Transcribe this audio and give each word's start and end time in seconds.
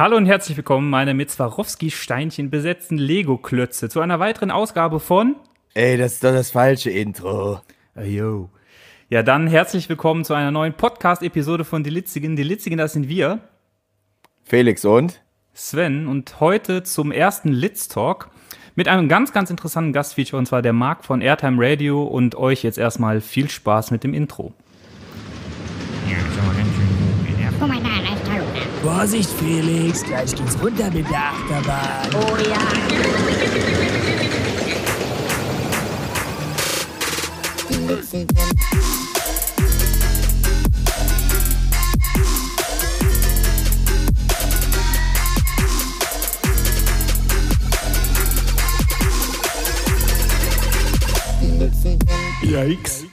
Hallo 0.00 0.16
und 0.16 0.24
herzlich 0.24 0.56
willkommen, 0.56 0.88
meine 0.88 1.12
mit 1.12 1.30
Swarovski-Steinchen 1.30 2.48
besetzten 2.48 2.96
Lego-Klötze, 2.96 3.90
zu 3.90 4.00
einer 4.00 4.18
weiteren 4.18 4.50
Ausgabe 4.50 4.98
von. 4.98 5.36
Ey, 5.74 5.98
das 5.98 6.14
ist 6.14 6.24
doch 6.24 6.32
das 6.32 6.52
falsche 6.52 6.88
Intro. 6.88 7.60
Yo. 8.02 8.48
Ja, 9.10 9.22
dann 9.22 9.46
herzlich 9.46 9.90
willkommen 9.90 10.24
zu 10.24 10.32
einer 10.32 10.52
neuen 10.52 10.72
Podcast-Episode 10.72 11.66
von 11.66 11.84
Die 11.84 11.90
Litzigen. 11.90 12.34
Die 12.34 12.42
Litzigen, 12.44 12.78
das 12.78 12.94
sind 12.94 13.10
wir. 13.10 13.40
Felix 14.44 14.86
und? 14.86 15.20
Sven. 15.52 16.06
Und 16.06 16.40
heute 16.40 16.82
zum 16.82 17.12
ersten 17.12 17.52
Litz-Talk 17.52 18.30
mit 18.76 18.88
einem 18.88 19.06
ganz, 19.06 19.34
ganz 19.34 19.50
interessanten 19.50 19.92
Gastfeature, 19.92 20.38
und 20.38 20.46
zwar 20.46 20.62
der 20.62 20.72
Marc 20.72 21.04
von 21.04 21.20
Airtime 21.20 21.58
Radio. 21.60 22.04
Und 22.04 22.36
euch 22.36 22.62
jetzt 22.62 22.78
erstmal 22.78 23.20
viel 23.20 23.50
Spaß 23.50 23.90
mit 23.90 24.02
dem 24.02 24.14
Intro. 24.14 24.54
Ja, 26.08 26.16
Vorsicht, 29.00 29.30
Felix, 29.38 30.04
gleich 30.04 30.34
geht's 30.34 30.62
runter 30.62 30.90
mit 30.90 31.08
der 31.08 31.16
Achterbahn. 31.16 32.10
Oh 32.16 32.36
ja. 32.46 32.58
Yikes. 52.42 53.06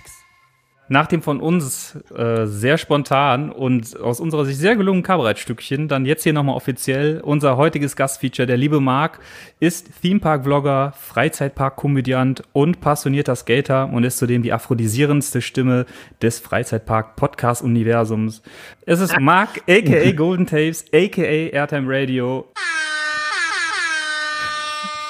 Nach 0.90 1.08
dem 1.08 1.22
von 1.22 1.42
uns 1.42 1.98
äh, 2.16 2.46
sehr 2.46 2.78
spontan 2.78 3.52
und 3.52 4.00
aus 4.00 4.22
unserer 4.22 4.46
Sicht 4.46 4.58
sehr 4.58 4.78
gelungenen 4.78 5.04
Kabarettstückchen, 5.04 5.90
dann 5.90 6.06
jetzt 6.06 6.24
hier 6.24 6.32
nochmal 6.32 6.56
offiziell 6.56 7.20
unser 7.20 7.58
heutiges 7.58 7.98
Gastfeature. 7.98 8.46
Der 8.46 8.56
liebe 8.56 8.80
Marc 8.80 9.20
ist 9.60 10.02
Themepark-Vlogger, 10.02 10.94
Freizeitpark-Komödiant 10.98 12.44
und 12.54 12.80
passionierter 12.80 13.36
Skater 13.36 13.90
und 13.92 14.06
ist 14.06 14.18
zudem 14.18 14.44
die 14.44 14.54
aphrodisierendste 14.54 15.42
Stimme 15.42 15.86
des 16.22 16.40
Freizeitpark-Podcast-Universums. 16.40 18.42
Es 18.86 19.02
ist 19.02 19.20
Marc, 19.20 19.64
aka 19.68 20.12
Golden 20.16 20.46
Tapes, 20.46 20.86
aka 20.94 21.22
Airtime 21.22 21.88
Radio. 21.88 22.46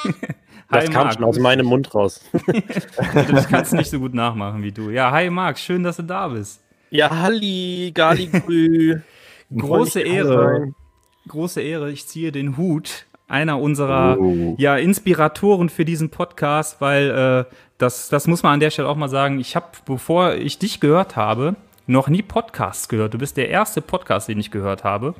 Das 0.69 0.85
Hi, 0.85 0.91
kam 0.91 1.03
Marc. 1.03 1.13
schon 1.15 1.23
aus 1.23 1.39
meinem 1.39 1.65
Mund 1.65 1.93
raus. 1.95 2.21
Das 3.31 3.47
kannst 3.47 3.71
du 3.71 3.77
nicht 3.77 3.89
so 3.89 3.99
gut 3.99 4.13
nachmachen 4.13 4.63
wie 4.63 4.71
du. 4.71 4.89
Ja, 4.89 5.11
hi 5.11 5.29
Marc, 5.29 5.57
schön, 5.59 5.83
dass 5.83 5.97
du 5.97 6.03
da 6.03 6.27
bist. 6.27 6.61
Ja, 6.89 7.09
Halli, 7.09 7.91
Galigrü. 7.93 8.99
Große 9.57 10.01
ich 10.01 10.13
Ehre. 10.13 10.73
Große 11.27 11.61
Ehre. 11.61 11.91
Ich 11.91 12.07
ziehe 12.07 12.31
den 12.31 12.57
Hut 12.57 13.05
einer 13.29 13.59
unserer 13.59 14.17
Oh. 14.19 14.55
ja, 14.57 14.77
Inspiratoren 14.77 15.69
für 15.69 15.83
diesen 15.85 16.09
Podcast, 16.09 16.79
weil 16.79 17.45
äh, 17.49 17.53
das, 17.77 18.09
das 18.09 18.27
muss 18.27 18.43
man 18.43 18.53
an 18.53 18.59
der 18.59 18.69
Stelle 18.69 18.87
auch 18.87 18.95
mal 18.95 19.09
sagen. 19.09 19.39
Ich 19.39 19.55
habe, 19.55 19.67
bevor 19.85 20.35
ich 20.35 20.59
dich 20.59 20.79
gehört 20.79 21.15
habe, 21.15 21.55
noch 21.87 22.07
nie 22.09 22.21
Podcasts 22.21 22.87
gehört. 22.89 23.13
Du 23.13 23.17
bist 23.17 23.37
der 23.37 23.49
erste 23.49 23.81
Podcast, 23.81 24.27
den 24.29 24.39
ich 24.39 24.51
gehört 24.51 24.83
habe. 24.83 25.13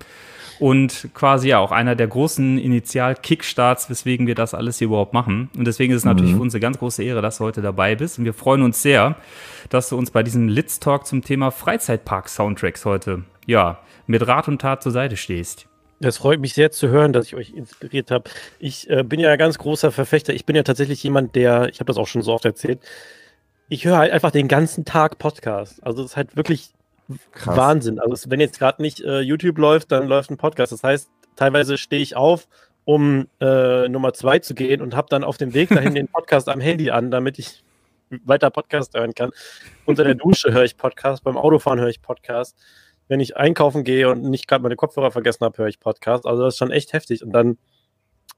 Und 0.60 1.10
quasi 1.14 1.50
ja 1.50 1.60
auch 1.60 1.72
einer 1.72 1.96
der 1.96 2.08
großen 2.08 2.58
Initial-Kickstarts, 2.58 3.90
weswegen 3.90 4.26
wir 4.26 4.36
das 4.36 4.54
alles 4.54 4.80
hier 4.80 4.88
überhaupt 4.88 5.14
machen. 5.14 5.50
Und 5.56 5.66
deswegen 5.66 5.94
ist 5.94 6.00
es 6.00 6.06
natürlich 6.06 6.34
für 6.34 6.42
uns 6.42 6.54
eine 6.54 6.62
ganz 6.62 6.80
große 6.80 7.04
Ehre, 7.04 7.22
dass 7.22 7.38
du 7.38 7.44
heute 7.44 7.62
dabei 7.62 7.96
bist. 7.96 8.18
Und 8.18 8.26
wir 8.26 8.34
freuen 8.34 8.64
uns 8.64 8.82
sehr, 8.82 9.16
dass 9.70 9.90
du 9.90 9.98
uns 9.98 10.12
bei 10.12 10.24
diesem 10.24 10.48
Litz 10.48 10.80
Talk 10.80 11.06
zum 11.06 11.24
Thema 11.24 11.52
Freizeitpark-Soundtracks 11.52 12.86
heute, 12.86 13.24
ja, 13.46 13.80
mit 14.08 14.26
Rat 14.28 14.48
und 14.48 14.60
Tat 14.60 14.82
zur 14.82 14.92
Seite 14.92 15.18
stehst. 15.18 15.68
Das 16.00 16.18
freut 16.18 16.40
mich 16.40 16.54
sehr 16.54 16.72
zu 16.72 16.90
hören, 16.90 17.12
dass 17.12 17.26
ich 17.28 17.36
euch 17.36 17.52
inspiriert 17.52 18.12
habe. 18.12 18.30
Ich 18.60 18.90
äh, 18.90 19.04
bin 19.04 19.20
ja 19.20 19.32
ein 19.32 19.38
ganz 19.38 19.58
großer 19.58 19.92
Verfechter. 19.92 20.34
Ich 20.34 20.46
bin 20.46 20.56
ja 20.56 20.64
tatsächlich 20.64 21.02
jemand, 21.04 21.36
der, 21.36 21.70
ich 21.70 21.80
habe 21.80 21.88
das 21.88 21.98
auch 21.98 22.08
schon 22.08 22.22
so 22.22 22.34
oft 22.34 22.46
erzählt, 22.46 22.80
ich 23.70 23.86
höre 23.86 23.98
halt 23.98 24.12
einfach 24.12 24.32
den 24.32 24.48
ganzen 24.48 24.86
Tag 24.86 25.18
Podcast. 25.18 25.84
Also 25.86 26.04
es 26.04 26.12
ist 26.12 26.18
halt 26.18 26.38
wirklich 26.38 26.70
Krass. 27.32 27.58
Wahnsinn. 27.58 28.00
Also 28.00 28.30
wenn 28.30 28.40
jetzt 28.40 28.60
gerade 28.60 28.82
nicht 28.82 29.00
äh, 29.02 29.20
YouTube 29.22 29.58
läuft, 29.58 29.92
dann 29.92 30.08
läuft 30.08 30.30
ein 30.30 30.38
Podcast. 30.38 30.72
Das 30.72 30.84
heißt, 30.84 31.10
teilweise 31.36 31.78
stehe 31.78 32.02
ich 32.02 32.16
auf, 32.16 32.48
um 32.86 33.28
äh, 33.40 33.88
Nummer 33.90 34.14
zwei 34.14 34.40
zu 34.40 34.54
gehen 34.54 34.82
und 34.82 34.96
habe 34.96 35.08
dann 35.10 35.24
auf 35.24 35.38
dem 35.38 35.54
Weg 35.54 35.70
dahin 35.70 35.96
den 35.96 36.08
Podcast 36.08 36.50
am 36.50 36.60
Handy 36.60 36.90
an, 36.92 37.12
damit 37.12 37.40
ich 37.40 37.64
weiter 38.10 38.50
Podcast 38.50 38.94
hören 38.96 39.14
kann. 39.14 39.32
Unter 39.86 40.04
der 40.04 40.16
Dusche 40.16 40.54
höre 40.54 40.64
ich 40.64 40.78
Podcast, 40.78 41.24
beim 41.24 41.38
Autofahren 41.38 41.80
höre 41.80 41.90
ich 41.90 42.02
Podcast. 42.02 42.58
Wenn 43.08 43.20
ich 43.20 43.38
einkaufen 43.38 43.84
gehe 43.84 44.10
und 44.10 44.24
nicht 44.24 44.48
gerade 44.48 44.64
meine 44.64 44.76
Kopfhörer 44.76 45.12
vergessen 45.12 45.46
habe, 45.46 45.58
höre 45.58 45.68
ich 45.68 45.80
Podcast. 45.80 46.26
Also 46.26 46.44
das 46.44 46.56
ist 46.56 46.58
schon 46.58 46.72
echt 46.72 46.94
heftig. 46.94 47.24
Und 47.24 47.32
dann, 47.32 47.58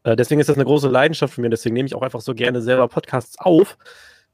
äh, 0.04 0.16
deswegen 0.16 0.40
ist 0.42 0.50
das 0.50 0.58
eine 0.58 0.66
große 0.66 0.88
Leidenschaft 0.88 1.34
von 1.34 1.42
mir. 1.42 1.50
Deswegen 1.50 1.74
nehme 1.74 1.88
ich 1.88 1.96
auch 1.96 2.04
einfach 2.04 2.22
so 2.22 2.36
gerne 2.36 2.62
selber 2.62 2.88
Podcasts 2.88 3.40
auf. 3.40 3.78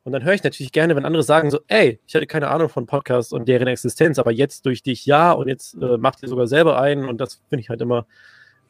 Und 0.05 0.11
dann 0.11 0.23
höre 0.23 0.33
ich 0.33 0.43
natürlich 0.43 0.71
gerne, 0.71 0.95
wenn 0.95 1.03
andere 1.03 1.23
sagen 1.23 1.49
so, 1.49 1.59
ey, 1.67 1.99
ich 2.05 2.13
hatte 2.13 2.27
keine 2.27 2.49
Ahnung 2.49 2.69
von 2.69 2.85
Podcasts 2.85 3.33
und 3.33 3.47
deren 3.47 3.67
Existenz, 3.67 4.19
aber 4.19 4.31
jetzt 4.31 4.65
durch 4.67 4.83
dich 4.83 5.05
ja 5.07 5.31
und 5.31 5.47
jetzt 5.47 5.73
äh, 5.81 5.97
macht 5.97 6.21
ihr 6.21 6.29
sogar 6.29 6.45
selber 6.45 6.79
einen 6.79 7.09
und 7.09 7.19
das 7.19 7.41
finde 7.49 7.61
ich 7.61 7.69
halt 7.69 7.81
immer, 7.81 8.05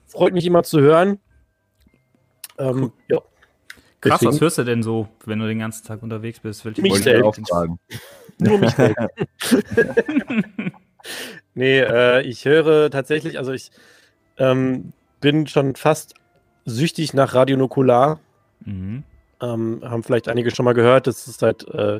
freut 0.07 0.33
mich 0.33 0.45
immer 0.45 0.63
zu 0.63 0.79
hören. 0.79 1.19
Ähm, 2.57 2.93
ja. 3.09 3.19
Krass, 3.99 4.19
Deswegen- 4.21 4.31
was 4.31 4.39
hörst 4.41 4.57
du 4.59 4.63
denn 4.63 4.81
so, 4.81 5.09
wenn 5.25 5.39
du 5.39 5.45
den 5.47 5.59
ganzen 5.59 5.85
Tag 5.85 6.01
unterwegs 6.03 6.39
bist? 6.39 6.63
Welche 6.63 6.81
Mich 6.81 6.93
Wollte 6.93 7.17
ich 7.17 7.23
auch 7.23 7.35
selbst. 7.35 7.51
fragen. 7.51 7.79
Nur 8.39 8.57
mich 8.57 8.71
selbst. 8.71 8.97
nee, 11.53 11.79
äh, 11.79 12.21
ich 12.21 12.45
höre 12.45 12.89
tatsächlich, 12.89 13.37
also 13.37 13.51
ich 13.51 13.71
ähm, 14.37 14.93
bin 15.19 15.47
schon 15.47 15.75
fast 15.75 16.15
süchtig 16.63 17.13
nach 17.13 17.33
Radio 17.33 17.57
Nukular. 17.57 18.19
Mhm. 18.63 19.03
Ähm, 19.53 19.81
haben 19.83 20.03
vielleicht 20.03 20.27
einige 20.27 20.49
schon 20.53 20.65
mal 20.65 20.73
gehört. 20.73 21.07
Das 21.07 21.27
ist 21.27 21.41
halt 21.41 21.67
äh, 21.73 21.99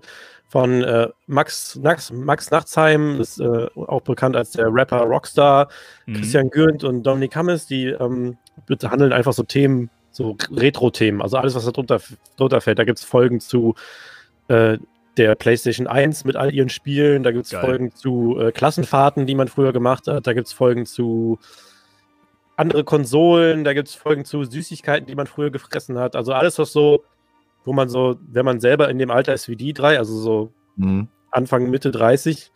von 0.50 0.84
äh, 0.84 1.10
Max, 1.28 1.76
Nax, 1.76 2.12
Max 2.12 2.52
Nachtsheim, 2.52 3.20
ist 3.20 3.40
äh, 3.40 3.68
auch 3.76 4.02
bekannt 4.02 4.36
als 4.36 4.52
der 4.52 4.74
Rapper 4.74 5.02
Rockstar, 5.02 5.70
Mhm. 6.06 6.14
Christian 6.16 6.50
Gürnt 6.50 6.84
und 6.84 7.04
Dominik 7.04 7.36
Hammes, 7.36 7.68
die 7.68 7.88
ähm, 7.88 8.38
behandeln 8.68 9.12
einfach 9.12 9.34
so 9.34 9.44
Themen, 9.44 9.90
so 10.12 10.38
Retro-Themen, 10.52 11.22
also 11.22 11.38
alles, 11.38 11.56
was 11.56 11.66
da 11.66 11.72
drunter, 11.72 12.00
drunter 12.38 12.62
fällt. 12.62 12.80
Da 12.80 12.84
gibt 12.84 13.00
es 13.00 13.04
Folgen 13.06 13.40
zu 13.40 13.76
äh, 14.48 14.78
der 15.18 15.36
PlayStation 15.36 15.88
1 15.88 16.26
mit 16.26 16.36
all 16.36 16.54
ihren 16.54 16.70
Spielen, 16.70 17.24
da 17.24 17.32
gibt 17.32 17.46
es. 17.46 17.54
Folgen 17.54 17.92
zu 17.94 18.38
äh, 18.40 18.52
Klassenfahrten, 18.52 19.26
die 19.26 19.36
man 19.36 19.48
früher 19.48 19.74
gemacht 19.74 20.08
hat, 20.08 20.28
da 20.28 20.34
gibt 20.34 20.48
es 20.48 20.54
Folgen 20.54 20.86
zu 20.86 21.40
andere 22.58 22.84
Konsolen, 22.84 23.64
da 23.64 23.74
gibt 23.74 23.90
es 23.90 23.96
Folgen 23.96 24.26
zu 24.26 24.44
Süßigkeiten, 24.44 25.08
die 25.08 25.16
man 25.16 25.28
früher 25.28 25.52
gefressen 25.52 25.98
hat. 25.98 26.16
Also 26.16 26.34
alles, 26.34 26.58
was 26.60 26.72
so, 26.72 27.04
wo 27.66 27.74
man 27.74 27.90
so, 27.90 28.16
wenn 28.32 28.46
man 28.46 28.60
selber 28.60 28.90
in 28.90 28.98
dem 29.00 29.12
Alter 29.12 29.34
ist 29.34 29.50
wie 29.50 29.56
die 29.56 29.74
drei, 29.74 29.98
also 29.98 30.18
so 30.18 30.54
Mhm. 30.78 31.08
Anfang, 31.32 31.70
Mitte 31.70 31.92
30, 31.92 32.52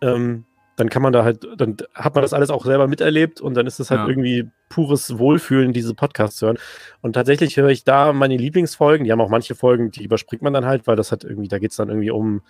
ähm, 0.00 0.44
dann 0.76 0.88
kann 0.88 1.02
man 1.02 1.12
da 1.12 1.22
halt, 1.22 1.46
dann 1.56 1.76
hat 1.94 2.14
man 2.16 2.22
das 2.22 2.32
alles 2.32 2.50
auch 2.50 2.64
selber 2.64 2.88
miterlebt 2.88 3.40
und 3.40 3.54
dann 3.54 3.66
ist 3.66 3.78
es 3.78 3.90
halt 3.92 4.00
Ja. 4.00 4.08
irgendwie 4.08 4.48
pures 4.68 5.18
Wohlfühlen, 5.18 5.72
diese 5.72 5.94
Podcasts 5.94 6.36
zu 6.36 6.46
hören. 6.46 6.58
Und 7.00 7.12
tatsächlich 7.12 7.56
höre 7.56 7.68
ich 7.68 7.84
da 7.84 8.12
meine 8.12 8.36
Lieblingsfolgen. 8.36 9.04
Die 9.04 9.12
haben 9.12 9.20
auch 9.20 9.28
manche 9.28 9.54
Folgen, 9.54 9.92
die 9.92 10.02
überspringt 10.04 10.42
man 10.42 10.52
dann 10.52 10.64
halt, 10.66 10.88
weil 10.88 10.96
das 10.96 11.12
halt 11.12 11.22
irgendwie, 11.22 11.46
da 11.46 11.58
geht 11.60 11.70
es 11.70 11.76
dann 11.76 11.88
irgendwie 11.90 12.10
um 12.10 12.42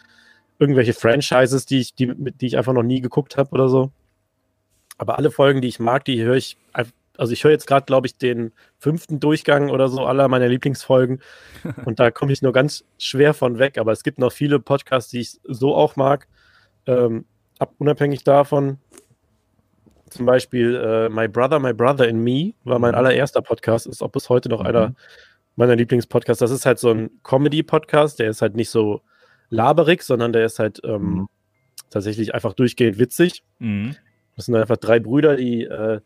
irgendwelche 0.59 0.95
Franchises, 0.95 1.67
die 1.67 1.81
ich, 1.81 1.95
die, 1.95 2.15
die 2.17 2.47
ich 2.47 2.57
einfach 2.57 2.73
noch 2.73 2.83
nie 2.83 3.03
geguckt 3.03 3.37
habe 3.37 3.51
oder 3.51 3.69
so. 3.69 3.91
Aber 4.97 5.19
alle 5.19 5.31
Folgen, 5.31 5.61
die 5.61 5.69
ich 5.69 5.81
mag, 5.81 6.05
die 6.07 6.23
höre 6.23 6.37
ich, 6.37 6.57
also 7.17 7.33
ich 7.33 7.45
höre 7.45 7.51
jetzt 7.53 7.67
gerade, 7.67 7.87
glaube 7.87 8.07
ich, 8.07 8.17
den 8.19 8.53
fünften 8.79 9.21
Durchgang 9.21 9.71
oder 9.71 9.89
so 9.89 10.05
aller 10.05 10.29
meiner 10.29 10.49
Lieblingsfolgen. 10.49 11.21
Und 11.85 12.01
da 12.01 12.11
komme 12.11 12.33
ich 12.33 12.43
nur 12.43 12.53
ganz 12.53 12.85
schwer 12.99 13.35
von 13.35 13.59
weg. 13.59 13.79
Aber 13.79 13.93
es 13.93 14.03
gibt 14.03 14.19
noch 14.19 14.33
viele 14.33 14.59
Podcasts, 14.61 15.11
die 15.11 15.21
ich 15.21 15.39
so 15.45 15.75
auch 15.75 15.97
mag. 15.97 16.27
Ähm, 16.87 17.25
ab, 17.59 17.73
unabhängig 17.79 18.25
davon. 18.25 18.79
Zum 20.11 20.27
Beispiel 20.27 20.75
äh, 20.77 21.09
My 21.09 21.29
Brother, 21.29 21.59
My 21.59 21.73
Brother 21.73 22.07
in 22.09 22.19
Me 22.23 22.53
war 22.65 22.79
mein 22.79 22.93
Mhm. 22.93 22.99
allererster 22.99 23.43
Podcast. 23.43 23.87
Ist 23.87 24.03
auch 24.03 24.11
bis 24.11 24.29
heute 24.29 24.49
noch 24.49 24.61
Mhm. 24.61 24.67
einer 24.67 24.95
meiner 25.57 25.77
Lieblingspodcasts. 25.77 26.41
Das 26.41 26.51
ist 26.51 26.67
halt 26.67 26.79
so 26.79 26.91
ein 26.91 27.11
Comedy-Podcast. 27.23 28.19
Der 28.19 28.31
ist 28.31 28.43
halt 28.43 28.55
nicht 28.57 28.71
so 28.71 29.03
laberig, 29.51 30.03
sondern 30.03 30.33
der 30.33 30.45
ist 30.47 30.59
halt 30.59 30.81
ähm, 30.85 31.03
Mhm. 31.03 31.29
tatsächlich 31.91 32.35
einfach 32.35 32.53
durchgehend 32.55 32.99
witzig. 32.99 33.43
Mhm. 33.59 33.97
Das 34.37 34.47
sind 34.47 34.57
einfach 34.57 34.77
drei 34.77 34.99
Brüder, 34.99 35.37
die, 35.37 35.63
äh, 35.65 36.01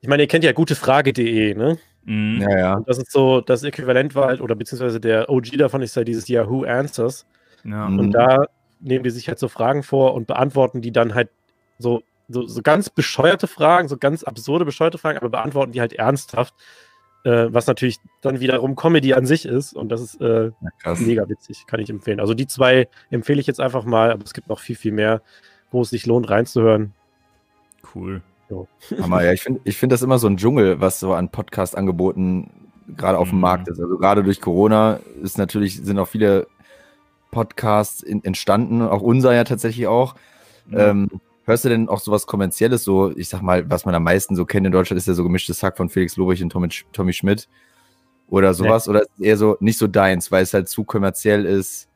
ich 0.00 0.08
meine, 0.08 0.22
ihr 0.22 0.28
kennt 0.28 0.44
ja 0.44 0.52
gutefrage.de, 0.52 1.54
ne? 1.54 1.78
Mhm. 2.04 2.40
Ja, 2.40 2.58
ja. 2.58 2.74
Und 2.74 2.88
das 2.88 2.98
ist 2.98 3.10
so, 3.10 3.40
das 3.40 3.62
Äquivalent 3.62 4.14
war 4.14 4.28
halt, 4.28 4.40
oder 4.40 4.54
beziehungsweise 4.54 5.00
der 5.00 5.28
OG 5.28 5.56
davon 5.58 5.82
ist 5.82 5.96
halt 5.96 6.08
dieses 6.08 6.28
Yahoo 6.28 6.64
Answers. 6.64 7.26
Ja. 7.64 7.88
Mhm. 7.88 7.98
Und 7.98 8.12
da 8.12 8.46
nehmen 8.80 9.04
die 9.04 9.10
sich 9.10 9.28
halt 9.28 9.38
so 9.38 9.48
Fragen 9.48 9.82
vor 9.82 10.14
und 10.14 10.26
beantworten 10.26 10.82
die 10.82 10.92
dann 10.92 11.14
halt 11.14 11.30
so, 11.78 12.02
so, 12.28 12.46
so 12.46 12.62
ganz 12.62 12.90
bescheuerte 12.90 13.46
Fragen, 13.46 13.88
so 13.88 13.96
ganz 13.96 14.22
absurde, 14.22 14.64
bescheuerte 14.64 14.98
Fragen, 14.98 15.18
aber 15.18 15.30
beantworten 15.30 15.72
die 15.72 15.80
halt 15.80 15.94
ernsthaft. 15.94 16.54
Äh, 17.24 17.52
was 17.52 17.66
natürlich 17.66 17.98
dann 18.20 18.38
wiederum 18.38 18.76
Comedy 18.76 19.12
an 19.12 19.26
sich 19.26 19.46
ist. 19.46 19.72
Und 19.72 19.88
das 19.88 20.00
ist 20.00 20.20
äh, 20.20 20.52
Ja, 20.84 20.94
mega 20.94 21.28
witzig, 21.28 21.64
kann 21.66 21.80
ich 21.80 21.90
empfehlen. 21.90 22.20
Also 22.20 22.34
die 22.34 22.46
zwei 22.46 22.88
empfehle 23.10 23.40
ich 23.40 23.48
jetzt 23.48 23.60
einfach 23.60 23.84
mal, 23.84 24.12
aber 24.12 24.22
es 24.22 24.32
gibt 24.32 24.48
noch 24.48 24.60
viel, 24.60 24.76
viel 24.76 24.92
mehr, 24.92 25.22
wo 25.72 25.82
es 25.82 25.90
sich 25.90 26.06
lohnt, 26.06 26.30
reinzuhören. 26.30 26.94
Cool. 27.94 28.22
Hammer, 29.00 29.22
ja, 29.24 29.32
ich 29.32 29.42
finde 29.42 29.60
ich 29.64 29.76
find 29.76 29.92
das 29.92 30.02
immer 30.02 30.18
so 30.18 30.26
ein 30.26 30.36
Dschungel, 30.36 30.80
was 30.80 31.00
so 31.00 31.12
an 31.14 31.30
Podcast-Angeboten 31.30 32.50
gerade 32.96 33.18
auf 33.18 33.30
dem 33.30 33.36
Mhm. 33.36 33.42
Markt 33.42 33.68
ist. 33.68 33.80
Also 33.80 33.98
gerade 33.98 34.22
durch 34.22 34.40
Corona 34.40 35.00
ist 35.22 35.38
natürlich, 35.38 35.82
sind 35.82 35.98
auch 35.98 36.08
viele 36.08 36.46
Podcasts 37.30 38.02
in, 38.02 38.22
entstanden, 38.24 38.82
auch 38.82 39.02
unser 39.02 39.34
ja 39.34 39.44
tatsächlich 39.44 39.86
auch. 39.86 40.14
Ähm, 40.72 41.08
hörst 41.44 41.64
du 41.64 41.68
denn 41.68 41.88
auch 41.88 42.00
sowas 42.00 42.26
Kommerzielles, 42.26 42.84
so, 42.84 43.10
ich 43.16 43.28
sag 43.28 43.42
mal, 43.42 43.68
was 43.70 43.84
man 43.84 43.94
am 43.94 44.02
meisten 44.04 44.36
so 44.36 44.44
kennt 44.44 44.66
in 44.66 44.72
Deutschland, 44.72 44.98
ist 44.98 45.06
ja 45.06 45.14
so 45.14 45.22
gemischtes 45.22 45.62
Hack 45.62 45.76
von 45.76 45.88
Felix 45.88 46.16
Lobrecht 46.16 46.42
und 46.42 46.50
Tommy, 46.50 46.68
Tommy 46.92 47.12
Schmidt 47.12 47.48
oder 48.28 48.54
sowas? 48.54 48.88
Oder 48.88 49.02
ist 49.02 49.10
es 49.16 49.20
eher 49.20 49.36
so 49.36 49.56
nicht 49.60 49.78
so 49.78 49.86
deins, 49.86 50.32
weil 50.32 50.42
es 50.42 50.54
halt 50.54 50.68
zu 50.68 50.84
kommerziell 50.84 51.44
ist? 51.44 51.88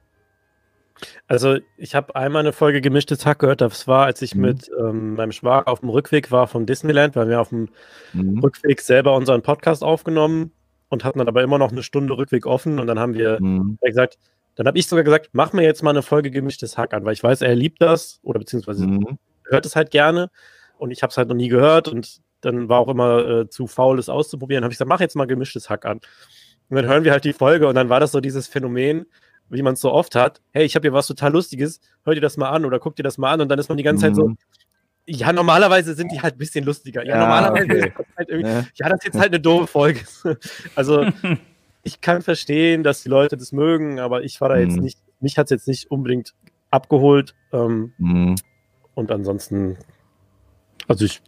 Also 1.26 1.58
ich 1.76 1.94
habe 1.94 2.14
einmal 2.16 2.40
eine 2.40 2.52
Folge 2.52 2.80
gemischtes 2.80 3.24
Hack 3.26 3.38
gehört, 3.40 3.60
das 3.60 3.86
war, 3.86 4.04
als 4.06 4.22
ich 4.22 4.34
Mhm. 4.34 4.40
mit 4.42 4.70
ähm, 4.78 5.14
meinem 5.14 5.32
Schwager 5.32 5.68
auf 5.68 5.80
dem 5.80 5.88
Rückweg 5.88 6.30
war 6.30 6.46
vom 6.46 6.66
Disneyland, 6.66 7.16
weil 7.16 7.28
wir 7.28 7.40
auf 7.40 7.50
dem 7.50 7.68
Mhm. 8.12 8.38
Rückweg 8.40 8.80
selber 8.80 9.14
unseren 9.16 9.42
Podcast 9.42 9.82
aufgenommen 9.82 10.52
und 10.88 11.04
hatten 11.04 11.18
dann 11.18 11.28
aber 11.28 11.42
immer 11.42 11.58
noch 11.58 11.70
eine 11.72 11.82
Stunde 11.82 12.16
Rückweg 12.16 12.46
offen 12.46 12.78
und 12.78 12.86
dann 12.86 12.98
haben 12.98 13.14
wir 13.14 13.40
Mhm. 13.40 13.78
gesagt, 13.82 14.18
dann 14.56 14.66
habe 14.66 14.78
ich 14.78 14.86
sogar 14.88 15.04
gesagt, 15.04 15.30
mach 15.32 15.52
mir 15.52 15.62
jetzt 15.62 15.82
mal 15.82 15.90
eine 15.90 16.02
Folge 16.02 16.30
gemischtes 16.30 16.76
Hack 16.76 16.92
an, 16.92 17.04
weil 17.04 17.12
ich 17.14 17.22
weiß, 17.22 17.42
er 17.42 17.54
liebt 17.54 17.80
das 17.80 18.18
oder 18.22 18.38
beziehungsweise 18.40 18.86
Mhm. 18.86 19.18
hört 19.44 19.64
es 19.66 19.76
halt 19.76 19.90
gerne 19.90 20.30
und 20.78 20.90
ich 20.90 21.02
habe 21.02 21.10
es 21.10 21.16
halt 21.16 21.28
noch 21.28 21.36
nie 21.36 21.48
gehört 21.48 21.88
und 21.88 22.20
dann 22.42 22.68
war 22.68 22.80
auch 22.80 22.88
immer 22.88 23.26
äh, 23.28 23.48
zu 23.48 23.66
faul, 23.66 23.98
es 23.98 24.08
auszuprobieren. 24.08 24.64
Habe 24.64 24.72
ich 24.72 24.76
gesagt, 24.78 24.88
mach 24.88 25.00
jetzt 25.00 25.14
mal 25.14 25.26
gemischtes 25.26 25.68
Hack 25.70 25.84
an. 25.84 26.00
Und 26.70 26.76
dann 26.76 26.86
hören 26.86 27.04
wir 27.04 27.12
halt 27.12 27.24
die 27.24 27.32
Folge 27.32 27.68
und 27.68 27.74
dann 27.74 27.88
war 27.90 28.00
das 28.00 28.12
so 28.12 28.20
dieses 28.20 28.48
Phänomen, 28.48 29.06
wie 29.50 29.62
man 29.62 29.74
es 29.74 29.80
so 29.80 29.92
oft 29.92 30.14
hat. 30.14 30.40
Hey, 30.52 30.64
ich 30.64 30.74
habe 30.76 30.84
hier 30.84 30.92
was 30.92 31.06
total 31.06 31.32
Lustiges, 31.32 31.80
hör 32.04 32.14
dir 32.14 32.20
das 32.20 32.36
mal 32.36 32.50
an 32.50 32.64
oder 32.64 32.78
guck 32.78 32.96
dir 32.96 33.02
das 33.02 33.18
mal 33.18 33.32
an 33.32 33.40
und 33.40 33.48
dann 33.48 33.58
ist 33.58 33.68
man 33.68 33.76
die 33.78 33.84
ganze 33.84 34.02
Zeit 34.06 34.14
so, 34.16 34.28
Mhm. 34.28 34.36
ja, 35.06 35.32
normalerweise 35.32 35.94
sind 35.94 36.12
die 36.12 36.20
halt 36.22 36.36
ein 36.36 36.38
bisschen 36.38 36.64
lustiger. 36.64 37.04
Ja, 37.04 37.14
Ja, 37.14 37.20
normalerweise 37.20 37.64
okay. 37.64 37.86
ist 37.88 37.98
das 37.98 38.06
halt 38.16 38.28
irgendwie, 38.28 38.48
Ne? 38.52 38.68
ja, 38.74 38.88
das 38.88 38.98
ist 39.00 39.04
jetzt 39.06 39.18
halt 39.18 39.28
eine 39.32 39.40
doofe 39.40 39.66
Folge. 39.66 40.00
Also 40.74 41.04
ich 41.82 42.00
kann 42.00 42.22
verstehen, 42.22 42.82
dass 42.82 43.02
die 43.02 43.08
Leute 43.08 43.36
das 43.36 43.52
mögen, 43.52 43.98
aber 44.00 44.22
ich 44.22 44.40
war 44.40 44.48
da 44.48 44.56
jetzt 44.58 44.76
Mhm. 44.76 44.82
nicht, 44.84 44.98
mich 45.20 45.36
hat 45.38 45.46
es 45.46 45.50
jetzt 45.50 45.68
nicht 45.68 45.90
unbedingt 45.90 46.34
abgeholt. 46.70 47.34
Ähm, 47.52 47.92
Mhm. 47.98 48.36
und 48.94 49.10
ansonsten, 49.10 49.76
also 50.86 51.04
ich 51.04 51.20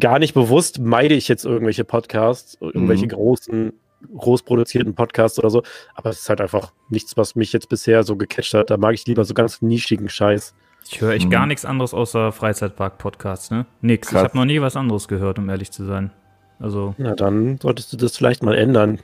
gar 0.00 0.18
nicht 0.18 0.34
bewusst 0.34 0.80
meide 0.80 1.14
ich 1.14 1.28
jetzt 1.28 1.44
irgendwelche 1.44 1.84
Podcasts, 1.84 2.56
irgendwelche 2.60 3.04
Mhm. 3.06 3.10
großen, 3.10 3.72
groß 4.16 4.42
produzierten 4.42 4.94
Podcasts 4.94 5.38
oder 5.38 5.50
so, 5.50 5.62
aber 5.94 6.10
es 6.10 6.20
ist 6.20 6.28
halt 6.28 6.40
einfach 6.40 6.72
nichts, 6.88 7.16
was 7.16 7.34
mich 7.34 7.52
jetzt 7.52 7.68
bisher 7.68 8.02
so 8.02 8.16
gecatcht 8.16 8.54
hat. 8.54 8.70
Da 8.70 8.76
mag 8.76 8.94
ich 8.94 9.06
lieber 9.06 9.24
so 9.24 9.34
ganz 9.34 9.62
nischigen 9.62 10.08
Scheiß. 10.08 10.54
Ich 10.88 11.00
höre 11.00 11.12
echt 11.14 11.26
Mhm. 11.26 11.30
gar 11.30 11.46
nichts 11.46 11.64
anderes 11.64 11.94
außer 11.94 12.30
Freizeitpark-Podcasts, 12.32 13.50
ne? 13.50 13.66
Nix. 13.80 14.08
Krass. 14.08 14.22
Ich 14.22 14.28
habe 14.28 14.38
noch 14.38 14.44
nie 14.44 14.60
was 14.60 14.76
anderes 14.76 15.08
gehört, 15.08 15.38
um 15.38 15.48
ehrlich 15.48 15.70
zu 15.72 15.84
sein. 15.84 16.10
Also, 16.58 16.94
Na, 16.98 17.14
dann 17.14 17.58
solltest 17.60 17.92
du 17.92 17.96
das 17.96 18.16
vielleicht 18.16 18.42
mal 18.42 18.54
ändern. 18.56 19.00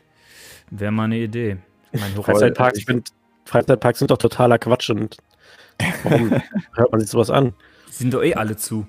wäre 0.70 0.92
mal 0.92 1.04
eine 1.04 1.18
Idee. 1.18 1.58
Mein 1.92 2.12
Freizeitparks 2.22 2.78
ich- 2.78 2.84
sind, 2.86 3.08
Freizeitparks 3.44 3.98
sind 3.98 4.10
doch 4.10 4.18
totaler 4.18 4.58
Quatsch 4.58 4.90
und 4.90 5.16
warum 6.04 6.30
hört 6.74 6.92
man 6.92 7.00
sich 7.00 7.10
sowas 7.10 7.28
an? 7.30 7.52
Die 7.88 7.92
sind 7.94 8.14
doch 8.14 8.22
eh 8.22 8.34
alle 8.34 8.56
zu. 8.56 8.86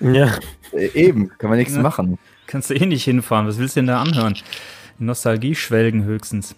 Ja, 0.00 0.32
Äh, 0.72 0.86
Eben, 0.94 1.30
kann 1.38 1.48
man 1.48 1.58
nichts 1.60 1.74
Ja. 1.76 1.80
machen. 1.80 2.18
Kannst 2.48 2.68
du 2.70 2.74
eh 2.74 2.84
nicht 2.86 3.04
hinfahren. 3.04 3.46
Was 3.46 3.58
willst 3.58 3.76
du 3.76 3.80
denn 3.80 3.86
da 3.86 4.02
anhören? 4.02 4.36
Nostalgie 4.98 5.54
schwelgen 5.54 6.04
höchstens. 6.04 6.54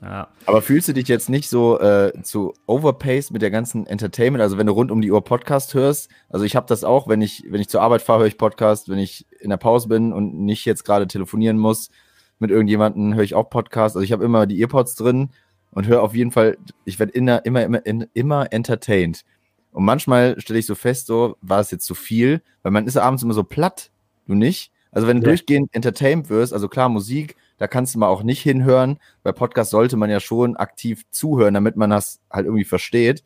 Ja. 0.00 0.28
Aber 0.46 0.62
fühlst 0.62 0.88
du 0.88 0.92
dich 0.92 1.08
jetzt 1.08 1.28
nicht 1.28 1.48
so 1.50 1.80
äh, 1.80 2.12
zu 2.22 2.54
overpaced 2.66 3.32
mit 3.32 3.42
der 3.42 3.50
ganzen 3.50 3.84
Entertainment? 3.86 4.40
Also 4.42 4.56
wenn 4.56 4.66
du 4.68 4.72
rund 4.72 4.92
um 4.92 5.00
die 5.00 5.10
Uhr 5.10 5.24
Podcast 5.24 5.74
hörst, 5.74 6.08
also 6.28 6.44
ich 6.44 6.54
habe 6.54 6.66
das 6.68 6.84
auch, 6.84 7.08
wenn 7.08 7.20
ich 7.20 7.44
wenn 7.48 7.60
ich 7.60 7.68
zur 7.68 7.82
Arbeit 7.82 8.02
fahre, 8.02 8.20
höre 8.20 8.26
ich 8.28 8.38
Podcast, 8.38 8.88
wenn 8.88 8.98
ich 8.98 9.26
in 9.40 9.50
der 9.50 9.56
Pause 9.56 9.88
bin 9.88 10.12
und 10.12 10.34
nicht 10.38 10.64
jetzt 10.64 10.84
gerade 10.84 11.08
telefonieren 11.08 11.58
muss 11.58 11.90
mit 12.38 12.52
irgendjemandem, 12.52 13.14
höre 13.14 13.24
ich 13.24 13.34
auch 13.34 13.50
Podcast. 13.50 13.96
Also 13.96 14.04
ich 14.04 14.12
habe 14.12 14.24
immer 14.24 14.46
die 14.46 14.60
Earpods 14.60 14.94
drin 14.94 15.30
und 15.72 15.88
höre 15.88 16.02
auf 16.02 16.14
jeden 16.14 16.30
Fall, 16.30 16.58
ich 16.84 17.00
werde 17.00 17.12
immer 17.12 17.44
immer 17.44 17.64
immer 17.64 18.06
immer 18.14 18.52
entertained. 18.52 19.24
Und 19.72 19.84
manchmal 19.84 20.40
stelle 20.40 20.60
ich 20.60 20.66
so 20.66 20.76
fest, 20.76 21.08
so 21.08 21.36
war 21.42 21.58
es 21.58 21.72
jetzt 21.72 21.84
zu 21.84 21.96
viel, 21.96 22.40
weil 22.62 22.70
man 22.70 22.86
ist 22.86 22.96
abends 22.96 23.24
immer 23.24 23.34
so 23.34 23.42
platt, 23.42 23.90
du 24.28 24.34
nicht? 24.34 24.70
Also 24.92 25.08
wenn 25.08 25.20
du 25.20 25.26
Ja. 25.26 25.30
durchgehend 25.32 25.70
entertained 25.74 26.30
wirst, 26.30 26.52
also 26.52 26.68
klar 26.68 26.88
Musik, 26.88 27.34
da 27.58 27.68
kannst 27.68 27.94
du 27.94 27.98
mal 27.98 28.08
auch 28.08 28.22
nicht 28.22 28.40
hinhören. 28.40 28.98
Bei 29.22 29.32
Podcast 29.32 29.70
sollte 29.70 29.96
man 29.96 30.10
ja 30.10 30.20
schon 30.20 30.56
aktiv 30.56 31.04
zuhören, 31.10 31.54
damit 31.54 31.76
man 31.76 31.90
das 31.90 32.20
halt 32.30 32.46
irgendwie 32.46 32.64
versteht. 32.64 33.22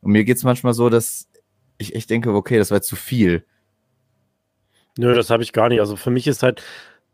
Und 0.00 0.12
mir 0.12 0.24
geht 0.24 0.36
es 0.38 0.44
manchmal 0.44 0.72
so, 0.72 0.88
dass 0.88 1.28
ich 1.78 1.94
echt 1.94 2.08
denke, 2.10 2.32
okay, 2.32 2.58
das 2.58 2.70
war 2.70 2.78
jetzt 2.78 2.88
zu 2.88 2.96
viel. 2.96 3.44
Nö, 4.98 5.14
das 5.14 5.30
habe 5.30 5.42
ich 5.42 5.52
gar 5.52 5.68
nicht. 5.68 5.80
Also 5.80 5.96
für 5.96 6.10
mich 6.10 6.26
ist 6.26 6.42
halt, 6.42 6.62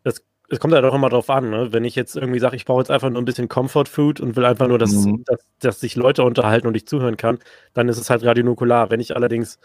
das, 0.05 0.23
es 0.49 0.61
kommt 0.61 0.75
halt 0.75 0.85
auch 0.85 0.95
immer 0.95 1.09
drauf 1.09 1.31
an, 1.31 1.51
ne? 1.51 1.73
wenn 1.73 1.85
ich 1.85 1.95
jetzt 1.95 2.17
irgendwie 2.17 2.41
sage, 2.41 2.57
ich 2.57 2.65
brauche 2.65 2.81
jetzt 2.81 2.91
einfach 2.91 3.09
nur 3.09 3.21
ein 3.23 3.25
bisschen 3.25 3.49
Comfort 3.49 3.87
Food 3.87 4.21
und 4.21 4.37
will 4.37 4.45
einfach 4.45 4.69
nur, 4.69 4.79
dass, 4.79 4.93
Mhm. 4.93 5.23
dass, 5.27 5.41
dass 5.61 5.81
sich 5.81 5.97
Leute 5.97 6.25
unterhalten 6.25 6.67
und 6.67 6.77
ich 6.77 6.87
zuhören 6.87 7.17
kann, 7.17 7.39
dann 7.75 7.89
ist 7.89 7.99
es 7.99 8.11
halt 8.11 8.25
Radio 8.25 8.45
Nukular. 8.45 8.91
Wenn 8.91 9.01
ich 9.01 9.15
allerdings 9.15 9.59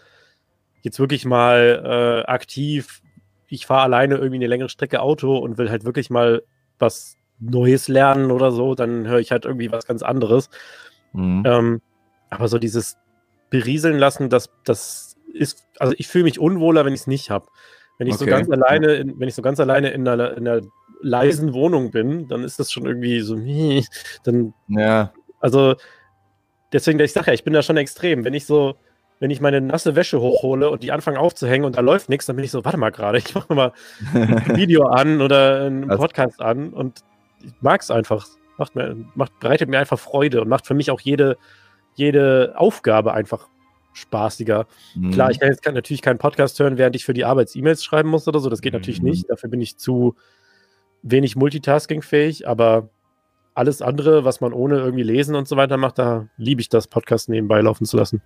jetzt 0.82 0.98
wirklich 0.98 1.24
mal 1.24 1.82
äh, 2.26 2.30
aktiv, 2.30 3.02
ich 3.48 3.66
fahre 3.66 3.82
alleine 3.82 4.16
irgendwie 4.16 4.36
eine 4.36 4.46
längere 4.46 4.68
Strecke 4.68 5.00
Auto 5.00 5.36
und 5.36 5.58
will 5.58 5.70
halt 5.70 5.84
wirklich 5.84 6.10
mal 6.10 6.42
was 6.78 7.16
Neues 7.38 7.88
lernen 7.88 8.30
oder 8.30 8.52
so, 8.52 8.74
dann 8.74 9.06
höre 9.06 9.18
ich 9.18 9.30
halt 9.30 9.44
irgendwie 9.44 9.70
was 9.72 9.86
ganz 9.86 10.02
anderes. 10.02 10.48
Mhm. 11.12 11.42
Ähm, 11.44 11.80
aber 12.30 12.48
so 12.48 12.58
dieses 12.58 12.96
Berieseln 13.50 13.98
lassen, 13.98 14.30
das, 14.30 14.50
das 14.64 15.16
ist, 15.32 15.66
also 15.78 15.94
ich 15.98 16.08
fühle 16.08 16.24
mich 16.24 16.38
unwohler, 16.38 16.84
wenn 16.84 16.94
ich 16.94 17.00
es 17.00 17.06
nicht 17.06 17.30
habe. 17.30 17.46
Wenn 17.98 18.06
ich 18.06 18.16
so 18.16 18.24
Okay. 18.24 18.30
ganz 18.30 18.50
alleine, 18.50 18.94
in, 18.94 19.18
wenn 19.20 19.28
ich 19.28 19.34
so 19.34 19.42
ganz 19.42 19.60
alleine 19.60 19.90
in 19.90 20.06
einer, 20.06 20.36
in 20.36 20.48
einer 20.48 20.66
leisen 21.02 21.52
Wohnung 21.52 21.90
bin, 21.90 22.28
dann 22.28 22.42
ist 22.42 22.58
das 22.58 22.72
schon 22.72 22.86
irgendwie 22.86 23.20
so, 23.20 23.36
dann, 24.24 24.54
Ja, 24.68 25.12
also 25.40 25.76
deswegen, 26.72 26.98
ich 27.00 27.12
sage 27.12 27.28
ja, 27.28 27.34
ich 27.34 27.44
bin 27.44 27.52
da 27.52 27.62
schon 27.62 27.76
extrem. 27.76 28.24
Wenn 28.24 28.34
ich 28.34 28.46
so, 28.46 28.76
wenn 29.24 29.30
ich 29.30 29.40
meine 29.40 29.62
nasse 29.62 29.96
Wäsche 29.96 30.20
hochhole 30.20 30.68
und 30.68 30.82
die 30.82 30.92
anfange 30.92 31.18
aufzuhängen 31.18 31.64
und 31.64 31.78
da 31.78 31.80
läuft 31.80 32.10
nichts, 32.10 32.26
dann 32.26 32.36
bin 32.36 32.44
ich 32.44 32.50
so, 32.50 32.62
warte 32.62 32.76
mal 32.76 32.90
gerade, 32.90 33.16
ich 33.16 33.34
mache 33.34 33.54
mal 33.54 33.72
ein 34.12 34.28
Video 34.54 34.84
an 34.84 35.22
oder 35.22 35.62
einen 35.62 35.88
Podcast 35.88 36.42
an 36.42 36.74
und 36.74 37.00
ich 37.42 37.54
mag 37.62 37.80
es 37.80 37.90
einfach. 37.90 38.26
Macht 38.58 38.74
mir, 38.74 38.94
macht, 39.14 39.40
bereitet 39.40 39.70
mir 39.70 39.78
einfach 39.78 39.98
Freude 39.98 40.42
und 40.42 40.48
macht 40.48 40.66
für 40.66 40.74
mich 40.74 40.90
auch 40.90 41.00
jede, 41.00 41.38
jede 41.94 42.52
Aufgabe 42.54 43.14
einfach 43.14 43.48
spaßiger. 43.94 44.66
Mhm. 44.94 45.12
Klar, 45.12 45.30
ich 45.30 45.40
kann 45.40 45.48
jetzt 45.48 45.62
kein, 45.62 45.72
natürlich 45.72 46.02
keinen 46.02 46.18
Podcast 46.18 46.60
hören, 46.60 46.76
während 46.76 46.94
ich 46.94 47.06
für 47.06 47.14
die 47.14 47.24
Arbeit 47.24 47.56
E-Mails 47.56 47.82
schreiben 47.82 48.10
muss 48.10 48.28
oder 48.28 48.40
so. 48.40 48.50
Das 48.50 48.60
geht 48.60 48.74
natürlich 48.74 49.00
Mhm. 49.00 49.08
nicht. 49.08 49.30
Dafür 49.30 49.48
bin 49.48 49.62
ich 49.62 49.78
zu 49.78 50.16
wenig 51.02 51.34
multitaskingfähig, 51.34 52.46
aber 52.46 52.90
alles 53.54 53.80
andere, 53.80 54.26
was 54.26 54.42
man 54.42 54.52
ohne 54.52 54.80
irgendwie 54.80 55.02
lesen 55.02 55.34
und 55.34 55.48
so 55.48 55.56
weiter 55.56 55.78
macht, 55.78 55.98
da 55.98 56.28
liebe 56.36 56.60
ich 56.60 56.68
das, 56.68 56.88
Podcast 56.88 57.30
nebenbei 57.30 57.62
laufen 57.62 57.86
zu 57.86 57.96
lassen. 57.96 58.20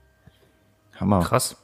Hammer. 1.00 1.20
Krass. 1.20 1.56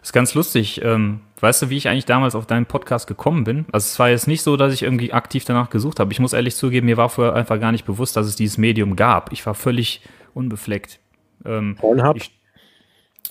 Das 0.00 0.10
ist 0.10 0.12
ganz 0.12 0.34
lustig. 0.34 0.82
Ähm, 0.84 1.20
weißt 1.40 1.62
du, 1.62 1.70
wie 1.70 1.76
ich 1.76 1.88
eigentlich 1.88 2.04
damals 2.04 2.34
auf 2.34 2.46
deinen 2.46 2.66
Podcast 2.66 3.06
gekommen 3.06 3.44
bin? 3.44 3.66
Also 3.72 3.86
es 3.86 3.98
war 3.98 4.08
jetzt 4.08 4.28
nicht 4.28 4.42
so, 4.42 4.56
dass 4.56 4.72
ich 4.72 4.82
irgendwie 4.82 5.12
aktiv 5.12 5.44
danach 5.44 5.70
gesucht 5.70 5.98
habe. 5.98 6.12
Ich 6.12 6.20
muss 6.20 6.32
ehrlich 6.32 6.54
zugeben, 6.54 6.86
mir 6.86 6.96
war 6.96 7.08
vorher 7.08 7.34
einfach 7.34 7.58
gar 7.58 7.72
nicht 7.72 7.84
bewusst, 7.84 8.16
dass 8.16 8.26
es 8.26 8.36
dieses 8.36 8.58
Medium 8.58 8.94
gab. 8.96 9.32
Ich 9.32 9.44
war 9.46 9.54
völlig 9.54 10.02
unbefleckt. 10.34 11.00
Ähm, 11.44 11.76
Pornhub? 11.78 12.16
ich, 12.16 12.30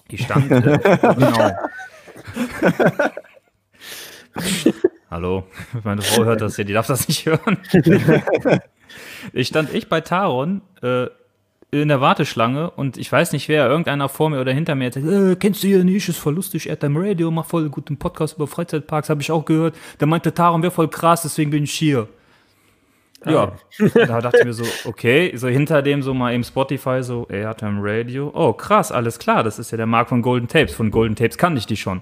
ich 0.10 0.24
stand. 0.24 0.52
Äh, 0.52 0.80
genau. 1.16 1.52
Hallo, 5.10 5.46
meine 5.84 6.02
Frau 6.02 6.26
hört 6.26 6.42
das 6.42 6.58
ja, 6.58 6.66
die 6.66 6.74
darf 6.74 6.88
das 6.88 7.08
nicht 7.08 7.26
hören. 7.26 7.58
ich 9.34 9.48
stand 9.48 9.74
ich 9.74 9.88
bei 9.88 10.02
Taron 10.02 10.62
äh, 10.82 11.08
in 11.72 11.90
der 11.90 12.00
Warteschlange 12.00 12.70
und 12.70 12.98
ich 12.98 13.12
weiß 13.12 13.34
nicht 13.34 13.50
wer, 13.50 13.68
irgendeiner 13.68 14.08
vor 14.08 14.30
mir 14.30 14.40
oder 14.40 14.54
hinter 14.54 14.76
mir 14.76 14.88
hat 14.88 14.94
gesagt, 14.94 15.14
äh, 15.14 15.36
kennst 15.36 15.64
du 15.64 15.68
hier 15.68 15.84
nicht, 15.84 16.08
ist 16.08 16.18
voll 16.18 16.36
lustig, 16.36 16.68
er 16.68 16.74
hat 16.74 16.84
im 16.84 16.96
Radio, 16.96 17.32
macht 17.32 17.50
voll 17.50 17.70
guten 17.70 17.98
Podcast 17.98 18.36
über 18.36 18.48
Freizeitparks, 18.48 19.10
habe 19.10 19.22
ich 19.22 19.32
auch 19.32 19.44
gehört. 19.44 19.76
Da 19.98 20.06
meinte 20.06 20.34
Taron 20.34 20.62
wäre 20.62 20.72
voll 20.72 20.88
krass, 20.88 21.24
deswegen 21.24 21.52
bin 21.52 21.64
ich 21.64 21.74
hier. 21.74 22.08
Ja, 23.26 23.54
da 23.96 24.22
dachte 24.22 24.38
ich 24.40 24.46
mir 24.46 24.54
so, 24.54 24.66
okay, 24.88 25.36
so 25.36 25.48
hinter 25.48 25.82
dem 25.82 26.04
so 26.04 26.14
mal 26.14 26.34
eben 26.34 26.44
Spotify 26.44 27.02
so, 27.02 27.26
er 27.30 27.50
hat 27.50 27.62
im 27.64 27.80
Radio. 27.82 28.32
Oh, 28.34 28.54
krass, 28.54 28.92
alles 28.92 29.18
klar, 29.18 29.44
das 29.44 29.58
ist 29.58 29.72
ja 29.72 29.78
der 29.78 29.88
Marc 29.88 30.10
von 30.10 30.22
Golden 30.22 30.48
Tapes. 30.48 30.74
Von 30.76 30.92
Golden 30.92 31.16
Tapes 31.16 31.38
kannte 31.38 31.58
ich 31.58 31.66
die 31.66 31.78
schon. 31.78 32.02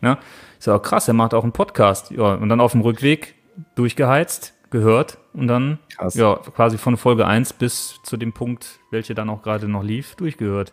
Ne? 0.00 0.18
Ich 0.58 0.64
so, 0.64 0.76
krass, 0.78 1.06
er 1.06 1.14
macht 1.14 1.34
auch 1.34 1.44
einen 1.44 1.52
Podcast. 1.52 2.10
Ja, 2.10 2.34
und 2.34 2.48
dann 2.48 2.60
auf 2.60 2.72
dem 2.72 2.80
Rückweg 2.80 3.34
durchgeheizt, 3.76 4.54
gehört 4.70 5.18
und 5.32 5.46
dann 5.48 5.78
Krass. 5.96 6.14
ja 6.14 6.34
quasi 6.36 6.78
von 6.78 6.96
Folge 6.96 7.26
1 7.26 7.52
bis 7.54 8.00
zu 8.02 8.16
dem 8.16 8.32
Punkt, 8.32 8.80
welche 8.90 9.14
dann 9.14 9.30
auch 9.30 9.42
gerade 9.42 9.68
noch 9.68 9.82
lief, 9.82 10.14
durchgehört. 10.16 10.72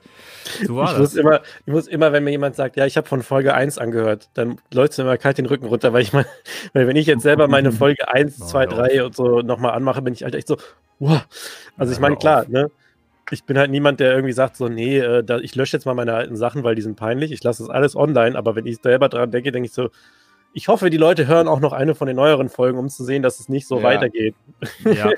So 0.66 0.76
war 0.76 0.92
Ich 0.92 0.98
muss, 0.98 1.12
das. 1.12 1.16
immer, 1.16 1.42
ich 1.66 1.74
muss 1.74 1.88
immer, 1.88 2.12
wenn 2.12 2.24
mir 2.24 2.32
jemand 2.32 2.56
sagt, 2.56 2.76
ja, 2.76 2.86
ich 2.86 2.98
habe 2.98 3.08
von 3.08 3.22
Folge 3.22 3.54
1 3.54 3.78
angehört, 3.78 4.30
dann 4.34 4.60
läuft 4.74 4.94
es 4.94 4.98
mir 4.98 5.04
immer 5.04 5.18
kalt 5.18 5.38
den 5.38 5.46
Rücken 5.46 5.66
runter, 5.68 5.94
weil 5.94 6.02
ich 6.02 6.14
mal, 6.14 6.26
weil 6.74 6.88
wenn 6.88 6.96
ich 6.96 7.06
jetzt 7.08 7.22
selber 7.24 7.48
meine 7.48 7.72
Folge 7.72 8.08
1, 8.12 8.42
Oh, 8.42 8.46
2, 8.46 8.68
hör 8.68 8.68
3 8.68 9.04
und 9.06 9.16
so 9.16 9.42
nochmal 9.42 9.74
anmache, 9.74 10.02
bin 10.02 10.14
ich 10.14 10.24
halt 10.24 10.36
echt 10.36 10.48
so, 10.48 10.58
wow. 11.00 11.22
Also 11.78 11.92
Ja, 11.92 11.96
ich 11.98 12.00
meine, 12.00 12.18
klar, 12.18 12.46
ne? 12.48 12.72
Ich 13.32 13.46
bin 13.46 13.58
halt 13.58 13.72
niemand, 13.72 14.00
der 14.00 14.14
irgendwie 14.14 14.34
sagt, 14.34 14.58
so, 14.58 14.68
nee, 14.68 15.00
äh, 15.00 15.24
da, 15.24 15.38
ich 15.40 15.56
lösche 15.56 15.78
jetzt 15.78 15.86
mal 15.86 15.94
meine 15.96 16.14
alten 16.14 16.36
Sachen, 16.36 16.64
weil 16.64 16.76
die 16.76 16.82
sind 16.82 16.96
peinlich. 16.98 17.32
Ich 17.32 17.44
lasse 17.44 17.64
das 17.64 17.70
alles 17.70 17.96
online, 17.96 18.38
aber 18.38 18.56
wenn 18.56 18.66
ich 18.66 18.78
selber 18.82 19.10
dran 19.10 19.32
denke, 19.32 19.52
denke 19.52 19.68
ich 19.68 19.74
so, 19.74 19.90
ich 20.54 20.68
hoffe, 20.68 20.90
die 20.90 20.98
Leute 20.98 21.28
hören 21.28 21.48
auch 21.48 21.60
noch 21.60 21.74
eine 21.74 21.96
von 21.96 22.08
den 22.08 22.16
neueren 22.16 22.50
Folgen, 22.50 22.78
um 22.80 22.90
zu 22.90 23.04
sehen, 23.04 23.24
dass 23.24 23.40
es 23.40 23.50
nicht 23.50 23.68
so 23.68 23.78
Ja. 23.78 23.84
weitergeht. 23.84 24.36
Ja. 24.86 25.12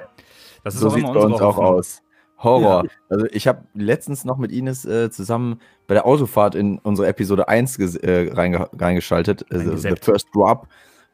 Das 0.63 0.73
ist 0.75 0.81
So 0.81 0.89
sieht 0.89 1.03
bei 1.05 1.19
uns 1.19 1.35
auch 1.41 1.57
Hoffnung. 1.57 1.65
aus. 1.65 2.01
Horror. 2.39 2.83
Also 3.09 3.25
ich 3.31 3.47
habe 3.47 3.63
letztens 3.73 4.25
noch 4.25 4.37
mit 4.37 4.51
Ines 4.51 4.83
äh, 4.85 5.09
zusammen 5.09 5.61
bei 5.87 5.93
der 5.93 6.05
Autofahrt 6.05 6.53
in 6.55 6.79
unsere 6.79 7.07
Episode 7.07 7.47
1 7.47 7.79
ges- 7.79 7.97
äh, 8.03 8.33
reinge 8.33 8.67
reingeschaltet. 8.77 9.45
Also 9.51 9.75
The. 9.77 9.93
First 10.01 10.27
Drop. 10.33 10.67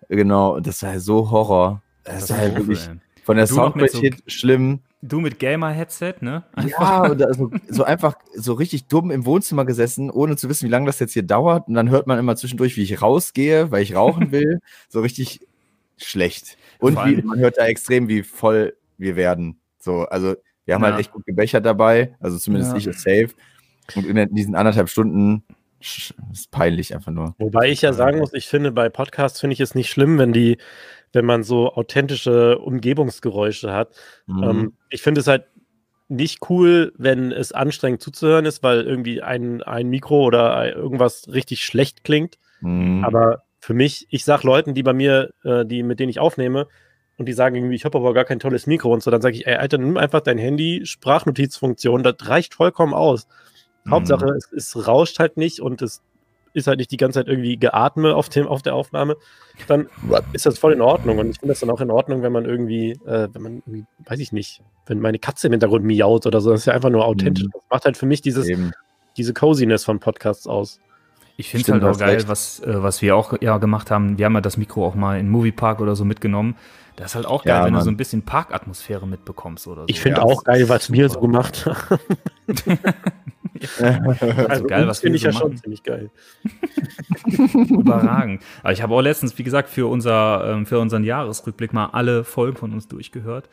Genau, 0.09 0.59
das 0.59 0.81
war 0.83 0.99
so 0.99 1.29
Horror. 1.29 1.81
Das, 2.03 2.27
Das 2.27 2.29
war 2.31 2.37
ist 2.37 2.41
halt 2.43 2.55
wirklich 2.57 2.87
ey. 2.87 2.95
von 3.23 3.35
der 3.37 3.43
mit 3.43 3.49
so- 3.49 3.55
Soundqualität 3.55 4.23
schlimm. 4.27 4.79
Du 5.03 5.19
mit 5.19 5.39
Gamer-Headset, 5.39 6.15
ne? 6.21 6.43
Ja, 6.79 7.03
und 7.09 7.19
da 7.19 7.33
so, 7.33 7.49
so 7.67 7.83
einfach 7.83 8.15
so 8.35 8.53
richtig 8.53 8.87
dumm 8.87 9.09
im 9.09 9.25
Wohnzimmer 9.25 9.65
gesessen, 9.65 10.11
ohne 10.11 10.35
zu 10.37 10.47
wissen, 10.47 10.67
wie 10.67 10.71
lange 10.71 10.85
das 10.85 10.99
jetzt 10.99 11.13
hier 11.13 11.23
dauert. 11.23 11.67
Und 11.67 11.73
dann 11.73 11.89
hört 11.89 12.05
man 12.05 12.19
immer 12.19 12.35
zwischendurch, 12.35 12.77
wie 12.77 12.83
ich 12.83 13.01
rausgehe, 13.01 13.71
weil 13.71 13.81
ich 13.81 13.95
rauchen 13.95 14.31
will. 14.31 14.59
so 14.89 15.01
richtig 15.01 15.47
schlecht. 15.97 16.57
Und 16.79 16.97
wie, 17.05 17.21
man 17.23 17.39
hört 17.39 17.57
da 17.57 17.65
extrem, 17.65 18.07
wie 18.09 18.21
voll 18.23 18.75
wir 18.99 19.15
werden. 19.15 19.59
So, 19.79 20.01
also 20.05 20.35
wir 20.65 20.75
haben 20.75 20.83
Ja. 20.83 20.91
halt 20.91 20.99
echt 20.99 21.11
gut 21.11 21.25
gebechert 21.25 21.65
dabei. 21.65 22.15
Also 22.19 22.37
zumindest 22.37 22.73
Ja. 22.73 22.77
ich 22.77 22.87
ist 22.87 23.01
safe. 23.01 23.29
Und 23.95 24.05
in 24.05 24.35
diesen 24.35 24.53
anderthalb 24.55 24.87
Stunden 24.89 25.43
ist 25.79 26.51
peinlich 26.51 26.93
einfach 26.93 27.11
nur. 27.11 27.33
Wobei 27.39 27.69
ich 27.69 27.81
ja 27.81 27.91
sagen 27.91 28.19
muss, 28.19 28.33
ich 28.33 28.47
finde, 28.47 28.71
bei 28.71 28.87
Podcasts 28.89 29.39
finde 29.39 29.55
ich 29.55 29.59
es 29.61 29.73
nicht 29.73 29.89
schlimm, 29.89 30.19
wenn 30.19 30.31
die, 30.31 30.59
wenn 31.13 31.25
man 31.25 31.43
so 31.43 31.73
authentische 31.73 32.59
Umgebungsgeräusche 32.59 33.73
hat. 33.73 33.95
Mhm. 34.27 34.43
Ähm, 34.43 34.73
ich 34.89 35.01
finde 35.01 35.21
es 35.21 35.27
halt 35.27 35.45
nicht 36.07 36.49
cool, 36.49 36.91
wenn 36.97 37.31
es 37.31 37.53
anstrengend 37.53 38.01
zuzuhören 38.01 38.45
ist, 38.45 38.63
weil 38.63 38.81
irgendwie 38.81 39.21
ein, 39.21 39.63
ein 39.63 39.89
Mikro 39.89 40.23
oder 40.25 40.75
irgendwas 40.75 41.29
richtig 41.31 41.63
schlecht 41.63 42.03
klingt. 42.03 42.37
Mhm. 42.59 43.03
Aber 43.05 43.43
für 43.59 43.73
mich, 43.73 44.07
ich 44.09 44.25
sag 44.25 44.43
Leuten, 44.43 44.73
die 44.73 44.83
bei 44.83 44.93
mir, 44.93 45.31
äh, 45.43 45.65
die, 45.65 45.83
mit 45.83 45.99
denen 45.99 46.09
ich 46.09 46.19
aufnehme, 46.19 46.67
und 47.17 47.27
die 47.27 47.33
sagen 47.33 47.55
irgendwie, 47.55 47.75
ich 47.75 47.85
habe 47.85 47.97
aber 47.99 48.13
gar 48.13 48.25
kein 48.25 48.39
tolles 48.39 48.65
Mikro 48.65 48.91
und 48.91 49.03
so, 49.03 49.11
dann 49.11 49.21
sage 49.21 49.35
ich, 49.35 49.45
ey, 49.45 49.55
Alter, 49.55 49.77
nimm 49.77 49.95
einfach 49.95 50.21
dein 50.21 50.39
Handy, 50.39 50.81
Sprachnotizfunktion, 50.85 52.01
das 52.03 52.15
reicht 52.21 52.55
vollkommen 52.55 52.93
aus. 52.93 53.27
Mhm. 53.83 53.91
Hauptsache, 53.91 54.25
es, 54.35 54.51
es 54.51 54.87
rauscht 54.87 55.19
halt 55.19 55.37
nicht 55.37 55.61
und 55.61 55.81
es 55.81 56.01
ist 56.53 56.67
halt 56.67 56.79
nicht 56.79 56.91
die 56.91 56.97
ganze 56.97 57.19
Zeit 57.19 57.27
irgendwie 57.27 57.57
Geatme 57.57 58.15
auf, 58.15 58.29
dem, 58.29 58.47
auf 58.47 58.61
der 58.61 58.75
Aufnahme, 58.75 59.15
dann 59.67 59.87
ist 60.33 60.45
das 60.45 60.59
voll 60.59 60.73
in 60.73 60.81
Ordnung. 60.81 61.17
Und 61.17 61.29
ich 61.29 61.39
finde 61.39 61.53
das 61.53 61.59
dann 61.59 61.69
auch 61.69 61.81
in 61.81 61.91
Ordnung, 61.91 62.21
wenn 62.21 62.31
man 62.31 62.45
irgendwie, 62.45 62.91
äh, 63.05 63.29
wenn 63.31 63.41
man 63.41 63.53
irgendwie, 63.65 63.85
weiß 64.05 64.19
ich 64.19 64.31
nicht, 64.31 64.61
wenn 64.85 64.99
meine 64.99 65.19
Katze 65.19 65.47
im 65.47 65.53
Hintergrund 65.53 65.85
miaut 65.85 66.25
oder 66.25 66.41
so, 66.41 66.51
das 66.51 66.61
ist 66.61 66.65
ja 66.65 66.73
einfach 66.73 66.89
nur 66.89 67.05
authentisch. 67.05 67.45
Mhm. 67.45 67.51
Das 67.53 67.63
macht 67.69 67.85
halt 67.85 67.97
für 67.97 68.05
mich 68.05 68.21
dieses, 68.21 68.49
Eben. 68.49 68.71
diese 69.17 69.33
Coziness 69.33 69.83
von 69.83 69.99
Podcasts 69.99 70.47
aus. 70.47 70.79
Ich 71.37 71.49
finde 71.49 71.63
es 71.63 71.71
halt 71.71 71.83
auch 71.83 71.97
geil, 71.97 72.15
recht. 72.15 72.27
was, 72.27 72.59
äh, 72.59 72.83
was 72.83 73.01
wir 73.01 73.15
auch 73.15 73.33
ja 73.41 73.57
gemacht 73.57 73.89
haben. 73.89 74.17
Wir 74.17 74.25
haben 74.25 74.33
ja 74.33 74.41
das 74.41 74.57
Mikro 74.57 74.85
auch 74.85 74.95
mal 74.95 75.19
in 75.19 75.27
den 75.27 75.31
Moviepark 75.31 75.79
oder 75.79 75.95
so 75.95 76.05
mitgenommen. 76.05 76.55
Das 76.95 77.11
ist 77.11 77.15
halt 77.15 77.25
auch 77.25 77.43
geil, 77.43 77.55
Ja, 77.55 77.65
wenn 77.65 77.73
du 77.73 77.81
so 77.81 77.89
ein 77.89 77.97
bisschen 77.97 78.23
Parkatmosphäre 78.23 79.07
mitbekommst 79.07 79.67
oder 79.67 79.81
so. 79.83 79.87
Ich 79.87 79.99
finde 79.99 80.19
ja, 80.19 80.23
auch 80.23 80.43
geil, 80.43 80.67
was 80.69 80.91
wir 80.91 81.09
so 81.09 81.19
gemacht 81.19 81.65
haben. 81.65 81.99
Also 83.69 84.65
geil, 84.65 84.81
uns 84.81 84.89
was 84.89 85.03
wir 85.03 85.11
finde 85.11 85.15
ich 85.17 85.21
so 85.21 85.27
ja 85.27 85.33
schon 85.33 85.49
machen. 85.49 85.57
ziemlich 85.61 85.83
geil. 85.83 86.09
Überragend. 87.69 88.43
Aber 88.63 88.73
ich 88.73 88.81
habe 88.81 88.93
auch 88.95 89.01
letztens, 89.01 89.37
wie 89.37 89.43
gesagt, 89.43 89.69
für, 89.69 89.89
unser, 89.89 90.51
ähm, 90.51 90.65
für 90.65 90.79
unseren 90.79 91.03
Jahresrückblick 91.03 91.73
mal 91.73 91.87
alle 91.87 92.23
Folgen 92.23 92.57
von 92.57 92.73
uns 92.73 92.87
durchgehört. 92.87 93.49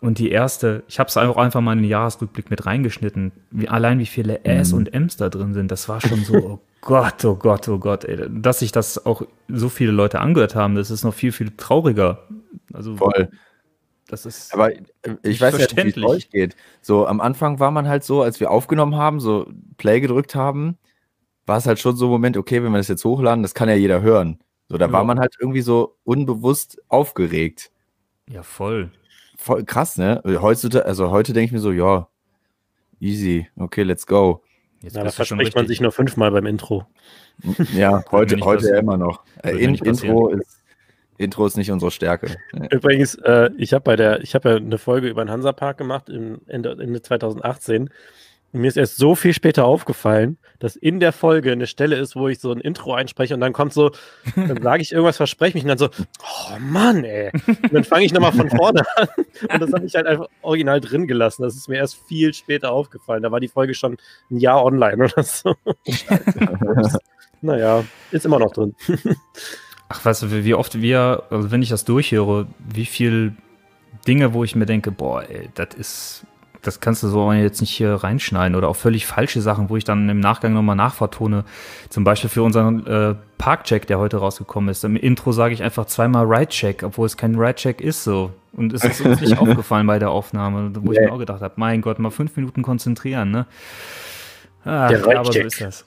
Und 0.00 0.18
die 0.18 0.30
erste, 0.30 0.82
ich 0.88 0.98
habe 0.98 1.08
es 1.08 1.16
auch 1.16 1.36
einfach 1.38 1.60
mal 1.62 1.72
in 1.72 1.78
den 1.82 1.90
Jahresrückblick 1.90 2.50
mit 2.50 2.66
reingeschnitten. 2.66 3.32
Wie, 3.50 3.68
allein 3.68 3.98
wie 3.98 4.06
viele 4.06 4.44
Äs 4.44 4.72
und 4.74 4.92
Ms 4.92 5.16
da 5.16 5.28
drin 5.30 5.54
sind, 5.54 5.70
das 5.70 5.88
war 5.88 6.00
schon 6.02 6.22
so, 6.24 6.34
oh 6.36 6.60
Gott, 6.82 7.24
oh 7.24 7.34
Gott, 7.34 7.66
oh 7.68 7.78
Gott. 7.78 8.04
Ey. 8.04 8.26
Dass 8.28 8.58
sich 8.58 8.72
das 8.72 9.06
auch 9.06 9.22
so 9.48 9.68
viele 9.70 9.92
Leute 9.92 10.20
angehört 10.20 10.54
haben, 10.54 10.74
das 10.74 10.90
ist 10.90 11.02
noch 11.02 11.14
viel, 11.14 11.32
viel 11.32 11.50
trauriger. 11.56 12.26
Also, 12.74 12.96
Voll. 12.96 13.30
das 14.08 14.26
ist. 14.26 14.52
Aber 14.52 14.70
ich 15.22 15.40
weiß 15.40 15.54
ja 15.58 15.82
nicht, 15.84 15.96
wie 15.96 16.00
es 16.00 16.06
euch 16.06 16.30
geht. 16.30 16.56
So, 16.82 17.06
am 17.06 17.20
Anfang 17.22 17.58
war 17.58 17.70
man 17.70 17.88
halt 17.88 18.04
so, 18.04 18.20
als 18.22 18.38
wir 18.38 18.50
aufgenommen 18.50 18.96
haben, 18.96 19.18
so 19.18 19.46
Play 19.78 20.00
gedrückt 20.00 20.34
haben, 20.34 20.76
war 21.46 21.56
es 21.56 21.66
halt 21.66 21.78
schon 21.78 21.96
so 21.96 22.06
ein 22.06 22.10
Moment, 22.10 22.36
okay, 22.36 22.62
wenn 22.62 22.72
wir 22.72 22.78
das 22.78 22.88
jetzt 22.88 23.04
hochladen, 23.04 23.42
das 23.42 23.54
kann 23.54 23.68
ja 23.70 23.74
jeder 23.76 24.02
hören. 24.02 24.38
So, 24.68 24.76
da 24.76 24.86
Ja. 24.86 24.92
war 24.92 25.04
man 25.04 25.18
halt 25.20 25.36
irgendwie 25.40 25.62
so 25.62 25.96
unbewusst 26.04 26.82
aufgeregt. 26.88 27.70
ja, 28.28 28.42
voll. 28.42 28.90
Voll 29.46 29.64
krass, 29.64 29.96
ne? 29.96 30.20
Heutzutage, 30.24 30.84
also 30.84 31.12
heute 31.12 31.32
denke 31.32 31.46
ich 31.46 31.52
mir 31.52 31.60
so, 31.60 31.70
ja, 31.70 32.08
easy, 32.98 33.46
okay, 33.56 33.84
let's 33.84 34.04
go. 34.04 34.42
Jetzt 34.82 34.96
Ja, 34.96 35.02
da 35.02 35.04
bist 35.04 35.20
du 35.20 35.24
schon 35.24 35.38
verspricht 35.38 35.54
man 35.54 35.68
sich 35.68 35.80
nur 35.80 35.92
fünfmal 35.92 36.32
beim 36.32 36.46
Intro. 36.46 36.84
Ja, 37.72 38.02
heute, 38.10 38.34
heute 38.40 38.56
passieren. 38.56 38.78
immer 38.80 38.96
noch. 38.96 39.22
Äh, 39.44 39.52
in, 39.52 39.76
Intro, 39.76 40.30
ist, 40.30 40.64
Intro 41.16 41.46
ist 41.46 41.56
nicht 41.56 41.70
unsere 41.70 41.92
Stärke. 41.92 42.36
Nee. 42.54 42.66
Übrigens, 42.72 43.14
äh, 43.14 43.50
ich 43.56 43.72
habe 43.72 43.84
bei 43.84 43.94
der, 43.94 44.20
ich 44.20 44.34
habe 44.34 44.48
ja 44.48 44.56
eine 44.56 44.78
Folge 44.78 45.06
über 45.06 45.24
den 45.24 45.30
Hansapark 45.30 45.78
gemacht 45.78 46.08
im 46.08 46.40
Ende, 46.48 46.76
Ende 46.80 47.00
2018. 47.00 47.90
Mir 48.56 48.68
ist 48.68 48.76
erst 48.76 48.96
so 48.96 49.14
viel 49.14 49.32
später 49.32 49.64
aufgefallen, 49.64 50.38
dass 50.58 50.76
in 50.76 51.00
der 51.00 51.12
Folge 51.12 51.52
eine 51.52 51.66
Stelle 51.66 51.96
ist, 51.96 52.16
wo 52.16 52.28
ich 52.28 52.40
so 52.40 52.52
ein 52.52 52.60
Intro 52.60 52.94
einspreche 52.94 53.34
und 53.34 53.40
dann 53.40 53.52
kommt 53.52 53.72
so, 53.72 53.90
dann 54.34 54.62
sage 54.62 54.82
ich 54.82 54.92
irgendwas, 54.92 55.16
verspreche 55.16 55.56
mich 55.56 55.64
und 55.64 55.68
dann 55.68 55.78
so, 55.78 55.88
oh 55.88 56.58
Mann, 56.58 57.04
ey. 57.04 57.30
Und 57.46 57.72
dann 57.72 57.84
fange 57.84 58.04
ich 58.04 58.12
nochmal 58.12 58.32
von 58.32 58.50
vorne 58.50 58.82
an. 58.96 59.08
Und 59.52 59.62
das 59.62 59.72
habe 59.72 59.86
ich 59.86 59.94
halt 59.94 60.06
einfach 60.06 60.26
original 60.42 60.80
drin 60.80 61.06
gelassen. 61.06 61.42
Das 61.42 61.56
ist 61.56 61.68
mir 61.68 61.76
erst 61.76 61.96
viel 62.06 62.32
später 62.34 62.72
aufgefallen. 62.72 63.22
Da 63.22 63.30
war 63.30 63.40
die 63.40 63.48
Folge 63.48 63.74
schon 63.74 63.96
ein 64.30 64.38
Jahr 64.38 64.64
online 64.64 65.04
oder 65.04 65.22
so. 65.22 65.54
naja, 67.42 67.84
ist 68.10 68.24
immer 68.24 68.38
noch 68.38 68.52
drin. 68.52 68.74
Ach, 69.88 70.04
weißt 70.04 70.22
du, 70.22 70.32
wie 70.32 70.44
wie 70.44 70.54
oft 70.54 70.80
wir, 70.80 71.24
also 71.30 71.50
wenn 71.50 71.62
ich 71.62 71.68
das 71.68 71.84
durchhöre, 71.84 72.48
wie 72.58 72.86
viel 72.86 73.36
Dinge, 74.06 74.34
wo 74.34 74.44
ich 74.44 74.56
mir 74.56 74.66
denke, 74.66 74.90
boah, 74.90 75.22
ey, 75.28 75.48
das 75.54 75.74
ist, 75.76 76.26
das 76.66 76.80
kannst 76.80 77.02
du 77.02 77.08
so 77.08 77.32
jetzt 77.32 77.60
nicht 77.60 77.70
hier 77.70 77.94
reinschneiden 77.94 78.56
oder 78.56 78.68
auch 78.68 78.76
völlig 78.76 79.06
falsche 79.06 79.40
Sachen, 79.40 79.68
wo 79.70 79.76
ich 79.76 79.84
dann 79.84 80.08
im 80.08 80.20
Nachgang 80.20 80.52
nochmal 80.52 80.76
nachvertone. 80.76 81.44
Zum 81.88 82.04
Beispiel 82.04 82.28
für 82.30 82.42
unseren 82.42 82.86
äh, 82.86 83.14
Parkcheck, 83.38 83.86
der 83.86 83.98
heute 83.98 84.16
rausgekommen 84.18 84.68
ist. 84.70 84.84
Im 84.84 84.96
Intro 84.96 85.32
sage 85.32 85.54
ich 85.54 85.62
einfach 85.62 85.86
zweimal 85.86 86.24
Ride-Check, 86.26 86.82
obwohl 86.82 87.06
es 87.06 87.16
kein 87.16 87.34
Ride-Check 87.36 87.80
ist 87.80 88.04
so. 88.04 88.32
Und 88.52 88.72
es 88.72 88.82
ist 88.84 89.00
uns 89.02 89.20
nicht 89.20 89.38
aufgefallen 89.38 89.86
bei 89.86 89.98
der 89.98 90.10
Aufnahme, 90.10 90.72
wo 90.80 90.92
ich 90.92 90.98
Nee. 90.98 91.06
mir 91.06 91.12
auch 91.12 91.18
gedacht 91.18 91.42
habe, 91.42 91.54
mein 91.56 91.82
Gott, 91.82 91.98
mal 91.98 92.10
fünf 92.10 92.36
Minuten 92.36 92.62
konzentrieren, 92.62 93.30
ne? 93.30 93.46
Ah, 94.64 94.88
Der 94.88 94.98
ja, 95.00 95.04
aber 95.20 95.24
so 95.26 95.32
Ride-Check. 95.32 95.46
ist 95.46 95.60
das. 95.60 95.84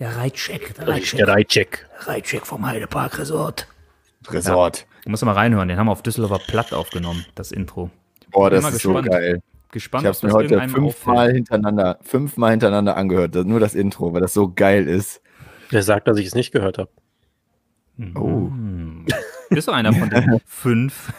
Der 0.00 0.16
Reitscheck, 0.16 0.74
der 0.74 0.84
Der 0.86 0.94
Reitscheck, 0.94 1.28
Reitcheck. 1.28 1.86
Reitscheck 2.00 2.46
vom 2.46 2.66
Heidepark 2.66 3.18
Resort. 3.18 3.68
Resort. 4.30 4.86
Du 5.04 5.10
musst 5.10 5.24
mal 5.24 5.32
reinhören, 5.32 5.68
den 5.68 5.78
haben 5.78 5.86
wir 5.86 5.92
auf 5.92 6.02
Düsseldorfer 6.02 6.42
Platt 6.46 6.72
aufgenommen, 6.72 7.24
das 7.34 7.52
Intro. 7.52 7.90
Boah, 8.30 8.50
das 8.50 8.62
mal 8.62 8.68
ist 8.70 8.82
gespannt. 8.82 9.06
so 9.06 9.10
geil. 9.12 9.42
Gespannt, 9.70 10.02
Ich 10.02 10.06
habe 10.06 10.12
es 10.12 10.18
ob 10.18 10.22
mir 10.22 10.28
das 10.28 10.34
heute 10.36 10.54
irgendeinem 10.54 10.74
fünfmal 10.74 11.32
hintereinander, 11.32 11.98
fünfmal 12.02 12.50
hintereinander 12.52 12.96
angehört. 12.96 13.34
Nur 13.34 13.60
das 13.60 13.74
Intro, 13.74 14.12
weil 14.14 14.20
das 14.20 14.32
so 14.32 14.52
geil 14.52 14.88
ist. 14.88 15.20
Wer 15.70 15.82
sagt, 15.82 16.08
dass 16.08 16.18
ich 16.18 16.26
es 16.26 16.34
nicht 16.34 16.52
gehört 16.52 16.78
habe? 16.78 16.90
Oh. 18.14 18.48
Hm. 18.48 19.06
Bist 19.50 19.68
du 19.68 19.72
einer 19.72 19.92
von 19.92 20.10
den 20.10 20.40
fünf? 20.46 21.12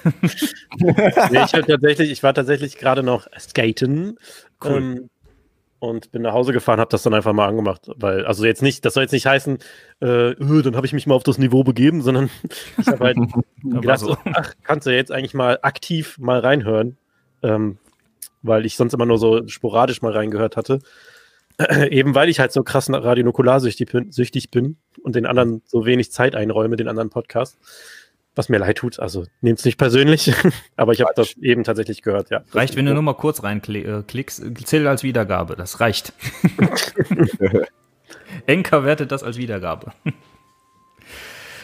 nee, 0.78 1.44
ich, 1.44 1.52
tatsächlich, 1.52 2.12
ich 2.12 2.24
war 2.24 2.34
tatsächlich 2.34 2.78
gerade 2.78 3.02
noch 3.04 3.28
skaten 3.40 4.20
Cool. 4.64 4.78
ähm, 4.78 5.10
und 5.80 6.12
bin 6.12 6.22
nach 6.22 6.34
Hause 6.34 6.54
gefahren, 6.54 6.80
habe 6.80 6.92
das 6.92 7.04
dann 7.04 7.14
einfach 7.14 7.34
mal 7.34 7.48
angemacht. 7.48 7.90
Weil, 7.96 8.26
also 8.26 8.46
jetzt 8.46 8.62
nicht, 8.62 8.86
das 8.86 8.94
soll 8.94 9.04
jetzt 9.04 9.14
nicht 9.14 9.26
heißen, 9.26 9.58
äh, 10.02 10.36
dann 10.36 10.76
habe 10.76 10.86
ich 10.86 10.94
mich 10.94 11.08
mal 11.08 11.16
auf 11.16 11.24
das 11.24 11.38
Niveau 11.38 11.64
begeben, 11.64 12.02
sondern 12.02 12.30
ich 12.78 12.88
habe 12.88 13.04
halt 13.04 13.18
gedacht, 13.64 14.00
so, 14.00 14.18
ach, 14.34 14.54
kannst 14.64 14.86
du 14.86 14.96
jetzt 14.96 15.12
eigentlich 15.12 15.34
mal 15.34 15.60
aktiv 15.62 16.18
mal 16.20 16.40
reinhören, 16.40 16.98
ähm, 17.42 17.78
weil 18.42 18.66
ich 18.66 18.76
sonst 18.76 18.94
immer 18.94 19.06
nur 19.06 19.18
so 19.18 19.48
sporadisch 19.48 20.02
mal 20.02 20.12
reingehört 20.12 20.58
hatte. 20.58 20.80
Eben 21.90 22.16
weil 22.16 22.30
ich 22.30 22.40
halt 22.40 22.52
so 22.52 22.64
krass 22.64 22.90
Radionukularsüchtig 22.90 23.92
bin, 23.92 24.12
süchtig 24.12 24.50
bin 24.50 24.78
und 25.04 25.16
den 25.16 25.26
anderen 25.26 25.62
so 25.66 25.86
wenig 25.86 26.12
Zeit 26.12 26.36
einräume, 26.36 26.78
den 26.78 26.88
anderen 26.88 27.10
Podcast. 27.10 27.58
Was 28.36 28.48
mir 28.48 28.60
leid 28.60 28.78
tut, 28.78 29.00
also 29.00 29.26
nehmt 29.42 29.60
es 29.60 29.66
nicht 29.66 29.78
persönlich, 29.78 30.32
aber 30.78 30.94
ich 30.94 31.02
habe 31.02 31.12
das 31.16 31.36
eben 31.38 31.64
tatsächlich 31.64 32.02
gehört, 32.04 32.30
ja. 32.30 32.44
Reicht, 32.52 32.78
wenn 32.78 32.86
du 32.86 32.94
nur 32.94 33.04
mal 33.04 33.16
kurz 33.16 33.44
reinklickst, 33.44 34.66
zählt 34.66 34.88
als 34.88 35.04
Wiedergabe. 35.04 35.56
Das 35.56 35.82
reicht. 35.82 36.14
Enker 38.46 38.86
wertet 38.86 39.12
das 39.12 39.24
als 39.24 39.38
Wiedergabe. 39.38 39.92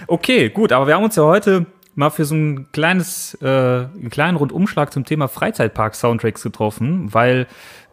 okay, 0.08 0.50
gut, 0.50 0.74
aber 0.74 0.88
wir 0.88 0.96
haben 0.96 1.04
uns 1.04 1.16
ja 1.16 1.24
heute 1.24 1.66
mal 1.96 2.10
für 2.10 2.26
so 2.26 2.36
ein 2.36 2.72
kleines, 2.72 3.38
äh, 3.42 3.48
einen 3.48 4.10
kleinen 4.10 4.38
Rundumschlag 4.38 4.94
zum 4.94 5.06
Thema 5.06 5.28
Freizeitpark-Soundtracks 5.28 6.44
getroffen, 6.44 7.14
weil 7.14 7.48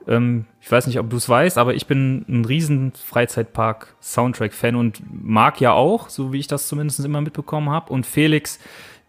ähm, 0.09 0.47
ich 0.61 0.71
weiß 0.71 0.87
nicht, 0.87 0.99
ob 0.99 1.11
du 1.11 1.17
es 1.17 1.29
weißt, 1.29 1.59
aber 1.59 1.75
ich 1.75 1.87
bin 1.87 2.25
ein 2.29 2.45
riesen 2.45 2.93
Freizeitpark-Soundtrack-Fan 2.93 4.75
und 4.75 5.03
mag 5.11 5.61
ja 5.61 5.73
auch, 5.73 6.09
so 6.09 6.33
wie 6.33 6.39
ich 6.39 6.49
das 6.49 6.69
zumindest 6.69 7.05
immer 7.05 7.21
mitbekommen 7.21 7.71
habe. 7.71 7.93
Und 7.93 8.07
Felix 8.07 8.59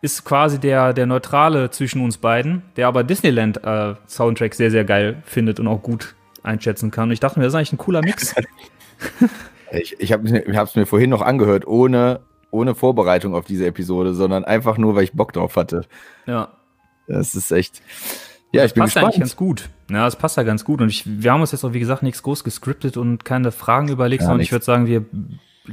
ist 0.02 0.26
quasi 0.26 0.60
der, 0.60 0.94
der 0.94 1.06
Neutrale 1.06 1.72
zwischen 1.72 2.02
uns 2.02 2.18
beiden, 2.18 2.62
der 2.76 2.88
aber 2.88 3.04
Disneyland-Soundtrack 3.04 4.54
sehr, 4.54 4.70
sehr 4.70 4.84
geil 4.84 5.24
findet 5.26 5.60
und 5.60 5.68
auch 5.68 5.82
gut 5.82 6.16
einschätzen 6.44 6.92
kann. 6.92 7.10
Und 7.10 7.14
ich 7.14 7.20
dachte 7.20 7.40
mir, 7.40 7.46
das 7.46 7.54
ist 7.54 7.58
eigentlich 7.58 7.74
ein 7.74 7.78
cooler 7.78 8.02
Mix. 8.02 8.36
Ich, 9.76 10.00
ich 10.00 10.14
habe 10.14 10.28
es 10.28 10.76
mir 10.76 10.86
vorhin 10.86 11.10
noch 11.10 11.24
angehört, 11.24 11.66
ohne 11.66 12.20
ohne 12.54 12.76
Vorbereitung 12.76 13.36
auf 13.36 13.46
diese 13.46 13.66
Episode, 13.66 14.14
sondern 14.14 14.46
einfach 14.46 14.78
nur, 14.78 14.96
weil 14.96 15.04
ich 15.04 15.14
Bock 15.14 15.34
drauf 15.34 15.56
hatte. 15.56 15.86
Ja. 16.26 16.50
Das 17.08 17.36
ist 17.36 17.52
echt. 17.52 17.82
Ja, 18.54 18.64
ich 18.64 18.74
bin 18.74 18.84
passt 18.84 18.96
eigentlich 18.98 19.20
gespannt. 19.20 19.20
ganz 19.20 19.36
gut. 19.36 19.70
Ja, 19.90 20.08
es 20.08 20.16
passt 20.16 20.38
ja 20.38 20.44
ganz 20.44 20.64
gut. 20.64 20.80
Und 20.80 20.90
ich, 20.90 21.04
wir 21.06 21.32
haben 21.32 21.42
uns 21.42 21.52
jetzt 21.52 21.64
auch, 21.64 21.74
wie 21.74 21.80
gesagt, 21.80 22.04
nichts 22.04 22.22
groß 22.22 22.44
gescriptet 22.44 22.98
und 22.98 23.26
keine 23.26 23.52
Fragen 23.52 23.90
überlegt, 23.90 24.22
sondern 24.22 24.38
nichts. 24.38 24.50
ich 24.50 24.52
würde 24.52 24.66
sagen, 24.66 24.86
wir 24.86 25.06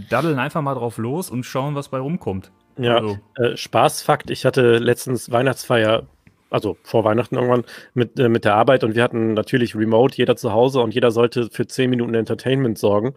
daddeln 0.09 0.39
einfach 0.39 0.63
mal 0.63 0.75
drauf 0.75 0.97
los 0.99 1.31
und 1.31 1.45
schauen, 1.45 1.75
was 1.75 1.89
bei 1.89 1.99
rumkommt. 1.99 2.51
Ja, 2.79 2.97
Also, 2.97 3.19
äh, 3.37 3.57
Spaßfakt, 3.57 4.31
ich 4.31 4.47
hatte 4.47 4.79
letztens 4.79 5.31
Weihnachtsfeier, 5.31 6.05
also 6.49 6.79
vor 6.83 7.05
Weihnachten 7.05 7.35
irgendwann, 7.37 7.65
mit, 7.93 8.19
äh, 8.19 8.29
mit 8.31 8.45
der 8.47 8.55
Arbeit 8.55 8.83
und 8.83 8.95
wir 8.95 9.03
hatten 9.03 9.35
natürlich 9.35 9.77
Remote, 9.77 10.17
jeder 10.17 10.37
zu 10.37 10.53
Hause 10.53 10.81
und 10.81 10.95
jeder 10.95 11.11
sollte 11.11 11.51
für 11.51 11.67
10 11.67 11.91
Minuten 11.91 12.15
Entertainment 12.15 12.79
sorgen. 12.79 13.15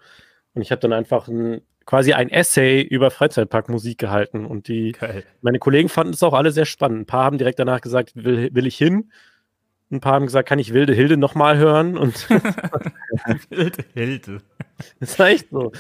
Und 0.56 0.62
ich 0.62 0.72
habe 0.72 0.82
dann 0.82 0.94
einfach 0.94 1.28
ein, 1.30 1.62
quasi 1.86 2.14
ein 2.14 2.30
Essay 2.30 2.82
über 2.82 3.12
Freizeitparkmusik 3.12 3.98
gehalten 3.98 4.46
und 4.46 4.68
die, 4.68 4.94
geil. 4.94 5.24
meine 5.42 5.60
Kollegen 5.60 5.90
fanden 5.90 6.14
es 6.14 6.24
auch 6.24 6.34
alle 6.34 6.52
sehr 6.52 6.66
spannend. 6.66 7.02
Ein 7.02 7.06
paar 7.06 7.26
haben 7.26 7.38
direkt 7.38 7.60
danach 7.60 7.82
gesagt, 7.82 8.12
will, 8.16 8.50
will 8.54 8.68
ich 8.68 8.78
hin? 8.78 9.12
Ein 9.92 10.00
paar 10.00 10.14
haben 10.14 10.26
gesagt, 10.26 10.50
kann 10.50 10.58
ich 10.60 10.74
Wilde 10.74 10.94
Hilde 10.94 11.18
nochmal 11.18 11.58
hören? 11.58 11.98
Und 11.98 12.28
Hilde, 13.50 13.86
Hilde. 13.94 14.38
das 15.00 15.12
ist 15.12 15.20
echt 15.20 15.50
so. 15.52 15.72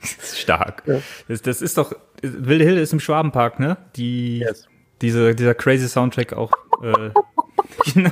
Das 0.00 0.12
ist 0.12 0.38
stark. 0.38 0.82
Ja. 0.86 1.00
Das, 1.26 1.42
das 1.42 1.60
ist 1.62 1.76
doch, 1.76 1.92
Wilde 2.22 2.64
Hilde 2.64 2.80
ist 2.80 2.92
im 2.92 3.00
Schwabenpark, 3.00 3.58
ne? 3.58 3.78
Die, 3.96 4.40
Yes. 4.40 4.68
diese, 5.02 5.34
dieser 5.34 5.54
crazy 5.54 5.88
Soundtrack 5.88 6.34
auch. 6.34 6.52
Äh, 6.82 7.10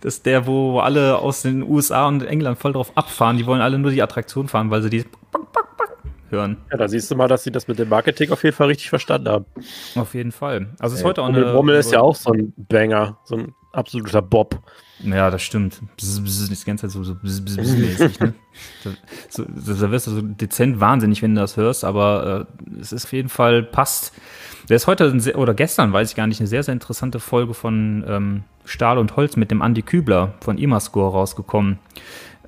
das 0.00 0.14
ist 0.14 0.26
der, 0.26 0.46
wo 0.46 0.80
alle 0.80 1.18
aus 1.18 1.42
den 1.42 1.62
USA 1.62 2.08
und 2.08 2.22
England 2.22 2.58
voll 2.58 2.72
drauf 2.72 2.92
abfahren. 2.96 3.36
Die 3.36 3.46
wollen 3.46 3.60
alle 3.60 3.78
nur 3.78 3.90
die 3.90 4.02
Attraktion 4.02 4.48
fahren, 4.48 4.70
weil 4.70 4.82
sie 4.82 4.90
die 4.90 5.04
hören. 6.30 6.56
Ja, 6.70 6.76
da 6.76 6.88
siehst 6.88 7.10
du 7.10 7.16
mal, 7.16 7.28
dass 7.28 7.44
sie 7.44 7.50
das 7.50 7.68
mit 7.68 7.78
dem 7.78 7.88
Marketing 7.88 8.30
auf 8.30 8.42
jeden 8.44 8.56
Fall 8.56 8.68
richtig 8.68 8.88
verstanden 8.88 9.28
haben. 9.28 9.44
Auf 9.94 10.14
jeden 10.14 10.32
Fall. 10.32 10.68
Also 10.78 10.94
es 10.94 11.00
ist 11.00 11.04
Ey, 11.04 11.08
heute 11.08 11.22
auch 11.22 11.28
eine. 11.28 11.52
Rummel 11.52 11.76
ist 11.76 11.92
ja 11.92 12.00
auch 12.00 12.14
so 12.14 12.32
ein 12.32 12.52
Banger, 12.56 13.18
so 13.24 13.36
ein 13.36 13.54
absoluter 13.72 14.22
Bob. 14.22 14.60
Ja, 15.00 15.30
das 15.30 15.42
stimmt. 15.42 15.80
Bzz, 15.96 16.20
bzz, 16.20 16.48
die 16.48 16.64
ganze 16.64 16.82
Zeit 16.82 16.90
so, 16.90 17.04
so 17.04 17.14
bzz, 17.14 17.40
bzz, 17.44 17.56
mäßig, 17.56 18.20
ne? 18.20 18.34
So, 19.28 19.44
da 19.44 19.90
wirst 19.90 20.06
du 20.06 20.10
so 20.10 20.22
dezent 20.22 20.80
wahnsinnig, 20.80 21.22
wenn 21.22 21.34
du 21.34 21.40
das 21.40 21.56
hörst, 21.56 21.84
aber 21.84 22.46
äh, 22.50 22.80
es 22.80 22.92
ist 22.92 23.06
auf 23.06 23.12
jeden 23.12 23.28
Fall 23.28 23.62
passt. 23.62 24.12
Der 24.70 24.76
ist 24.76 24.86
heute, 24.86 25.18
sehr, 25.18 25.36
oder 25.36 25.52
gestern, 25.52 25.92
weiß 25.92 26.10
ich 26.10 26.16
gar 26.16 26.28
nicht, 26.28 26.40
eine 26.40 26.46
sehr, 26.46 26.62
sehr 26.62 26.72
interessante 26.72 27.18
Folge 27.18 27.54
von 27.54 28.04
ähm, 28.06 28.44
Stahl 28.64 28.98
und 28.98 29.16
Holz 29.16 29.34
mit 29.36 29.50
dem 29.50 29.62
Andy 29.62 29.82
Kübler 29.82 30.34
von 30.40 30.58
Imascore 30.58 31.10
rausgekommen. 31.10 31.80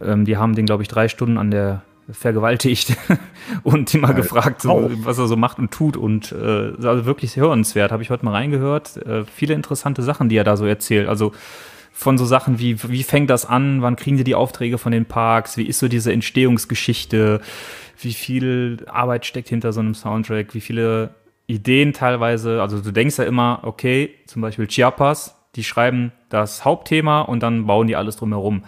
Ähm, 0.01 0.25
die 0.25 0.37
haben 0.37 0.55
den, 0.55 0.65
glaube 0.65 0.85
ich, 0.85 0.89
drei 0.89 1.09
Stunden 1.09 1.37
an 1.37 1.51
der 1.51 1.83
vergewaltigt 2.09 2.97
und 3.65 3.93
ihn 3.93 4.03
mal 4.03 4.15
gefragt, 4.15 4.63
so, 4.63 4.89
was 5.03 5.19
er 5.19 5.27
so 5.27 5.37
macht 5.37 5.59
und 5.59 5.73
tut. 5.73 5.97
Und 5.97 6.31
äh, 6.31 6.73
also 6.87 7.07
wirklich 7.07 7.37
hörenswert. 7.37 7.91
Habe 7.91 8.05
ich 8.05 8.11
heute 8.11 8.25
mal 8.25 8.33
reingehört. 8.33 8.99
Äh, 8.99 9.25
viele 9.25 9.55
interessante 9.55 10.03
Sachen, 10.03 10.29
die 10.29 10.37
er 10.37 10.45
da 10.45 10.57
so 10.57 10.65
erzählt. 10.65 11.09
Also 11.09 11.33
von 11.91 12.19
so 12.19 12.25
Sachen 12.25 12.61
wie, 12.61 12.81
wie 12.85 13.03
fängt 13.03 13.31
das 13.31 13.47
an, 13.47 13.83
wann 13.83 13.97
kriegen 13.97 14.17
die 14.17 14.25
die 14.25 14.37
Aufträge 14.37 14.79
von 14.79 14.93
den 14.93 15.07
Parks, 15.07 15.57
wie 15.57 15.67
ist 15.67 15.81
so 15.81 15.89
diese 15.89 16.13
Entstehungsgeschichte, 16.13 17.41
wie 18.01 18.13
viel 18.13 18.87
Arbeit 18.89 19.27
steckt 19.27 19.49
hinter 19.49 19.73
so 19.73 19.81
einem 19.81 19.95
Soundtrack, 19.95 20.55
wie 20.55 20.61
viele 20.61 21.11
Ideen 21.53 21.93
teilweise, 21.93 22.63
also 22.63 22.81
du 22.81 22.91
denkst 22.91 23.19
ja 23.19 23.25
immer, 23.25 23.61
okay, 23.63 24.11
zum 24.27 24.43
Beispiel 24.43 24.67
Chiapas, 24.67 25.37
die 25.55 25.65
schreiben 25.65 26.13
das 26.31 26.65
Hauptthema 26.65 27.21
und 27.21 27.43
dann 27.43 27.67
bauen 27.67 27.87
die 27.87 27.97
alles 27.97 28.17
drumherum. 28.17 28.65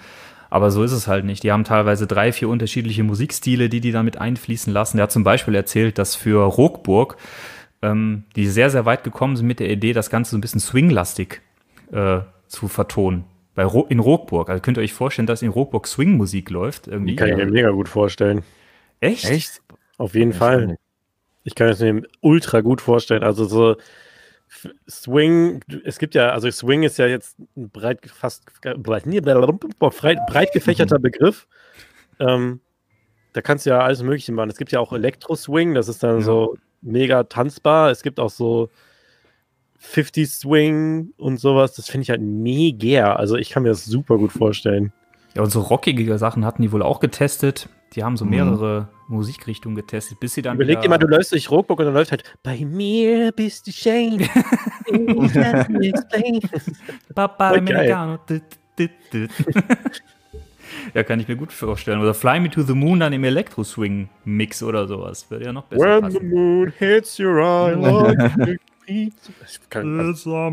Aber 0.50 0.70
so 0.70 0.84
ist 0.84 0.92
es 0.92 1.08
halt 1.08 1.24
nicht. 1.24 1.42
Die 1.42 1.50
haben 1.50 1.64
teilweise 1.64 2.06
drei, 2.06 2.30
vier 2.30 2.48
unterschiedliche 2.48 3.02
Musikstile, 3.02 3.68
die 3.68 3.80
die 3.80 3.90
damit 3.90 4.18
einfließen 4.18 4.72
lassen. 4.72 4.98
Der 4.98 5.04
hat 5.04 5.12
zum 5.12 5.24
Beispiel 5.24 5.54
erzählt, 5.54 5.98
dass 5.98 6.14
für 6.14 6.44
Rockburg, 6.44 7.16
ähm, 7.82 8.24
die 8.36 8.46
sehr, 8.46 8.70
sehr 8.70 8.84
weit 8.84 9.02
gekommen 9.02 9.36
sind 9.36 9.46
mit 9.46 9.58
der 9.58 9.70
Idee, 9.70 9.92
das 9.92 10.10
Ganze 10.10 10.32
so 10.32 10.38
ein 10.38 10.40
bisschen 10.40 10.60
swinglastig 10.60 11.40
äh, 11.90 12.20
zu 12.46 12.68
vertonen. 12.68 13.24
Bei 13.54 13.64
Ro 13.64 13.86
in 13.88 13.98
Rockburg. 13.98 14.48
Also 14.50 14.60
könnt 14.62 14.78
ihr 14.78 14.82
euch 14.82 14.92
vorstellen, 14.92 15.26
dass 15.26 15.42
in 15.42 15.48
Rockburg 15.48 15.88
Swingmusik 15.88 16.50
läuft 16.50 16.86
irgendwie. 16.86 17.16
Kann 17.16 17.30
ich 17.30 17.36
mir 17.36 17.46
mega 17.46 17.70
gut 17.70 17.88
vorstellen. 17.88 18.42
Echt? 19.00 19.28
Echt? 19.28 19.62
Auf 19.96 20.14
jeden 20.14 20.32
Fall. 20.32 20.76
Ich 21.44 21.54
kann 21.54 21.68
es 21.68 21.80
mir 21.80 22.02
ultra 22.20 22.60
gut 22.62 22.80
vorstellen. 22.80 23.22
Also 23.22 23.44
so 23.44 23.76
Swing, 24.88 25.60
es 25.84 25.98
gibt 25.98 26.14
ja, 26.14 26.30
also 26.30 26.50
Swing 26.50 26.82
ist 26.82 26.98
ja 26.98 27.06
jetzt 27.06 27.36
ein 27.56 27.70
breit 27.70 28.00
fast 28.06 28.44
breit, 28.76 29.04
breit, 30.26 30.52
gefächerter 30.52 30.98
Begriff. 31.00 31.46
Ähm, 32.20 32.60
da 33.32 33.40
kannst 33.42 33.66
du 33.66 33.70
ja 33.70 33.80
alles 33.80 34.02
Mögliche 34.02 34.32
machen. 34.32 34.50
Es 34.50 34.56
gibt 34.58 34.70
ja 34.72 34.80
auch 34.80 34.92
Elektro-Swing, 34.92 35.74
das 35.74 35.88
ist 35.88 36.02
dann 36.02 36.16
Ja. 36.18 36.24
so 36.24 36.56
mega 36.82 37.24
tanzbar. 37.24 37.90
Es 37.90 38.02
gibt 38.02 38.20
auch 38.20 38.30
so 38.30 38.70
50 39.78 40.30
Swing 40.30 41.12
und 41.16 41.38
sowas. 41.40 41.74
Das 41.74 41.88
finde 41.88 42.02
ich 42.04 42.10
halt 42.10 42.22
mega. 42.22 43.14
Also 43.16 43.36
ich 43.36 43.50
kann 43.50 43.64
mir 43.64 43.70
das 43.70 43.84
super 43.84 44.18
gut 44.18 44.32
vorstellen. 44.32 44.92
Ja, 45.34 45.42
und 45.42 45.50
so 45.50 45.60
rockige 45.60 46.16
Sachen 46.18 46.44
hatten 46.44 46.62
die 46.62 46.70
wohl 46.72 46.82
auch 46.82 47.00
getestet. 47.00 47.68
Die 47.94 48.04
haben 48.04 48.16
so 48.16 48.24
Mhm. 48.24 48.30
mehrere 48.30 48.88
Musikrichtungen 49.08 49.76
getestet, 49.76 50.20
bis 50.20 50.34
sie 50.34 50.42
dann. 50.42 50.56
Überleg 50.56 50.80
dir 50.80 50.88
mal, 50.88 50.98
du 50.98 51.06
läufst 51.06 51.32
durch 51.32 51.50
Rockburg 51.50 51.80
und 51.80 51.86
dann 51.86 51.94
läuft 51.94 52.10
halt 52.10 52.22
bei 52.42 52.64
mir 52.64 53.32
bist 53.32 53.66
du 53.66 53.72
Shane. 53.72 54.18
Papa. 57.14 57.50
Americano. 57.50 58.18
Ja, 60.92 61.02
kann 61.02 61.20
ich 61.20 61.28
mir 61.28 61.36
gut 61.36 61.52
vorstellen. 61.52 62.00
Oder 62.00 62.14
Fly 62.14 62.40
Me 62.40 62.50
to 62.50 62.62
the 62.62 62.74
Moon 62.74 63.00
dann 63.00 63.12
im 63.12 63.24
Elektro-Swing-Mix 63.24 64.62
oder 64.62 64.86
sowas. 64.88 65.30
Würde 65.30 65.46
ja 65.46 65.52
noch 65.52 65.64
besser 65.64 65.84
When 65.84 66.10
the 66.10 66.18
passen. 66.18 66.30
moon 66.30 66.72
hits 66.78 67.18
your 67.20 67.38
eye 67.38 67.74
like 67.74 68.60
kann, 69.70 70.00
also, 70.00 70.50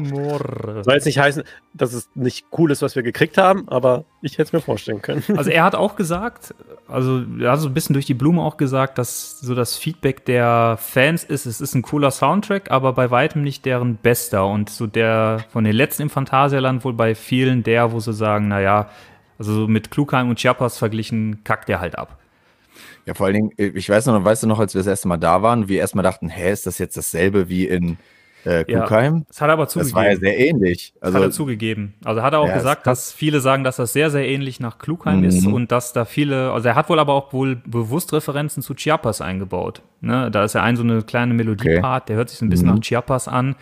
soll 0.84 0.94
jetzt 0.94 1.06
nicht 1.06 1.20
heißen, 1.20 1.44
dass 1.74 1.94
es 1.94 2.10
nicht 2.16 2.46
cool 2.58 2.72
ist, 2.72 2.82
was 2.82 2.96
wir 2.96 3.04
gekriegt 3.04 3.38
haben, 3.38 3.68
aber 3.70 4.06
ich 4.22 4.34
hätte 4.34 4.44
es 4.44 4.54
mir 4.54 4.62
vorstellen 4.62 5.02
können. 5.02 5.24
Also 5.36 5.50
er 5.50 5.64
hat 5.64 5.76
auch 5.76 5.96
gesagt, 5.96 6.54
also 6.88 7.24
er 7.40 7.52
hat 7.52 7.60
so 7.60 7.68
ein 7.68 7.74
bisschen 7.74 7.94
durch 7.94 8.06
die 8.06 8.14
Blume 8.14 8.42
auch 8.42 8.58
gesagt, 8.58 8.98
dass 8.98 9.40
so 9.40 9.56
das 9.56 9.78
Feedback 9.78 10.26
der 10.26 10.78
Fans 10.80 11.24
ist, 11.24 11.46
es 11.46 11.62
ist 11.62 11.76
ein 11.76 11.82
cooler 11.82 12.12
Soundtrack, 12.12 12.72
aber 12.72 12.94
bei 12.94 13.12
weitem 13.12 13.42
nicht 13.42 13.66
deren 13.66 13.96
bester. 13.96 14.48
Und 14.48 14.70
so 14.70 14.88
der 14.88 15.46
von 15.50 15.64
den 15.64 15.76
letzten 15.76 16.04
im 16.04 16.10
Phantasialand 16.10 16.84
wohl 16.86 16.94
bei 16.94 17.16
vielen 17.16 17.64
der, 17.64 17.92
wo 17.92 18.00
sie 18.00 18.14
sagen, 18.14 18.48
naja, 18.48 18.90
also 19.38 19.54
so 19.54 19.68
mit 19.68 19.92
Klugheim 19.92 20.30
und 20.30 20.40
Chiapas 20.40 20.78
verglichen, 20.78 21.44
kackt 21.44 21.68
der 21.70 21.80
halt 21.80 21.98
ab. 21.98 22.20
Ja, 23.06 23.14
vor 23.14 23.26
allen 23.26 23.36
Dingen, 23.36 23.52
äh, 23.58 23.68
ich 23.68 23.90
weiß 23.90 24.06
noch, 24.06 24.24
weißt 24.24 24.44
du 24.44 24.48
noch, 24.48 24.60
als 24.60 24.74
wir 24.74 24.80
das 24.80 24.88
erste 24.88 25.08
Mal 25.08 25.18
da 25.18 25.42
waren, 25.42 25.68
wir 25.68 25.80
erstmal 25.80 26.04
dachten, 26.04 26.30
hä, 26.30 26.52
ist 26.52 26.68
das 26.68 26.78
jetzt 26.78 26.98
dasselbe 26.98 27.50
wie 27.50 27.66
in 27.68 27.98
äh, 28.46 28.66
Ja. 28.72 28.80
Klugheim? 28.86 29.26
Das 29.28 29.42
hat 29.42 29.50
er 29.50 29.54
aber 29.54 29.64
Das 29.66 29.74
zugegeben. 29.74 29.96
war 29.96 30.10
ja 30.10 30.16
sehr 30.18 30.38
ähnlich. 30.40 30.94
Das 31.00 31.10
hat 31.14 31.22
er 31.22 31.26
Also, 31.26 31.38
zugegeben. 31.38 31.94
Also 32.04 32.22
hat 32.24 32.34
er 32.34 32.40
auch 32.40 32.48
Ja, 32.48 32.56
gesagt, 32.56 32.88
dass 32.88 33.12
viele 33.14 33.40
sagen, 33.42 33.64
dass 33.64 33.76
das 33.78 33.94
sehr, 33.94 34.10
sehr 34.10 34.28
ähnlich 34.28 34.60
nach 34.60 34.78
Klugheim 34.80 35.20
Mhm. 35.20 35.24
ist 35.26 35.46
und 35.46 35.72
dass 35.72 35.94
da 35.94 36.06
viele, 36.06 36.52
also 36.52 36.68
er 36.68 36.76
hat 36.76 36.90
wohl 36.90 37.00
aber 37.00 37.14
auch 37.14 37.34
wohl 37.34 37.56
bewusst 37.66 38.14
Referenzen 38.14 38.62
zu 38.64 38.74
Chiapas 38.74 39.22
eingebaut. 39.22 39.82
Ne? 40.02 40.30
Da 40.32 40.44
ist 40.44 40.54
ja 40.56 40.64
ein 40.64 40.76
so 40.76 40.84
eine 40.84 41.02
kleine 41.04 41.34
Melodiepart, 41.34 42.10
der 42.10 42.16
hört 42.18 42.30
sich 42.30 42.40
so 42.40 42.46
ein 42.46 42.50
bisschen 42.50 42.68
Mhm. 42.70 42.76
nach 42.76 42.82
Chiapas 42.82 43.28
an. 43.28 43.56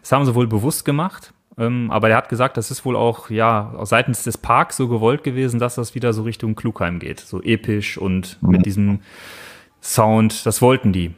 Das 0.00 0.12
haben 0.12 0.24
sie 0.24 0.34
wohl 0.34 0.46
bewusst 0.46 0.84
gemacht. 0.84 1.32
Ähm, 1.58 1.90
aber 1.90 2.08
der 2.08 2.16
hat 2.16 2.28
gesagt, 2.30 2.56
das 2.56 2.70
ist 2.70 2.86
wohl 2.86 2.96
auch, 2.96 3.28
ja, 3.28 3.74
seitens 3.82 4.22
des 4.24 4.38
Parks 4.38 4.78
so 4.78 4.88
gewollt 4.88 5.24
gewesen, 5.24 5.58
dass 5.60 5.74
das 5.74 5.94
wieder 5.94 6.12
so 6.14 6.22
Richtung 6.22 6.54
Klugheim 6.54 7.00
geht. 7.00 7.20
So 7.20 7.42
episch 7.42 7.98
und 7.98 8.38
Mhm. 8.40 8.50
mit 8.50 8.64
diesem 8.66 9.00
Sound, 9.82 10.46
das 10.46 10.62
wollten 10.62 10.92
die. 10.92 11.12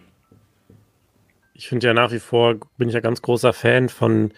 Ich 1.55 1.69
finde 1.69 1.87
ja 1.87 1.95
nach 1.95 2.13
wie 2.13 2.19
vor, 2.19 2.57
bin 2.79 2.89
ich 2.89 2.95
ja 2.95 3.01
ganz 3.01 3.23
großer 3.23 3.53
Fan 3.53 3.89
von 3.89 4.33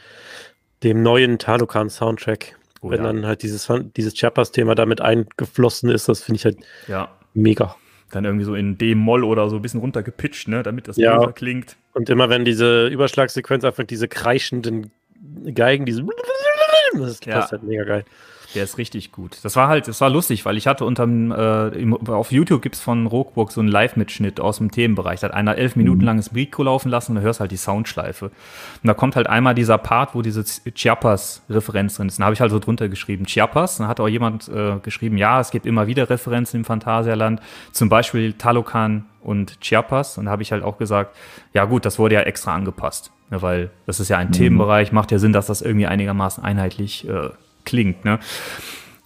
dem 0.83 1.03
neuen 1.03 1.38
Talokan-Soundtrack. 1.38 2.57
Oh 2.81 2.90
Wenn 2.90 2.98
ja. 3.05 3.12
dann 3.12 3.27
halt 3.27 3.42
dieses, 3.42 3.68
dieses 3.96 4.14
Chiapas-Thema 4.14 4.74
damit 4.74 5.00
eingeflossen 5.00 5.90
ist, 5.90 6.09
das 6.09 6.22
finde 6.22 6.37
ich 6.37 6.44
halt 6.44 6.59
Ja. 6.88 7.09
mega. 7.33 7.77
Dann 8.11 8.24
irgendwie 8.24 8.44
so 8.44 8.55
in 8.55 8.77
D-Moll 8.77 9.24
oder 9.24 9.48
so 9.48 9.57
ein 9.57 9.62
bisschen 9.62 9.81
runtergepitcht, 9.81 10.48
ne, 10.48 10.62
damit 10.62 10.87
das 10.88 10.96
Ja. 10.96 11.33
klingt. 11.33 11.77
Und 11.94 12.11
immer 12.11 12.29
wenn 12.29 12.44
diese 12.44 12.88
Überschlagssequenz 12.88 13.64
einfach 13.64 13.85
diese 13.85 14.09
kreischenden 14.09 14.90
Geigen, 15.55 15.87
diese 15.87 16.05
das 16.94 17.11
ist 17.12 17.24
Ja. 17.27 17.50
halt 17.50 17.62
mega 17.62 17.85
geil. 17.85 18.05
Der 18.55 18.64
ist 18.64 18.79
richtig 18.79 19.12
gut. 19.12 19.38
Das 19.43 19.57
war 19.57 19.69
halt, 19.69 19.88
das 19.88 20.01
war 20.01 20.11
lustig, 20.11 20.45
weil 20.45 20.57
ich 20.57 20.67
hatte 20.67 20.85
unterm, 20.85 21.33
äh, 21.33 22.11
auf 22.11 22.33
YouTube 22.33 22.62
gibt's 22.62 22.81
von 22.81 23.07
Rockburg 23.07 23.53
so 23.53 23.61
einen 23.61 23.69
Live-Mitschnitt 23.69 24.40
aus 24.40 24.59
dem 24.59 24.71
Themenbereich. 24.71 25.21
Da 25.21 25.29
hat 25.29 25.35
einer 25.35 25.57
elf 25.57 25.77
Minuten 25.77 26.03
langes 26.03 26.33
Mikro 26.33 26.64
laufen 26.64 26.88
lassen 26.88 27.12
und 27.12 27.17
da 27.17 27.23
hörst 27.23 27.40
halt 27.40 27.51
die 27.51 27.57
Soundschleife. 27.57 28.27
Und 28.27 28.33
da 28.85 28.95
kommt 28.95 29.17
halt 29.17 29.27
einmal 29.27 29.55
dieser 29.55 29.79
Part, 29.79 30.14
wo 30.14 30.23
diese 30.23 30.45
Chiapas-Referenz 30.45 31.97
drin 31.97 32.09
ist. 32.09 32.19
Dann 32.19 32.25
habe 32.25 32.35
ich 32.35 32.40
halt 32.40 32.51
so 32.51 32.59
drunter 32.59 32.88
geschrieben, 32.88 33.27
Chiapas. 33.27 33.79
Dann 33.79 33.88
hat 33.88 34.01
auch 34.01 34.09
jemand 34.09 34.49
äh, 34.49 34.79
geschrieben, 34.83 35.17
ja, 35.17 35.40
es 35.40 35.51
gibt 35.51 35.67
immer 35.67 35.87
wieder 35.87 36.09
Referenzen 36.09 36.61
im 36.61 36.64
Phantasialand, 36.64 37.40
zum 37.73 37.88
Beispiel 37.88 38.35
Talokan 38.35 39.07
und 39.23 39.61
Chiapas. 39.61 40.19
Und 40.19 40.27
da 40.27 40.31
habe 40.31 40.43
ich 40.43 40.53
halt 40.53 40.62
auch 40.62 40.79
gesagt, 40.79 41.17
ja 41.53 41.64
gut, 41.64 41.85
das 41.85 41.99
wurde 41.99 42.14
ja 42.14 42.21
extra 42.23 42.55
angepasst. 42.55 43.11
Ja, 43.31 43.43
weil 43.43 43.71
das 43.87 44.01
ist 44.01 44.11
ja 44.11 44.19
ein 44.19 44.33
Themenbereich, 44.33 44.93
macht 44.93 45.11
ja 45.11 45.19
Sinn, 45.19 45.33
dass 45.33 45.47
das 45.47 45.62
irgendwie 45.62 45.87
einigermaßen 45.87 46.45
einheitlich 46.45 47.09
äh, 47.09 47.31
klingt. 47.64 48.05
Ne? 48.05 48.18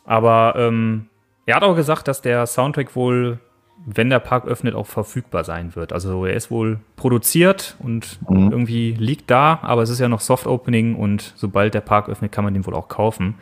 Aber 0.05 0.55
ähm, 0.57 1.07
er 1.47 1.57
hat 1.57 1.63
auch 1.63 1.77
gesagt, 1.77 2.09
dass 2.09 2.23
der 2.23 2.47
Soundtrack 2.47 2.95
wohl 2.97 3.39
wenn 3.87 4.11
der 4.11 4.19
Park 4.19 4.47
öffnet, 4.47 4.75
auch 4.75 4.87
verfügbar 4.87 5.45
sein 5.45 5.75
wird. 5.75 5.93
Also 5.93 6.27
er 6.27 6.35
ist 6.35 6.51
wohl 6.51 6.81
produziert 6.97 7.77
und 7.79 8.19
Mhm. 8.29 8.51
irgendwie 8.51 8.93
liegt 8.93 9.31
da, 9.31 9.61
aber 9.63 9.83
es 9.83 9.89
ist 9.89 10.01
ja 10.01 10.09
noch 10.09 10.21
Soft 10.21 10.47
Opening 10.47 10.95
und 10.95 11.33
sobald 11.37 11.75
der 11.75 11.81
Park 11.81 12.09
öffnet, 12.09 12.33
kann 12.33 12.45
man 12.45 12.55
den 12.55 12.67
wohl 12.67 12.75
auch 12.75 12.89
kaufen. 12.89 13.37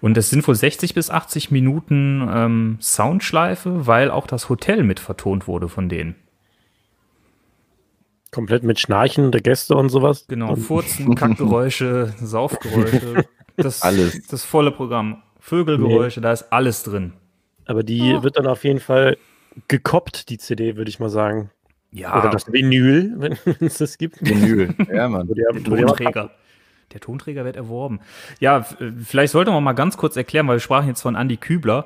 Und 0.00 0.16
es 0.18 0.28
sind 0.28 0.46
wohl 0.46 0.54
60 0.54 0.92
bis 0.92 1.08
80 1.08 1.50
Minuten 1.50 2.28
ähm, 2.30 2.78
Soundschleife, 2.80 3.86
weil 3.86 4.10
auch 4.10 4.26
das 4.26 4.48
Hotel 4.48 4.82
mit 4.82 5.00
vertont 5.00 5.46
wurde 5.46 5.68
von 5.68 5.88
denen. 5.88 6.16
Komplett 8.32 8.64
mit 8.64 8.78
Schnarchen 8.78 9.30
der 9.30 9.40
Gäste 9.40 9.76
und 9.76 9.88
sowas. 9.88 10.26
Genau, 10.28 10.56
Furzen, 10.56 11.14
Kackgeräusche, 11.14 12.12
Saufgeräusche, 12.20 13.24
das, 13.56 13.82
Alles. 13.82 14.26
das 14.28 14.44
volle 14.44 14.70
Programm. 14.70 15.22
Vögelgeräusche, 15.40 16.20
da 16.20 16.32
ist 16.32 16.52
alles 16.52 16.82
drin. 16.82 17.12
aber 17.66 17.82
die 17.84 18.20
wird 18.22 18.36
dann 18.36 18.46
auf 18.46 18.64
jeden 18.64 18.80
Fall 18.80 19.16
gekoppt, 19.68 20.28
die 20.28 20.38
CD, 20.38 20.76
würde 20.76 20.88
ich 20.88 20.98
mal 20.98 21.08
sagen. 21.08 21.50
Ja, 21.92 22.18
Oder 22.18 22.30
das 22.30 22.52
Vinyl, 22.52 23.14
wenn 23.16 23.36
es 23.60 23.78
das 23.78 23.96
gibt. 23.96 24.20
Vinyl. 24.20 24.74
ja, 24.92 25.08
Mann. 25.08 25.28
Der 25.28 25.48
Tonträger. 25.62 26.30
Der 26.92 27.00
Tonträger 27.00 27.44
wird 27.44 27.56
erworben. 27.56 28.00
Ja, 28.40 28.58
äh, 28.58 28.92
vielleicht 29.04 29.32
sollte 29.32 29.50
man 29.50 29.64
mal 29.64 29.72
ganz 29.72 29.96
kurz 29.96 30.16
erklären, 30.16 30.46
weil 30.46 30.56
wir 30.56 30.60
sprachen 30.60 30.88
jetzt 30.88 31.02
von 31.02 31.16
Andy 31.16 31.36
Kübler. 31.36 31.84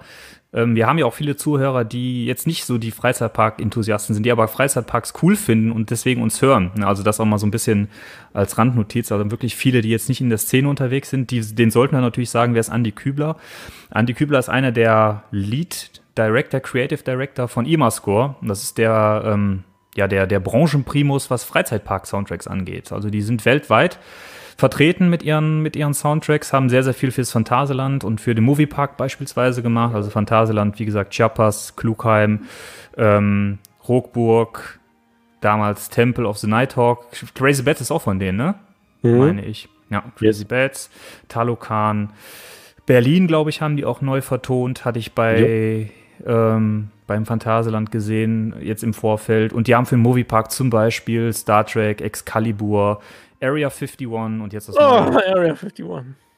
Ähm, 0.53 0.75
wir 0.75 0.87
haben 0.87 0.99
ja 0.99 1.07
auch 1.07 1.15
viele 1.15 1.37
Zuhörer, 1.37 1.85
die 1.85 2.27
jetzt 2.27 2.47
nicht 2.47 2.65
so 2.65 2.77
die 2.79 2.91
Freizeitpark-Enthusiasten 2.91 4.15
sind, 4.15 4.25
die 4.25 4.33
aber 4.33 4.49
Freizeitparks 4.49 5.15
cool 5.23 5.37
finden 5.37 5.71
und 5.71 5.91
deswegen 5.91 6.23
uns 6.23 6.43
hören. 6.43 6.83
Also 6.83 7.03
das 7.03 7.21
auch 7.21 7.25
mal 7.25 7.39
so 7.39 7.47
ein 7.47 7.51
bisschen 7.51 7.89
als 8.33 8.59
Randnotiz. 8.59 9.13
Also 9.13 9.31
wirklich 9.31 9.57
viele, 9.57 9.81
die 9.81 9.91
jetzt 9.91 10.09
nicht 10.09 10.21
in 10.21 10.29
der 10.29 10.39
Szene 10.39 10.69
unterwegs 10.69 11.11
sind, 11.11 11.31
die, 11.31 11.41
den 11.41 11.71
sollten 11.71 11.95
wir 11.95 12.01
natürlich 12.01 12.31
sagen, 12.31 12.55
wer 12.55 12.61
ist 12.61 12.71
Andy 12.71 12.93
Kübler. 12.93 13.37
Andy 13.95 14.15
Kübler 14.15 14.39
ist 14.39 14.49
einer 14.49 14.73
der 14.73 15.25
Lead 15.31 15.91
Director, 16.19 16.61
Creative 16.61 17.03
Director 17.03 17.49
von 17.49 17.65
Imascore. 17.65 18.35
Das 18.43 18.63
ist 18.63 18.79
der, 18.79 19.23
ähm, 19.25 19.65
ja, 19.95 20.09
der, 20.09 20.27
der 20.27 20.41
Branchenprimus, 20.41 21.31
was 21.31 21.45
Freizeitpark-Soundtracks 21.45 22.49
angeht. 22.49 22.93
Also 22.93 23.09
die 23.09 23.23
sind 23.23 23.45
weltweit 23.45 23.99
vertreten 24.61 25.11
mit 25.11 25.23
ihren, 25.23 25.61
mit 25.61 25.75
ihren 25.75 25.95
Soundtracks, 25.95 26.53
haben 26.53 26.69
sehr, 26.69 26.85
sehr 26.85 26.95
viel 26.95 27.11
fürs 27.11 27.33
Phantasialand 27.33 28.05
und 28.05 28.21
für 28.21 28.35
den 28.35 28.45
Moviepark 28.45 28.97
beispielsweise 28.97 29.63
gemacht. 29.63 29.95
Also 29.95 30.11
Phantasialand, 30.11 30.79
wie 30.79 30.85
gesagt, 30.85 31.13
Chiapas, 31.13 31.75
Klugheim, 31.75 32.43
ähm, 32.97 33.59
Rockburg, 33.89 34.79
damals 35.41 35.89
Temple 35.89 36.27
of 36.27 36.39
the 36.39 36.47
Nighthawk. 36.47 37.07
Crazy 37.35 37.63
Bats 37.63 37.81
ist 37.81 37.91
auch 37.91 38.03
von 38.03 38.21
denen, 38.21 38.39
ne? 38.39 38.55
Mhm. 39.03 39.19
Meine 39.19 39.45
ich. 39.45 39.69
Ja, 39.91 40.05
Crazy 40.17 40.45
Bats, 40.45 40.91
Talokan. 41.29 42.13
Berlin, 42.87 43.27
glaube 43.27 43.51
ich, 43.51 43.61
haben 43.61 43.77
die 43.77 43.85
auch 43.85 44.01
neu 44.01 44.21
vertont, 44.21 44.85
hatte 44.85 44.99
ich 44.99 45.13
bei 45.15 45.91
ähm, 46.27 46.91
beim 47.07 47.27
Phantasialand 47.27 47.91
gesehen, 47.91 48.55
jetzt 48.61 48.85
im 48.85 48.95
Vorfeld. 48.95 49.53
Und 49.53 49.67
die 49.67 49.75
haben 49.75 49.87
für 49.87 49.97
den 49.97 50.03
Moviepark 50.03 50.53
zum 50.53 50.71
Beispiel 50.71 51.33
Star 51.33 51.67
Trek, 51.67 52.01
Excalibur, 52.01 53.01
Area 53.41 53.69
51 53.69 54.07
und 54.09 54.53
jetzt 54.53 54.69
das 54.69 54.77
Oh, 54.77 54.81
neue. 54.81 55.27
Area 55.29 55.51
51. 55.55 55.85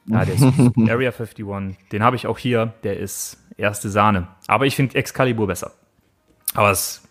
Ja, 0.05 0.25
der 0.25 0.33
ist 0.35 0.43
Area 0.89 1.11
51. 1.11 1.45
Den 1.91 2.03
habe 2.03 2.15
ich 2.15 2.27
auch 2.27 2.37
hier. 2.37 2.73
Der 2.83 2.97
ist 2.97 3.37
erste 3.57 3.89
Sahne. 3.89 4.27
Aber 4.47 4.65
ich 4.65 4.75
finde 4.75 4.95
Excalibur 4.95 5.47
besser. 5.47 5.71
Aber 6.55 6.71
es 6.71 7.07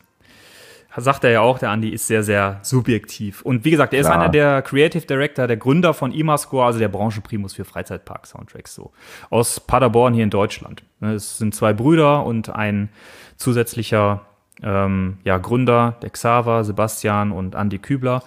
sagt 0.96 1.24
er 1.24 1.30
ja 1.30 1.40
auch, 1.40 1.58
der 1.58 1.70
Andi 1.70 1.88
ist 1.88 2.06
sehr, 2.06 2.22
sehr 2.22 2.58
subjektiv. 2.62 3.40
Und 3.42 3.64
wie 3.64 3.70
gesagt, 3.70 3.94
er 3.94 4.00
ist 4.00 4.06
Klar. 4.08 4.20
einer 4.20 4.28
der 4.28 4.60
Creative 4.62 5.06
Director, 5.06 5.46
der 5.46 5.56
Gründer 5.56 5.94
von 5.94 6.12
Imascore, 6.12 6.66
also 6.66 6.78
der 6.78 6.88
Branchenprimus 6.88 7.54
für 7.54 7.64
Freizeitpark-Soundtracks, 7.64 8.74
so. 8.74 8.92
Aus 9.30 9.58
Paderborn 9.58 10.12
hier 10.12 10.24
in 10.24 10.30
Deutschland. 10.30 10.82
Ne, 11.00 11.14
Es 11.14 11.38
sind 11.38 11.54
zwei 11.54 11.72
Brüder 11.72 12.26
und 12.26 12.50
ein 12.50 12.90
zusätzlicher 13.38 14.20
ähm, 14.62 15.16
ja, 15.24 15.38
Gründer, 15.38 15.96
der 16.02 16.10
Xaver, 16.10 16.62
Sebastian 16.62 17.32
und 17.32 17.56
Andi 17.56 17.78
Kübler. 17.78 18.22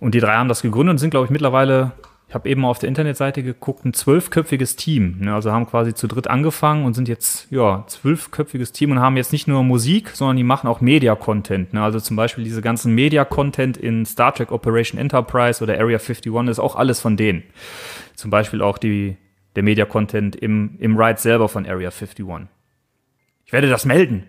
Und 0.00 0.14
die 0.14 0.20
drei 0.20 0.34
haben 0.34 0.48
das 0.48 0.62
gegründet 0.62 0.94
und 0.94 0.98
sind, 0.98 1.10
glaube 1.10 1.26
ich, 1.26 1.30
mittlerweile, 1.30 1.92
ich 2.26 2.34
habe 2.34 2.48
eben 2.48 2.64
auf 2.64 2.78
der 2.78 2.88
Internetseite 2.88 3.42
geguckt, 3.42 3.84
ein 3.84 3.92
zwölfköpfiges 3.92 4.76
Team. 4.76 5.18
Ne? 5.20 5.34
Also 5.34 5.52
haben 5.52 5.66
quasi 5.66 5.94
zu 5.94 6.08
dritt 6.08 6.26
angefangen 6.26 6.86
und 6.86 6.94
sind 6.94 7.06
jetzt, 7.06 7.50
ja, 7.50 7.84
zwölfköpfiges 7.86 8.72
Team 8.72 8.92
und 8.92 9.00
haben 9.00 9.18
jetzt 9.18 9.30
nicht 9.30 9.46
nur 9.46 9.62
Musik, 9.62 10.10
sondern 10.14 10.38
die 10.38 10.42
machen 10.42 10.68
auch 10.68 10.80
Media-Content. 10.80 11.74
Ne? 11.74 11.82
Also 11.82 12.00
zum 12.00 12.16
Beispiel 12.16 12.44
diese 12.44 12.62
ganzen 12.62 12.94
Media-Content 12.94 13.76
in 13.76 14.06
Star 14.06 14.34
Trek 14.34 14.52
Operation 14.52 14.98
Enterprise 14.98 15.62
oder 15.62 15.74
Area 15.74 15.98
51 15.98 16.32
ist 16.48 16.58
auch 16.58 16.76
alles 16.76 17.00
von 17.00 17.18
denen. 17.18 17.42
Zum 18.14 18.30
Beispiel 18.30 18.62
auch 18.62 18.78
die, 18.78 19.18
der 19.54 19.62
Media-Content 19.62 20.34
im, 20.34 20.76
im 20.78 20.96
Ride 20.96 21.20
selber 21.20 21.48
von 21.48 21.66
Area 21.66 21.90
51. 21.90 22.24
Ich 23.44 23.52
werde 23.52 23.68
das 23.68 23.84
melden. 23.84 24.24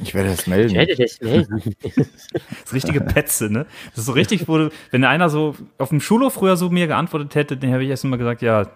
Ich 0.00 0.14
werde 0.14 0.30
das 0.30 0.46
melden. 0.46 0.74
das 0.96 1.20
melden. 1.20 1.62
Das 2.64 2.72
richtige 2.72 3.00
Petze, 3.00 3.50
ne? 3.50 3.66
Das 3.90 3.98
ist 3.98 4.06
so 4.06 4.12
richtig, 4.12 4.46
wo 4.48 4.68
wenn 4.90 5.04
einer 5.04 5.28
so 5.28 5.56
auf 5.78 5.88
dem 5.88 6.00
Schulhof 6.00 6.34
früher 6.34 6.56
so 6.56 6.70
mir 6.70 6.86
geantwortet 6.86 7.34
hätte, 7.34 7.56
dann 7.56 7.70
hätte 7.70 7.82
ich 7.82 7.90
erst 7.90 8.04
mal 8.04 8.16
gesagt, 8.16 8.42
ja, 8.42 8.68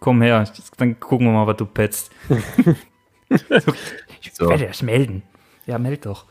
komm 0.00 0.22
her, 0.22 0.44
dann 0.76 1.00
gucken 1.00 1.26
wir 1.26 1.32
mal, 1.32 1.46
was 1.46 1.56
du 1.56 1.66
petzt. 1.66 2.10
so, 3.30 3.72
ich 4.20 4.32
So. 4.32 4.48
werde 4.48 4.66
das 4.66 4.82
melden. 4.82 5.22
Ja, 5.66 5.78
meld 5.78 6.06
doch. 6.06 6.26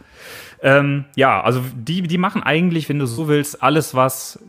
Ähm, 0.62 1.06
ja, 1.16 1.42
also 1.42 1.62
die, 1.74 2.02
die 2.04 2.18
machen 2.18 2.44
eigentlich, 2.44 2.90
wenn 2.90 3.00
du 3.00 3.06
so 3.06 3.28
willst, 3.28 3.64
alles, 3.64 3.96
was 3.96 4.40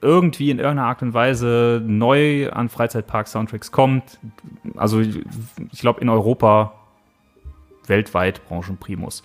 irgendwie 0.00 0.50
in 0.50 0.58
irgendeiner 0.58 0.88
Art 0.88 1.02
und 1.02 1.14
Weise 1.14 1.82
neu 1.84 2.50
an 2.50 2.68
Freizeitpark-Soundtracks 2.68 3.70
kommt. 3.70 4.18
Also 4.76 5.00
ich 5.00 5.20
glaube 5.80 6.00
in 6.00 6.08
Europa 6.08 6.72
weltweit 7.92 8.44
Branchenprimus. 8.48 9.22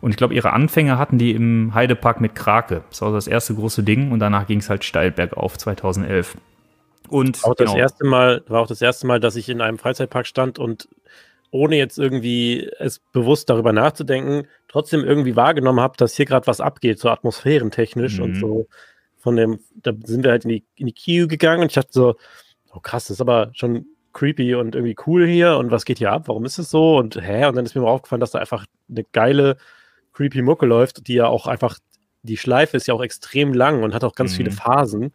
Und 0.00 0.10
ich 0.10 0.16
glaube, 0.16 0.34
ihre 0.34 0.52
Anfänge 0.52 0.98
hatten 0.98 1.18
die 1.18 1.32
im 1.32 1.74
Heidepark 1.74 2.20
mit 2.20 2.34
Krake. 2.34 2.82
Das 2.90 3.02
war 3.02 3.10
so 3.10 3.14
das 3.16 3.26
erste 3.26 3.54
große 3.54 3.82
Ding 3.82 4.10
und 4.12 4.20
danach 4.20 4.46
ging 4.46 4.60
es 4.60 4.70
halt 4.70 4.84
steil 4.84 5.10
bergauf 5.10 5.58
2011. 5.58 6.36
Und 7.08 7.44
Auch 7.44 7.54
das 7.54 7.68
genau, 7.70 7.78
erste 7.78 8.06
Mal, 8.06 8.42
war 8.48 8.60
auch 8.62 8.66
das 8.66 8.82
erste 8.82 9.06
Mal, 9.06 9.20
dass 9.20 9.36
ich 9.36 9.48
in 9.48 9.60
einem 9.60 9.78
Freizeitpark 9.78 10.26
stand 10.26 10.58
und 10.58 10.88
ohne 11.50 11.76
jetzt 11.76 11.98
irgendwie 11.98 12.70
es 12.78 12.98
bewusst 13.12 13.48
darüber 13.50 13.72
nachzudenken, 13.72 14.46
trotzdem 14.68 15.04
irgendwie 15.04 15.34
wahrgenommen 15.34 15.80
habe, 15.80 15.96
dass 15.96 16.14
hier 16.14 16.26
gerade 16.26 16.46
was 16.46 16.60
abgeht, 16.60 16.98
so 16.98 17.08
atmosphärentechnisch 17.08 18.18
Mhm. 18.18 18.24
und 18.24 18.34
so 18.36 18.66
von 19.16 19.36
dem, 19.36 19.58
da 19.74 19.92
sind 20.04 20.24
wir 20.24 20.30
halt 20.30 20.44
in 20.44 20.50
die, 20.50 20.64
in 20.76 20.86
die 20.86 20.94
Queue 20.94 21.26
gegangen 21.26 21.62
und 21.62 21.68
ich 21.68 21.74
dachte 21.74 21.92
so, 21.92 22.16
oh 22.72 22.80
krass, 22.80 23.04
das 23.04 23.16
ist 23.16 23.20
aber 23.20 23.50
schon 23.54 23.86
creepy 24.18 24.54
und 24.56 24.74
irgendwie 24.74 24.96
cool 25.06 25.26
hier 25.26 25.56
und 25.58 25.70
was 25.70 25.84
geht 25.84 25.98
hier 25.98 26.10
ab, 26.12 26.24
warum 26.26 26.44
ist 26.44 26.58
es 26.58 26.70
so 26.70 26.96
und 26.98 27.16
hä, 27.20 27.46
und 27.46 27.56
dann 27.56 27.64
ist 27.64 27.74
mir 27.74 27.82
mal 27.82 27.88
aufgefallen, 27.90 28.20
dass 28.20 28.32
da 28.32 28.38
einfach 28.40 28.66
eine 28.90 29.04
geile 29.12 29.56
creepy 30.12 30.42
Mucke 30.42 30.66
läuft, 30.66 31.06
die 31.06 31.14
ja 31.14 31.26
auch 31.28 31.46
einfach, 31.46 31.78
die 32.22 32.36
Schleife 32.36 32.76
ist 32.76 32.88
ja 32.88 32.94
auch 32.94 33.02
extrem 33.02 33.52
lang 33.52 33.82
und 33.84 33.94
hat 33.94 34.02
auch 34.04 34.14
ganz 34.14 34.32
Mhm. 34.32 34.36
viele 34.36 34.50
Phasen. 34.50 35.12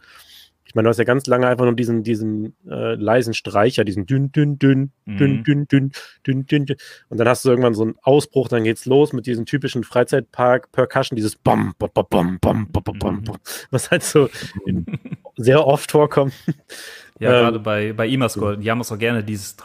Ich 0.66 0.76
meine, 0.76 0.86
du 0.86 0.90
hast 0.92 0.98
ja 0.98 1.04
ganz 1.04 1.28
lange 1.28 1.46
einfach 1.48 1.66
nur 1.66 1.76
diesen, 1.76 2.04
diesen 2.04 2.56
äh, 2.68 2.96
leisen 2.96 3.34
Streicher, 3.34 3.84
diesen 3.84 4.06
dünn, 4.06 4.32
dünn, 4.32 4.58
dünn, 4.58 4.92
dünn, 5.06 5.32
Mhm. 5.32 5.44
dünn, 5.44 5.68
dünn, 5.68 5.92
dünn, 6.26 6.46
dünn, 6.46 6.66
dünn. 6.66 6.78
Und 7.10 7.18
dann 7.20 7.28
hast 7.28 7.44
du 7.44 7.50
irgendwann 7.50 7.74
so 7.76 7.84
einen 7.84 7.96
Ausbruch, 8.02 8.48
dann 8.48 8.64
geht's 8.64 8.86
los 8.86 9.12
mit 9.12 9.26
diesem 9.28 9.46
typischen 9.46 9.84
Freizeitpark-Percussion, 9.84 11.18
dieses 11.18 11.36
Bom, 11.36 11.74
Bom, 11.78 11.90
Bom, 11.94 12.08
Bom, 12.10 12.40
Bom, 12.40 12.68
Bom, 12.72 12.84
Bom, 12.98 13.24
Bom, 13.24 13.38
was 13.72 13.92
halt 13.92 14.04
so 14.04 14.30
sehr 15.36 15.68
oft 15.68 15.92
vorkommt. 15.92 16.34
Ja, 17.24 17.32
ähm, 17.40 17.44
gerade 17.46 17.60
bei, 17.60 17.94
bei 17.94 18.08
Imascore, 18.08 18.58
die 18.58 18.70
haben 18.70 18.82
auch 18.82 18.86
so 18.86 18.98
gerne 18.98 19.24
dieses, 19.24 19.56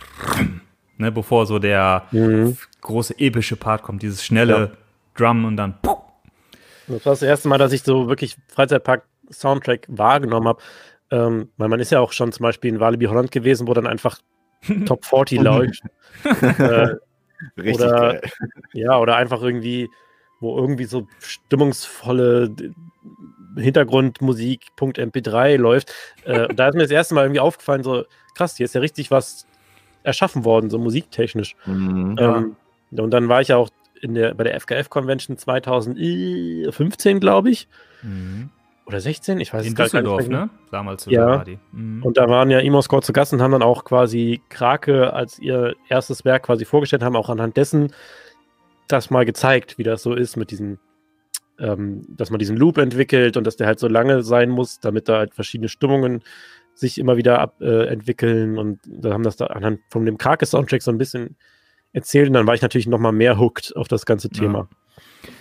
ne, 0.97 1.13
bevor 1.13 1.47
so 1.47 1.59
der 1.59 2.05
Mhm. 2.13 2.57
große 2.81 3.15
epische 3.19 3.57
Part 3.57 3.83
kommt, 3.83 4.03
dieses 4.03 4.25
schnelle 4.25 4.77
Drum 5.17 5.45
und 5.45 5.57
dann 5.57 5.75
Das 5.83 7.05
war 7.05 7.13
das 7.13 7.23
erste 7.23 7.49
Mal, 7.49 7.59
dass 7.59 7.73
ich 7.73 7.83
so 7.83 8.09
wirklich 8.09 8.37
Freizeitpark-Soundtrack 8.49 9.87
wahrgenommen 9.89 10.49
habe. 10.49 10.63
Ähm, 11.11 11.49
weil 11.57 11.69
man 11.69 11.81
ist 11.81 11.91
ja 11.91 12.01
auch 12.01 12.13
schon 12.13 12.33
zum 12.33 12.43
Beispiel 12.45 12.71
in 12.73 12.81
Walibi 12.81 13.07
Holland 13.07 13.31
gewesen, 13.31 13.67
wo 13.67 13.73
dann 13.75 13.87
einfach 13.87 14.19
Top 14.87 15.05
40 15.07 15.41
läuft. 15.41 15.83
äh, 16.25 16.95
Richtig 17.57 17.75
Oder- 17.87 17.91
geil. 18.15 18.21
Ja, 18.75 18.99
oder 18.99 19.17
einfach 19.17 19.41
irgendwie, 19.43 19.89
wo 20.41 20.57
irgendwie 20.59 20.85
so 20.85 21.07
stimmungsvolle 21.21 22.51
Hintergrundmusik.mp3 23.59 25.57
läuft. 25.57 25.93
Äh, 26.25 26.53
da 26.55 26.69
ist 26.69 26.75
mir 26.75 26.83
das 26.83 26.91
erste 26.91 27.15
Mal 27.15 27.25
irgendwie 27.25 27.41
aufgefallen, 27.41 27.83
so 27.83 28.05
krass, 28.35 28.57
hier 28.57 28.65
ist 28.65 28.75
ja 28.75 28.81
richtig 28.81 29.11
was 29.11 29.47
erschaffen 30.03 30.45
worden, 30.45 30.71
so 30.71 30.79
musiktechnisch. 30.79 31.57
Mhm. 31.67 32.17
Ähm, 32.19 32.57
und 32.93 33.11
dann 33.11 33.29
war 33.29 33.41
ich 33.41 33.49
ja 33.49 33.57
auch 33.57 33.69
in 34.01 34.15
der, 34.15 34.35
bei 34.35 34.45
der 34.45 34.55
FKF-Convention 34.61 35.37
2015, 35.37 37.21
glaube 37.21 37.51
ich. 37.51 37.69
Oder 38.87 39.01
16, 39.01 39.41
ich 39.41 39.53
weiß 39.53 39.67
in 39.67 39.73
es 39.73 39.75
gar 39.75 39.85
nicht 39.85 39.93
Düsseldorf, 39.95 40.29
mehr. 40.29 40.41
ne? 40.45 40.51
Damals 40.71 41.05
Ja. 41.07 41.45
die. 41.45 41.59
Mhm. 41.73 42.03
Und 42.03 42.17
da 42.17 42.29
waren 42.29 42.49
ja 42.49 42.61
Imoscore 42.61 43.03
zu 43.03 43.13
Gast 43.13 43.33
und 43.35 43.43
haben 43.43 43.53
dann 43.53 43.63
auch 43.63 43.85
quasi 43.85 44.41
Krake 44.49 45.13
als 45.13 45.39
ihr 45.39 45.75
erstes 45.89 46.25
Werk 46.25 46.45
quasi 46.45 46.65
vorgestellt, 46.65 47.03
haben 47.03 47.17
auch 47.17 47.29
anhand 47.29 47.57
dessen 47.57 47.93
das 48.87 49.11
mal 49.11 49.27
gezeigt, 49.27 49.77
wie 49.77 49.83
das 49.83 50.03
so 50.03 50.15
ist 50.15 50.37
mit 50.37 50.51
diesen, 50.51 50.79
ähm, 51.59 52.05
dass 52.09 52.31
man 52.31 52.39
diesen 52.39 52.57
Loop 52.57 52.79
entwickelt 52.79 53.37
und 53.37 53.45
dass 53.45 53.57
der 53.57 53.67
halt 53.67 53.79
so 53.79 53.89
lange 53.89 54.23
sein 54.23 54.51
muss, 54.51 54.81
damit 54.81 55.09
da 55.09 55.19
halt 55.19 55.35
verschiedene 55.35 55.69
Stimmungen 55.69 56.23
sich 56.75 56.99
immer 56.99 57.17
wieder 57.17 57.41
ab, 57.41 57.61
äh, 57.61 57.87
entwickeln. 57.87 58.59
Und 58.59 58.81
da 58.87 59.13
haben 59.13 59.25
das 59.25 59.37
da 59.37 59.47
anhand 59.47 59.81
von 59.91 60.05
dem 60.05 60.19
Krake-Soundtrack 60.19 60.83
so 60.83 60.91
ein 60.91 60.99
bisschen 60.99 61.37
erzählt. 61.93 62.29
Und 62.29 62.35
dann 62.35 62.47
war 62.47 62.55
ich 62.55 62.63
natürlich 62.63 62.87
noch 62.87 63.01
mal 63.01 63.13
mehr 63.13 63.39
hooked 63.39 63.75
auf 63.77 63.89
das 63.89 64.07
ganze 64.07 64.31
Thema. 64.31 64.69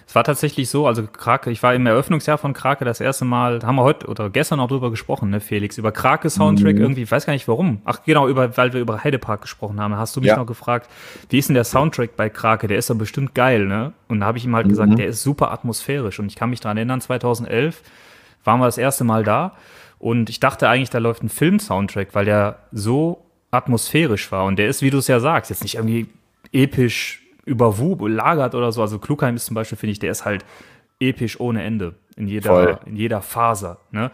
Es 0.07 0.15
war 0.15 0.23
tatsächlich 0.23 0.69
so, 0.69 0.87
also 0.87 1.03
Krake, 1.05 1.51
ich 1.51 1.61
war 1.63 1.75
im 1.75 1.85
Eröffnungsjahr 1.85 2.37
von 2.37 2.53
Krake 2.53 2.85
das 2.85 3.01
erste 3.01 3.25
Mal, 3.25 3.59
da 3.59 3.67
haben 3.67 3.75
wir 3.75 3.83
heute 3.83 4.07
oder 4.07 4.29
gestern 4.29 4.59
auch 4.61 4.69
drüber 4.69 4.89
gesprochen, 4.89 5.29
ne, 5.29 5.41
Felix, 5.41 5.77
über 5.77 5.91
Krake 5.91 6.29
Soundtrack 6.29 6.75
Mhm. 6.75 6.81
irgendwie, 6.81 7.01
ich 7.03 7.11
weiß 7.11 7.25
gar 7.25 7.33
nicht 7.33 7.47
warum. 7.49 7.81
Ach, 7.83 7.99
genau, 8.05 8.27
über, 8.29 8.55
weil 8.55 8.71
wir 8.71 8.79
über 8.79 9.03
Heidepark 9.03 9.41
gesprochen 9.41 9.81
haben. 9.81 9.95
Hast 9.97 10.15
du 10.15 10.21
mich 10.21 10.29
Ja. 10.29 10.37
noch 10.37 10.45
gefragt, 10.45 10.89
wie 11.29 11.37
ist 11.39 11.49
denn 11.49 11.55
der 11.55 11.65
Soundtrack 11.65 12.15
bei 12.15 12.29
Krake? 12.29 12.67
Der 12.67 12.77
ist 12.77 12.89
doch 12.89 12.95
bestimmt 12.95 13.35
geil, 13.35 13.65
ne? 13.65 13.91
Und 14.07 14.21
da 14.21 14.27
habe 14.27 14.37
ich 14.37 14.45
ihm 14.45 14.55
halt 14.55 14.67
Mhm. 14.67 14.71
gesagt, 14.71 14.97
der 14.97 15.07
ist 15.07 15.23
super 15.23 15.51
atmosphärisch. 15.51 16.19
Und 16.19 16.27
ich 16.27 16.35
kann 16.37 16.49
mich 16.51 16.61
daran 16.61 16.77
erinnern, 16.77 17.01
2011 17.01 17.81
waren 18.45 18.59
wir 18.61 18.65
das 18.65 18.77
erste 18.77 19.03
Mal 19.03 19.23
da 19.25 19.55
und 19.99 20.29
ich 20.29 20.39
dachte 20.39 20.69
eigentlich, 20.69 20.89
da 20.89 20.99
läuft 20.99 21.21
ein 21.21 21.29
Film-Soundtrack, 21.29 22.09
weil 22.15 22.23
der 22.23 22.59
so 22.71 23.25
atmosphärisch 23.51 24.31
war. 24.31 24.45
Und 24.45 24.57
der 24.57 24.69
ist, 24.69 24.81
wie 24.81 24.89
du 24.89 24.99
es 24.99 25.07
ja 25.07 25.19
sagst, 25.19 25.49
jetzt 25.49 25.63
nicht 25.63 25.75
irgendwie 25.75 26.07
episch 26.53 27.23
überlagert 27.47 28.53
oder 28.55 28.71
so. 28.71 28.81
Also 28.81 28.99
Klugheim 28.99 29.35
ist 29.35 29.45
zum 29.45 29.55
Beispiel, 29.55 29.77
finde 29.77 29.91
ich, 29.93 29.99
der 29.99 30.11
ist 30.11 30.25
halt 30.25 30.45
episch 30.99 31.39
ohne 31.39 31.63
Ende 31.63 31.95
in 32.15 32.27
jeder, 32.27 32.49
Voll. 32.49 32.79
in 32.85 32.95
jeder 32.95 33.21
Faser. 33.21 33.79
Ne? 33.91 34.11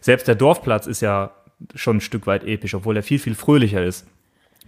Selbst 0.00 0.28
der 0.28 0.34
Dorfplatz 0.34 0.86
ist 0.86 1.00
ja 1.00 1.30
schon 1.74 1.96
ein 1.98 2.00
Stück 2.00 2.26
weit 2.26 2.44
episch, 2.44 2.74
obwohl 2.74 2.96
er 2.96 3.02
viel, 3.02 3.18
viel 3.18 3.34
fröhlicher 3.34 3.82
ist. 3.84 4.06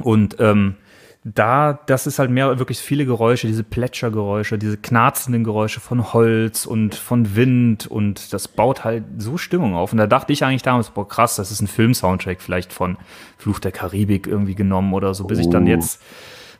Und 0.02 0.36
ähm, 0.40 0.76
da, 1.24 1.80
das 1.86 2.06
ist 2.06 2.20
halt 2.20 2.30
mehr 2.30 2.56
wirklich 2.60 2.78
viele 2.78 3.04
Geräusche, 3.04 3.48
diese 3.48 3.64
Plätschergeräusche, 3.64 4.58
diese 4.58 4.76
knarzenden 4.76 5.42
Geräusche 5.42 5.80
von 5.80 6.12
Holz 6.12 6.66
und 6.66 6.94
von 6.94 7.34
Wind 7.34 7.88
und 7.88 8.32
das 8.32 8.46
baut 8.46 8.84
halt 8.84 9.02
so 9.18 9.36
Stimmung 9.36 9.74
auf. 9.74 9.90
Und 9.90 9.98
da 9.98 10.06
dachte 10.06 10.32
ich 10.32 10.44
eigentlich 10.44 10.62
damals, 10.62 10.90
boah, 10.90 11.08
krass, 11.08 11.34
das 11.34 11.50
ist 11.50 11.60
ein 11.60 11.66
Film-Soundtrack 11.66 12.40
vielleicht 12.40 12.72
von 12.72 12.96
Fluch 13.38 13.58
der 13.58 13.72
Karibik 13.72 14.28
irgendwie 14.28 14.54
genommen 14.54 14.94
oder 14.94 15.14
so, 15.14 15.24
bis 15.24 15.40
ich 15.40 15.50
dann 15.50 15.64
Oh. 15.64 15.68
jetzt 15.68 16.00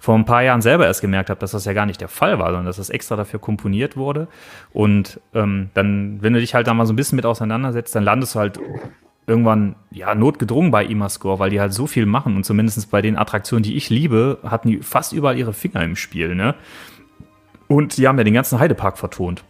vor 0.07 0.15
ein 0.15 0.25
paar 0.25 0.45
Jahren 0.45 0.63
selber 0.63 0.87
erst 0.87 1.01
gemerkt 1.01 1.31
habe, 1.31 1.41
dass 1.41 1.51
das 1.51 1.65
ja 1.65 1.73
gar 1.73 1.85
nicht 1.85 2.01
der 2.01 2.07
Fall 2.07 2.39
war, 2.39 2.47
sondern 2.47 2.67
dass 2.67 2.77
das 2.77 2.91
extra 2.91 3.17
dafür 3.17 3.41
komponiert 3.41 3.97
wurde. 3.97 4.29
Und 4.73 5.21
ähm, 5.35 5.71
dann, 5.75 6.23
wenn 6.23 6.33
du 6.33 6.39
dich 6.39 6.55
halt 6.55 6.69
da 6.69 6.75
mal 6.75 6.87
so 6.87 6.93
ein 6.93 6.97
bisschen 6.97 7.17
mit 7.17 7.27
auseinandersetzt, 7.27 7.93
dann 7.93 8.05
landest 8.05 8.37
du 8.37 8.39
halt 8.39 8.61
irgendwann 9.27 9.75
ja 9.91 10.15
notgedrungen 10.15 10.71
bei 10.71 10.85
IMA-Score, 10.85 11.41
weil 11.41 11.51
die 11.51 11.61
halt 11.61 11.73
so 11.73 11.89
viel 11.89 12.07
machen 12.07 12.37
und 12.37 12.45
zumindest 12.45 12.89
bei 12.93 13.03
den 13.03 13.19
Attraktionen, 13.19 13.65
die 13.65 13.75
ich 13.75 13.91
liebe, 13.91 14.39
hatten 14.45 14.69
die 14.69 14.79
fast 14.79 15.13
überall 15.13 15.37
ihre 15.37 15.53
Finger 15.53 15.83
im 15.83 15.97
Spiel, 15.97 16.37
ne? 16.37 16.55
Und 17.67 17.97
die 17.97 18.07
haben 18.07 18.17
ja 18.17 18.23
den 18.23 18.35
ganzen 18.35 18.61
Heidepark 18.61 18.99
vertont. 18.99 19.43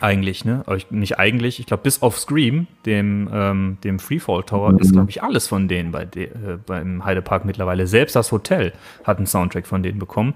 Eigentlich, 0.00 0.44
ne? 0.44 0.62
Aber 0.66 0.76
ich, 0.76 0.90
nicht 0.90 1.18
eigentlich, 1.18 1.58
ich 1.58 1.66
glaube, 1.66 1.82
bis 1.82 2.02
auf 2.02 2.18
Scream, 2.18 2.66
dem, 2.86 3.28
ähm, 3.32 3.78
dem 3.82 3.98
Freefall 3.98 4.44
Tower, 4.44 4.78
ist, 4.78 4.92
glaube 4.92 5.10
ich, 5.10 5.22
alles 5.22 5.48
von 5.48 5.66
denen 5.66 5.90
bei 5.90 6.04
de, 6.04 6.26
äh, 6.26 6.58
beim 6.64 7.04
Heidepark 7.04 7.44
mittlerweile. 7.44 7.86
Selbst 7.86 8.14
das 8.14 8.30
Hotel 8.30 8.72
hat 9.04 9.18
einen 9.18 9.26
Soundtrack 9.26 9.66
von 9.66 9.82
denen 9.82 9.98
bekommen. 9.98 10.34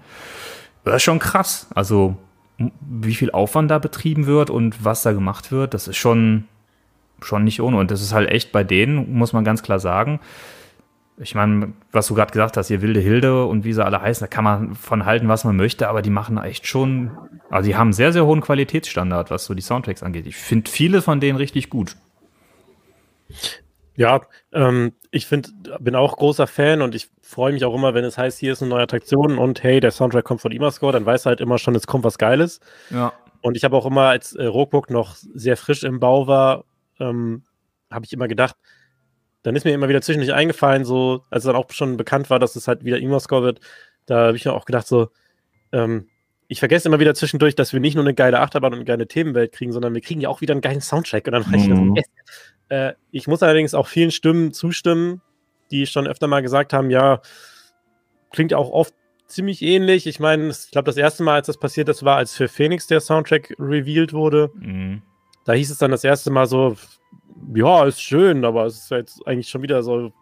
Das 0.84 0.96
ist 0.96 1.02
schon 1.04 1.20
krass. 1.20 1.68
Also, 1.74 2.16
wie 2.80 3.14
viel 3.14 3.30
Aufwand 3.30 3.70
da 3.70 3.78
betrieben 3.78 4.26
wird 4.26 4.50
und 4.50 4.84
was 4.84 5.02
da 5.02 5.12
gemacht 5.12 5.52
wird, 5.52 5.74
das 5.74 5.86
ist 5.86 5.96
schon, 5.96 6.44
schon 7.20 7.44
nicht 7.44 7.60
ohne. 7.60 7.76
Und 7.76 7.90
das 7.90 8.02
ist 8.02 8.12
halt 8.12 8.28
echt 8.28 8.50
bei 8.50 8.64
denen, 8.64 9.14
muss 9.14 9.32
man 9.32 9.44
ganz 9.44 9.62
klar 9.62 9.78
sagen. 9.78 10.18
Ich 11.22 11.34
meine, 11.34 11.72
was 11.92 12.08
du 12.08 12.14
gerade 12.14 12.32
gesagt 12.32 12.56
hast, 12.56 12.68
hier 12.68 12.82
Wilde 12.82 13.00
Hilde 13.00 13.46
und 13.46 13.64
wie 13.64 13.72
sie 13.72 13.84
alle 13.84 14.00
heißen, 14.00 14.24
da 14.24 14.26
kann 14.26 14.44
man 14.44 14.74
von 14.74 15.04
halten, 15.04 15.28
was 15.28 15.44
man 15.44 15.56
möchte, 15.56 15.88
aber 15.88 16.02
die 16.02 16.10
machen 16.10 16.36
echt 16.36 16.66
schon, 16.66 17.12
also 17.48 17.68
die 17.68 17.76
haben 17.76 17.88
einen 17.88 17.92
sehr, 17.92 18.12
sehr 18.12 18.26
hohen 18.26 18.40
Qualitätsstandard, 18.40 19.30
was 19.30 19.44
so 19.44 19.54
die 19.54 19.62
Soundtracks 19.62 20.02
angeht. 20.02 20.26
Ich 20.26 20.36
finde 20.36 20.68
viele 20.68 21.00
von 21.00 21.20
denen 21.20 21.36
richtig 21.36 21.70
gut. 21.70 21.96
Ja, 23.94 24.22
ähm, 24.52 24.92
ich 25.10 25.26
find, 25.26 25.52
bin 25.78 25.94
auch 25.94 26.16
großer 26.16 26.46
Fan 26.46 26.82
und 26.82 26.94
ich 26.94 27.08
freue 27.20 27.52
mich 27.52 27.64
auch 27.64 27.74
immer, 27.74 27.94
wenn 27.94 28.04
es 28.04 28.18
heißt, 28.18 28.38
hier 28.38 28.52
ist 28.52 28.62
eine 28.62 28.70
neue 28.70 28.82
Attraktion 28.82 29.38
und 29.38 29.62
hey, 29.62 29.80
der 29.80 29.90
Soundtrack 29.90 30.24
kommt 30.24 30.40
von 30.40 30.50
Imascore, 30.50 30.92
dann 30.92 31.06
weiß 31.06 31.26
halt 31.26 31.40
immer 31.40 31.58
schon, 31.58 31.74
es 31.74 31.86
kommt 31.86 32.04
was 32.04 32.18
Geiles. 32.18 32.60
Ja. 32.90 33.12
Und 33.42 33.56
ich 33.56 33.64
habe 33.64 33.76
auch 33.76 33.86
immer, 33.86 34.08
als 34.08 34.34
äh, 34.34 34.44
Rockburg 34.44 34.90
noch 34.90 35.14
sehr 35.16 35.56
frisch 35.56 35.84
im 35.84 36.00
Bau 36.00 36.26
war, 36.26 36.64
ähm, 36.98 37.44
habe 37.90 38.06
ich 38.06 38.12
immer 38.12 38.28
gedacht, 38.28 38.56
dann 39.42 39.56
ist 39.56 39.64
mir 39.64 39.72
immer 39.74 39.88
wieder 39.88 40.02
zwischendurch 40.02 40.32
eingefallen, 40.32 40.84
so, 40.84 41.24
als 41.30 41.44
dann 41.44 41.56
auch 41.56 41.70
schon 41.70 41.96
bekannt 41.96 42.30
war, 42.30 42.38
dass 42.38 42.56
es 42.56 42.68
halt 42.68 42.84
wieder 42.84 42.98
Imascore 42.98 43.42
wird, 43.42 43.60
da 44.06 44.26
habe 44.26 44.36
ich 44.36 44.44
mir 44.44 44.52
auch 44.52 44.64
gedacht, 44.64 44.86
so, 44.86 45.08
ähm, 45.72 46.08
ich 46.48 46.58
vergesse 46.58 46.88
immer 46.88 47.00
wieder 47.00 47.14
zwischendurch, 47.14 47.54
dass 47.54 47.72
wir 47.72 47.80
nicht 47.80 47.94
nur 47.94 48.04
eine 48.04 48.14
geile 48.14 48.40
Achterbahn 48.40 48.72
und 48.72 48.80
eine 48.80 48.84
geile 48.84 49.08
Themenwelt 49.08 49.52
kriegen, 49.52 49.72
sondern 49.72 49.94
wir 49.94 50.02
kriegen 50.02 50.20
ja 50.20 50.28
auch 50.28 50.42
wieder 50.42 50.52
einen 50.52 50.60
geilen 50.60 50.82
Soundtrack. 50.82 51.26
Und 51.26 51.32
dann 51.32 51.46
war 51.46 51.54
ich 51.54 51.66
Mhm. 51.66 51.96
yes. 51.96 52.04
äh, 52.68 52.92
ich 53.10 53.26
muss 53.26 53.42
allerdings 53.42 53.72
auch 53.72 53.86
vielen 53.86 54.10
Stimmen 54.10 54.52
zustimmen, 54.52 55.22
die 55.70 55.86
schon 55.86 56.06
öfter 56.06 56.26
mal 56.26 56.42
gesagt 56.42 56.74
haben, 56.74 56.90
ja, 56.90 57.22
klingt 58.32 58.52
auch 58.52 58.70
oft 58.70 58.92
ziemlich 59.28 59.62
ähnlich. 59.62 60.06
Ich 60.06 60.20
meine, 60.20 60.50
ich 60.50 60.70
glaube, 60.70 60.86
das 60.86 60.98
erste 60.98 61.22
Mal, 61.22 61.36
als 61.36 61.46
das 61.46 61.58
passiert 61.58 61.88
ist, 61.88 62.04
war, 62.04 62.18
als 62.18 62.36
für 62.36 62.48
Phoenix 62.48 62.86
der 62.86 63.00
Soundtrack 63.00 63.54
revealed 63.58 64.12
wurde. 64.12 64.50
Mhm. 64.54 65.02
Da 65.44 65.52
hieß 65.52 65.70
es 65.70 65.78
dann 65.78 65.90
das 65.90 66.04
erste 66.04 66.30
Mal 66.30 66.46
so, 66.46 66.76
ja, 67.54 67.84
ist 67.84 68.00
schön, 68.00 68.44
aber 68.44 68.66
es 68.66 68.84
ist 68.84 68.90
jetzt 68.90 69.26
eigentlich 69.26 69.48
schon 69.48 69.62
wieder 69.62 69.82
so 69.82 70.12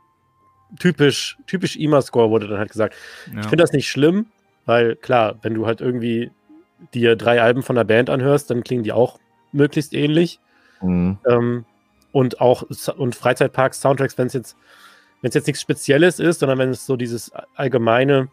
typisch, 0.78 1.36
typisch 1.46 1.76
IMA-Score, 1.76 2.30
wurde 2.30 2.48
dann 2.48 2.58
halt 2.58 2.70
gesagt. 2.70 2.94
Ja. 3.32 3.40
Ich 3.40 3.46
finde 3.46 3.62
das 3.62 3.72
nicht 3.72 3.88
schlimm, 3.88 4.26
weil 4.66 4.96
klar, 4.96 5.38
wenn 5.42 5.54
du 5.54 5.66
halt 5.66 5.80
irgendwie 5.80 6.30
dir 6.94 7.16
drei 7.16 7.42
Alben 7.42 7.62
von 7.62 7.76
der 7.76 7.84
Band 7.84 8.08
anhörst, 8.08 8.50
dann 8.50 8.62
klingen 8.64 8.84
die 8.84 8.92
auch 8.92 9.18
möglichst 9.52 9.92
ähnlich. 9.92 10.40
Mhm. 10.80 11.18
Ähm, 11.28 11.64
und 12.12 12.40
auch 12.40 12.64
und 12.96 13.14
Freizeitparks, 13.14 13.80
Soundtracks, 13.80 14.18
wenn 14.18 14.26
es 14.26 14.32
jetzt, 14.32 14.56
wenn 15.20 15.28
es 15.28 15.34
jetzt 15.34 15.46
nichts 15.46 15.62
Spezielles 15.62 16.18
ist, 16.18 16.40
sondern 16.40 16.58
wenn 16.58 16.70
es 16.70 16.86
so 16.86 16.96
dieses 16.96 17.30
allgemeine, 17.54 18.28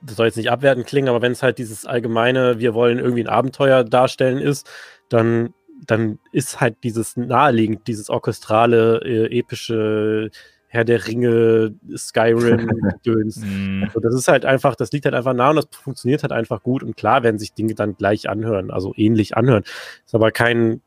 das 0.00 0.16
soll 0.16 0.26
jetzt 0.26 0.36
nicht 0.36 0.50
abwertend 0.50 0.86
klingen, 0.86 1.08
aber 1.08 1.22
wenn 1.22 1.32
es 1.32 1.42
halt 1.42 1.58
dieses 1.58 1.86
allgemeine, 1.86 2.58
wir 2.58 2.74
wollen 2.74 2.98
irgendwie 2.98 3.24
ein 3.24 3.28
Abenteuer 3.28 3.84
darstellen 3.84 4.38
ist, 4.38 4.68
dann, 5.08 5.54
dann 5.86 6.18
ist 6.32 6.60
halt 6.60 6.76
dieses 6.82 7.16
naheliegend, 7.16 7.86
dieses 7.86 8.10
orchestrale, 8.10 9.00
äh, 9.04 9.38
epische 9.38 10.30
Herr 10.70 10.84
der 10.84 11.06
Ringe, 11.06 11.74
Skyrim-Gedöns. 11.96 13.40
Mhm. 13.48 13.84
Also 13.84 14.00
das 14.00 14.14
ist 14.14 14.28
halt 14.28 14.44
einfach, 14.44 14.76
das 14.76 14.92
liegt 14.92 15.06
halt 15.06 15.14
einfach 15.14 15.32
nah 15.32 15.50
und 15.50 15.56
das 15.56 15.68
funktioniert 15.72 16.22
halt 16.22 16.32
einfach 16.32 16.62
gut 16.62 16.82
und 16.82 16.96
klar 16.96 17.22
werden 17.22 17.38
sich 17.38 17.54
Dinge 17.54 17.74
dann 17.74 17.96
gleich 17.96 18.28
anhören, 18.28 18.70
also 18.70 18.92
ähnlich 18.96 19.36
anhören. 19.36 19.62
Ist 20.04 20.14
aber 20.14 20.30
kein, 20.30 20.82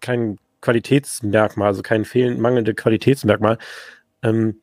kein 0.00 0.38
Qualitätsmerkmal, 0.60 1.68
also 1.68 1.82
kein 1.82 2.04
fehlend 2.04 2.38
mangelnde 2.40 2.74
Qualitätsmerkmal. 2.74 3.58
Ähm, 4.22 4.60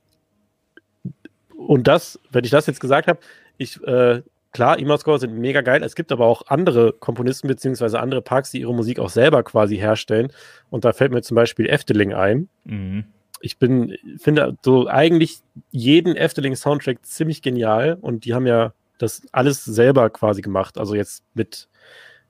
und 1.55 1.88
das, 1.88 2.19
wenn 2.31 2.43
ich 2.43 2.51
das 2.51 2.67
jetzt 2.67 2.79
gesagt 2.79 3.07
habe, 3.07 3.19
ich, 3.57 3.81
äh, 3.83 4.21
klar, 4.51 4.79
Imascore 4.79 5.19
sind 5.19 5.37
mega 5.37 5.61
geil. 5.61 5.83
Es 5.83 5.95
gibt 5.95 6.11
aber 6.11 6.25
auch 6.25 6.43
andere 6.47 6.93
Komponisten 6.93 7.47
beziehungsweise 7.47 7.99
andere 7.99 8.21
Parks, 8.21 8.51
die 8.51 8.61
ihre 8.61 8.73
Musik 8.73 8.99
auch 8.99 9.09
selber 9.09 9.43
quasi 9.43 9.77
herstellen. 9.77 10.31
Und 10.69 10.85
da 10.85 10.93
fällt 10.93 11.11
mir 11.11 11.21
zum 11.21 11.35
Beispiel 11.35 11.67
Efteling 11.67 12.13
ein 12.13 12.49
Mhm. 12.63 13.05
ich 13.41 13.59
bin, 13.59 13.97
finde 14.17 14.57
so 14.63 14.87
eigentlich 14.87 15.39
jeden 15.71 16.15
Efteling-Soundtrack 16.15 17.05
ziemlich 17.05 17.41
genial 17.41 17.97
und 18.01 18.25
die 18.25 18.33
haben 18.33 18.47
ja 18.47 18.73
das 18.97 19.21
alles 19.31 19.63
selber 19.63 20.09
quasi 20.09 20.41
gemacht, 20.41 20.77
also 20.77 20.95
jetzt 20.95 21.23
mit 21.33 21.67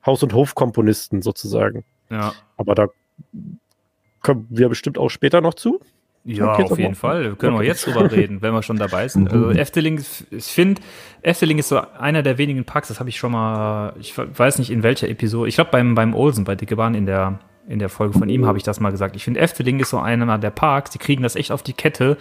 Haus- 0.06 0.24
und 0.24 0.34
Hofkomponisten 0.34 1.22
sozusagen. 1.22 1.86
Ja. 2.10 2.34
Aber 2.58 2.76
da 2.76 2.88
kommen 4.22 4.48
wir 4.50 4.70
bestimmt 4.70 4.98
auch 4.98 5.10
später 5.10 5.42
noch 5.42 5.54
zu. 5.54 5.80
Ja, 6.28 6.54
Okay, 6.54 6.64
auf 6.64 6.78
jeden 6.78 6.92
mal. 6.92 6.96
Fall. 6.96 7.24
Wir 7.24 7.36
können 7.36 7.54
auch 7.54 7.60
Okay. 7.60 7.68
jetzt 7.68 7.86
drüber 7.86 8.12
reden, 8.12 8.42
wenn 8.42 8.52
wir 8.54 8.64
schon 8.64 8.78
dabei 8.78 9.08
sind. 9.10 9.32
Also 9.32 9.52
Efteling, 9.52 10.04
ich 10.32 10.44
finde, 10.44 10.82
Efteling 11.22 11.60
ist 11.60 11.70
so 11.70 11.80
einer 12.00 12.24
der 12.24 12.38
wenigen 12.40 12.66
Parks, 12.66 12.88
das 12.88 13.00
habe 13.00 13.10
ich 13.10 13.18
schon 13.18 13.32
mal, 13.32 13.94
ich 14.00 14.18
weiß 14.18 14.58
nicht 14.60 14.72
in 14.72 14.82
welcher 14.84 15.08
Episode, 15.08 15.48
ich 15.48 15.56
glaube 15.56 15.70
beim, 15.72 15.94
beim 15.96 16.14
Olsen, 16.16 16.44
bei 16.44 16.56
Dicke 16.56 16.76
Bahn 16.76 16.96
in 16.96 17.06
der, 17.06 17.40
in 17.68 17.80
der 17.80 17.90
Folge 17.90 18.18
von 18.18 18.28
ihm 18.30 18.46
habe 18.46 18.58
ich 18.58 18.64
das 18.64 18.80
mal 18.80 18.90
gesagt. 18.92 19.16
Ich 19.16 19.24
finde, 19.24 19.40
Efteling 19.40 19.80
ist 19.80 19.92
so 19.92 20.00
einer 20.00 20.38
der 20.40 20.50
Parks, 20.52 20.90
die 20.92 20.98
kriegen 21.00 21.22
das 21.24 21.36
echt 21.36 21.52
auf 21.52 21.62
die 21.64 21.74
Kette, 21.74 22.18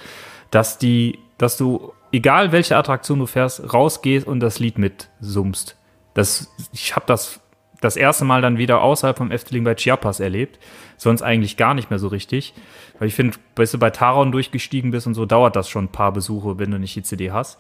dass 0.51 0.79
die, 0.79 1.19
dass 1.39 1.57
du, 1.57 1.93
egal 2.13 2.53
welche 2.53 2.77
Attraktion 2.77 3.19
du 3.19 3.27
fährst, 3.27 3.73
rausgehst 3.73 4.27
und 4.27 4.41
das 4.41 4.59
Lied 4.59 4.79
mitsummst. 4.79 5.77
Das, 6.15 6.53
ich 6.73 6.95
habe 6.95 7.07
das 7.07 7.41
das 7.85 7.97
erste 7.97 8.25
Mal 8.25 8.43
dann 8.43 8.59
wieder 8.59 8.81
außerhalb 8.83 9.17
vom 9.17 9.31
Efteling 9.31 9.65
bei 9.65 9.75
Chiapas 9.75 10.21
erlebt. 10.21 10.59
Sonst 10.97 11.23
eigentlich 11.23 11.57
gar 11.57 11.75
nicht 11.75 11.91
mehr 11.91 11.99
so 11.99 12.09
richtig. 12.09 12.55
Weil 12.99 13.09
ich 13.09 13.15
finde, 13.15 13.37
bis 13.55 13.71
du 13.73 13.79
bei 13.79 13.91
Taron 13.91 14.33
durchgestiegen 14.33 14.91
bist 14.91 15.07
und 15.07 15.15
so, 15.15 15.27
dauert 15.27 15.57
das 15.57 15.69
schon 15.69 15.85
ein 15.85 15.93
paar 15.93 16.13
Besuche, 16.13 16.59
wenn 16.59 16.71
du 16.71 16.79
nicht 16.79 16.97
die 16.97 17.03
CD 17.03 17.31
hast. 17.31 17.59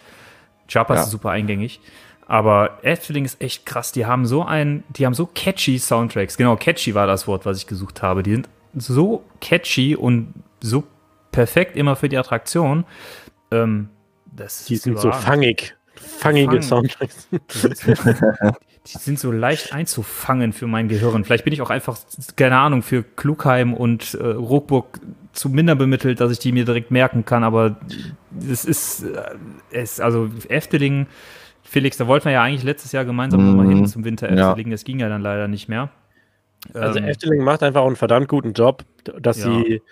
Chiapas 0.68 0.96
Ja. 0.98 1.02
ist 1.04 1.10
super 1.10 1.30
eingängig. 1.30 1.80
Aber 2.26 2.78
Efteling 2.82 3.24
ist 3.26 3.40
echt 3.42 3.66
krass. 3.66 3.92
Die 3.92 4.06
haben 4.06 4.24
so 4.24 4.42
ein, 4.44 4.82
die 4.88 5.04
haben 5.04 5.12
so 5.14 5.26
catchy 5.26 5.78
Soundtracks. 5.78 6.36
Genau, 6.38 6.56
catchy 6.56 6.94
war 6.94 7.06
das 7.06 7.26
Wort, 7.28 7.44
was 7.44 7.58
ich 7.58 7.66
gesucht 7.66 8.02
habe. 8.02 8.22
Die 8.22 8.32
sind 8.32 8.48
so 8.74 9.24
catchy 9.40 9.94
und 9.94 10.32
so 10.60 10.84
perfekt 11.32 11.76
immer 11.76 11.96
für 11.96 12.08
die 12.08 12.16
Attraktion. 12.16 12.84
Ähm, 13.50 13.90
das 14.24 14.64
Die 14.64 14.76
sind 14.76 14.98
so 14.98 15.12
fangig. 15.12 15.74
Fangige 16.04 16.52
Fang. 16.52 16.62
Soundtracks. 16.62 17.28
Die 17.30 17.58
sind 17.58 17.76
so, 17.76 17.92
die 18.86 18.98
sind 18.98 19.18
so 19.18 19.32
leicht 19.32 19.72
einzufangen 19.72 20.52
für 20.52 20.66
mein 20.66 20.88
Gehirn. 20.88 21.24
Vielleicht 21.24 21.44
bin 21.44 21.52
ich 21.52 21.62
auch 21.62 21.70
einfach, 21.70 21.98
keine 22.36 22.58
Ahnung, 22.58 22.82
für 22.82 23.02
Klugheim 23.02 23.74
und 23.74 24.14
äh, 24.14 24.26
Ruckburg 24.26 25.00
zu 25.32 25.48
minder 25.48 25.74
bemittelt, 25.74 26.20
dass 26.20 26.30
ich 26.30 26.38
die 26.38 26.52
mir 26.52 26.64
direkt 26.64 26.90
merken 26.90 27.24
kann, 27.24 27.42
aber 27.44 27.76
es 28.48 28.64
ist, 28.64 29.02
äh, 29.04 29.22
es, 29.70 30.00
also 30.00 30.30
Efteling, 30.48 31.06
Felix, 31.62 31.96
da 31.96 32.06
wollten 32.06 32.26
wir 32.26 32.32
ja 32.32 32.42
eigentlich 32.42 32.62
letztes 32.62 32.92
Jahr 32.92 33.04
gemeinsam 33.04 33.40
Mhm. 33.40 33.46
nochmal 33.48 33.66
hin 33.68 33.86
zum 33.86 34.04
Winter 34.04 34.32
Ja. 34.32 34.50
Efteling, 34.50 34.70
das 34.70 34.84
ging 34.84 35.00
ja 35.00 35.08
dann 35.08 35.22
leider 35.22 35.48
nicht 35.48 35.68
mehr. 35.68 35.90
Also 36.72 36.98
Ähm, 36.98 37.04
Efteling 37.06 37.42
macht 37.42 37.62
einfach 37.62 37.80
auch 37.82 37.86
einen 37.86 37.96
verdammt 37.96 38.28
guten 38.28 38.52
Job, 38.52 38.84
dass 39.20 39.38
Ja. 39.38 39.44
sie 39.44 39.82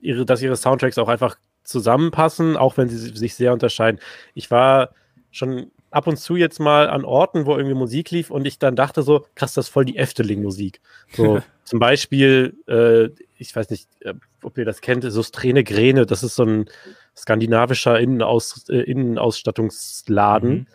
ihre, 0.00 0.26
dass 0.26 0.42
ihre 0.42 0.56
Soundtracks 0.56 0.98
auch 0.98 1.08
einfach 1.08 1.36
zusammenpassen, 1.64 2.56
auch 2.56 2.76
wenn 2.76 2.88
sie 2.88 2.96
sich 2.98 3.34
sehr 3.34 3.52
unterscheiden. 3.52 4.00
Ich 4.34 4.50
war 4.50 4.90
schon 5.32 5.72
ab 5.90 6.06
und 6.06 6.18
zu 6.18 6.36
jetzt 6.36 6.60
mal 6.60 6.88
an 6.88 7.04
Orten, 7.04 7.46
wo 7.46 7.56
irgendwie 7.56 7.74
Musik 7.74 8.10
lief 8.12 8.30
und 8.30 8.46
ich 8.46 8.58
dann 8.60 8.76
dachte 8.76 9.02
so, 9.02 9.26
krass, 9.34 9.54
das 9.54 9.66
ist 9.66 9.72
voll 9.72 9.84
die 9.86 9.96
Efteling-Musik. 9.96 10.80
So 11.12 11.40
zum 11.64 11.78
Beispiel, 11.80 12.54
äh, 12.68 13.08
ich 13.36 13.56
weiß 13.56 13.70
nicht, 13.70 13.88
äh, 14.00 14.14
ob 14.42 14.56
ihr 14.58 14.64
das 14.64 14.80
kennt, 14.82 15.04
Sustrene 15.10 15.64
Grene, 15.64 16.06
das 16.06 16.22
ist 16.22 16.36
so 16.36 16.44
ein 16.44 16.66
skandinavischer 17.16 17.98
Innenaus, 17.98 18.68
äh, 18.68 18.78
Innenausstattungsladen, 18.82 20.50
Mhm. 20.50 20.66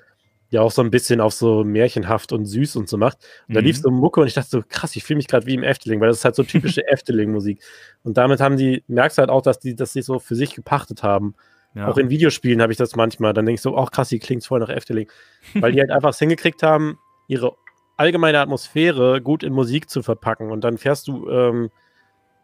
der 0.51 0.61
auch 0.63 0.71
so 0.71 0.81
ein 0.81 0.91
bisschen 0.91 1.19
auf 1.19 1.33
so 1.33 1.63
märchenhaft 1.63 2.31
und 2.31 2.45
süß 2.45 2.77
und 2.77 2.87
so 2.87 2.97
macht. 2.97 3.17
Und 3.47 3.55
da 3.55 3.61
Mhm. 3.61 3.67
lief 3.67 3.77
so 3.79 3.89
Mucke 3.91 4.21
und 4.21 4.27
ich 4.27 4.33
dachte 4.33 4.49
so, 4.49 4.63
krass, 4.67 4.95
ich 4.95 5.03
fühle 5.03 5.17
mich 5.17 5.27
gerade 5.27 5.45
wie 5.45 5.53
im 5.55 5.63
Efteling, 5.63 5.99
weil 5.99 6.07
das 6.07 6.17
ist 6.17 6.25
halt 6.25 6.35
so 6.35 6.43
typische 6.43 6.81
Efteling-Musik. 6.87 7.61
Und 8.03 8.17
damit 8.17 8.39
haben 8.39 8.55
die, 8.57 8.83
merkst 8.87 9.17
halt 9.17 9.29
auch, 9.29 9.41
dass 9.41 9.59
die, 9.59 9.75
dass 9.75 9.93
sie 9.93 10.01
so 10.01 10.19
für 10.19 10.35
sich 10.35 10.55
gepachtet 10.55 11.03
haben. 11.03 11.35
Ja. 11.73 11.87
Auch 11.87 11.97
in 11.97 12.09
Videospielen 12.09 12.61
habe 12.61 12.71
ich 12.71 12.77
das 12.77 12.95
manchmal. 12.95 13.33
Dann 13.33 13.45
denke 13.45 13.57
ich 13.57 13.61
so, 13.61 13.77
ach 13.77 13.91
krass, 13.91 14.09
die 14.09 14.19
klingt 14.19 14.43
voll 14.45 14.59
nach 14.59 14.69
Efteling. 14.69 15.09
Weil 15.53 15.71
die 15.73 15.79
halt 15.81 15.91
einfach 15.91 16.09
es 16.09 16.19
hingekriegt 16.19 16.63
haben, 16.63 16.97
ihre 17.27 17.53
allgemeine 17.97 18.39
Atmosphäre 18.39 19.21
gut 19.21 19.43
in 19.43 19.53
Musik 19.53 19.89
zu 19.89 20.01
verpacken. 20.01 20.51
Und 20.51 20.61
dann 20.63 20.77
fährst 20.77 21.07
du, 21.07 21.29
ähm, 21.29 21.69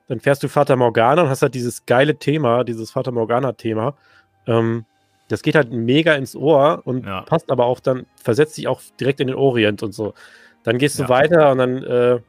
dann 0.07 0.19
fährst 0.19 0.43
du 0.43 0.49
Fata 0.49 0.75
Morgana 0.75 1.23
und 1.23 1.29
hast 1.29 1.41
halt 1.41 1.55
dieses 1.55 1.85
geile 1.85 2.17
Thema, 2.17 2.63
dieses 2.63 2.91
Fata 2.91 3.11
Morgana-Thema. 3.11 3.95
Ähm, 4.47 4.85
das 5.29 5.41
geht 5.41 5.55
halt 5.55 5.71
mega 5.71 6.13
ins 6.13 6.35
Ohr 6.35 6.81
und 6.85 7.05
Ja. 7.05 7.21
passt 7.21 7.49
aber 7.49 7.65
auch 7.65 7.79
dann, 7.79 8.05
versetzt 8.21 8.55
sich 8.55 8.67
auch 8.67 8.81
direkt 8.99 9.19
in 9.19 9.27
den 9.27 9.35
Orient 9.35 9.81
und 9.81 9.93
so. 9.93 10.13
Dann 10.63 10.77
gehst 10.77 10.99
du 10.99 11.03
Ja. 11.03 11.09
weiter 11.09 11.51
und 11.51 11.57
dann 11.59 11.83
äh, 11.83 12.19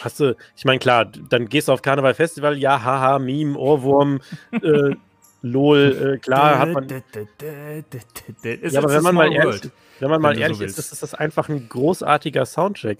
hast 0.00 0.20
du, 0.20 0.36
ich 0.56 0.64
meine, 0.64 0.78
klar, 0.78 1.04
dann 1.04 1.48
gehst 1.48 1.68
du 1.68 1.72
auf 1.72 1.82
Karneval 1.82 2.14
Festival, 2.14 2.56
ja, 2.56 2.82
haha, 2.82 3.18
Meme, 3.18 3.58
Ohrwurm, 3.58 4.20
äh, 4.52 4.60
LOL, 5.44 6.14
äh, 6.14 6.18
klar, 6.18 6.58
hat 6.58 6.72
man. 6.72 6.88
Ja, 6.88 8.78
aber 8.80 8.92
wenn 8.94 9.02
man 9.02 9.14
mal 9.14 9.30
ehrlich, 9.30 9.60
wenn 10.00 10.10
man 10.10 10.22
mal 10.22 10.38
ehrlich 10.38 10.60
ist, 10.60 10.78
ist 10.78 11.02
das 11.02 11.12
einfach 11.14 11.50
ein 11.50 11.68
großartiger 11.68 12.46
Soundtrack, 12.46 12.98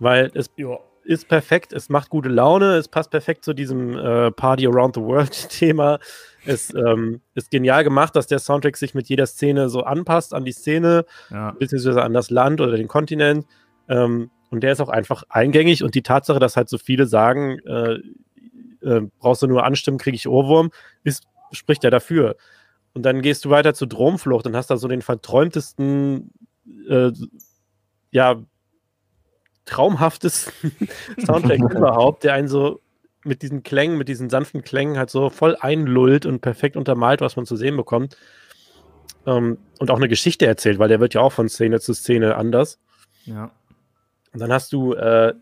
weil 0.00 0.30
es 0.34 0.50
ist 1.04 1.28
perfekt, 1.28 1.72
es 1.72 1.88
macht 1.88 2.10
gute 2.10 2.28
Laune, 2.28 2.76
es 2.76 2.88
passt 2.88 3.10
perfekt 3.10 3.44
zu 3.44 3.52
diesem 3.52 3.96
äh, 3.96 4.32
Party 4.32 4.66
Around 4.66 4.96
the 4.96 5.02
World 5.02 5.30
Thema. 5.50 6.00
Es 6.44 6.74
ähm, 6.74 7.20
ist 7.34 7.50
genial 7.50 7.84
gemacht, 7.84 8.16
dass 8.16 8.26
der 8.26 8.40
Soundtrack 8.40 8.76
sich 8.76 8.94
mit 8.94 9.08
jeder 9.08 9.26
Szene 9.26 9.68
so 9.68 9.82
anpasst 9.84 10.34
an 10.34 10.44
die 10.44 10.52
Szene, 10.52 11.04
Ja. 11.30 11.52
beziehungsweise 11.52 12.02
an 12.02 12.12
das 12.12 12.30
Land 12.30 12.60
oder 12.60 12.76
den 12.76 12.88
Kontinent. 12.88 13.46
Ähm, 13.88 14.30
und 14.50 14.62
der 14.62 14.72
ist 14.72 14.80
auch 14.80 14.88
einfach 14.88 15.22
eingängig 15.28 15.84
und 15.84 15.94
die 15.94 16.02
Tatsache, 16.02 16.38
dass 16.40 16.56
halt 16.56 16.68
so 16.68 16.78
viele 16.78 17.06
sagen, 17.06 17.58
äh, 17.60 17.98
äh, 18.82 19.02
brauchst 19.18 19.42
du 19.42 19.46
nur 19.46 19.64
anstimmen, 19.64 19.98
kriege 19.98 20.16
ich 20.16 20.28
Ohrwurm, 20.28 20.70
ist, 21.02 21.24
spricht 21.52 21.84
ja 21.84 21.90
dafür. 21.90 22.36
Und 22.92 23.02
dann 23.02 23.22
gehst 23.22 23.44
du 23.44 23.50
weiter 23.50 23.74
zu 23.74 23.86
Dromflucht 23.86 24.46
und 24.46 24.56
hast 24.56 24.70
da 24.70 24.76
so 24.76 24.88
den 24.88 25.02
verträumtesten, 25.02 26.30
äh, 26.88 27.10
ja, 28.10 28.42
traumhaftesten 29.64 30.72
Soundtrack 31.24 31.58
überhaupt, 31.74 32.24
der 32.24 32.34
einen 32.34 32.48
so 32.48 32.80
mit 33.24 33.42
diesen 33.42 33.62
Klängen, 33.62 33.96
mit 33.96 34.08
diesen 34.08 34.28
sanften 34.28 34.62
Klängen 34.62 34.98
halt 34.98 35.10
so 35.10 35.30
voll 35.30 35.56
einlullt 35.58 36.26
und 36.26 36.40
perfekt 36.40 36.76
untermalt, 36.76 37.20
was 37.20 37.36
man 37.36 37.46
zu 37.46 37.56
sehen 37.56 37.76
bekommt. 37.76 38.16
Ähm, 39.26 39.58
und 39.78 39.90
auch 39.90 39.96
eine 39.96 40.08
Geschichte 40.08 40.46
erzählt, 40.46 40.78
weil 40.78 40.88
der 40.88 41.00
wird 41.00 41.14
ja 41.14 41.22
auch 41.22 41.32
von 41.32 41.48
Szene 41.48 41.80
zu 41.80 41.94
Szene 41.94 42.36
anders. 42.36 42.78
ja. 43.24 43.50
Und 44.32 44.40
dann 44.40 44.52
hast 44.52 44.72
du 44.72 44.94
äh, 44.94 45.32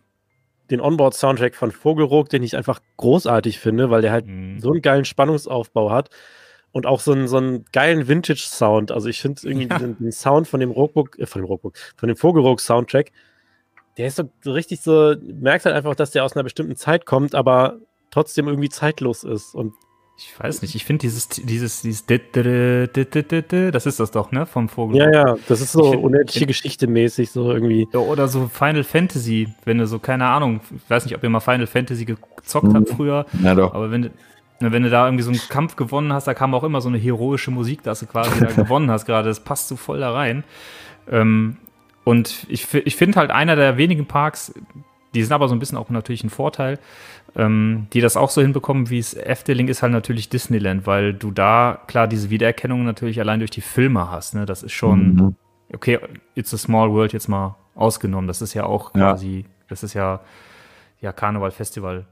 den 0.73 0.81
Onboard-Soundtrack 0.81 1.55
von 1.55 1.71
Vogelruck, 1.71 2.29
den 2.29 2.43
ich 2.43 2.57
einfach 2.57 2.81
großartig 2.97 3.59
finde, 3.61 3.91
weil 3.91 4.03
der 4.03 4.11
halt 4.11 4.27
Mhm. 4.27 4.59
so 4.61 4.71
einen 4.73 4.83
geilen 4.83 5.05
Spannungsaufbau 5.05 5.91
hat 5.93 6.11
und 6.73 6.87
auch 6.87 6.99
so 7.01 7.13
einen, 7.13 7.29
so 7.29 7.37
einen 7.37 7.65
geilen 7.73 8.09
Vintage-Sound. 8.09 8.91
Also 8.91 9.09
ich 9.09 9.21
finde 9.21 9.41
irgendwie 9.45 9.69
Ja. 9.69 9.79
den, 9.79 9.99
den 9.99 10.11
Sound 10.13 10.49
von 10.49 10.59
dem 10.61 10.71
Ruckbuck, 10.71 11.19
äh, 11.19 11.27
von 11.27 11.43
dem 11.43 11.47
Ruckbuck, 11.47 11.77
von 11.97 12.09
dem 12.09 12.17
Vogelruck-Soundtrack, 12.17 13.13
der 13.99 14.07
ist 14.07 14.17
so, 14.17 14.25
so 14.43 14.53
richtig 14.53 14.81
so, 14.81 15.15
merkt 15.23 15.67
halt 15.67 15.77
einfach, 15.77 15.95
dass 15.95 16.11
der 16.13 16.25
aus 16.25 16.35
einer 16.35 16.43
bestimmten 16.45 16.77
Zeit 16.77 17.05
kommt, 17.07 17.35
aber 17.35 17.79
trotzdem 18.11 18.49
irgendwie 18.49 18.71
zeitlos 18.71 19.23
ist. 19.23 19.55
Und 19.55 19.75
Ich 20.17 20.39
weiß 20.39 20.63
nicht, 20.63 20.75
ich 20.75 20.85
finde 20.85 21.01
dieses, 21.01 21.29
dieses, 21.29 21.83
dieses, 21.83 22.07
das 22.07 23.87
ist 23.87 23.99
das 24.01 24.11
doch, 24.11 24.31
ne, 24.31 24.47
vom 24.47 24.69
Vogel. 24.69 24.99
ja, 24.99 25.11
ja, 25.11 25.37
das 25.49 25.61
ist 25.61 25.73
so 25.73 25.91
find- 25.93 26.03
unendliche 26.05 26.47
Geschichte 26.47 26.87
mäßig, 26.87 27.31
so 27.31 27.51
irgendwie. 27.51 27.89
Oder 27.97 28.29
so 28.29 28.47
Final 28.49 28.85
Fantasy, 28.85 29.49
wenn 29.65 29.79
du 29.79 29.87
so, 29.87 29.99
keine 29.99 30.27
Ahnung, 30.27 30.61
ich 30.75 30.89
weiß 30.91 31.05
nicht, 31.07 31.17
ob 31.17 31.23
ihr 31.25 31.31
mal 31.31 31.41
Final 31.41 31.67
Fantasy 31.67 32.05
gezockt 32.05 32.69
Mhm. 32.69 32.75
habt 32.75 32.91
früher, 32.91 33.27
Na 33.33 33.55
doch. 33.55 33.75
aber 33.75 33.91
wenn 33.91 34.03
du, 34.03 34.11
wenn 34.61 34.83
du 34.85 34.91
da 34.91 35.07
irgendwie 35.07 35.25
so 35.25 35.31
einen 35.31 35.41
Kampf 35.49 35.75
gewonnen 35.77 36.13
hast, 36.13 36.27
da 36.29 36.35
kam 36.35 36.55
auch 36.55 36.63
immer 36.63 36.81
so 36.81 36.89
eine 36.89 36.99
heroische 36.99 37.51
Musik, 37.51 37.83
dass 37.83 38.01
du 38.01 38.07
quasi 38.07 38.39
da 38.39 38.47
gewonnen 38.65 38.91
hast 38.91 39.07
gerade, 39.07 39.29
das 39.29 39.41
passt 39.41 39.67
so 39.69 39.77
voll 39.77 39.99
da 40.01 40.13
rein. 40.13 40.45
Ähm, 41.11 41.57
und 42.05 42.47
ich, 42.49 42.73
ich 42.75 42.95
finde 42.97 43.19
halt 43.19 43.31
einer 43.33 43.57
der 43.57 43.77
wenigen 43.77 44.07
Parks, 44.07 44.53
die 45.15 45.23
sind 45.23 45.33
aber 45.33 45.49
so 45.49 45.55
ein 45.55 45.59
bisschen 45.59 45.79
auch 45.79 45.91
natürlich 45.91 46.25
ein 46.25 46.31
Vorteil, 46.31 46.79
ähm, 47.37 47.87
die 47.93 48.01
das 48.01 48.17
auch 48.17 48.31
so 48.31 48.41
hinbekommen, 48.43 48.91
wie 48.91 48.99
es 48.99 49.15
Efteling 49.15 49.69
ist 49.69 49.83
halt 49.83 49.93
natürlich 49.93 50.29
Disneyland, 50.29 50.87
weil 50.87 51.15
du 51.15 51.31
da 51.31 51.81
klar 51.87 52.09
diese 52.09 52.31
Wiedererkennung 52.31 52.85
natürlich 52.85 53.21
allein 53.21 53.39
durch 53.41 53.51
die 53.51 53.61
Filme 53.61 54.11
hast. 54.11 54.35
Ne? 54.35 54.47
Das 54.47 54.63
ist 54.63 54.73
schon, 54.73 55.15
Mhm. 55.15 55.37
okay, 55.75 55.99
It's 56.35 56.53
a 56.55 56.59
Small 56.59 56.91
World 56.93 57.13
jetzt 57.13 57.29
mal 57.29 57.57
ausgenommen. 57.75 58.29
Das 58.29 58.43
ist 58.43 58.55
ja 58.55 58.65
auch 58.65 58.95
Ja. 58.95 59.11
quasi, 59.13 59.45
das 59.69 59.83
ist 59.83 59.95
ja, 59.95 60.21
ja 61.01 61.13
Karneval, 61.13 61.51
Festival. 61.51 62.07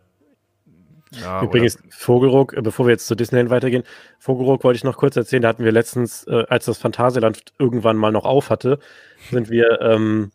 Ja, 1.12 1.42
Übrigens, 1.42 1.76
Vogelruck, 1.90 2.52
äh, 2.56 2.62
bevor 2.62 2.86
wir 2.86 2.92
jetzt 2.92 3.06
zu 3.08 3.16
Disneyland 3.16 3.50
weitergehen, 3.50 3.82
Vogelruck 4.20 4.62
wollte 4.62 4.76
ich 4.76 4.84
noch 4.84 4.96
kurz 4.96 5.16
erzählen, 5.16 5.42
da 5.42 5.48
hatten 5.48 5.64
wir 5.64 5.72
letztens, 5.72 6.24
äh, 6.28 6.44
als 6.48 6.66
das 6.66 6.78
Phantasialand 6.78 7.42
irgendwann 7.58 7.96
mal 7.96 8.12
noch 8.12 8.24
auf 8.24 8.48
hatte, 8.48 8.78
sind 9.30 9.50
wir, 9.50 9.80
ähm, 9.80 10.30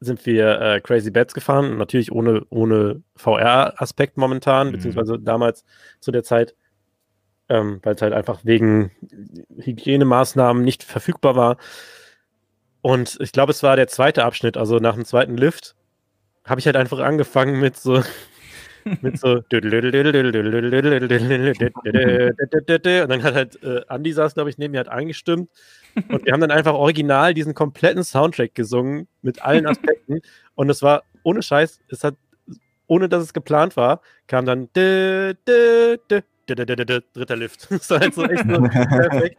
sind 0.00 0.24
wir 0.24 0.60
äh, 0.60 0.80
Crazy 0.80 1.10
Bats 1.10 1.34
gefahren, 1.34 1.76
natürlich 1.76 2.10
ohne, 2.10 2.42
ohne 2.48 3.02
VR-Aspekt 3.16 4.16
momentan, 4.16 4.68
Mhm. 4.68 4.72
beziehungsweise 4.72 5.18
damals 5.18 5.64
zu 6.00 6.10
der 6.10 6.22
Zeit, 6.22 6.54
ähm, 7.50 7.80
weil 7.82 7.94
es 7.94 8.02
halt 8.02 8.14
einfach 8.14 8.40
wegen 8.44 8.90
Hygienemaßnahmen 9.58 10.64
nicht 10.64 10.82
verfügbar 10.84 11.36
war. 11.36 11.56
Und 12.82 13.18
ich 13.20 13.32
glaube, 13.32 13.50
es 13.52 13.62
war 13.62 13.76
der 13.76 13.88
zweite 13.88 14.24
Abschnitt, 14.24 14.56
also 14.56 14.78
nach 14.78 14.94
dem 14.94 15.04
zweiten 15.04 15.36
Lift, 15.36 15.74
habe 16.44 16.60
ich 16.60 16.66
halt 16.66 16.76
einfach 16.76 17.00
angefangen 17.00 17.60
mit 17.60 17.76
so 17.76 18.02
mit 19.02 19.18
so 19.18 19.42
und 23.02 23.10
dann 23.10 23.22
hat 23.22 23.34
halt 23.34 23.62
äh, 23.62 23.82
Andy 23.90 24.12
saß, 24.12 24.32
glaube 24.32 24.48
ich, 24.48 24.56
neben 24.56 24.72
mir 24.72 24.80
hat 24.80 24.88
eingestimmt 24.88 25.50
und 26.08 26.24
wir 26.24 26.32
haben 26.32 26.40
dann 26.40 26.50
einfach 26.50 26.74
original 26.74 27.34
diesen 27.34 27.54
kompletten 27.54 28.04
Soundtrack 28.04 28.54
gesungen 28.54 29.08
mit 29.22 29.42
allen 29.42 29.66
Aspekten. 29.66 30.20
Und 30.54 30.68
es 30.68 30.82
war 30.82 31.04
ohne 31.22 31.42
Scheiß, 31.42 31.80
es 31.88 32.04
hat 32.04 32.16
ohne 32.86 33.08
dass 33.08 33.22
es 33.22 33.32
geplant 33.32 33.76
war, 33.76 34.00
kam 34.26 34.46
dann 34.46 34.68
dä, 34.74 35.34
dä, 35.46 35.96
dä, 36.10 36.22
dritter 36.54 37.36
Lift. 37.36 37.68
Das 37.70 37.90
war 37.90 38.00
halt 38.00 38.14
so 38.14 38.24
echt 38.24 38.44
so 38.48 38.60
perfekt, 38.60 39.36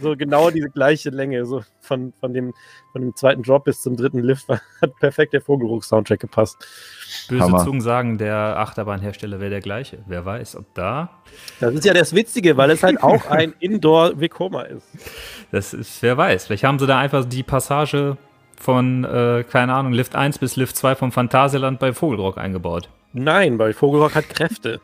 so 0.00 0.16
genau 0.16 0.50
diese 0.50 0.70
gleiche 0.70 1.10
Länge, 1.10 1.46
so 1.46 1.62
von, 1.80 2.12
von, 2.20 2.32
dem, 2.32 2.52
von 2.92 3.02
dem 3.02 3.14
zweiten 3.14 3.42
Drop 3.42 3.64
bis 3.64 3.82
zum 3.82 3.96
dritten 3.96 4.20
Lift 4.20 4.48
war, 4.48 4.60
hat 4.80 4.96
perfekt 4.98 5.32
der 5.32 5.40
Vogelruck-Soundtrack 5.40 6.20
gepasst. 6.20 6.56
Böse 7.28 7.42
Hammer. 7.42 7.64
Zungen 7.64 7.80
sagen, 7.80 8.18
der 8.18 8.58
Achterbahnhersteller 8.58 9.40
wäre 9.40 9.50
der 9.50 9.60
gleiche. 9.60 9.98
Wer 10.06 10.24
weiß, 10.24 10.56
ob 10.56 10.72
da. 10.74 11.10
Das 11.60 11.74
ist 11.74 11.84
ja 11.84 11.94
das 11.94 12.14
Witzige, 12.14 12.56
weil 12.56 12.70
es 12.70 12.82
halt 12.82 13.02
auch 13.02 13.26
ein 13.26 13.54
Indoor-Vekoma 13.60 14.62
ist. 14.62 14.86
Das 15.52 15.72
ist, 15.72 16.02
wer 16.02 16.16
weiß. 16.16 16.46
Vielleicht 16.46 16.64
haben 16.64 16.78
sie 16.78 16.86
da 16.86 16.98
einfach 16.98 17.24
die 17.24 17.42
Passage 17.42 18.16
von, 18.56 19.04
äh, 19.04 19.44
keine 19.48 19.74
Ahnung, 19.74 19.92
Lift 19.92 20.14
1 20.16 20.38
bis 20.38 20.56
Lift 20.56 20.76
2 20.76 20.94
vom 20.94 21.12
Phantasialand 21.12 21.78
bei 21.78 21.92
Vogelrock 21.92 22.38
eingebaut. 22.38 22.88
Nein, 23.12 23.58
weil 23.58 23.72
Vogelrock 23.72 24.14
hat 24.14 24.28
Kräfte. 24.28 24.80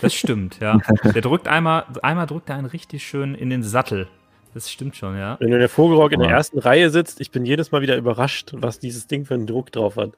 Das 0.00 0.14
stimmt, 0.14 0.58
ja. 0.60 0.78
Der 1.04 1.22
drückt 1.22 1.48
einmal, 1.48 1.84
einmal 2.02 2.26
drückt 2.26 2.48
er 2.50 2.56
einen 2.56 2.66
richtig 2.66 3.06
schön 3.06 3.34
in 3.34 3.50
den 3.50 3.62
Sattel. 3.62 4.08
Das 4.54 4.70
stimmt 4.70 4.96
schon, 4.96 5.16
ja. 5.16 5.36
Wenn 5.40 5.48
du 5.48 5.54
in 5.54 5.60
der 5.60 5.68
Vogelrock 5.68 6.12
in 6.12 6.20
der 6.20 6.30
ersten 6.30 6.60
Reihe 6.60 6.90
sitzt, 6.90 7.20
ich 7.20 7.32
bin 7.32 7.44
jedes 7.44 7.72
Mal 7.72 7.82
wieder 7.82 7.96
überrascht, 7.96 8.52
was 8.54 8.78
dieses 8.78 9.08
Ding 9.08 9.24
für 9.24 9.34
einen 9.34 9.46
Druck 9.46 9.72
drauf 9.72 9.96
hat. 9.96 10.12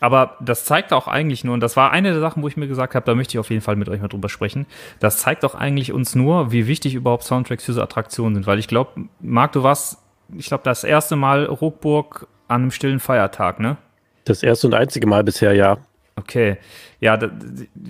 Aber 0.00 0.36
das 0.40 0.64
zeigt 0.64 0.92
auch 0.92 1.08
eigentlich 1.08 1.44
nur, 1.44 1.54
und 1.54 1.60
das 1.60 1.76
war 1.76 1.90
eine 1.90 2.12
der 2.12 2.20
Sachen, 2.20 2.42
wo 2.42 2.48
ich 2.48 2.56
mir 2.56 2.68
gesagt 2.68 2.94
habe, 2.94 3.04
da 3.04 3.14
möchte 3.14 3.32
ich 3.32 3.38
auf 3.38 3.50
jeden 3.50 3.62
Fall 3.62 3.76
mit 3.76 3.88
euch 3.88 4.00
mal 4.00 4.08
drüber 4.08 4.28
sprechen. 4.28 4.66
Das 5.00 5.18
zeigt 5.18 5.44
auch 5.44 5.54
eigentlich 5.54 5.92
uns 5.92 6.14
nur, 6.14 6.52
wie 6.52 6.66
wichtig 6.66 6.94
überhaupt 6.94 7.24
Soundtracks 7.24 7.64
für 7.64 7.72
so 7.72 7.82
Attraktionen 7.82 8.36
sind. 8.36 8.46
Weil 8.46 8.58
ich 8.58 8.68
glaube, 8.68 9.08
Marc, 9.20 9.52
du 9.52 9.62
warst, 9.62 9.98
ich 10.36 10.46
glaube, 10.46 10.64
das 10.64 10.84
erste 10.84 11.16
Mal 11.16 11.44
Ruckburg 11.44 12.28
an 12.46 12.62
einem 12.62 12.70
stillen 12.70 13.00
Feiertag, 13.00 13.60
ne? 13.60 13.76
Das 14.24 14.42
erste 14.42 14.68
und 14.68 14.74
einzige 14.74 15.06
Mal 15.06 15.24
bisher, 15.24 15.52
ja. 15.54 15.78
Okay. 16.18 16.56
Ja, 17.00 17.16
da, 17.16 17.30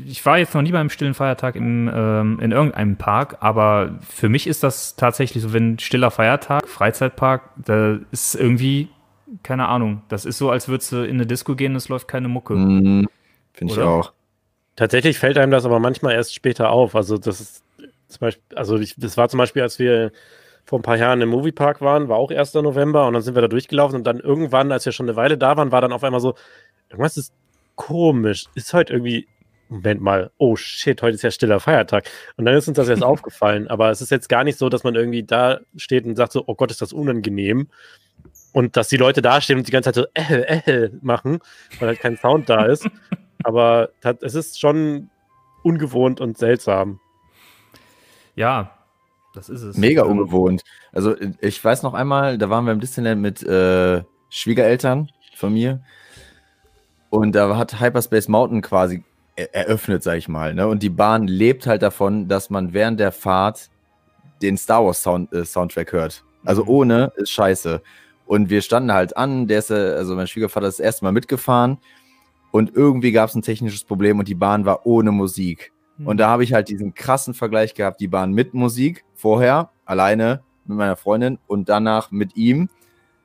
ich 0.06 0.24
war 0.26 0.38
jetzt 0.38 0.54
noch 0.54 0.62
nie 0.62 0.72
beim 0.72 0.90
stillen 0.90 1.14
Feiertag 1.14 1.56
im, 1.56 1.90
ähm, 1.92 2.38
in 2.40 2.52
irgendeinem 2.52 2.96
Park, 2.96 3.38
aber 3.40 3.98
für 4.06 4.28
mich 4.28 4.46
ist 4.46 4.62
das 4.62 4.96
tatsächlich 4.96 5.42
so, 5.42 5.52
wenn 5.52 5.78
stiller 5.78 6.10
Feiertag, 6.10 6.68
Freizeitpark, 6.68 7.50
da 7.56 7.98
ist 8.10 8.34
irgendwie, 8.34 8.88
keine 9.42 9.68
Ahnung, 9.68 10.02
das 10.08 10.26
ist 10.26 10.38
so, 10.38 10.50
als 10.50 10.68
würdest 10.68 10.92
du 10.92 11.04
in 11.04 11.16
eine 11.16 11.26
Disco 11.26 11.56
gehen 11.56 11.74
es 11.74 11.88
läuft 11.88 12.08
keine 12.08 12.28
Mucke. 12.28 12.54
Mhm. 12.54 13.08
Finde 13.54 13.72
ich 13.72 13.80
auch. 13.80 14.12
Tatsächlich 14.76 15.18
fällt 15.18 15.38
einem 15.38 15.50
das 15.50 15.64
aber 15.64 15.80
manchmal 15.80 16.14
erst 16.14 16.34
später 16.34 16.70
auf. 16.70 16.94
Also 16.94 17.18
das 17.18 17.40
ist 17.40 17.64
zum 18.08 18.20
Beispiel, 18.20 18.56
also 18.56 18.78
ich, 18.78 18.94
das 18.96 19.16
war 19.16 19.28
zum 19.28 19.38
Beispiel, 19.38 19.62
als 19.62 19.78
wir 19.78 20.12
vor 20.64 20.78
ein 20.78 20.82
paar 20.82 20.98
Jahren 20.98 21.20
im 21.22 21.30
Moviepark 21.30 21.80
waren, 21.80 22.08
war 22.08 22.18
auch 22.18 22.30
1. 22.30 22.54
November 22.54 23.06
und 23.06 23.14
dann 23.14 23.22
sind 23.22 23.34
wir 23.34 23.42
da 23.42 23.48
durchgelaufen 23.48 23.96
und 23.96 24.04
dann 24.04 24.20
irgendwann, 24.20 24.70
als 24.70 24.84
wir 24.84 24.92
schon 24.92 25.08
eine 25.08 25.16
Weile 25.16 25.38
da 25.38 25.56
waren, 25.56 25.72
war 25.72 25.80
dann 25.80 25.92
auf 25.92 26.04
einmal 26.04 26.20
so, 26.20 26.34
irgendwas 26.90 27.16
ist 27.16 27.32
komisch. 27.78 28.44
Ist 28.54 28.74
heute 28.74 28.92
irgendwie, 28.92 29.26
Moment 29.70 30.02
mal, 30.02 30.30
oh 30.36 30.56
shit, 30.56 31.00
heute 31.00 31.14
ist 31.14 31.22
ja 31.22 31.30
stiller 31.30 31.60
Feiertag. 31.60 32.10
Und 32.36 32.44
dann 32.44 32.54
ist 32.54 32.68
uns 32.68 32.76
das 32.76 32.88
erst 32.88 33.02
aufgefallen. 33.14 33.68
Aber 33.68 33.90
es 33.90 34.02
ist 34.02 34.10
jetzt 34.10 34.28
gar 34.28 34.44
nicht 34.44 34.58
so, 34.58 34.68
dass 34.68 34.84
man 34.84 34.94
irgendwie 34.94 35.22
da 35.22 35.60
steht 35.76 36.04
und 36.04 36.16
sagt 36.16 36.32
so, 36.32 36.44
oh 36.46 36.54
Gott, 36.54 36.70
ist 36.70 36.82
das 36.82 36.92
unangenehm. 36.92 37.68
Und 38.52 38.76
dass 38.76 38.88
die 38.88 38.96
Leute 38.96 39.22
da 39.22 39.40
stehen 39.40 39.58
und 39.58 39.66
die 39.66 39.72
ganze 39.72 39.92
Zeit 39.92 39.94
so 39.94 40.06
äh, 40.14 40.60
äh 40.66 40.90
machen, 41.00 41.38
weil 41.78 41.88
halt 41.88 42.00
kein 42.00 42.18
Sound 42.18 42.50
da 42.50 42.66
ist. 42.66 42.86
Aber 43.44 43.90
tat- 44.00 44.22
es 44.22 44.34
ist 44.34 44.60
schon 44.60 45.10
ungewohnt 45.62 46.20
und 46.20 46.36
seltsam. 46.36 46.98
Ja, 48.34 48.76
das 49.34 49.48
ist 49.48 49.62
es. 49.62 49.76
Mega 49.76 50.02
ungewohnt. 50.02 50.62
Also 50.92 51.14
ich 51.40 51.62
weiß 51.62 51.82
noch 51.84 51.94
einmal, 51.94 52.38
da 52.38 52.50
waren 52.50 52.64
wir 52.64 52.72
im 52.72 52.80
Disneyland 52.80 53.20
mit 53.20 53.42
äh, 53.44 54.02
Schwiegereltern 54.30 55.10
von 55.36 55.52
mir 55.52 55.82
und 57.10 57.34
da 57.34 57.56
hat 57.56 57.80
Hyperspace 57.80 58.28
Mountain 58.28 58.62
quasi 58.62 59.02
er 59.36 59.54
eröffnet, 59.54 60.02
sag 60.02 60.16
ich 60.16 60.28
mal. 60.28 60.52
Ne? 60.54 60.66
Und 60.66 60.82
die 60.82 60.90
Bahn 60.90 61.28
lebt 61.28 61.66
halt 61.66 61.82
davon, 61.82 62.26
dass 62.28 62.50
man 62.50 62.72
während 62.72 62.98
der 62.98 63.12
Fahrt 63.12 63.70
den 64.42 64.56
Star 64.56 64.84
Wars 64.84 65.02
Sound, 65.02 65.32
äh, 65.32 65.44
Soundtrack 65.44 65.92
hört. 65.92 66.24
Also 66.44 66.62
Mhm. 66.62 66.68
ohne 66.68 67.12
ist 67.16 67.30
scheiße. 67.30 67.80
Und 68.26 68.50
wir 68.50 68.62
standen 68.62 68.92
halt 68.92 69.16
an, 69.16 69.46
der 69.46 69.60
ist, 69.60 69.70
äh, 69.70 69.74
also 69.96 70.14
mein 70.16 70.26
Schwiegervater 70.26 70.66
ist 70.66 70.78
das 70.80 70.84
erste 70.84 71.04
Mal 71.04 71.12
mitgefahren 71.12 71.78
und 72.50 72.74
irgendwie 72.74 73.12
gab 73.12 73.28
es 73.28 73.34
ein 73.36 73.42
technisches 73.42 73.84
Problem 73.84 74.18
und 74.18 74.28
die 74.28 74.34
Bahn 74.34 74.64
war 74.64 74.86
ohne 74.86 75.12
Musik. 75.12 75.72
Und 76.04 76.18
da 76.18 76.28
habe 76.28 76.44
ich 76.44 76.52
halt 76.52 76.68
diesen 76.68 76.94
krassen 76.94 77.34
Vergleich 77.34 77.74
gehabt, 77.74 78.00
die 78.00 78.06
Bahn 78.06 78.32
mit 78.32 78.54
Musik 78.54 79.04
vorher, 79.14 79.70
alleine 79.84 80.42
mit 80.64 80.78
meiner 80.78 80.94
Freundin 80.94 81.38
und 81.48 81.68
danach 81.68 82.12
mit 82.12 82.36
ihm. 82.36 82.68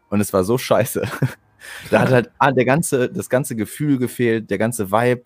Und 0.09 0.21
es 0.21 0.33
war 0.33 0.43
so 0.43 0.57
scheiße. 0.57 1.03
da 1.89 2.01
hat 2.01 2.11
halt 2.11 2.31
ah, 2.37 2.51
der 2.51 2.65
ganze, 2.65 3.09
das 3.09 3.29
ganze 3.29 3.55
Gefühl 3.55 3.97
gefehlt, 3.97 4.49
der 4.49 4.57
ganze 4.57 4.91
Vibe. 4.91 5.23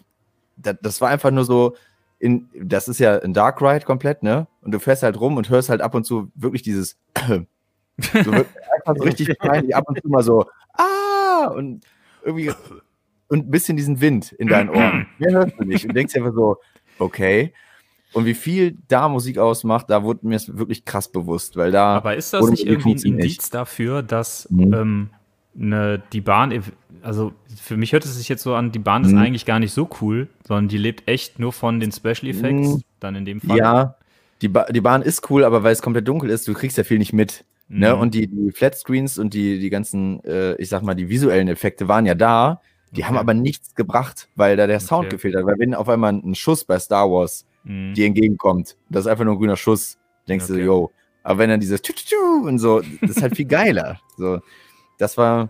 Das, 0.57 0.75
das 0.81 1.01
war 1.01 1.09
einfach 1.09 1.31
nur 1.31 1.45
so, 1.45 1.75
in, 2.19 2.49
das 2.59 2.87
ist 2.87 2.99
ja 2.99 3.19
ein 3.19 3.33
Dark 3.33 3.61
Ride 3.61 3.85
komplett, 3.85 4.23
ne? 4.23 4.47
Und 4.61 4.71
du 4.71 4.79
fährst 4.79 5.03
halt 5.03 5.19
rum 5.19 5.37
und 5.37 5.49
hörst 5.49 5.69
halt 5.69 5.81
ab 5.81 5.93
und 5.95 6.03
zu 6.05 6.31
wirklich 6.35 6.63
dieses, 6.63 6.97
so 7.17 8.31
einfach 8.31 8.95
so 8.97 9.03
richtig 9.03 9.37
peinlich, 9.39 9.75
ab 9.75 9.83
und 9.87 10.01
zu 10.01 10.07
mal 10.07 10.23
so, 10.23 10.45
ah, 10.73 11.47
und 11.53 11.85
irgendwie, 12.23 12.51
und 13.27 13.47
ein 13.47 13.51
bisschen 13.51 13.77
diesen 13.77 14.01
Wind 14.01 14.31
in 14.31 14.47
deinen 14.47 14.69
Ohren. 14.69 15.07
Mehr 15.19 15.31
hörst 15.31 15.59
du 15.59 15.63
nicht 15.63 15.85
und 15.87 15.95
denkst 15.95 16.15
einfach 16.15 16.33
so, 16.33 16.57
okay. 16.99 17.53
Und 18.13 18.25
wie 18.25 18.33
viel 18.33 18.77
da 18.87 19.09
Musik 19.09 19.37
ausmacht, 19.37 19.89
da 19.89 20.01
wurde 20.03 20.25
mir 20.25 20.35
es 20.35 20.57
wirklich 20.57 20.85
krass 20.85 21.09
bewusst, 21.09 21.57
weil 21.57 21.71
da. 21.71 21.97
Aber 21.97 22.15
ist 22.15 22.33
das 22.33 22.49
nicht 22.49 22.65
irgendwie 22.65 22.95
ein 22.95 23.19
Indiz 23.19 23.49
dafür, 23.49 24.01
dass 24.01 24.49
Mhm. 24.49 24.73
ähm, 24.73 25.09
ne, 25.57 26.01
die 26.13 26.21
Bahn, 26.21 26.53
also 27.01 27.33
für 27.61 27.75
mich 27.77 27.91
hört 27.91 28.05
es 28.05 28.15
sich 28.15 28.29
jetzt 28.29 28.43
so 28.43 28.55
an, 28.55 28.71
die 28.71 28.79
Bahn 28.79 29.03
ist 29.03 29.11
Mhm. 29.11 29.17
eigentlich 29.17 29.45
gar 29.45 29.59
nicht 29.59 29.73
so 29.73 29.89
cool, 30.01 30.27
sondern 30.47 30.67
die 30.69 30.77
lebt 30.77 31.07
echt 31.09 31.39
nur 31.39 31.51
von 31.51 31.79
den 31.79 31.91
Special 31.91 32.27
Effects, 32.27 32.75
Mhm. 32.75 32.81
dann 32.99 33.15
in 33.15 33.25
dem 33.25 33.41
Fall. 33.41 33.57
Ja, 33.57 33.95
die, 34.41 34.47
ba 34.47 34.65
die 34.65 34.81
Bahn 34.81 35.01
ist 35.01 35.29
cool, 35.29 35.43
aber 35.43 35.63
weil 35.63 35.73
es 35.73 35.81
komplett 35.81 36.07
dunkel 36.07 36.29
ist, 36.29 36.47
du 36.47 36.53
kriegst 36.53 36.77
ja 36.77 36.83
viel 36.83 36.99
nicht 36.99 37.11
mit. 37.13 37.43
Ne? 37.69 37.93
Mhm. 37.93 38.01
Und 38.01 38.13
die, 38.13 38.27
die 38.27 38.51
Flatscreens 38.51 39.17
und 39.17 39.33
die, 39.33 39.59
die 39.59 39.69
ganzen, 39.69 40.23
äh, 40.23 40.55
ich 40.55 40.69
sag 40.69 40.83
mal, 40.83 40.93
die 40.95 41.09
visuellen 41.09 41.47
Effekte 41.49 41.87
waren 41.89 42.05
ja 42.05 42.15
da, 42.15 42.61
die 42.91 43.03
haben 43.03 43.15
Okay. 43.15 43.21
aber 43.21 43.33
nichts 43.33 43.75
gebracht, 43.75 44.29
weil 44.35 44.55
da 44.55 44.67
der 44.67 44.79
Sound 44.79 45.07
Okay. 45.07 45.15
gefehlt 45.15 45.35
hat. 45.35 45.45
Weil 45.45 45.59
wenn 45.59 45.73
auf 45.73 45.89
einmal 45.89 46.13
ein 46.13 46.35
Schuss 46.35 46.63
bei 46.63 46.79
Star 46.79 47.09
Wars 47.11 47.45
Mhm. 47.63 47.93
dir 47.95 48.05
entgegenkommt, 48.05 48.77
das 48.89 49.01
ist 49.05 49.07
einfach 49.11 49.25
nur 49.25 49.33
ein 49.33 49.37
grüner 49.39 49.57
Schuss, 49.57 49.97
denkst 50.29 50.45
Okay. 50.45 50.59
du, 50.59 50.65
yo. 50.65 50.91
Aber 51.23 51.39
wenn 51.39 51.49
dann 51.49 51.59
dieses 51.59 51.81
Tü 51.81 51.91
-tü 51.91 52.07
-tü 52.07 52.47
und 52.47 52.59
so, 52.59 52.81
das 53.01 53.17
ist 53.17 53.21
halt 53.21 53.35
viel 53.35 53.45
geiler. 53.49 53.99
So, 54.15 54.39
das 54.97 55.17
war 55.17 55.49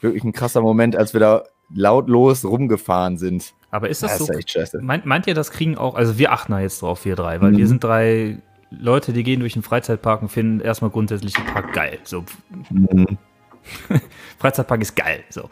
wirklich 0.00 0.24
ein 0.24 0.32
krasser 0.32 0.60
Moment, 0.60 0.96
als 0.96 1.12
wir 1.12 1.20
da 1.20 1.44
lautlos 1.74 2.44
rumgefahren 2.44 3.18
sind. 3.18 3.52
Aber 3.70 3.88
ist 3.88 4.02
das 4.02 4.18
Das 4.18 4.26
so? 4.26 4.32
ist 4.32 4.38
echt 4.38 4.50
scheiße. 4.52 4.80
Meint, 4.82 5.04
meint 5.06 5.26
ihr, 5.26 5.34
das 5.34 5.50
kriegen 5.50 5.76
auch, 5.76 5.94
also 5.96 6.18
wir 6.18 6.32
achten 6.32 6.52
da 6.52 6.60
jetzt 6.60 6.82
drauf, 6.82 7.04
wir 7.04 7.16
drei, 7.16 7.40
weil 7.40 7.52
Mhm. 7.52 7.56
wir 7.58 7.66
sind 7.68 7.82
drei 7.84 8.38
Leute, 8.70 9.12
die 9.12 9.22
gehen 9.22 9.40
durch 9.40 9.54
den 9.54 9.62
Freizeitpark 9.62 10.22
und 10.22 10.28
finden 10.28 10.60
erstmal 10.60 10.90
grundsätzlich 10.90 11.32
den 11.34 11.46
Park 11.46 11.72
geil. 11.72 11.98
So, 12.04 12.24
Mhm. 12.70 13.18
Freizeitpark 14.38 14.80
ist 14.82 14.94
geil. 14.96 15.24
So. 15.28 15.50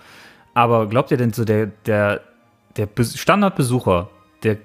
Aber 0.54 0.86
glaubt 0.88 1.10
ihr 1.10 1.16
denn 1.16 1.32
so, 1.32 1.44
der, 1.44 1.66
der, 1.66 2.20
der 2.76 2.86
Bes- 2.88 3.16
Standardbesucher, 3.16 4.08
der 4.44 4.58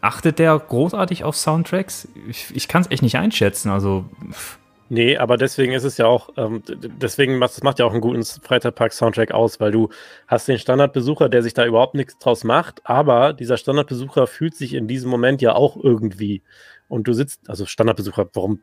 achtet 0.00 0.38
der 0.38 0.56
großartig 0.58 1.24
auf 1.24 1.36
Soundtracks? 1.36 2.06
Ich, 2.28 2.54
ich 2.54 2.68
kann 2.68 2.82
es 2.82 2.90
echt 2.90 3.02
nicht 3.02 3.16
einschätzen. 3.16 3.70
Also, 3.70 4.04
pff, 4.30 4.58
Nee, 4.92 5.16
aber 5.16 5.38
deswegen 5.38 5.72
ist 5.72 5.84
es 5.84 5.96
ja 5.96 6.04
auch, 6.04 6.28
ähm, 6.36 6.62
deswegen 6.68 7.38
macht 7.38 7.52
das 7.52 7.62
macht 7.62 7.78
ja 7.78 7.86
auch 7.86 7.92
einen 7.92 8.02
guten 8.02 8.22
Freizeitpark-Soundtrack 8.22 9.32
aus, 9.32 9.58
weil 9.58 9.72
du 9.72 9.88
hast 10.28 10.48
den 10.48 10.58
Standardbesucher, 10.58 11.30
der 11.30 11.42
sich 11.42 11.54
da 11.54 11.64
überhaupt 11.64 11.94
nichts 11.94 12.18
draus 12.18 12.44
macht, 12.44 12.82
aber 12.84 13.32
dieser 13.32 13.56
Standardbesucher 13.56 14.26
fühlt 14.26 14.54
sich 14.54 14.74
in 14.74 14.88
diesem 14.88 15.10
Moment 15.10 15.40
ja 15.40 15.54
auch 15.54 15.82
irgendwie. 15.82 16.42
Und 16.88 17.08
du 17.08 17.14
sitzt, 17.14 17.48
also 17.48 17.64
Standardbesucher, 17.64 18.28
warum? 18.34 18.60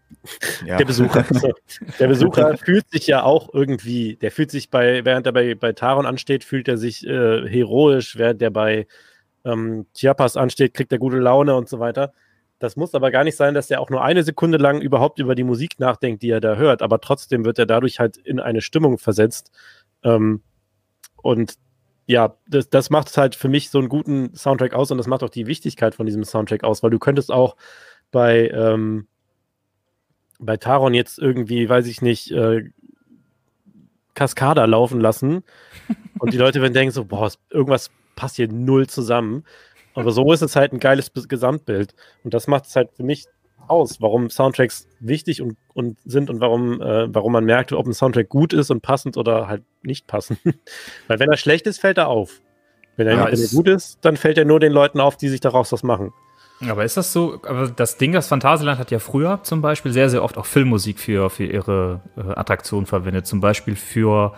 Ja. 0.63 0.77
Der 0.77 0.85
Besucher. 0.85 1.25
so. 1.31 1.51
Der 1.97 2.07
Besucher 2.07 2.57
fühlt 2.63 2.87
sich 2.91 3.07
ja 3.07 3.23
auch 3.23 3.51
irgendwie, 3.51 4.17
der 4.17 4.29
fühlt 4.29 4.51
sich 4.51 4.69
bei, 4.69 5.03
während 5.05 5.25
er 5.25 5.33
bei, 5.33 5.55
bei 5.55 5.73
Taron 5.73 6.05
ansteht, 6.05 6.43
fühlt 6.43 6.67
er 6.67 6.77
sich 6.77 7.07
äh, 7.07 7.49
heroisch, 7.49 8.19
während 8.19 8.39
er 8.43 8.51
bei 8.51 8.85
ähm, 9.45 9.87
Chiapas 9.95 10.37
ansteht, 10.37 10.75
kriegt 10.75 10.91
er 10.91 10.99
gute 10.99 11.17
Laune 11.17 11.55
und 11.55 11.67
so 11.67 11.79
weiter. 11.79 12.13
Das 12.59 12.75
muss 12.75 12.93
aber 12.93 13.09
gar 13.09 13.23
nicht 13.23 13.37
sein, 13.37 13.53
dass 13.53 13.71
er 13.71 13.79
auch 13.79 13.89
nur 13.89 14.03
eine 14.03 14.23
Sekunde 14.23 14.57
lang 14.57 14.81
überhaupt 14.81 15.19
über 15.19 15.33
die 15.33 15.43
Musik 15.43 15.79
nachdenkt, 15.79 16.21
die 16.21 16.29
er 16.29 16.41
da 16.41 16.55
hört, 16.55 16.81
aber 16.81 16.99
trotzdem 16.99 17.45
wird 17.45 17.57
er 17.57 17.65
dadurch 17.65 17.99
halt 17.99 18.17
in 18.17 18.39
eine 18.39 18.61
Stimmung 18.61 18.97
versetzt. 18.97 19.51
Ähm, 20.03 20.41
und 21.21 21.55
ja, 22.05 22.35
das, 22.47 22.69
das 22.69 22.89
macht 22.89 23.15
halt 23.17 23.35
für 23.35 23.47
mich 23.47 23.69
so 23.69 23.79
einen 23.79 23.87
guten 23.87 24.35
Soundtrack 24.35 24.73
aus 24.73 24.91
und 24.91 24.97
das 24.97 25.07
macht 25.07 25.23
auch 25.23 25.29
die 25.29 25.47
Wichtigkeit 25.47 25.95
von 25.95 26.05
diesem 26.05 26.23
Soundtrack 26.23 26.63
aus, 26.63 26.83
weil 26.83 26.89
du 26.89 26.99
könntest 26.99 27.31
auch 27.31 27.55
bei, 28.11 28.49
ähm, 28.49 29.07
bei 30.39 30.57
Taron 30.57 30.93
jetzt 30.93 31.19
irgendwie, 31.19 31.69
weiß 31.69 31.87
ich 31.87 32.01
nicht, 32.01 32.31
äh, 32.31 32.63
Cascada 34.15 34.65
laufen 34.65 34.99
lassen 34.99 35.43
und 36.19 36.33
die 36.33 36.37
Leute 36.37 36.61
werden 36.61 36.73
denken 36.73 36.91
so, 36.91 37.05
boah, 37.05 37.31
irgendwas 37.51 37.91
passt 38.15 38.35
hier 38.35 38.49
null 38.49 38.87
zusammen. 38.87 39.45
Aber 39.95 40.11
so 40.11 40.31
ist 40.31 40.41
es 40.41 40.55
halt 40.55 40.73
ein 40.73 40.79
geiles 40.79 41.11
Gesamtbild. 41.13 41.93
Und 42.23 42.33
das 42.33 42.47
macht 42.47 42.65
es 42.65 42.75
halt 42.75 42.89
für 42.95 43.03
mich 43.03 43.25
aus, 43.67 44.01
warum 44.01 44.29
Soundtracks 44.29 44.87
wichtig 44.99 45.41
und, 45.41 45.57
und 45.73 45.97
sind 46.05 46.29
und 46.29 46.41
warum, 46.41 46.81
äh, 46.81 47.13
warum 47.13 47.31
man 47.31 47.45
merkt, 47.45 47.71
ob 47.71 47.85
ein 47.85 47.93
Soundtrack 47.93 48.29
gut 48.29 48.53
ist 48.53 48.71
und 48.71 48.81
passend 48.81 49.17
oder 49.17 49.47
halt 49.47 49.63
nicht 49.83 50.07
passend. 50.07 50.39
Weil 51.07 51.19
wenn 51.19 51.29
er 51.29 51.37
schlecht 51.37 51.67
ist, 51.67 51.79
fällt 51.79 51.97
er 51.97 52.07
auf. 52.07 52.41
Wenn 52.97 53.07
er, 53.07 53.15
Ja, 53.15 53.31
wenn 53.31 53.39
er 53.39 53.47
gut 53.47 53.67
ist, 53.67 53.99
dann 54.01 54.17
fällt 54.17 54.37
er 54.37 54.45
nur 54.45 54.59
den 54.59 54.71
Leuten 54.71 54.99
auf, 54.99 55.17
die 55.17 55.29
sich 55.29 55.39
daraus 55.39 55.71
was 55.71 55.83
machen. 55.83 56.11
aber 56.67 56.83
ist 56.83 56.97
das 56.97 57.13
so? 57.13 57.39
Aber 57.43 57.69
das 57.69 57.97
Ding, 57.97 58.11
das 58.11 58.27
Phantasialand 58.27 58.79
hat 58.79 58.91
ja 58.91 58.99
früher 58.99 59.39
zum 59.43 59.61
Beispiel 59.61 59.93
sehr, 59.93 60.09
sehr 60.09 60.23
oft 60.23 60.37
auch 60.37 60.45
Filmmusik 60.45 60.99
für, 60.99 61.29
für 61.29 61.45
ihre 61.45 62.01
äh, 62.17 62.21
Attraktion 62.31 62.85
verwendet. 62.85 63.27
Zum 63.27 63.39
Beispiel 63.39 63.75
für 63.75 64.33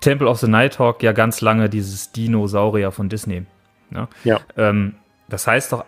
Temple 0.00 0.28
of 0.28 0.38
the 0.38 0.48
Nighthawk 0.48 1.02
ja 1.02 1.12
ganz 1.12 1.40
lange 1.40 1.68
dieses 1.68 2.12
Dinosaurier 2.12 2.92
von 2.92 3.08
Disney. 3.08 3.46
Ne? 3.90 4.08
Ja. 4.24 4.40
Ähm, 4.56 4.94
das 5.28 5.46
heißt 5.46 5.72
doch, 5.72 5.84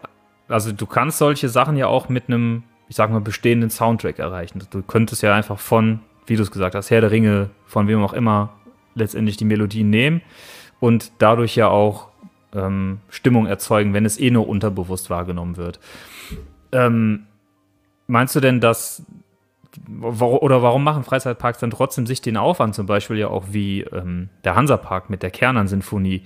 also 0.49 0.73
du 0.73 0.87
kannst 0.87 1.19
solche 1.19 1.49
Sachen 1.49 1.77
ja 1.77 1.87
auch 1.87 2.09
mit 2.09 2.29
einem, 2.29 2.65
ich 2.89 2.97
sag 2.97 3.11
mal, 3.11 3.21
bestehenden 3.21 3.71
Soundtrack 3.71 4.19
erreichen. 4.19 4.63
Du 4.71 4.83
könntest 4.83 5.23
ja 5.23 5.35
einfach 5.35 5.59
von, 5.59 6.01
wie 6.27 6.37
du 6.37 6.43
es 6.43 6.51
gesagt 6.51 6.75
hast, 6.75 6.91
Herr 6.91 7.01
der 7.01 7.11
Ringe, 7.11 7.51
von 7.67 7.87
wem 7.89 8.03
auch 8.03 8.13
immer, 8.13 8.51
letztendlich 8.95 9.37
die 9.37 9.45
Melodien 9.45 9.91
nehmen 9.91 10.23
und 10.81 11.13
dadurch 11.19 11.55
ja 11.57 11.69
auch 11.69 12.09
ähm, 12.55 13.01
Stimmung 13.09 13.47
erzeugen, 13.47 13.95
wenn 13.95 14.05
es 14.05 14.19
eh 14.19 14.31
nur 14.31 14.49
unterbewusst 14.49 15.11
wahrgenommen 15.11 15.57
wird. 15.57 15.79
Ähm, 16.73 17.27
meinst 18.07 18.35
du 18.35 18.41
denn, 18.41 18.61
dass 18.61 19.05
oder 20.01 20.63
warum 20.63 20.83
machen 20.83 21.05
Freizeitparks 21.05 21.61
dann 21.61 21.71
trotzdem 21.71 22.07
sich 22.07 22.21
den 22.21 22.37
Aufwand, 22.37 22.75
zum 22.75 22.87
Beispiel 22.87 23.17
ja 23.17 23.29
auch 23.29 23.47
wie 23.51 23.83
ähm, 23.83 24.31
der 24.43 24.57
Hansapark 24.57 25.11
mit 25.11 25.23
der 25.23 25.31
Kernern-Sinfonie? 25.31 26.23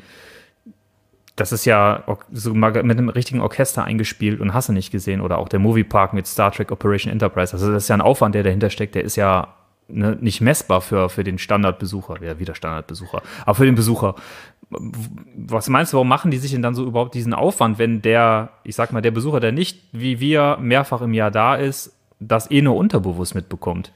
Das 1.37 1.53
ist 1.53 1.65
ja 1.65 2.05
so 2.31 2.55
mal 2.55 2.71
mit 2.83 2.99
einem 2.99 3.09
richtigen 3.09 3.41
Orchester 3.41 3.85
eingespielt 3.85 4.41
und 4.41 4.53
hast 4.53 4.69
du 4.69 4.73
nicht 4.73 4.91
gesehen. 4.91 5.21
Oder 5.21 5.39
auch 5.39 5.49
der 5.49 5.59
Moviepark 5.59 6.13
mit 6.13 6.27
Star 6.27 6.53
Trek 6.53 6.71
Operation 6.71 7.11
Enterprise. 7.11 7.55
Also 7.55 7.73
das 7.73 7.85
ist 7.85 7.89
ja 7.89 7.97
ein 7.97 8.03
Aufwand, 8.03 8.35
der 8.35 8.43
dahinter 8.43 8.71
steckt, 8.71 8.95
der 8.95 9.05
ist 9.05 9.17
ja 9.17 9.55
ne, 9.89 10.17
nicht 10.21 10.41
messbar 10.41 10.81
für, 10.83 11.09
für 11.09 11.25
den 11.25 11.39
Standardbesucher, 11.39 12.23
ja 12.23 12.39
wieder 12.39 12.55
Standardbesucher, 12.55 13.23
aber 13.47 13.55
für 13.55 13.65
den 13.65 13.75
Besucher. 13.75 14.15
was 14.71 15.69
meinst 15.69 15.93
du, 15.93 15.97
warum 15.97 16.09
machen 16.09 16.31
die 16.31 16.39
sich 16.39 16.51
denn 16.51 16.63
dann 16.63 16.75
so 16.75 16.85
überhaupt 16.85 17.15
diesen 17.15 17.33
Aufwand, 17.33 17.79
wenn 17.79 18.03
der, 18.03 18.51
ich 18.65 18.77
sag 18.77 18.93
mal, 18.93 19.01
der 19.01 19.11
Besucher, 19.11 19.41
der 19.41 19.53
nicht 19.53 19.83
wie 19.93 20.21
wir 20.21 20.59
mehrfach 20.61 21.01
im 21.01 21.15
Jahr 21.15 21.31
da 21.31 21.55
ist, 21.55 21.97
das 22.21 22.51
eh 22.51 22.61
nur 22.61 22.77
unterbewusst 22.77 23.35
mitbekommt? 23.35 23.93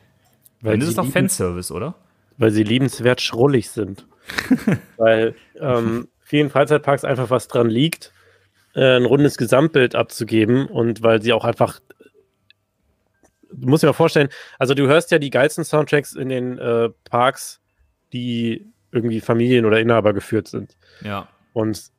Weil 0.62 0.72
Dann 0.72 0.80
ist 0.80 0.88
es 0.88 0.94
doch 0.94 1.06
Fanservice, 1.06 1.70
oder? 1.70 1.94
weil 2.38 2.50
sie 2.50 2.62
liebenswert 2.62 3.20
schrullig 3.20 3.70
sind. 3.70 4.06
weil 4.96 5.34
ähm, 5.60 6.08
vielen 6.26 6.50
Freizeitparks 6.50 7.04
einfach 7.04 7.30
was 7.30 7.46
dran 7.46 7.70
liegt, 7.70 8.12
äh, 8.74 8.96
ein 8.96 9.04
rundes 9.04 9.38
Gesamtbild 9.38 9.94
abzugeben 9.94 10.66
und 10.66 11.00
weil 11.02 11.22
sie 11.22 11.32
auch 11.32 11.44
einfach, 11.44 11.78
du 13.52 13.68
musst 13.68 13.84
dir 13.84 13.86
mal 13.86 13.92
vorstellen, 13.92 14.28
also 14.58 14.74
du 14.74 14.88
hörst 14.88 15.12
ja 15.12 15.20
die 15.20 15.30
geilsten 15.30 15.62
Soundtracks 15.62 16.14
in 16.14 16.28
den 16.28 16.58
äh, 16.58 16.90
Parks, 17.08 17.60
die 18.12 18.66
irgendwie 18.90 19.20
Familien 19.20 19.66
oder 19.66 19.78
Inhaber 19.78 20.12
geführt 20.12 20.48
sind. 20.48 20.76
Ja. 21.00 21.28
Und 21.52 21.92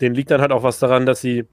denen 0.00 0.16
liegt 0.16 0.32
dann 0.32 0.40
halt 0.40 0.50
auch 0.50 0.64
was 0.64 0.80
daran, 0.80 1.06
dass 1.06 1.20
sie, 1.20 1.46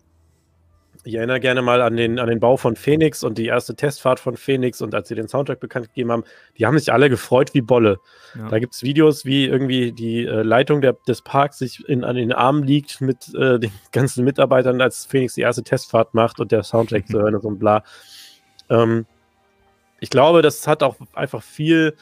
ich 1.08 1.16
erinnere 1.16 1.39
gerne 1.39 1.62
mal 1.62 1.82
an 1.82 1.95
den, 1.95 2.20
an 2.20 2.28
den 2.28 2.41
Bau 2.41 2.58
von 2.58 2.76
Phoenix 2.76 3.24
und 3.24 3.38
die 3.38 3.45
erste 3.45 3.76
Testfahrt 3.76 4.20
von 4.20 4.36
Phoenix 4.36 4.82
und 4.82 4.93
als 4.93 5.08
sie 5.08 5.16
den 5.16 5.30
Soundtrack 5.30 5.62
bekannt 5.62 5.88
gegeben 5.88 6.12
haben, 6.12 6.26
die 6.58 6.66
haben 6.66 6.78
sich 6.78 6.91
alle 6.91 7.10
gefreut 7.10 7.53
wie 7.53 7.62
Bolle. 7.62 7.99
ja. 8.36 8.49
Da 8.49 8.60
gibt 8.60 8.76
es 8.76 8.84
Videos, 8.84 9.24
wie 9.24 9.45
irgendwie 9.45 9.93
die 9.93 10.26
äh, 10.26 10.41
Leitung 10.41 10.82
der, 10.82 10.97
des 11.08 11.22
Parks 11.22 11.60
sich 11.60 11.88
in, 11.88 12.03
an 12.03 12.18
den 12.18 12.34
Armen 12.34 12.64
liegt 12.64 12.99
mit 12.99 13.34
äh, 13.36 13.58
den 13.58 13.72
ganzen 13.93 14.26
Mitarbeitern, 14.26 14.82
als 14.82 15.05
Phoenix 15.05 15.36
die 15.36 15.41
erste 15.41 15.64
Testfahrt 15.64 16.14
macht 16.14 16.41
und 16.41 16.51
der 16.51 16.64
Soundtrack 16.64 17.08
zu 17.08 17.20
hören 17.22 17.36
und 17.36 17.41
so 17.41 17.49
ein 17.51 17.58
bla. 17.58 17.84
Ähm, 18.70 19.05
ich 20.01 20.10
glaube, 20.10 20.41
das 20.41 20.68
hat 20.68 20.84
auch 20.84 20.97
einfach 21.14 21.41
viel 21.41 21.95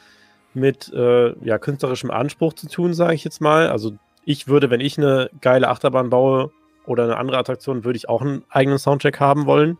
mit 0.52 0.92
äh, 0.92 1.32
ja, 1.44 1.58
künstlerischem 1.58 2.10
Anspruch 2.10 2.54
zu 2.54 2.68
tun, 2.68 2.92
sage 2.92 3.14
ich 3.14 3.22
jetzt 3.22 3.40
mal. 3.40 3.68
Also 3.68 3.92
ich 4.24 4.48
würde, 4.48 4.68
wenn 4.68 4.80
ich 4.80 4.98
eine 4.98 5.30
geile 5.40 5.68
Achterbahn 5.68 6.10
baue 6.10 6.50
oder 6.86 7.04
eine 7.04 7.16
andere 7.16 7.38
Attraktion, 7.38 7.84
würde 7.84 7.96
ich 7.96 8.08
auch 8.08 8.22
einen 8.22 8.44
eigenen 8.48 8.78
Soundtrack 8.78 9.20
haben 9.20 9.46
wollen. 9.46 9.78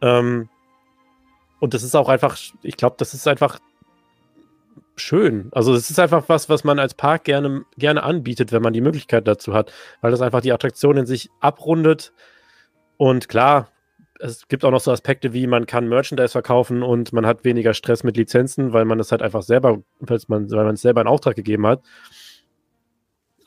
Ähm, 0.00 0.48
und 1.58 1.74
das 1.74 1.82
ist 1.82 1.94
auch 1.94 2.08
einfach, 2.08 2.36
ich 2.62 2.76
glaube, 2.76 2.96
das 2.98 3.14
ist 3.14 3.28
einfach 3.28 3.58
schön. 4.96 5.48
Also 5.52 5.74
es 5.74 5.90
ist 5.90 5.98
einfach 5.98 6.28
was, 6.28 6.48
was 6.48 6.64
man 6.64 6.78
als 6.78 6.94
Park 6.94 7.24
gerne, 7.24 7.64
gerne 7.76 8.02
anbietet, 8.02 8.52
wenn 8.52 8.62
man 8.62 8.72
die 8.72 8.80
Möglichkeit 8.80 9.26
dazu 9.26 9.54
hat, 9.54 9.72
weil 10.00 10.10
das 10.10 10.20
einfach 10.20 10.40
die 10.40 10.52
Attraktion 10.52 10.96
in 10.96 11.06
sich 11.06 11.30
abrundet. 11.40 12.12
Und 12.96 13.28
klar, 13.28 13.68
es 14.20 14.46
gibt 14.48 14.64
auch 14.64 14.70
noch 14.70 14.80
so 14.80 14.92
Aspekte 14.92 15.32
wie, 15.32 15.46
man 15.46 15.66
kann 15.66 15.88
Merchandise 15.88 16.32
verkaufen 16.32 16.82
und 16.82 17.12
man 17.12 17.26
hat 17.26 17.44
weniger 17.44 17.74
Stress 17.74 18.04
mit 18.04 18.16
Lizenzen, 18.16 18.72
weil 18.72 18.84
man 18.84 18.98
das 18.98 19.10
halt 19.10 19.22
einfach 19.22 19.42
selber, 19.42 19.82
weil 20.00 20.18
man 20.28 20.74
es 20.74 20.82
selber 20.82 21.00
in 21.00 21.06
Auftrag 21.06 21.36
gegeben 21.36 21.66
hat. 21.66 21.82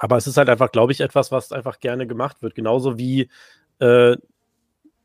Aber 0.04 0.18
es 0.18 0.28
ist 0.28 0.36
halt 0.36 0.50
einfach, 0.50 0.70
glaube 0.74 0.92
ich, 0.92 1.00
etwas, 1.00 1.32
was 1.32 1.54
einfach 1.54 1.80
gerne 1.80 2.06
gemacht 2.06 2.42
wird. 2.42 2.56
Genauso 2.56 2.98
wie 2.98 3.30
äh, 3.80 4.18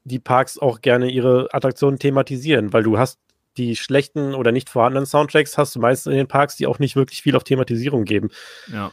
die 0.02 0.18
Parks 0.18 0.58
auch 0.58 0.80
gerne 0.80 1.08
ihre 1.08 1.46
Attraktionen 1.54 2.00
thematisieren, 2.00 2.72
weil 2.72 2.82
du 2.82 2.98
hast 2.98 3.20
die 3.58 3.76
schlechten 3.76 4.34
oder 4.34 4.50
nicht 4.50 4.68
vorhandenen 4.68 5.06
Soundtracks 5.06 5.56
hast 5.56 5.76
du 5.76 5.78
meistens 5.78 6.10
in 6.10 6.16
den 6.16 6.26
Parks, 6.26 6.56
die 6.56 6.66
auch 6.66 6.80
nicht 6.80 6.96
wirklich 6.96 7.22
viel 7.22 7.36
auf 7.36 7.44
Thematisierung 7.44 8.04
geben. 8.04 8.30
ja. 8.72 8.90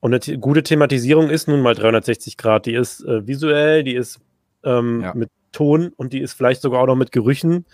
Und 0.00 0.14
eine 0.14 0.38
gute 0.38 0.62
Thematisierung 0.62 1.28
ist 1.28 1.48
nun 1.48 1.60
mal 1.60 1.74
360 1.74 2.36
Grad. 2.38 2.64
Die 2.66 2.74
ist 2.74 3.04
äh, 3.04 3.26
visuell, 3.26 3.84
die 3.84 3.94
ist 3.94 4.20
ähm, 4.64 5.02
Ja. 5.02 5.12
mit 5.14 5.28
Ton 5.52 5.92
und 5.96 6.14
die 6.14 6.20
ist 6.20 6.32
vielleicht 6.32 6.62
sogar 6.62 6.80
auch 6.80 6.86
noch 6.86 6.96
mit 6.96 7.12
Gerüchen. 7.12 7.66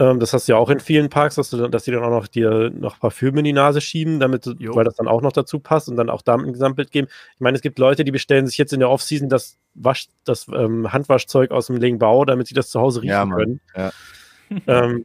Ähm, 0.00 0.20
das 0.20 0.32
hast 0.32 0.46
du 0.46 0.52
ja 0.52 0.58
auch 0.58 0.70
in 0.70 0.78
vielen 0.80 1.08
Parks, 1.10 1.34
dass, 1.34 1.50
du, 1.50 1.56
dann- 1.56 1.70
dass 1.72 1.82
die 1.84 1.90
dann 1.90 2.04
auch 2.04 2.10
noch 2.10 2.28
dir 2.28 2.70
noch 2.70 3.00
Parfüm 3.00 3.36
in 3.38 3.44
die 3.44 3.52
Nase 3.52 3.80
schieben, 3.80 4.20
damit, 4.20 4.46
du- 4.46 4.52
Jo. 4.58 4.74
weil 4.76 4.84
das 4.84 4.94
dann 4.94 5.08
auch 5.08 5.22
noch 5.22 5.32
dazu 5.32 5.58
passt 5.58 5.88
und 5.88 5.96
dann 5.96 6.08
auch 6.08 6.22
damit 6.22 6.46
ein 6.46 6.52
Gesamtbild 6.52 6.90
geben. 6.92 7.08
Ich 7.34 7.40
meine, 7.40 7.56
es 7.56 7.62
gibt 7.62 7.78
Leute, 7.80 8.04
die 8.04 8.12
bestellen 8.12 8.46
sich 8.46 8.58
jetzt 8.58 8.72
in 8.72 8.78
der 8.80 8.90
Offseason 8.90 9.28
das, 9.28 9.58
Wasch, 9.74 10.06
das 10.24 10.46
ähm, 10.54 10.92
Handwaschzeug 10.92 11.50
aus 11.50 11.66
dem 11.66 11.76
Lingbau, 11.76 12.24
damit 12.24 12.46
sie 12.46 12.54
das 12.54 12.70
zu 12.70 12.80
Hause 12.80 13.02
riechen 13.02 13.10
Ja, 13.12 13.24
Mann. 13.24 13.38
können. 13.38 13.60
Ja. 13.76 13.90
ähm, 14.66 15.04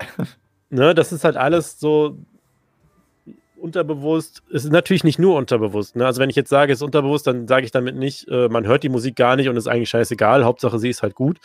ne, 0.70 0.94
das 0.94 1.12
ist 1.12 1.24
halt 1.24 1.36
alles 1.36 1.80
so 1.80 2.16
unterbewusst. 3.60 4.42
Es 4.52 4.64
ist 4.64 4.70
natürlich 4.72 5.02
nicht 5.04 5.18
nur 5.18 5.36
unterbewusst. 5.36 5.96
Ne? 5.96 6.06
Also 6.06 6.20
wenn 6.20 6.30
ich 6.30 6.36
jetzt 6.36 6.50
sage, 6.50 6.72
es 6.72 6.78
ist 6.78 6.82
unterbewusst, 6.84 7.26
dann 7.26 7.48
sage 7.48 7.64
ich 7.64 7.72
damit 7.72 7.96
nicht, 7.96 8.28
äh, 8.28 8.48
man 8.48 8.66
hört 8.66 8.84
die 8.84 8.88
Musik 8.88 9.16
gar 9.16 9.34
nicht 9.34 9.48
und 9.48 9.56
ist 9.56 9.66
eigentlich 9.66 9.88
scheißegal. 9.90 10.44
Hauptsache, 10.44 10.78
sie 10.78 10.88
ist 10.90 11.02
halt 11.02 11.14
gut. 11.16 11.38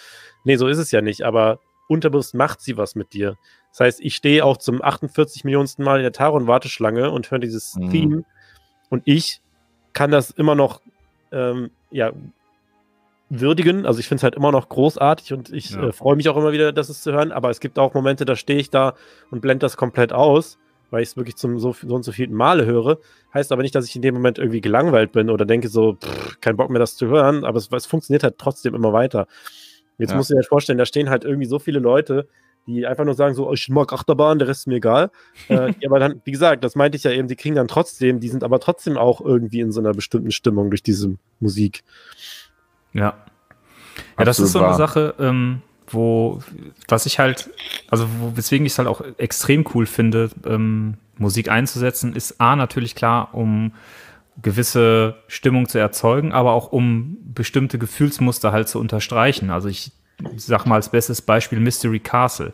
Nee, 0.44 0.58
so 0.58 0.68
ist 0.68 0.78
es 0.78 0.92
ja 0.92 1.02
nicht. 1.02 1.24
Aber 1.24 1.60
unterbewusst 1.88 2.34
macht 2.36 2.62
sie 2.62 2.78
was 2.78 2.96
mit 2.96 3.14
dir. 3.14 3.38
Das 3.72 3.80
heißt, 3.82 4.02
ich 4.02 4.16
stehe 4.16 4.46
auch 4.46 4.58
zum 4.58 4.82
48 4.84 5.44
Millionsten 5.44 5.84
Mal 5.84 5.98
in 5.98 6.04
der 6.04 6.12
Taron-Warteschlange 6.12 7.12
und 7.12 7.30
höre 7.32 7.40
dieses 7.40 7.76
Mhm. 7.76 7.90
Theme 7.90 8.24
und 8.90 9.04
ich 9.06 9.42
kann 9.94 10.12
das 10.12 10.32
immer 10.32 10.56
noch 10.56 10.82
ähm, 11.32 11.72
ja, 11.92 12.12
würdigen. 13.30 13.86
Also 13.86 14.00
ich 14.00 14.08
finde 14.08 14.18
es 14.20 14.24
halt 14.24 14.36
immer 14.36 14.52
noch 14.52 14.70
großartig 14.70 15.34
und 15.34 15.52
ich 15.52 15.72
Ja. 15.72 15.88
äh, 15.88 15.92
freue 15.92 16.16
mich 16.16 16.30
auch 16.30 16.38
immer 16.38 16.52
wieder, 16.52 16.72
das 16.72 17.02
zu 17.02 17.12
hören. 17.12 17.32
Aber 17.32 17.50
es 17.50 17.60
gibt 17.60 17.80
auch 17.80 17.94
Momente, 17.94 18.26
da 18.26 18.36
stehe 18.36 18.60
ich 18.60 18.70
da 18.70 18.94
und 19.32 19.42
blende 19.42 19.64
das 19.66 19.78
komplett 19.78 20.14
aus, 20.14 20.60
weil 20.92 21.02
ich 21.02 21.10
es 21.10 21.18
wirklich 21.18 21.36
zum 21.36 21.58
so, 21.60 21.74
so 21.74 21.96
und 21.96 22.04
so 22.04 22.12
vielen 22.12 22.34
Male 22.34 22.66
höre. 22.66 23.00
Heißt 23.34 23.52
aber 23.52 23.64
nicht, 23.64 23.74
dass 23.74 23.88
ich 23.88 23.96
in 23.96 24.02
dem 24.04 24.14
Moment 24.14 24.38
irgendwie 24.38 24.62
gelangweilt 24.62 25.12
bin 25.12 25.30
oder 25.32 25.46
denke 25.46 25.68
so, 25.70 25.94
pff, 25.94 26.40
kein 26.42 26.56
Bock 26.58 26.70
mehr, 26.70 26.80
das 26.80 26.96
zu 26.96 27.08
hören. 27.08 27.46
Aber 27.46 27.58
es, 27.58 27.70
es 27.72 27.86
funktioniert 27.88 28.24
halt 28.24 28.38
trotzdem 28.38 28.76
immer 28.76 28.94
weiter. 28.94 29.28
Jetzt 29.98 30.12
Ja. 30.12 30.18
musst 30.18 30.30
du 30.30 30.34
dir 30.34 30.40
halt 30.40 30.48
vorstellen, 30.48 30.78
da 30.78 30.86
stehen 30.86 31.10
halt 31.10 31.24
irgendwie 31.24 31.46
so 31.46 31.60
viele 31.60 31.80
Leute, 31.80 32.28
die 32.66 32.86
einfach 32.88 33.04
nur 33.04 33.14
sagen 33.14 33.36
so, 33.36 33.50
oh, 33.50 33.54
ich 33.54 33.68
mag 33.70 33.92
Achterbahn, 33.92 34.40
der 34.40 34.48
Rest 34.48 34.62
ist 34.62 34.68
mir 34.68 34.76
egal. 34.76 35.12
äh, 35.50 35.74
die 35.74 35.88
aber 35.88 36.00
dann, 36.00 36.22
wie 36.24 36.32
gesagt, 36.32 36.64
das 36.64 36.76
meinte 36.76 36.98
ich 36.98 37.04
ja 37.04 37.12
eben, 37.12 37.28
die 37.28 37.36
kriegen 37.36 37.56
dann 37.56 37.68
trotzdem, 37.68 38.20
die 38.20 38.30
sind 38.30 38.44
aber 38.44 38.60
trotzdem 38.60 38.98
auch 38.98 39.22
irgendwie 39.22 39.60
in 39.60 39.72
so 39.72 39.80
einer 39.80 39.92
bestimmten 39.94 40.32
Stimmung 40.32 40.70
durch 40.70 40.84
diese 40.84 41.16
Musik. 41.40 41.84
Ja. 42.94 43.18
Ja, 44.18 44.26
das 44.26 44.40
ist 44.40 44.54
so 44.54 44.60
eine 44.60 44.70
wahr. 44.70 44.78
Sache, 44.78 45.14
ähm, 45.20 45.62
wo, 45.88 46.42
was 46.88 47.06
ich 47.06 47.20
halt, 47.20 47.50
also 47.90 48.08
wo, 48.20 48.36
weswegen 48.36 48.66
ich 48.66 48.72
es 48.74 48.78
halt 48.80 48.88
auch 48.88 49.02
extrem 49.18 49.66
cool 49.74 49.86
finde, 49.86 50.30
ähm, 50.46 50.96
Musik 51.18 51.50
einzusetzen, 51.50 52.16
ist 52.16 52.40
A, 52.42 52.56
natürlich 52.56 52.96
klar, 52.96 53.30
um 53.34 53.74
gewisse 54.42 55.16
Stimmung 55.28 55.68
zu 55.68 55.78
erzeugen, 55.78 56.32
aber 56.32 56.54
auch 56.54 56.72
um 56.72 57.18
bestimmte 57.34 57.78
Gefühlsmuster 57.78 58.52
halt 58.52 58.68
zu 58.68 58.80
unterstreichen. 58.80 59.50
Also 59.50 59.68
ich 59.68 59.92
sag 60.38 60.66
mal 60.66 60.76
als 60.76 60.90
bestes 60.90 61.22
Beispiel 61.22 61.60
Mystery 61.60 62.00
Castle. 62.00 62.54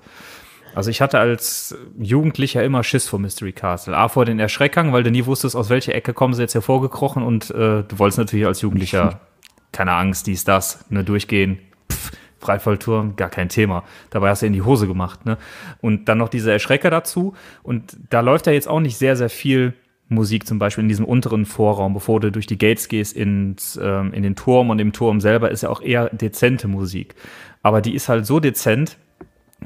Also 0.76 0.92
ich 0.92 1.02
hatte 1.02 1.20
als 1.20 1.76
Jugendlicher 1.98 2.64
immer 2.64 2.84
Schiss 2.84 3.08
vor 3.08 3.20
Mystery 3.20 3.54
Castle. 3.54 3.98
A, 3.98 4.08
vor 4.08 4.26
den 4.26 4.40
Erschreckern, 4.40 4.94
weil 4.94 5.04
du 5.04 5.12
nie 5.12 5.26
wusstest, 5.26 5.56
aus 5.56 5.70
welcher 5.70 5.96
Ecke 5.96 6.14
kommen 6.14 6.34
sie 6.34 6.44
jetzt 6.44 6.54
hervorgekrochen 6.54 7.24
und 7.24 7.50
äh, 7.52 7.84
du 7.84 7.98
wolltest 8.00 8.20
natürlich 8.20 8.46
als 8.46 8.62
Jugendlicher 8.62 9.22
keine 9.72 9.94
Angst, 9.94 10.28
dies, 10.28 10.44
das, 10.44 10.86
ne, 10.90 11.04
durchgehen, 11.04 11.60
pff, 11.92 12.12
Freifallturm, 12.40 13.16
gar 13.16 13.30
kein 13.30 13.50
Thema. 13.50 13.84
Dabei 14.10 14.30
hast 14.30 14.42
du 14.42 14.46
in 14.46 14.54
die 14.54 14.62
Hose 14.62 14.88
gemacht, 14.88 15.26
ne? 15.26 15.38
Und 15.82 16.06
dann 16.06 16.18
noch 16.18 16.30
diese 16.30 16.52
Erschrecker 16.52 16.90
dazu. 16.90 17.34
Und 17.64 17.98
da 18.10 18.22
läuft 18.22 18.48
ja 18.48 18.54
jetzt 18.54 18.68
auch 18.68 18.80
nicht 18.80 18.98
sehr, 18.98 19.16
sehr 19.16 19.30
viel 19.30 19.74
Musik, 20.10 20.48
zum 20.48 20.60
Beispiel 20.60 20.84
in 20.84 20.90
diesem 20.90 21.06
unteren 21.06 21.46
Vorraum, 21.46 21.94
bevor 21.94 22.20
du 22.20 22.32
durch 22.32 22.48
die 22.48 22.58
Gates 22.58 22.88
gehst 22.88 23.16
ins, 23.16 23.80
ähm, 23.82 24.12
in 24.14 24.24
den 24.24 24.36
Turm 24.36 24.72
und 24.72 24.80
im 24.80 24.92
Turm 24.92 25.22
selber 25.22 25.52
ist 25.52 25.62
ja 25.62 25.70
auch 25.70 25.82
eher 25.82 26.10
dezente 26.10 26.68
Musik. 26.68 27.16
Aber 27.62 27.82
die 27.82 27.94
ist 27.94 28.10
halt 28.10 28.26
so 28.26 28.40
dezent, 28.40 28.98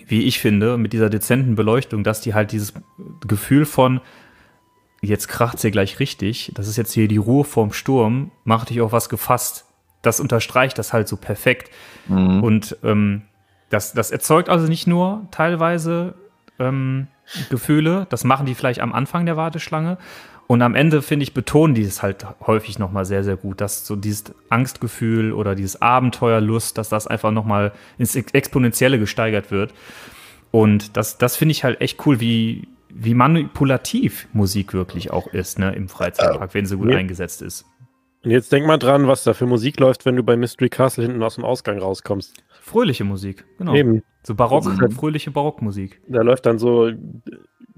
wie 0.07 0.23
ich 0.23 0.39
finde, 0.39 0.77
mit 0.77 0.93
dieser 0.93 1.09
dezenten 1.09 1.55
Beleuchtung, 1.55 2.03
dass 2.03 2.21
die 2.21 2.33
halt 2.33 2.51
dieses 2.51 2.73
Gefühl 3.25 3.65
von, 3.65 4.01
jetzt 5.01 5.27
kracht 5.27 5.59
sie 5.59 5.71
gleich 5.71 5.99
richtig, 5.99 6.51
das 6.55 6.67
ist 6.67 6.77
jetzt 6.77 6.93
hier 6.93 7.07
die 7.07 7.17
Ruhe 7.17 7.43
vorm 7.43 7.73
Sturm, 7.73 8.31
macht 8.43 8.69
dich 8.69 8.81
auf 8.81 8.91
was 8.91 9.09
gefasst. 9.09 9.65
Das 10.01 10.19
unterstreicht 10.19 10.77
das 10.77 10.91
halt 10.91 11.07
so 11.07 11.15
perfekt. 11.15 11.69
Mhm. 12.07 12.43
Und 12.43 12.77
ähm, 12.83 13.21
das, 13.69 13.93
das 13.93 14.11
erzeugt 14.11 14.49
also 14.49 14.67
nicht 14.67 14.87
nur 14.87 15.27
teilweise 15.31 16.15
ähm, 16.59 17.07
Gefühle, 17.49 18.05
das 18.09 18.23
machen 18.23 18.45
die 18.45 18.55
vielleicht 18.55 18.81
am 18.81 18.93
Anfang 18.93 19.25
der 19.25 19.37
Warteschlange. 19.37 19.97
Und 20.53 20.61
am 20.61 20.75
Ende, 20.75 21.01
finde 21.01 21.23
ich, 21.23 21.33
betonen 21.33 21.73
die 21.73 21.81
es 21.81 22.03
halt 22.03 22.27
häufig 22.45 22.77
nochmal 22.77 23.05
sehr, 23.05 23.23
sehr 23.23 23.37
gut, 23.37 23.59
dass 23.59 23.87
so 23.87 23.95
dieses 23.95 24.25
Angstgefühl 24.49 25.33
oder 25.33 25.55
dieses 25.55 25.81
Abenteuerlust, 25.81 26.77
dass 26.77 26.89
das 26.89 27.07
einfach 27.07 27.31
nochmal 27.31 27.71
ins 27.97 28.15
Ex- 28.15 28.33
Exponentielle 28.33 28.99
gesteigert 28.99 29.49
wird. 29.49 29.73
Und 30.51 30.95
das, 30.95 31.17
das 31.17 31.35
finde 31.37 31.53
ich 31.53 31.63
halt 31.63 31.81
echt 31.81 32.05
cool, 32.05 32.19
wie, 32.19 32.67
wie 32.93 33.15
manipulativ 33.15 34.27
Musik 34.31 34.75
wirklich 34.75 35.09
auch 35.09 35.25
ist, 35.25 35.57
ne, 35.57 35.73
im 35.73 35.89
Freizeitpark, 35.89 36.53
wenn 36.53 36.67
sie 36.67 36.77
gut 36.77 36.91
Ja. 36.91 36.97
eingesetzt 36.97 37.41
ist. 37.41 37.65
Und 38.23 38.29
jetzt 38.29 38.51
denk 38.51 38.67
mal 38.67 38.77
dran, 38.77 39.07
was 39.07 39.23
da 39.23 39.33
für 39.33 39.47
Musik 39.47 39.79
läuft, 39.79 40.05
wenn 40.05 40.15
du 40.17 40.21
bei 40.21 40.37
Mystery 40.37 40.69
Castle 40.69 41.03
hinten 41.03 41.23
aus 41.23 41.33
dem 41.33 41.45
Ausgang 41.45 41.79
rauskommst. 41.79 42.43
Fröhliche 42.61 43.05
Musik, 43.05 43.43
genau. 43.57 43.73
Eben. 43.73 44.03
So 44.21 44.35
barock, 44.35 44.65
Mhm. 44.65 44.91
fröhliche 44.91 45.31
Barockmusik. 45.31 45.99
Da 46.07 46.21
läuft 46.21 46.45
dann 46.45 46.59
so, 46.59 46.91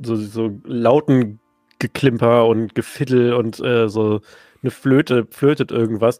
so, 0.03 0.17
so 0.17 0.59
lauten 0.65 1.39
Geklimper 1.79 2.45
und 2.47 2.75
Gefiddel 2.75 3.33
und 3.33 3.59
äh, 3.59 3.89
so 3.89 4.21
eine 4.61 4.71
Flöte 4.71 5.27
flötet 5.29 5.71
irgendwas. 5.71 6.19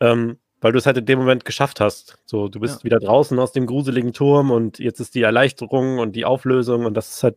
Ähm, 0.00 0.38
weil 0.60 0.72
du 0.72 0.78
es 0.78 0.86
halt 0.86 0.96
in 0.96 1.04
dem 1.06 1.18
Moment 1.18 1.44
geschafft 1.44 1.80
hast. 1.80 2.18
So, 2.24 2.48
du 2.48 2.60
bist 2.60 2.78
Ja. 2.78 2.84
wieder 2.84 2.98
draußen 2.98 3.38
aus 3.38 3.52
dem 3.52 3.66
gruseligen 3.66 4.12
Turm 4.12 4.50
und 4.50 4.78
jetzt 4.78 5.00
ist 5.00 5.14
die 5.14 5.22
Erleichterung 5.22 5.98
und 5.98 6.16
die 6.16 6.24
Auflösung 6.24 6.86
und 6.86 6.94
das 6.94 7.10
ist 7.14 7.22
halt 7.22 7.36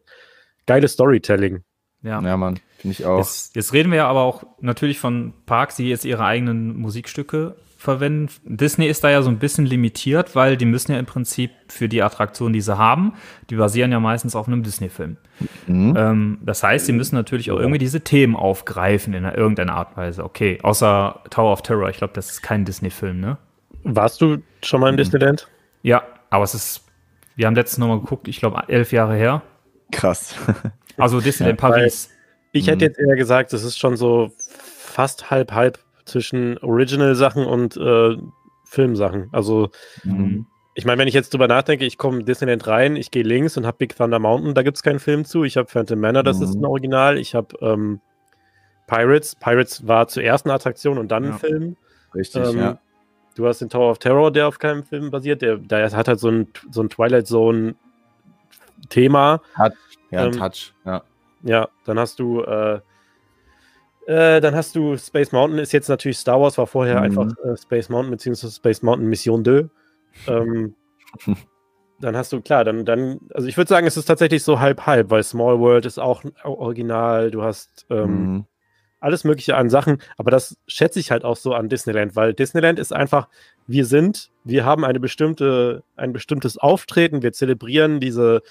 geiles 0.66 0.94
Storytelling. 0.94 1.64
Ja. 2.02 2.22
Ja, 2.22 2.38
Mann, 2.38 2.60
finde 2.78 2.94
ich 2.94 3.06
auch. 3.06 3.18
Jetzt, 3.18 3.56
jetzt 3.58 3.74
reden 3.74 3.92
wir 3.92 3.98
ja 3.98 4.08
aber 4.08 4.22
auch 4.22 4.44
natürlich 4.62 5.00
von 5.00 5.34
Parks, 5.46 5.76
die 5.76 5.90
jetzt 5.90 6.06
ihre 6.06 6.24
eigenen 6.24 6.78
Musikstücke 6.78 7.56
verwenden. 7.80 8.30
Disney 8.44 8.88
ist 8.88 9.06
da 9.06 9.10
ja 9.10 9.22
so 9.22 9.30
ein 9.30 9.40
bisschen 9.40 9.66
limitiert, 9.66 10.36
weil 10.36 10.58
die 10.58 10.66
müssen 10.66 10.92
ja 10.92 11.00
im 11.00 11.06
Prinzip 11.06 11.52
für 11.70 11.88
die 11.88 12.04
Attraktionen, 12.04 12.52
die 12.52 12.60
sie 12.60 12.78
haben, 12.78 13.14
die 13.50 13.56
basieren 13.56 13.94
ja 13.94 14.02
meistens 14.02 14.36
auf 14.36 14.48
einem 14.48 14.64
Disney-Film. 14.64 15.16
Mhm. 15.66 15.96
Ähm, 15.98 16.38
das 16.42 16.62
heißt, 16.62 16.88
sie 16.88 16.92
müssen 16.92 17.16
natürlich 17.16 17.52
auch 17.52 17.58
irgendwie 17.58 17.78
diese 17.78 18.02
Themen 18.02 18.36
aufgreifen 18.36 19.14
in 19.14 19.24
irgendeiner 19.24 19.76
Art 19.76 19.92
und 19.92 19.98
Weise. 19.98 20.26
Okay, 20.26 20.60
außer 20.62 21.22
Tower 21.30 21.54
of 21.54 21.62
Terror, 21.62 21.90
ich 21.90 21.98
glaube, 21.98 22.12
das 22.14 22.30
ist 22.30 22.42
kein 22.42 22.66
Disney-Film, 22.66 23.22
ne? 23.22 23.38
Warst 23.84 24.20
du 24.20 24.40
schon 24.62 24.82
mal 24.82 24.90
im 24.90 24.98
Disneyland? 24.98 25.48
Ja, 25.82 26.04
aber 26.30 26.44
es 26.44 26.54
ist, 26.54 26.84
wir 27.38 27.48
haben 27.48 27.56
letztens 27.56 27.78
nochmal 27.78 28.02
geguckt, 28.02 28.28
ich 28.28 28.42
glaube, 28.42 28.62
elf 28.68 28.92
Jahre 28.92 29.16
her. 29.16 29.42
Krass. 29.92 30.36
Also 30.98 31.22
Disneyland 31.22 31.62
Ja, 31.62 31.70
Paris. 31.70 32.10
Ich 32.52 32.68
hätte 32.68 32.84
jetzt 32.84 33.00
eher 33.00 33.16
gesagt, 33.16 33.54
das 33.54 33.64
ist 33.64 33.80
schon 33.80 33.96
so 33.96 34.34
fast 34.36 35.32
halb 35.32 35.54
halb 35.54 35.80
zwischen 36.10 36.58
Original-Sachen 36.60 37.46
und 37.46 37.78
äh, 37.78 38.18
Filmsachen. 38.66 39.30
Also 39.32 39.70
Mhm. 40.04 40.46
ich 40.76 40.86
meine, 40.86 41.00
wenn 41.00 41.08
ich 41.08 41.14
jetzt 41.14 41.34
drüber 41.34 41.48
nachdenke, 41.48 41.86
ich 41.86 41.98
komme 41.98 42.24
Disneyland 42.24 42.68
rein, 42.68 42.96
ich 42.96 43.12
gehe 43.12 43.24
links 43.24 43.58
und 43.58 43.66
habe 43.66 43.78
Big 43.78 43.96
Thunder 43.96 44.20
Mountain, 44.20 44.54
da 44.54 44.62
gibt 44.64 44.78
es 44.78 44.84
keinen 44.84 45.00
Film 45.00 45.26
zu. 45.26 45.44
Ich 45.44 45.58
habe 45.58 45.68
Phantom 45.68 46.00
Manor, 46.00 46.24
das 46.24 46.42
ist 46.42 46.56
Mhm. 46.56 46.62
ein 46.62 46.66
Original. 46.66 47.18
Ich 47.18 47.36
habe 47.36 47.56
ähm, 47.62 48.00
Pirates. 48.88 49.36
Pirates 49.36 49.88
war 49.88 50.08
zuerst 50.08 50.46
eine 50.46 50.54
Attraktion 50.54 50.98
und 50.98 51.10
dann 51.10 51.24
Ja. 51.24 51.32
ein 51.32 51.40
Film. 51.40 51.76
Richtig, 52.16 52.48
Ähm, 52.48 52.58
ja. 52.58 52.80
Du 53.36 53.48
hast 53.48 53.60
den 53.62 53.70
Tower 53.70 53.92
of 53.92 54.00
Terror, 54.00 54.32
der 54.32 54.48
auf 54.48 54.60
keinem 54.60 54.84
Film 54.84 55.12
basiert. 55.12 55.42
Der, 55.42 55.56
der 55.58 55.90
hat 55.92 56.08
halt 56.10 56.20
so 56.20 56.30
ein, 56.30 56.48
so 56.72 56.82
ein 56.82 56.90
Twilight 56.90 57.28
Zone-Thema. 57.28 59.42
Ja, 60.12 60.26
ähm, 60.26 60.32
Touch. 60.34 60.74
Ja. 60.86 61.04
Ja, 61.44 61.70
dann 61.86 62.00
hast 62.00 62.20
du, 62.20 62.42
äh, 62.42 62.80
äh, 64.10 64.42
dann 64.42 64.56
hast 64.56 64.76
du 64.76 64.98
Space 64.98 65.32
Mountain, 65.32 65.60
ist 65.60 65.72
jetzt 65.72 65.88
natürlich 65.88 66.18
Star 66.18 66.42
Wars, 66.42 66.58
war 66.58 66.66
vorher 66.68 66.98
Mhm. 66.98 67.04
einfach 67.04 67.28
äh, 67.44 67.56
Space 67.58 67.90
Mountain 67.90 68.12
beziehungsweise 68.12 68.54
Space 68.54 68.82
Mountain 68.82 69.08
Mission 69.08 69.46
2. 69.46 69.70
Ähm, 70.28 70.76
dann 72.02 72.18
hast 72.18 72.34
du, 72.34 72.42
klar, 72.42 72.64
dann, 72.64 72.86
dann, 72.86 73.20
also 73.34 73.48
ich 73.48 73.56
würde 73.58 73.70
sagen, 73.70 73.86
es 73.86 73.98
ist 73.98 74.06
tatsächlich 74.06 74.44
so 74.44 74.60
halb-halb, 74.60 75.12
weil 75.12 75.22
Small 75.24 75.60
World 75.60 75.86
ist 75.86 76.00
auch 76.00 76.24
Original, 76.44 77.30
du 77.30 77.44
hast 77.44 77.86
ähm, 77.90 78.08
Mhm. 78.08 78.46
alles 79.00 79.24
Mögliche 79.26 79.56
an 79.56 79.70
Sachen, 79.70 80.02
aber 80.18 80.32
das 80.32 80.58
schätze 80.68 81.00
ich 81.00 81.12
halt 81.12 81.24
auch 81.24 81.38
so 81.38 81.54
an 81.54 81.70
Disneyland, 81.70 82.16
weil 82.16 82.34
Disneyland 82.34 82.80
ist 82.80 82.94
einfach, 82.94 83.28
wir 83.68 83.86
sind, 83.86 84.32
wir 84.44 84.66
haben 84.66 84.84
eine 84.86 85.00
bestimmte, 85.00 85.84
ein 85.96 86.14
bestimmtes 86.14 86.58
Auftreten, 86.58 87.22
wir 87.22 87.32
zelebrieren 87.32 88.00
diese 88.00 88.42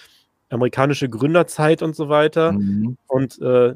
amerikanische 0.51 1.09
Gründerzeit 1.09 1.83
und 1.83 1.97
so 1.97 2.09
weiter 2.09 2.53
Mhm. 2.53 2.97
und 3.09 3.41
äh, 3.41 3.75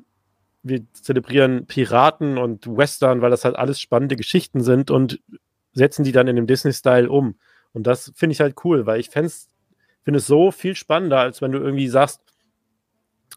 wir 0.62 0.82
zelebrieren 0.92 1.66
Piraten 1.66 2.38
und 2.38 2.66
Western, 2.66 3.20
weil 3.20 3.30
das 3.30 3.44
halt 3.44 3.56
alles 3.56 3.80
spannende 3.80 4.16
Geschichten 4.16 4.60
sind 4.62 4.90
und 4.90 5.20
setzen 5.72 6.04
die 6.04 6.12
dann 6.12 6.28
in 6.28 6.36
dem 6.36 6.46
Disney-Style 6.46 7.10
um. 7.10 7.36
Und 7.72 7.86
das 7.86 8.12
finde 8.14 8.34
ich 8.34 8.40
halt 8.40 8.56
cool, 8.64 8.86
weil 8.86 9.00
ich 9.00 9.10
finde 9.10 9.26
es 9.28 9.48
so 10.26 10.50
viel 10.50 10.74
spannender, 10.76 11.18
als 11.20 11.42
wenn 11.42 11.52
du 11.52 11.58
irgendwie 11.58 11.88
sagst, 11.88 12.20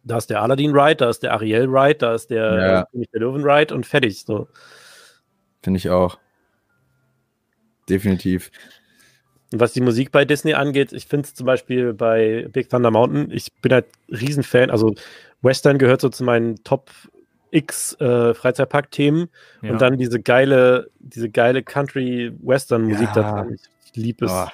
da 0.03 0.17
ist 0.17 0.30
der 0.30 0.41
Aladdin-Ride, 0.41 0.97
da 0.97 1.09
ist 1.09 1.23
der 1.23 1.34
Ariel-Ride, 1.34 1.95
da 1.95 2.13
ist 2.13 2.28
der 2.30 2.53
Ja. 2.53 2.82
äh, 2.82 3.05
der 3.13 3.21
Löwen-Ride 3.21 3.73
und 3.73 3.86
fertig. 3.86 4.23
So. 4.23 4.47
Finde 5.63 5.78
ich 5.78 5.89
auch. 5.89 6.19
Definitiv. 7.89 8.51
Und 9.51 9.59
was 9.59 9.73
die 9.73 9.82
Musik 9.82 10.11
bei 10.11 10.26
Disney 10.26 10.53
angeht, 10.53 10.91
ich 10.91 11.07
finde 11.07 11.28
es 11.28 11.34
zum 11.34 11.45
Beispiel 11.45 11.93
bei 11.93 12.47
Big 12.51 12.69
Thunder 12.69 12.91
Mountain, 12.91 13.32
ich 13.32 13.53
bin 13.61 13.71
halt 13.71 13.86
Riesenfan, 14.09 14.69
also 14.69 14.93
Western 15.41 15.78
gehört 15.78 16.01
so 16.01 16.09
zu 16.09 16.23
meinen 16.23 16.63
Top 16.63 16.91
X 17.56 17.93
äh, 18.01 18.34
Freizeitpark-Themen 18.34 19.30
Ja. 19.62 19.72
und 19.72 19.82
dann 19.82 19.97
diese 19.97 20.20
geile, 20.22 20.89
diese 20.99 21.30
geile 21.30 21.64
Country-Western-Musik 21.64 23.10
Ja. 23.16 23.43
da. 23.43 23.45
Ich 23.86 23.95
liebe 23.95 24.26
es. 24.26 24.32
Oh, 24.32 24.47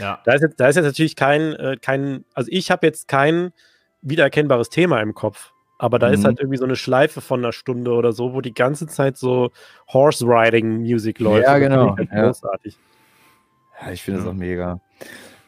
ja. 0.00 0.20
Da, 0.24 0.32
ist 0.32 0.42
jetzt, 0.42 0.58
da 0.60 0.68
ist 0.68 0.76
jetzt 0.76 0.84
natürlich 0.86 1.14
kein, 1.16 1.52
äh, 1.54 1.76
kein, 1.80 2.24
also 2.34 2.50
ich 2.52 2.70
habe 2.70 2.86
jetzt 2.86 3.06
kein 3.08 3.52
wiedererkennbares 4.02 4.70
Thema 4.70 5.00
im 5.00 5.14
Kopf. 5.14 5.52
Aber 5.80 6.00
da 6.00 6.08
ist 6.08 6.20
Mhm. 6.20 6.24
halt 6.24 6.40
irgendwie 6.40 6.56
so 6.58 6.64
eine 6.64 6.74
Schleife 6.74 7.20
von 7.20 7.38
einer 7.40 7.52
Stunde 7.52 7.92
oder 7.92 8.12
so, 8.12 8.34
wo 8.34 8.40
die 8.40 8.52
ganze 8.54 8.88
Zeit 8.88 9.16
so 9.16 9.50
Horse-Riding-Musik 9.92 11.20
läuft. 11.20 11.44
Ja, 11.46 11.58
genau, 11.58 11.94
finde 11.94 12.02
ich 12.04 12.10
halt 12.10 12.18
ja. 12.18 12.26
großartig. 12.26 12.76
Ja, 13.80 13.92
ich 13.92 14.02
finde 14.02 14.18
das 14.18 14.26
Ja. 14.26 14.32
auch 14.32 14.36
mega. 14.36 14.80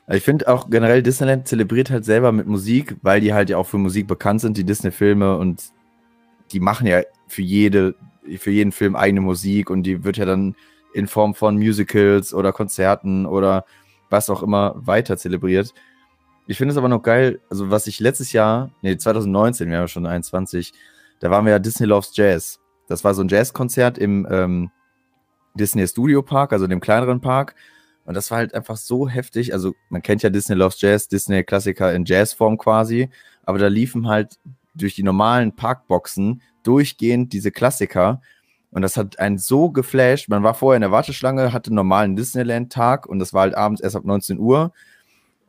Also 0.07 0.17
Ich 0.19 0.23
finde 0.25 0.49
auch 0.49 0.71
generell 0.71 1.03
Disneyland 1.03 1.49
zelebriert 1.49 1.91
halt 1.91 2.05
selber 2.05 2.31
mit 2.33 2.47
Musik, 2.47 2.97
weil 3.03 3.21
die 3.21 3.33
halt 3.35 3.51
ja 3.51 3.57
auch 3.57 3.67
für 3.67 3.79
Musik 3.79 4.07
bekannt 4.07 4.41
sind, 4.41 4.57
die 4.57 4.65
Disney-Filme 4.65 5.37
und 5.37 5.63
die 6.53 6.61
machen 6.61 6.87
ja 6.87 7.03
für 7.29 7.43
jede, 7.43 7.95
für 8.39 8.51
jeden 8.51 8.73
Film 8.73 8.97
eigene 8.97 9.21
Musik 9.21 9.71
und 9.71 9.85
die 9.85 10.05
wird 10.05 10.17
ja 10.17 10.25
dann 10.25 10.55
in 10.93 11.07
Form 11.07 11.35
von 11.35 11.57
Musicals 11.57 12.35
oder 12.35 12.53
Konzerten 12.53 13.27
oder 13.27 13.65
was 14.09 14.29
auch 14.29 14.43
immer 14.43 14.75
weiter 14.77 15.17
zelebriert. 15.17 15.73
Ich 16.47 16.59
finde 16.59 16.73
es 16.73 16.79
aber 16.79 16.89
noch 16.89 17.03
geil, 17.03 17.41
also 17.49 17.71
was 17.71 17.87
ich 17.87 18.01
letztes 18.01 18.33
Jahr, 18.33 18.73
nee, 18.83 18.97
2019, 18.97 19.69
wir 19.69 19.77
haben 19.77 19.85
ja 19.85 19.89
schon 19.89 20.07
21, 20.07 20.73
da 21.21 21.31
waren 21.31 21.45
wir 21.45 21.53
ja 21.53 21.59
Disney 21.59 21.87
Loves 21.87 22.11
Jazz. 22.17 22.59
Das 22.89 23.05
war 23.05 23.15
so 23.15 23.23
ein 23.23 23.29
Jazzkonzert 23.29 23.99
im 23.99 24.27
ähm, 24.29 24.71
Disney 25.55 25.87
Studio 25.87 26.23
Park, 26.23 26.53
also 26.53 26.67
dem 26.67 26.81
kleineren 26.81 27.21
Park. 27.21 27.55
Und 28.05 28.15
das 28.15 28.31
war 28.31 28.39
halt 28.39 28.55
einfach 28.55 28.77
so 28.77 29.09
heftig. 29.09 29.53
Also, 29.53 29.75
man 29.91 30.03
kennt 30.03 30.23
ja 30.23 30.31
Disney 30.31 30.57
Loves 30.57 30.81
Jazz, 30.81 31.07
Disney 31.07 31.45
Klassiker 31.45 31.93
in 31.95 32.05
Jazzform 32.05 32.59
quasi. 32.59 33.11
Aber 33.45 33.59
da 33.59 33.69
liefen 33.69 34.09
halt 34.09 34.39
durch 34.75 34.95
die 34.95 35.03
normalen 35.03 35.55
Parkboxen 35.55 36.43
durchgehend 36.63 37.33
diese 37.33 37.51
Klassiker. 37.51 38.21
Und 38.71 38.83
das 38.83 38.97
hat 38.97 39.19
einen 39.19 39.39
so 39.39 39.71
geflasht. 39.71 40.29
Man 40.29 40.43
war 40.43 40.55
vorher 40.55 40.77
in 40.77 40.83
der 40.83 40.93
Warteschlange, 40.93 41.53
hatte 41.53 41.71
einen 41.71 41.77
normalen 41.77 42.17
Disneyland-Tag 42.17 43.07
und 43.07 43.19
das 43.19 43.33
war 43.33 43.43
halt 43.43 43.55
abends 43.55 43.81
erst 43.81 43.97
ab 43.97 44.05
19 44.05 44.39
Uhr. 44.39 44.73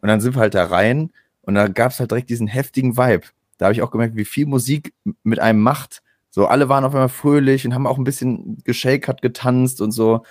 Und 0.02 0.08
dann 0.08 0.22
sind 0.22 0.36
wir 0.36 0.42
halt 0.42 0.56
da 0.56 0.66
rein 0.66 1.12
und 1.42 1.56
da 1.56 1.68
gab 1.68 1.92
es 1.92 2.00
halt 2.00 2.12
direkt 2.12 2.30
diesen 2.30 2.48
heftigen 2.48 2.98
Vibe. 2.98 3.28
Da 3.58 3.66
habe 3.66 3.74
ich 3.74 3.82
auch 3.84 3.92
gemerkt, 3.92 4.16
wie 4.16 4.26
viel 4.26 4.48
Musik 4.48 4.94
mit 5.24 5.40
einem 5.40 5.62
macht. 5.62 6.02
So, 6.32 6.48
alle 6.48 6.70
waren 6.70 6.84
auf 6.84 6.94
einmal 6.96 7.10
fröhlich 7.10 7.66
und 7.66 7.76
haben 7.76 7.86
auch 7.86 7.98
ein 7.98 8.04
bisschen 8.04 8.58
geshakert, 8.64 9.22
getanzt 9.22 9.82
und 9.82 9.92
so. 9.92 10.24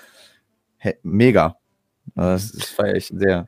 Hey, 0.79 0.97
mega. 1.03 1.57
Das, 2.15 2.53
das 2.53 2.71
feiere 2.71 2.97
ich 2.97 3.07
sehr. 3.07 3.47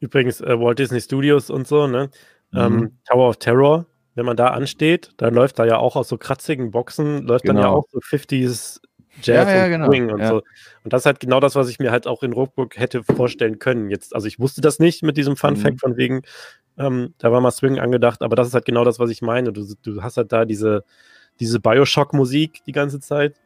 Übrigens, 0.00 0.40
äh, 0.40 0.58
Walt 0.58 0.78
Disney 0.78 1.00
Studios 1.00 1.50
und 1.50 1.68
so, 1.68 1.86
ne? 1.86 2.10
Mhm. 2.52 2.58
Ähm, 2.58 2.98
Tower 3.08 3.28
of 3.28 3.36
Terror, 3.36 3.86
wenn 4.20 4.26
man 4.26 4.36
da 4.36 4.48
ansteht, 4.48 5.12
dann 5.16 5.32
läuft 5.32 5.58
da 5.58 5.64
ja 5.64 5.78
auch 5.78 5.96
aus 5.96 6.10
so 6.10 6.18
kratzigen 6.18 6.70
Boxen, 6.72 7.26
läuft 7.26 7.48
dann 7.48 7.56
ja 7.56 7.62
Genau. 7.62 7.76
auch 7.78 7.84
so 7.90 8.00
50s 8.00 8.78
Jazz 9.22 9.48
Ja, 9.48 9.56
ja, 9.56 9.64
und 9.64 9.70
genau, 9.70 9.86
Swing 9.86 10.10
und 10.10 10.20
ja. 10.20 10.28
so. 10.28 10.42
Und 10.84 10.92
das 10.92 11.02
ist 11.02 11.06
halt 11.06 11.20
genau 11.20 11.40
das, 11.40 11.54
was 11.56 11.70
ich 11.70 11.78
mir 11.78 11.90
halt 11.90 12.06
auch 12.06 12.22
in 12.22 12.34
Rockburg 12.34 12.76
hätte 12.76 13.02
vorstellen 13.02 13.58
können. 13.58 13.88
Jetzt, 13.88 14.14
also 14.14 14.26
ich 14.26 14.38
wusste 14.38 14.60
das 14.60 14.78
nicht 14.78 15.02
mit 15.02 15.16
diesem 15.16 15.36
Fun 15.36 15.54
Mhm. 15.54 15.56
Fact 15.56 15.80
von 15.80 15.96
wegen, 15.96 16.20
ähm, 16.76 17.14
da 17.16 17.32
war 17.32 17.40
mal 17.40 17.50
Swing 17.50 17.78
angedacht, 17.78 18.20
aber 18.20 18.36
das 18.36 18.48
ist 18.48 18.52
halt 18.54 18.66
genau 18.66 18.84
das, 18.84 18.98
was 18.98 19.08
ich 19.10 19.22
meine. 19.22 19.54
Du, 19.54 19.64
du 19.82 20.02
hast 20.02 20.18
halt 20.18 20.32
da 20.32 20.44
diese, 20.44 20.84
diese 21.40 21.60
Bioshock-Musik 21.60 22.62
die 22.66 22.72
ganze 22.72 23.00
Zeit. 23.00 23.36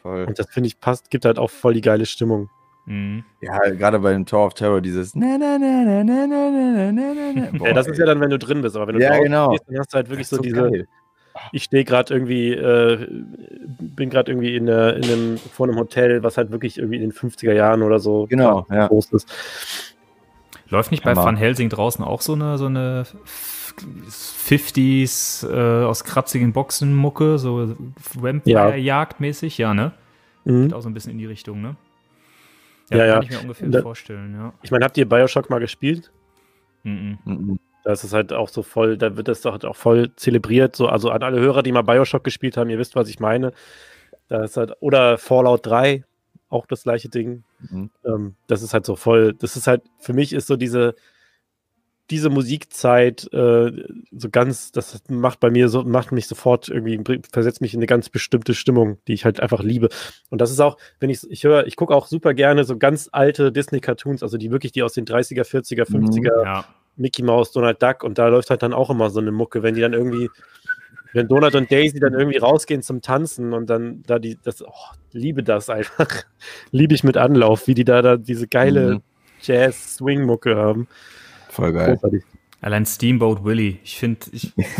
Voll. 0.00 0.24
Und 0.24 0.38
das 0.38 0.48
finde 0.48 0.68
ich 0.68 0.80
passt, 0.80 1.10
gibt 1.10 1.26
halt 1.26 1.38
auch 1.38 1.50
voll 1.50 1.74
die 1.74 1.82
geile 1.82 2.06
Stimmung. 2.06 2.48
Mhm. 2.90 3.22
Ja, 3.40 3.56
gerade 3.70 4.00
bei 4.00 4.12
dem 4.12 4.26
Tower 4.26 4.46
of 4.46 4.54
Terror, 4.54 4.80
dieses 4.80 5.14
na, 5.14 5.38
na, 5.38 5.56
na, 5.58 5.84
na, 5.84 6.02
na, 6.02 6.26
na, 6.26 6.50
na, 6.50 6.90
na, 6.92 7.14
na, 7.14 7.32
na. 7.32 7.50
Boah, 7.56 7.68
ja, 7.68 7.72
das 7.72 7.86
ist 7.86 7.98
ja 7.98 8.04
dann, 8.04 8.20
wenn 8.20 8.30
du 8.30 8.38
drin 8.38 8.62
bist, 8.62 8.74
aber 8.74 8.88
wenn 8.88 8.96
du 8.96 9.00
Ja, 9.02 9.10
draußen 9.10 9.24
genau. 9.24 9.50
stehst, 9.54 9.68
dann 9.68 9.78
hast 9.78 9.92
du 9.92 9.96
halt 9.96 10.08
wirklich 10.10 10.26
so 10.26 10.36
ist 10.36 10.44
diese, 10.44 10.56
geil. 10.70 10.88
ich 11.52 11.62
stehe 11.62 11.84
gerade 11.84 12.12
irgendwie, 12.12 12.50
äh, 12.52 13.06
bin 13.78 14.10
gerade 14.10 14.32
irgendwie 14.32 14.56
in, 14.56 14.66
der- 14.66 14.96
in 14.96 15.04
einem, 15.04 15.36
vor 15.38 15.68
einem 15.68 15.78
Hotel, 15.78 16.24
was 16.24 16.36
halt 16.36 16.50
wirklich 16.50 16.78
irgendwie 16.78 16.96
in 16.96 17.02
den 17.02 17.12
50er 17.12 17.52
Jahren 17.52 17.82
oder 17.82 18.00
so 18.00 18.26
Genau, 18.28 18.66
ja. 18.70 18.88
groß 18.88 19.12
ist. 19.12 19.28
Läuft 20.68 20.90
nicht 20.90 21.04
bei 21.04 21.12
Hammer. 21.12 21.26
Van 21.26 21.36
Helsing 21.36 21.68
draußen 21.68 22.04
auch 22.04 22.20
so 22.22 22.32
eine, 22.32 22.58
so 22.58 22.66
eine 22.66 23.04
50s 24.08 25.44
äh, 25.48 25.84
aus 25.84 26.02
kratzigen 26.02 26.52
Boxen 26.52 26.92
Mucke, 26.94 27.38
so 27.38 27.76
Vampire-Jagd-mäßig? 28.14 29.58
Ja, 29.58 29.74
ne? 29.74 29.92
Mhm. 30.44 30.64
Geht 30.64 30.74
auch 30.74 30.80
so 30.82 30.88
ein 30.88 30.94
bisschen 30.94 31.12
in 31.12 31.18
die 31.18 31.26
Richtung, 31.26 31.62
ne? 31.62 31.76
Ja, 32.90 33.04
ja. 33.06 33.14
Kann 33.14 33.22
ich 33.24 33.30
mir 33.30 33.40
ungefähr 33.40 33.68
Da- 33.68 33.82
vorstellen, 33.82 34.34
ja. 34.34 34.52
Ich 34.62 34.70
meine, 34.70 34.84
habt 34.84 34.96
ihr 34.98 35.08
Bioshock 35.08 35.48
mal 35.50 35.60
gespielt? 35.60 36.10
Mhm. 36.82 37.18
Mhm. 37.24 37.58
Da 37.84 37.92
ist 37.92 38.04
es 38.04 38.12
halt 38.12 38.32
auch 38.32 38.48
so 38.48 38.62
voll, 38.62 38.98
da 38.98 39.16
wird 39.16 39.28
das 39.28 39.40
doch 39.40 39.52
halt 39.52 39.64
auch 39.64 39.76
voll 39.76 40.10
zelebriert. 40.16 40.76
So, 40.76 40.86
also 40.88 41.10
an 41.10 41.22
alle 41.22 41.40
Hörer, 41.40 41.62
die 41.62 41.72
mal 41.72 41.82
Bioshock 41.82 42.24
gespielt 42.24 42.56
haben, 42.56 42.68
ihr 42.70 42.78
wisst, 42.78 42.94
was 42.96 43.08
ich 43.08 43.20
meine. 43.20 43.52
Da 44.28 44.44
ist 44.44 44.56
halt, 44.56 44.72
oder 44.80 45.16
Fallout 45.18 45.64
3, 45.66 46.04
auch 46.50 46.66
das 46.66 46.82
gleiche 46.82 47.08
Ding. 47.08 47.44
Mhm. 47.70 47.90
Ähm, 48.04 48.34
das 48.48 48.62
ist 48.62 48.74
halt 48.74 48.84
so 48.84 48.96
voll, 48.96 49.34
das 49.34 49.56
ist 49.56 49.66
halt, 49.66 49.82
für 49.98 50.12
mich 50.12 50.32
ist 50.32 50.46
so 50.46 50.56
diese, 50.56 50.94
diese 52.10 52.28
Musikzeit 52.30 53.32
äh, 53.32 53.70
so 54.10 54.28
ganz, 54.30 54.72
das 54.72 55.02
macht 55.08 55.40
bei 55.40 55.50
mir 55.50 55.68
so, 55.68 55.84
macht 55.84 56.12
mich 56.12 56.26
sofort 56.26 56.68
irgendwie, 56.68 57.00
versetzt 57.32 57.60
mich 57.60 57.72
in 57.74 57.78
eine 57.78 57.86
ganz 57.86 58.08
bestimmte 58.08 58.54
Stimmung, 58.54 58.98
die 59.06 59.14
ich 59.14 59.24
halt 59.24 59.40
einfach 59.40 59.62
liebe. 59.62 59.88
Und 60.28 60.40
das 60.40 60.50
ist 60.50 60.60
auch, 60.60 60.76
wenn 60.98 61.10
ich, 61.10 61.20
ich 61.30 61.44
höre, 61.44 61.66
ich 61.66 61.76
gucke 61.76 61.94
auch 61.94 62.06
super 62.06 62.34
gerne 62.34 62.64
so 62.64 62.76
ganz 62.76 63.08
alte 63.12 63.52
Disney-Cartoons, 63.52 64.22
also 64.22 64.36
die 64.38 64.50
wirklich 64.50 64.72
die 64.72 64.82
aus 64.82 64.92
den 64.94 65.04
30er, 65.06 65.44
40er, 65.44 65.86
Mhm. 65.90 66.06
50er, 66.06 66.42
Ja. 66.44 66.64
Mickey 66.96 67.22
Mouse, 67.22 67.52
Donald 67.52 67.82
Duck 67.82 68.02
und 68.04 68.18
da 68.18 68.28
läuft 68.28 68.50
halt 68.50 68.62
dann 68.62 68.74
auch 68.74 68.90
immer 68.90 69.08
so 69.10 69.20
eine 69.20 69.30
Mucke, 69.32 69.62
wenn 69.62 69.74
die 69.74 69.80
dann 69.80 69.92
irgendwie 69.92 70.28
Wenn 71.12 71.26
Donald 71.26 71.56
und 71.56 71.72
Daisy 71.72 71.98
dann 71.98 72.14
irgendwie 72.14 72.38
rausgehen 72.38 72.82
zum 72.82 73.02
Tanzen 73.02 73.52
und 73.52 73.68
dann 73.68 74.04
da 74.06 74.20
die, 74.20 74.38
das, 74.44 74.62
oh, 74.62 74.70
liebe 75.10 75.42
das 75.42 75.68
einfach. 75.68 76.06
liebe 76.70 76.94
ich 76.94 77.02
mit 77.02 77.16
Anlauf, 77.16 77.66
wie 77.66 77.74
die 77.74 77.84
da, 77.84 78.00
da 78.00 78.16
diese 78.16 78.46
geile 78.46 78.94
Mhm. 78.96 79.02
Jazz-Swing-Mucke 79.42 80.54
haben. 80.56 80.86
Voll 81.50 81.72
geil. 81.72 81.94
Großartig. 81.94 82.22
Allein 82.62 82.84
Steamboat 82.84 83.42
Willie. 83.44 83.78
Ich 83.84 83.96
finde, 83.98 84.20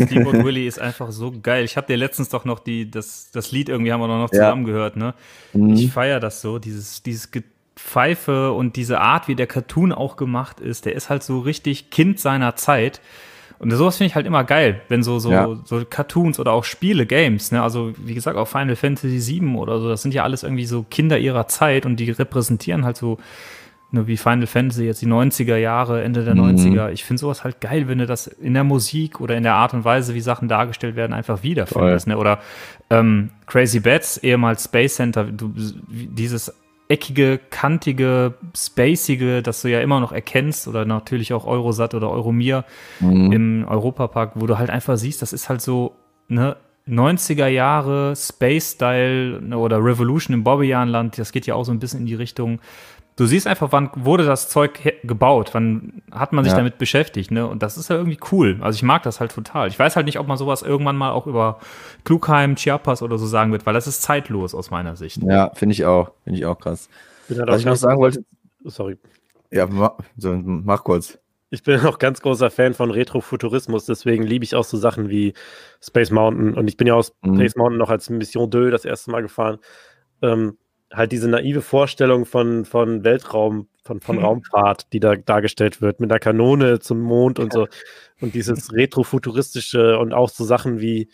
Steamboat 0.03 0.33
Willie 0.45 0.67
ist 0.67 0.79
einfach 0.79 1.11
so 1.11 1.31
geil. 1.31 1.65
Ich 1.65 1.77
habe 1.77 1.87
dir 1.87 1.97
letztens 1.97 2.29
doch 2.29 2.45
noch 2.45 2.59
die, 2.59 2.89
das, 2.89 3.31
das 3.31 3.51
Lied 3.51 3.69
irgendwie 3.69 3.91
haben 3.91 4.01
wir 4.01 4.07
doch 4.07 4.19
noch 4.19 4.31
Ja. 4.31 4.39
zusammen 4.39 4.65
gehört, 4.65 4.97
ne? 4.97 5.15
Mhm. 5.53 5.73
Ich 5.73 5.91
feiere 5.91 6.19
das 6.19 6.41
so, 6.41 6.59
dieses, 6.59 7.01
dieses 7.01 7.29
Pfeife 7.75 8.51
und 8.51 8.75
diese 8.75 8.99
Art, 8.99 9.27
wie 9.27 9.35
der 9.35 9.47
Cartoon 9.47 9.91
auch 9.91 10.15
gemacht 10.15 10.59
ist, 10.59 10.85
der 10.85 10.93
ist 10.93 11.09
halt 11.09 11.23
so 11.23 11.39
richtig 11.39 11.89
Kind 11.89 12.19
seiner 12.19 12.55
Zeit. 12.55 13.01
Und 13.57 13.71
sowas 13.71 13.97
finde 13.97 14.07
ich 14.09 14.15
halt 14.15 14.25
immer 14.27 14.43
geil, 14.43 14.81
wenn 14.89 15.01
so, 15.03 15.17
so, 15.19 15.31
Ja. 15.31 15.57
so 15.65 15.83
Cartoons 15.87 16.39
oder 16.39 16.51
auch 16.51 16.63
Spiele, 16.63 17.05
Games, 17.07 17.51
ne? 17.51 17.63
Also, 17.63 17.93
wie 17.97 18.13
gesagt, 18.13 18.37
auch 18.37 18.47
Final 18.47 18.75
Fantasy 18.75 19.39
VII 19.39 19.55
oder 19.55 19.79
so, 19.79 19.89
das 19.89 20.03
sind 20.03 20.13
ja 20.13 20.23
alles 20.23 20.43
irgendwie 20.43 20.65
so 20.65 20.83
Kinder 20.83 21.17
ihrer 21.17 21.47
Zeit 21.47 21.85
und 21.87 21.95
die 21.97 22.11
repräsentieren 22.11 22.85
halt 22.85 22.97
so, 22.97 23.17
ne, 23.91 24.07
wie 24.07 24.17
Final 24.17 24.47
Fantasy 24.47 24.85
jetzt 24.85 25.01
die 25.01 25.07
90er 25.07 25.57
Jahre, 25.57 26.01
Ende 26.03 26.23
der 26.23 26.35
Mhm. 26.35 26.41
90er. 26.55 26.91
Ich 26.91 27.03
finde 27.03 27.19
sowas 27.19 27.43
halt 27.43 27.59
geil, 27.61 27.87
wenn 27.87 27.97
du 27.99 28.05
das 28.05 28.27
in 28.27 28.53
der 28.53 28.63
Musik 28.63 29.19
oder 29.21 29.35
in 29.35 29.43
der 29.43 29.53
Art 29.55 29.73
und 29.73 29.83
Weise, 29.85 30.13
wie 30.15 30.21
Sachen 30.21 30.47
dargestellt 30.47 30.95
werden, 30.95 31.13
einfach 31.13 31.43
wiederfindest. 31.43 32.07
Ne? 32.07 32.17
Oder 32.17 32.39
ähm, 32.89 33.29
Crazy 33.47 33.79
Bats, 33.79 34.17
ehemals 34.17 34.63
Space 34.65 34.95
Center, 34.95 35.25
du, 35.25 35.51
dieses 35.89 36.53
eckige, 36.87 37.39
kantige, 37.49 38.33
spacige, 38.57 39.41
das 39.41 39.61
du 39.61 39.69
ja 39.69 39.79
immer 39.79 39.99
noch 40.01 40.11
erkennst, 40.11 40.67
oder 40.67 40.83
natürlich 40.83 41.33
auch 41.33 41.45
Eurosat 41.45 41.93
oder 41.93 42.09
Euromir 42.09 42.65
Mhm. 42.99 43.31
im 43.31 43.65
Europapark, 43.67 44.31
wo 44.35 44.45
du 44.45 44.57
halt 44.57 44.69
einfach 44.69 44.97
siehst, 44.97 45.21
das 45.21 45.31
ist 45.31 45.47
halt 45.47 45.61
so, 45.61 45.93
ne, 46.27 46.57
90er 46.87 47.47
Jahre 47.47 48.13
Space-Style 48.15 49.41
ne, 49.41 49.57
oder 49.57 49.77
Revolution 49.83 50.33
im 50.33 50.43
Bobbejahnland, 50.43 51.17
das 51.17 51.31
geht 51.31 51.45
ja 51.45 51.55
auch 51.55 51.63
so 51.63 51.71
ein 51.71 51.79
bisschen 51.79 52.01
in 52.01 52.05
die 52.07 52.15
Richtung. 52.15 52.59
Du 53.17 53.25
siehst 53.25 53.45
einfach, 53.45 53.71
wann 53.71 53.89
wurde 53.95 54.25
das 54.25 54.47
Zeug 54.49 54.79
gebaut, 55.03 55.49
wann 55.53 56.01
hat 56.11 56.31
man 56.33 56.43
sich 56.43 56.51
Ja. 56.53 56.57
damit 56.57 56.77
beschäftigt, 56.77 57.29
ne? 57.29 57.45
Und 57.45 57.61
das 57.61 57.77
ist 57.77 57.89
ja 57.89 57.97
irgendwie 57.97 58.17
cool. 58.31 58.57
Also 58.61 58.75
ich 58.77 58.83
mag 58.83 59.03
das 59.03 59.19
halt 59.19 59.33
total. 59.33 59.67
Ich 59.67 59.77
weiß 59.77 59.95
halt 59.95 60.05
nicht, 60.05 60.17
ob 60.17 60.27
man 60.27 60.37
sowas 60.37 60.61
irgendwann 60.61 60.95
mal 60.95 61.11
auch 61.11 61.27
über 61.27 61.59
Klugheim, 62.05 62.55
Chiapas 62.55 63.01
oder 63.03 63.17
so 63.17 63.25
sagen 63.27 63.51
wird, 63.51 63.65
weil 63.65 63.73
das 63.73 63.85
ist 63.85 64.01
zeitlos 64.01 64.55
aus 64.55 64.71
meiner 64.71 64.95
Sicht. 64.95 65.21
Ja, 65.23 65.51
finde 65.53 65.73
ich 65.73 65.85
auch. 65.85 66.11
Finde 66.23 66.39
ich 66.39 66.45
auch 66.45 66.57
krass. 66.57 66.89
Bin 67.27 67.37
halt 67.37 67.49
Was 67.49 67.55
auch 67.55 67.59
ich 67.59 67.65
noch 67.65 67.75
sagen 67.75 67.99
wollte, 67.99 68.23
Sorry. 68.63 68.97
ja, 69.51 69.67
ma, 69.67 69.95
so, 70.17 70.33
mach 70.33 70.83
kurz. 70.83 71.19
Ich 71.49 71.63
bin 71.63 71.79
auch 71.85 71.99
ganz 71.99 72.21
großer 72.21 72.49
Fan 72.49 72.73
von 72.73 72.91
Retrofuturismus, 72.91 73.85
deswegen 73.85 74.23
liebe 74.23 74.45
ich 74.45 74.55
auch 74.55 74.63
so 74.63 74.77
Sachen 74.77 75.09
wie 75.09 75.33
Space 75.81 76.11
Mountain 76.11 76.53
und 76.53 76.67
ich 76.69 76.77
bin 76.77 76.87
ja 76.87 76.93
aus 76.95 77.13
Mhm. 77.23 77.35
Space 77.35 77.55
Mountain 77.57 77.77
noch 77.77 77.89
als 77.89 78.09
Mission 78.09 78.49
2 78.49 78.69
das 78.71 78.85
erste 78.85 79.11
Mal 79.11 79.21
gefahren. 79.21 79.57
Ähm, 80.21 80.57
halt 80.91 81.11
diese 81.11 81.29
naive 81.29 81.61
Vorstellung 81.61 82.25
von, 82.25 82.65
von 82.65 83.03
Weltraum, 83.03 83.67
von, 83.83 84.01
von 84.01 84.17
Mhm. 84.17 84.23
Raumfahrt, 84.23 84.91
die 84.93 84.99
da 84.99 85.15
dargestellt 85.15 85.81
wird, 85.81 85.99
mit 85.99 86.11
einer 86.11 86.19
Kanone 86.19 86.79
zum 86.79 86.99
Mond 86.99 87.39
und 87.39 87.53
so. 87.53 87.67
Und 88.19 88.35
dieses 88.35 88.73
Retrofuturistische 88.73 89.97
und 89.97 90.13
auch 90.13 90.29
so 90.29 90.43
Sachen 90.43 90.79
wie, 90.79 91.09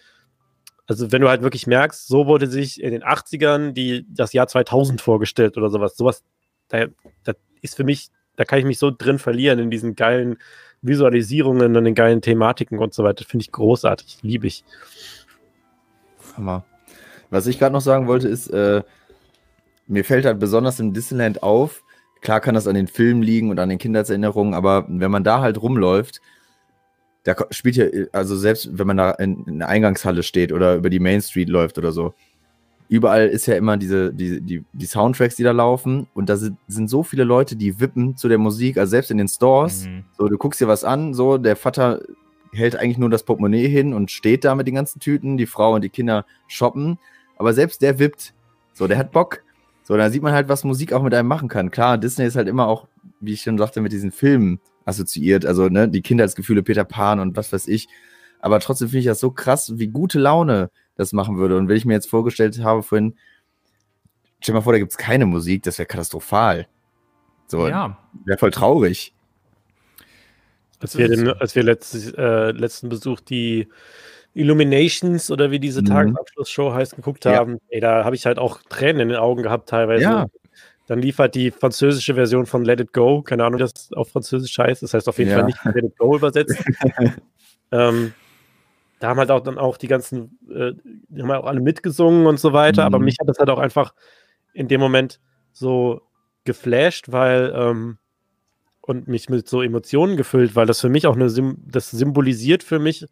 also 0.88 1.11
wenn 1.11 1.21
du 1.21 1.30
halt 1.30 1.41
wirklich 1.41 1.67
merkst, 1.67 2.07
so 2.07 2.28
wurde 2.28 2.47
sich 2.47 2.82
in 2.82 2.91
den 2.91 3.03
80ern 3.03 3.71
die, 3.71 4.05
das 4.09 4.34
Jahr 4.34 4.47
2000 4.47 5.01
vorgestellt 5.01 5.57
oder 5.57 5.69
sowas. 5.69 5.95
Sowas, 5.95 6.23
da, 6.69 6.88
das 7.23 7.36
ist 7.61 7.75
für 7.75 7.84
mich, 7.84 8.09
da 8.36 8.45
kann 8.45 8.59
ich 8.59 8.65
mich 8.65 8.80
so 8.80 8.91
drin 8.91 9.19
verlieren 9.19 9.59
in 9.59 9.71
diesen 9.71 9.95
geilen 9.95 10.38
Visualisierungen 10.82 11.75
und 11.75 11.84
den 11.86 11.95
geilen 11.95 12.21
Thematiken 12.21 12.80
und 12.80 12.93
so 12.93 13.03
weiter. 13.03 13.25
Finde 13.25 13.43
ich 13.43 13.51
großartig, 13.51 14.19
liebe 14.21 14.47
ich. 14.47 14.63
Hammer. 16.36 16.65
Was 17.30 17.47
ich 17.47 17.59
gerade 17.59 17.73
noch 17.73 17.82
sagen 17.82 18.07
wollte, 18.07 18.28
ist, 18.28 18.47
äh, 18.47 18.84
mir 19.88 20.03
fällt 20.03 20.25
halt 20.25 20.39
besonders 20.39 20.79
im 20.79 20.93
Disneyland 20.93 21.43
auf, 21.43 21.83
klar 22.21 22.39
kann 22.41 22.55
das 22.55 22.67
an 22.67 22.75
den 22.75 22.88
Filmen 22.88 23.21
liegen 23.21 23.49
und 23.49 23.59
an 23.59 23.69
den 23.69 23.77
Kindheitserinnerungen, 23.77 24.53
aber 24.53 24.85
wenn 24.88 25.11
man 25.11 25.23
da 25.23 25.41
halt 25.41 25.61
rumläuft, 25.61 26.21
da 27.23 27.35
spielt 27.51 27.75
ja, 27.75 27.85
also 28.13 28.35
selbst 28.35 28.77
wenn 28.77 28.88
man 28.88 28.97
da 28.97 29.11
in, 29.11 29.43
in 29.45 29.59
der 29.59 29.67
Eingangshalle 29.67 30.23
steht 30.23 30.51
oder 30.51 30.75
über 30.75 30.89
die 30.89 30.99
Main 30.99 31.21
Street 31.21 31.49
läuft 31.49 31.77
oder 31.77 31.91
so, 31.91 32.13
überall 32.89 33.27
ist 33.27 33.45
ja 33.47 33.55
immer 33.55 33.75
diese, 33.75 34.13
die, 34.13 34.39
die, 34.41 34.63
die 34.71 34.85
Soundtracks, 34.85 35.35
die 35.35 35.43
da 35.43 35.51
laufen 35.51 36.07
und 36.13 36.29
da 36.29 36.38
sind, 36.38 36.57
sind 36.67 36.89
so 36.89 37.03
viele 37.03 37.25
Leute, 37.25 37.57
die 37.57 37.79
wippen 37.81 38.15
zu 38.15 38.29
der 38.29 38.38
Musik, 38.38 38.77
also 38.77 38.91
selbst 38.91 39.11
in 39.11 39.17
den 39.17 39.27
Stores, 39.27 39.88
Mhm. 39.88 40.05
so, 40.17 40.27
du 40.27 40.38
guckst 40.38 40.61
dir 40.61 40.67
was 40.69 40.83
an, 40.85 41.13
so, 41.13 41.38
der 41.38 41.57
Vater 41.57 42.01
hält 42.53 42.77
eigentlich 42.77 42.97
nur 42.97 43.09
das 43.09 43.23
Portemonnaie 43.23 43.67
hin 43.67 43.93
und 43.93 44.09
steht 44.09 44.45
da 44.45 44.55
mit 44.55 44.67
den 44.67 44.75
ganzen 44.75 44.99
Tüten, 45.01 45.35
die 45.35 45.47
Frau 45.47 45.75
und 45.75 45.83
die 45.83 45.89
Kinder 45.89 46.25
shoppen, 46.47 46.97
aber 47.38 47.53
selbst 47.53 47.81
der 47.81 47.99
wippt, 47.99 48.33
so, 48.73 48.88
der 48.88 48.97
hat 48.97 49.11
Bock. 49.11 49.43
So, 49.88 49.95
da 49.95 50.09
sieht 50.09 50.21
man 50.21 50.33
halt, 50.33 50.49
was 50.49 50.65
Musik 50.65 50.91
auch 50.91 51.01
mit 51.01 51.13
einem 51.13 51.29
machen 51.29 51.47
kann. 51.47 51.71
Klar, 51.71 51.97
Disney 51.97 52.25
ist 52.25 52.35
halt 52.35 52.49
immer 52.49 52.67
auch, 52.67 52.89
wie 53.21 53.31
ich 53.31 53.43
schon 53.43 53.57
sagte, 53.57 53.79
mit 53.79 53.93
diesen 53.93 54.11
Filmen 54.11 54.59
assoziiert, 54.83 55.45
also, 55.45 55.69
ne, 55.69 55.88
die 55.88 56.01
Kindheitsgefühle 56.01 56.61
Peter 56.61 56.83
Pan 56.83 57.21
und 57.21 57.38
was 57.38 57.53
weiß 57.53 57.69
ich. 57.69 57.88
Aber 58.41 58.59
trotzdem 58.59 58.89
finde 58.89 58.99
ich 58.99 59.05
das 59.05 59.21
so 59.21 59.31
krass, 59.31 59.79
wie 59.79 59.88
gute 59.88 60.19
Laune 60.19 60.71
das 60.95 61.13
machen 61.13 61.38
würde. 61.38 61.55
Und 61.55 61.69
wenn 61.69 61.77
ich 61.77 61.85
mir 61.85 61.93
jetzt 61.93 62.09
vorgestellt 62.09 62.61
habe 62.61 62.83
vorhin, 62.83 63.15
stell 64.41 64.51
dir 64.51 64.57
mal 64.57 64.63
vor, 64.63 64.73
da 64.73 64.79
gibt 64.79 64.91
es 64.91 64.97
keine 64.97 65.25
Musik, 65.25 65.63
das 65.63 65.79
wäre 65.79 65.88
katastrophal. 65.88 66.67
So, 67.47 67.65
Ja, 67.69 67.97
wäre 68.25 68.38
voll 68.38 68.51
traurig. 68.51 69.13
Als 70.81 70.97
wir, 70.97 71.07
den, 71.07 71.29
als 71.29 71.55
wir 71.55 71.63
letztes, 71.63 72.11
äh, 72.11 72.51
letzten 72.51 72.89
Besuch 72.89 73.21
die 73.21 73.69
Illuminations 74.38 75.31
oder 75.31 75.51
wie 75.51 75.59
diese 75.59 75.81
Mhm. 75.81 75.85
Tagesabschlussshow 75.88 76.73
heißt, 76.73 76.95
geguckt 76.95 77.25
Ja. 77.25 77.33
haben, 77.38 77.57
ey, 77.69 77.79
da 77.79 78.03
habe 78.05 78.15
ich 78.15 78.25
halt 78.25 78.39
auch 78.39 78.61
Tränen 78.69 79.01
in 79.01 79.09
den 79.09 79.17
Augen 79.17 79.43
gehabt 79.43 79.69
teilweise. 79.69 80.03
Ja. 80.03 80.27
Dann 80.88 80.99
lief 81.01 81.19
halt 81.19 81.35
die 81.35 81.51
französische 81.51 82.15
Version 82.15 82.45
von 82.45 82.63
Let 82.63 82.79
It 82.79 82.93
Go, 82.93 83.21
keine 83.21 83.43
Ahnung, 83.43 83.59
wie 83.59 83.63
das 83.63 83.91
auf 83.93 84.09
Französisch 84.09 84.57
heißt, 84.57 84.83
das 84.83 84.93
heißt 84.93 85.09
auf 85.09 85.17
jeden 85.17 85.29
Ja. 85.31 85.38
Fall 85.38 85.45
nicht 85.45 85.59
Let 85.65 85.83
It 85.83 85.97
Go 85.97 86.15
übersetzt. 86.15 86.55
ähm, 87.71 88.13
da 88.99 89.09
haben 89.09 89.19
halt 89.19 89.31
auch 89.31 89.41
dann 89.41 89.57
auch 89.57 89.77
die 89.77 89.88
ganzen, 89.88 90.39
äh, 90.49 90.73
die 91.09 91.21
haben 91.21 91.31
halt 91.31 91.43
auch 91.43 91.47
alle 91.47 91.61
mitgesungen 91.61 92.25
und 92.27 92.39
so 92.39 92.53
weiter, 92.53 92.85
aber 92.85 92.99
Mhm. 92.99 93.05
mich 93.05 93.17
hat 93.19 93.27
das 93.29 93.39
halt 93.39 93.49
auch 93.49 93.59
einfach 93.59 93.93
in 94.53 94.67
dem 94.67 94.79
Moment 94.81 95.19
so 95.51 96.01
geflasht, 96.45 97.11
weil 97.11 97.53
ähm, 97.55 97.97
und 98.81 99.07
mich 99.07 99.29
mit 99.29 99.47
so 99.49 99.61
Emotionen 99.61 100.17
gefüllt, 100.17 100.55
weil 100.55 100.65
das 100.65 100.81
für 100.81 100.89
mich 100.89 101.07
auch 101.07 101.15
eine, 101.15 101.29
Sym 101.29 101.57
das 101.67 101.91
symbolisiert 101.91 102.63
für 102.63 102.79
mich 102.79 103.05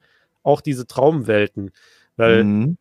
auch 0.46 0.62
diese 0.62 0.88
Traumwelten, 0.88 1.72
weil 2.18 2.44
Mhm. 2.46 2.78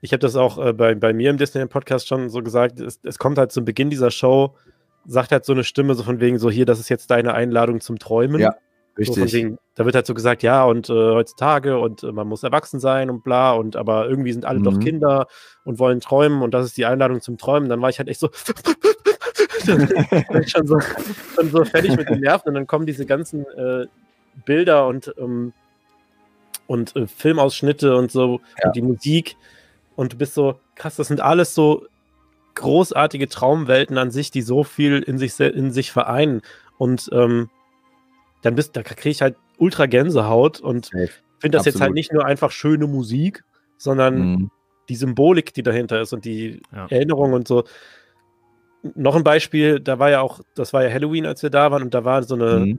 ich 0.00 0.12
habe 0.12 0.20
das 0.20 0.36
auch 0.36 0.58
äh, 0.64 0.72
bei, 0.72 0.94
bei 0.94 1.12
mir 1.12 1.30
im 1.30 1.38
Disney-Podcast 1.38 2.08
schon 2.08 2.30
so 2.30 2.42
gesagt, 2.42 2.80
es, 2.80 3.00
es 3.02 3.18
kommt 3.18 3.38
halt 3.38 3.52
zum 3.52 3.64
Beginn 3.64 3.90
dieser 3.90 4.10
Show, 4.10 4.56
sagt 5.06 5.32
halt 5.32 5.44
so 5.44 5.52
eine 5.52 5.64
Stimme 5.64 5.94
so 5.94 6.02
von 6.02 6.20
wegen 6.20 6.38
so, 6.38 6.50
hier, 6.50 6.66
das 6.66 6.80
ist 6.80 6.88
jetzt 6.88 7.10
deine 7.10 7.34
Einladung 7.34 7.80
zum 7.80 7.98
Träumen. 7.98 8.40
Ja, 8.40 8.54
So 8.98 9.12
Richtig. 9.12 9.32
wegen, 9.34 9.58
da 9.74 9.84
wird 9.84 9.94
halt 9.94 10.06
so 10.06 10.14
gesagt, 10.14 10.42
ja, 10.42 10.64
und 10.64 10.88
äh, 10.88 10.92
heutzutage 10.92 11.78
und 11.78 12.02
äh, 12.02 12.12
man 12.12 12.26
muss 12.26 12.42
erwachsen 12.42 12.80
sein 12.80 13.10
und 13.10 13.24
bla, 13.24 13.52
und 13.52 13.76
aber 13.76 14.08
irgendwie 14.08 14.32
sind 14.32 14.46
alle 14.46 14.62
doch 14.62 14.76
Mhm. 14.76 14.80
Kinder 14.80 15.26
und 15.64 15.78
wollen 15.78 16.00
träumen 16.00 16.42
und 16.42 16.54
das 16.54 16.64
ist 16.66 16.76
die 16.76 16.86
Einladung 16.86 17.20
zum 17.20 17.36
Träumen. 17.36 17.68
Dann 17.68 17.82
war 17.82 17.90
ich 17.90 17.98
halt 17.98 18.08
echt 18.08 18.20
so, 18.20 18.30
schon 20.46 20.66
so, 20.66 20.78
schon 20.80 21.50
so 21.50 21.64
fertig 21.64 21.96
mit 21.96 22.08
den 22.08 22.20
Nerven 22.20 22.48
und 22.48 22.54
dann 22.54 22.66
kommen 22.66 22.86
diese 22.86 23.06
ganzen 23.06 23.44
äh, 23.56 23.86
Bilder 24.44 24.86
und, 24.86 25.12
ähm, 25.18 25.52
und 26.66 26.94
äh, 26.96 27.06
Filmausschnitte 27.06 27.96
und 27.96 28.10
so 28.10 28.40
Ja. 28.62 28.66
und 28.68 28.76
die 28.76 28.82
Musik 28.82 29.36
und 29.94 30.12
du 30.12 30.16
bist 30.16 30.34
so, 30.34 30.58
krass, 30.74 30.96
das 30.96 31.08
sind 31.08 31.20
alles 31.20 31.54
so 31.54 31.86
großartige 32.54 33.28
Traumwelten 33.28 33.98
an 33.98 34.10
sich, 34.10 34.30
die 34.30 34.42
so 34.42 34.64
viel 34.64 35.02
in 35.02 35.18
sich, 35.18 35.38
in 35.40 35.72
sich 35.72 35.92
vereinen 35.92 36.42
und 36.78 37.08
ähm, 37.12 37.50
dann 38.42 38.54
bist, 38.54 38.76
da 38.76 38.82
kriege 38.82 39.08
ich 39.10 39.22
halt 39.22 39.36
ultra 39.58 39.86
Gänsehaut 39.86 40.60
und 40.60 40.86
finde 41.38 41.56
das 41.58 41.64
jetzt 41.66 41.74
halt 41.76 41.90
Absolut. 41.90 41.94
nicht 41.94 42.12
nur 42.12 42.24
einfach 42.24 42.50
schöne 42.50 42.86
Musik, 42.86 43.44
sondern 43.78 44.18
Mhm. 44.18 44.50
die 44.88 44.96
Symbolik, 44.96 45.52
die 45.54 45.62
dahinter 45.62 46.00
ist 46.00 46.12
und 46.12 46.24
die 46.24 46.60
Ja. 46.74 46.86
Erinnerung 46.88 47.32
und 47.32 47.46
so. 47.48 47.64
Noch 48.94 49.16
ein 49.16 49.24
Beispiel, 49.24 49.80
da 49.80 49.98
war 49.98 50.10
ja 50.10 50.20
auch, 50.20 50.40
das 50.54 50.72
war 50.72 50.84
ja 50.84 50.90
Halloween, 50.90 51.26
als 51.26 51.42
wir 51.42 51.50
da 51.50 51.70
waren, 51.72 51.82
und 51.82 51.92
da 51.92 52.04
war 52.04 52.22
so 52.22 52.34
eine 52.36 52.60
Mhm. 52.60 52.78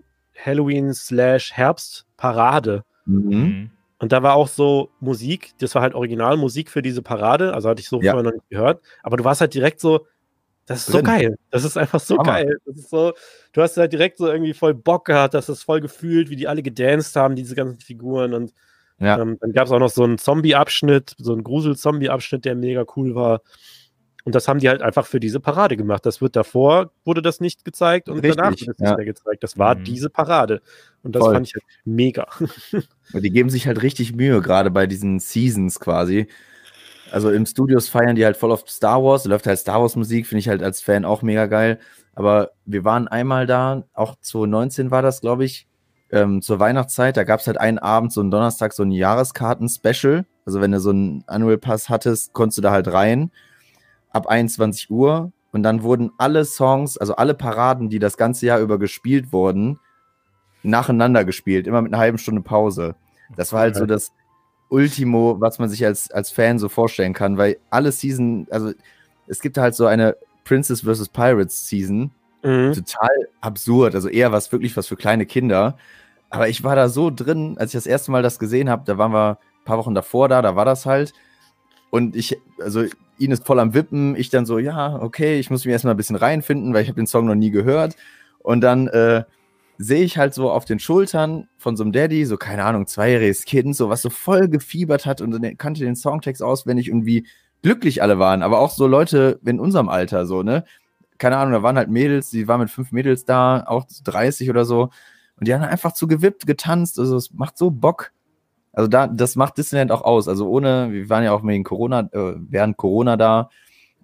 Halloween-Slash-Herbst-Parade. 1.58 2.84
Mhm. 3.06 3.72
Und 4.00 4.12
da 4.12 4.22
war 4.24 4.36
auch 4.36 4.48
so 4.48 4.92
Musik, 5.00 5.54
das 5.60 5.74
war 5.76 5.82
halt 5.82 5.96
Originalmusik 5.96 6.70
für 6.70 6.82
diese 6.84 7.02
Parade, 7.02 7.54
also 7.54 7.70
hatte 7.70 7.82
ich 7.82 7.90
so 7.90 8.02
Ja. 8.02 8.12
vorher 8.12 8.24
noch 8.32 8.34
nicht 8.38 8.50
gehört, 8.50 8.82
aber 9.04 9.18
du 9.18 9.24
warst 9.24 9.42
halt 9.42 9.54
direkt 9.54 9.80
so, 9.80 10.06
das 10.68 10.80
ist 10.82 10.88
so 10.88 10.94
Drin. 10.94 11.06
geil, 11.06 11.38
das 11.52 11.64
ist 11.64 11.78
einfach 11.78 12.00
so 12.02 12.18
Hammer. 12.20 12.34
geil, 12.34 12.58
das 12.66 12.78
ist 12.78 12.90
so, 12.92 13.14
du 13.54 13.62
hast 13.62 13.78
halt 13.78 13.94
direkt 13.94 14.18
so 14.20 14.28
irgendwie 14.28 14.54
voll 14.54 14.74
Bock 14.76 15.06
gehabt, 15.06 15.34
hast 15.36 15.50
das 15.50 15.64
voll 15.64 15.82
gefühlt, 15.82 16.30
wie 16.30 16.36
die 16.36 16.48
alle 16.48 16.64
gedanced 16.64 17.16
haben, 17.16 17.36
diese 17.36 17.56
ganzen 17.56 17.80
Figuren 17.82 18.34
und 18.36 18.54
Ja. 19.00 19.20
ähm, 19.22 19.38
dann 19.42 19.54
gab 19.54 19.66
es 19.68 19.72
auch 19.72 19.80
noch 19.80 19.90
so 19.92 20.04
einen 20.04 20.18
Zombie-Abschnitt, 20.20 21.16
so 21.20 21.34
einen 21.34 21.44
Grusel-Zombie-Abschnitt, 21.44 22.46
der 22.46 22.56
mega 22.56 22.86
cool 22.96 23.16
war. 23.16 23.42
Und 24.28 24.36
das 24.36 24.50
haben 24.50 24.60
die 24.60 24.68
halt 24.68 24.82
einfach 24.82 25.08
für 25.08 25.22
diese 25.22 25.40
Parade 25.40 25.78
gemacht. 25.78 26.06
Das 26.06 26.20
wird 26.20 26.36
davor, 26.36 26.92
wurde 27.06 27.22
das 27.22 27.40
nicht 27.40 27.64
gezeigt 27.64 28.10
und 28.10 28.16
Richtig, 28.16 28.36
danach 28.36 28.52
wurde 28.52 28.72
es 28.72 28.78
ja. 28.78 28.88
nicht 28.90 28.98
mehr 28.98 29.06
gezeigt. 29.06 29.42
Das 29.42 29.58
war 29.58 29.76
Mhm. 29.76 29.86
diese 29.86 30.10
Parade. 30.10 30.62
Und 31.02 31.16
das 31.16 31.24
Voll. 31.24 31.34
fand 31.34 31.48
ich 31.48 31.54
halt 31.54 31.64
mega. 31.86 32.28
Und 33.14 33.24
die 33.24 33.30
geben 33.32 33.50
sich 33.50 33.68
halt 33.68 33.82
richtig 33.84 34.14
Mühe, 34.18 34.42
gerade 34.42 34.70
bei 34.70 34.86
diesen 34.86 35.20
Seasons 35.22 35.80
quasi. 35.80 36.28
Also 37.10 37.32
im 37.32 37.46
Studios 37.46 37.88
feiern 37.88 38.18
die 38.18 38.26
halt 38.26 38.36
voll 38.36 38.52
auf 38.52 38.70
Star 38.70 39.02
Wars, 39.02 39.24
da 39.24 39.30
läuft 39.30 39.48
halt 39.48 39.60
Star 39.60 39.80
Wars 39.80 39.96
Musik, 39.96 40.28
finde 40.28 40.40
ich 40.40 40.50
halt 40.50 40.62
als 40.62 40.82
Fan 40.82 41.06
auch 41.06 41.22
mega 41.22 41.46
geil. 41.46 41.80
Aber 42.14 42.52
wir 42.66 42.84
waren 42.84 43.08
einmal 43.08 43.48
da, 43.48 43.86
auch 43.94 44.18
2019 44.20 44.92
war 44.92 45.02
das, 45.02 45.22
glaube 45.22 45.46
ich, 45.46 45.68
ähm, 46.12 46.42
zur 46.42 46.60
Weihnachtszeit, 46.60 47.16
da 47.16 47.24
gab 47.24 47.40
es 47.40 47.48
halt 47.48 47.62
einen 47.62 47.78
Abend, 47.80 48.12
so 48.12 48.20
einen 48.20 48.30
Donnerstag, 48.32 48.74
so 48.74 48.84
ein 48.84 48.92
Jahreskarten-Special. 48.92 50.26
Also 50.46 50.60
wenn 50.60 50.74
du 50.74 50.82
so 50.82 50.90
einen 50.90 51.24
Annual 51.28 51.58
Pass 51.58 51.88
hattest, 51.88 52.34
konntest 52.34 52.58
du 52.58 52.62
da 52.62 52.72
halt 52.72 52.92
rein. 52.92 53.32
Ab 54.18 54.28
21 54.28 54.90
Uhr. 54.90 55.32
Und 55.52 55.64
dann 55.64 55.82
wurden 55.82 56.12
alle 56.18 56.44
Songs, 56.46 56.98
also 56.98 57.16
alle 57.16 57.34
Paraden, 57.34 57.90
die 57.90 58.00
das 58.00 58.18
ganze 58.18 58.46
Jahr 58.46 58.60
über 58.60 58.78
gespielt 58.78 59.32
wurden, 59.32 59.80
nacheinander 60.62 61.24
gespielt, 61.24 61.68
immer 61.68 61.82
mit 61.82 61.94
einer 61.94 62.02
halben 62.02 62.18
Stunde 62.18 62.42
Pause. 62.42 62.96
Das 63.36 63.54
war 63.54 63.62
halt 63.62 63.76
so 63.76 63.86
das 63.86 64.12
Ultimo, 64.70 65.40
was 65.40 65.60
man 65.60 65.70
sich 65.70 65.86
als, 65.86 66.12
als 66.12 66.32
Fan 66.32 66.60
so 66.60 66.68
vorstellen 66.70 67.14
kann, 67.14 67.38
weil 67.38 67.58
alle 67.70 67.92
Season, 67.92 68.48
also 68.52 68.74
es 69.28 69.40
gibt 69.40 69.58
halt 69.58 69.76
so 69.76 69.86
eine 69.86 70.18
Princess 70.44 70.82
vs. 70.82 71.10
Pirates 71.10 71.68
Season, 71.68 72.12
Mhm. 72.44 72.74
total 72.74 73.28
absurd, 73.42 73.96
also 73.96 74.10
eher 74.10 74.32
was 74.32 74.52
wirklich 74.52 74.78
was 74.78 74.88
für 74.88 74.96
kleine 74.96 75.26
Kinder. 75.26 75.78
Aber 76.30 76.50
ich 76.50 76.64
war 76.64 76.76
da 76.76 76.88
so 76.88 77.10
drin, 77.10 77.56
als 77.58 77.72
ich 77.72 77.78
das 77.78 77.88
erste 77.88 78.12
Mal 78.12 78.22
das 78.22 78.38
gesehen 78.38 78.70
habe, 78.70 78.84
da 78.86 78.98
waren 78.98 79.12
wir 79.12 79.32
ein 79.40 79.66
paar 79.66 79.78
Wochen 79.78 79.96
davor 79.96 80.30
da, 80.30 80.42
da 80.42 80.56
war 80.56 80.66
das 80.66 80.86
halt. 80.86 81.14
Und 81.90 82.16
ich, 82.16 82.38
also 82.62 82.84
ihn 83.18 83.32
ist 83.32 83.46
voll 83.46 83.60
am 83.60 83.74
Wippen, 83.74 84.16
ich 84.16 84.30
dann 84.30 84.46
so, 84.46 84.60
ja, 84.60 85.02
okay, 85.02 85.40
ich 85.40 85.50
muss 85.50 85.66
mich 85.66 85.72
erstmal 85.72 85.94
ein 85.94 85.98
bisschen 85.98 86.16
reinfinden, 86.16 86.74
weil 86.74 86.84
ich 86.84 86.90
habe 86.90 87.00
den 87.00 87.08
Song 87.08 87.26
noch 87.26 87.36
nie 87.36 87.52
gehört. 87.52 87.96
Und 88.40 88.62
dann 88.62 88.88
äh, 88.88 89.24
sehe 89.78 90.04
ich 90.04 90.18
halt 90.18 90.34
so 90.34 90.52
auf 90.52 90.66
den 90.66 90.80
Schultern 90.80 91.48
von 91.58 91.76
so 91.76 91.84
einem 91.84 91.92
Daddy, 91.92 92.26
so 92.26 92.38
keine 92.38 92.64
Ahnung, 92.64 92.88
zweijähriges 92.88 93.46
Kind, 93.46 93.76
so 93.76 93.90
was 93.90 94.02
so 94.02 94.10
voll 94.10 94.48
gefiebert 94.48 95.06
hat 95.06 95.22
und 95.22 95.32
dann 95.32 95.58
kannte 95.58 95.84
den 95.84 95.96
Songtext 95.96 96.42
auswendig 96.42 96.92
und 96.92 97.06
wie 97.06 97.28
glücklich 97.62 98.02
alle 98.02 98.20
waren, 98.20 98.44
aber 98.44 98.60
auch 98.60 98.72
so 98.72 98.88
Leute 98.88 99.40
in 99.46 99.60
unserem 99.60 99.90
Alter, 99.90 100.26
so, 100.26 100.44
ne? 100.44 100.64
Keine 101.18 101.38
Ahnung, 101.38 101.54
da 101.54 101.64
waren 101.64 101.78
halt 101.78 101.90
Mädels, 101.90 102.30
die 102.30 102.48
waren 102.48 102.60
mit 102.60 102.70
fünf 102.70 102.92
Mädels 102.92 103.26
da, 103.26 103.64
auch 103.66 103.86
30 104.04 104.52
oder 104.52 104.66
so. 104.66 104.90
Und 105.40 105.48
die 105.48 105.54
haben 105.54 105.64
einfach 105.64 105.94
zu 105.94 106.08
gewippt, 106.08 106.46
getanzt, 106.46 107.00
also 107.00 107.18
es 107.18 107.34
macht 107.34 107.58
so 107.58 107.72
Bock. 107.72 108.12
Also 108.78 108.88
da, 108.88 109.08
das 109.08 109.36
macht 109.36 109.58
Disneyland 109.58 109.92
auch 109.92 110.04
aus. 110.04 110.28
Also 110.28 110.48
ohne, 110.48 110.92
wir 110.92 111.10
waren 111.10 111.24
ja 111.24 111.32
auch 111.32 111.44
wegen 111.44 111.64
Corona, 111.64 112.02
äh, 112.12 112.36
während 112.38 112.78
Corona 112.78 113.18
da 113.18 113.50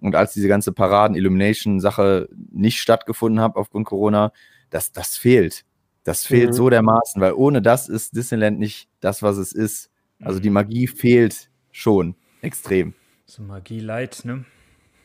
und 0.00 0.16
als 0.16 0.32
diese 0.32 0.48
ganze 0.48 0.72
Paraden-Illumination-Sache 0.72 2.28
nicht 2.50 2.80
stattgefunden 2.80 3.40
hat 3.40 3.54
aufgrund 3.54 3.86
Corona, 3.86 4.32
das, 4.70 4.90
das 4.90 5.16
fehlt. 5.16 5.64
Das 6.02 6.26
fehlt 6.26 6.48
Mhm. 6.50 6.54
so 6.54 6.70
dermaßen, 6.70 7.22
weil 7.22 7.34
ohne 7.34 7.62
das 7.62 7.88
ist 7.88 8.16
Disneyland 8.16 8.58
nicht 8.58 8.88
das, 8.98 9.22
was 9.22 9.36
es 9.36 9.52
ist. 9.52 9.90
Also 10.20 10.40
die 10.40 10.50
Magie 10.50 10.88
fehlt 10.88 11.50
schon 11.70 12.16
extrem. 12.42 12.94
So 13.26 13.44
Magie 13.44 13.78
Light, 13.78 14.22
ne? 14.24 14.44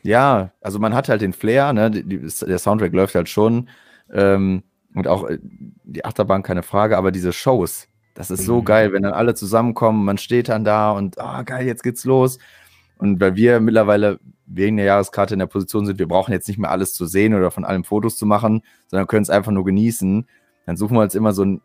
Ja, 0.02 0.50
also 0.60 0.80
man 0.80 0.94
hat 0.94 1.08
halt 1.08 1.22
den 1.22 1.32
Flair, 1.32 1.72
ne? 1.72 1.92
Die, 1.92 2.02
die, 2.02 2.18
der 2.18 2.58
Soundtrack 2.58 2.92
läuft 2.92 3.14
halt 3.14 3.28
schon. 3.28 3.68
Ähm, 4.12 4.64
und 4.96 5.06
auch 5.06 5.28
äh, 5.28 5.38
die 5.84 6.04
Achterbahn, 6.04 6.42
keine 6.42 6.64
Frage, 6.64 6.98
aber 6.98 7.12
diese 7.12 7.32
Shows, 7.32 7.86
das 8.20 8.30
ist 8.30 8.44
so 8.44 8.60
Mhm. 8.60 8.64
geil, 8.64 8.92
wenn 8.92 9.02
dann 9.02 9.12
alle 9.12 9.34
zusammenkommen, 9.34 10.04
man 10.04 10.18
steht 10.18 10.48
dann 10.48 10.64
da 10.64 10.90
und 10.92 11.18
ah, 11.18 11.42
geil, 11.42 11.66
jetzt 11.66 11.82
geht's 11.82 12.04
los. 12.04 12.38
Und 12.98 13.20
weil 13.20 13.34
wir 13.36 13.60
mittlerweile 13.60 14.20
wegen 14.46 14.76
der 14.76 14.86
Jahreskarte 14.86 15.34
in 15.34 15.38
der 15.38 15.46
Position 15.46 15.86
sind, 15.86 15.98
wir 15.98 16.08
brauchen 16.08 16.32
jetzt 16.32 16.48
nicht 16.48 16.58
mehr 16.58 16.70
alles 16.70 16.92
zu 16.92 17.06
sehen 17.06 17.34
oder 17.34 17.50
von 17.50 17.64
allem 17.64 17.84
Fotos 17.84 18.16
zu 18.16 18.26
machen, 18.26 18.62
sondern 18.88 19.06
können 19.06 19.22
es 19.22 19.30
einfach 19.30 19.52
nur 19.52 19.64
genießen. 19.64 20.26
Dann 20.66 20.76
suchen 20.76 20.96
wir 20.96 21.02
uns 21.02 21.14
immer 21.14 21.32
so, 21.32 21.44
ein, 21.44 21.60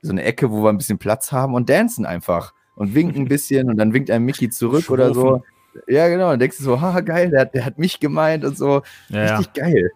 so 0.00 0.10
eine 0.12 0.22
Ecke, 0.24 0.50
wo 0.50 0.62
wir 0.62 0.70
ein 0.70 0.78
bisschen 0.78 0.98
Platz 0.98 1.30
haben 1.30 1.54
und 1.54 1.68
dancen 1.70 2.04
einfach 2.06 2.52
und 2.74 2.94
winken 2.94 3.22
ein 3.22 3.28
bisschen 3.28 3.68
und 3.70 3.76
dann 3.76 3.92
winkt 3.92 4.10
ein 4.10 4.24
Mickey 4.24 4.48
zurück 4.50 4.90
oder 4.90 5.14
so. 5.14 5.42
Ja, 5.86 6.08
genau. 6.08 6.30
Dann 6.30 6.40
denkst 6.40 6.58
du 6.58 6.64
so, 6.64 6.80
haha, 6.80 7.00
geil, 7.00 7.30
der, 7.30 7.42
hat- 7.42 7.54
der 7.54 7.64
hat 7.64 7.78
mich 7.78 8.00
gemeint 8.00 8.44
und 8.44 8.56
so. 8.58 8.82
Ja, 9.08 9.24
ja. 9.24 9.36
Richtig 9.36 9.52
geil. 9.54 9.90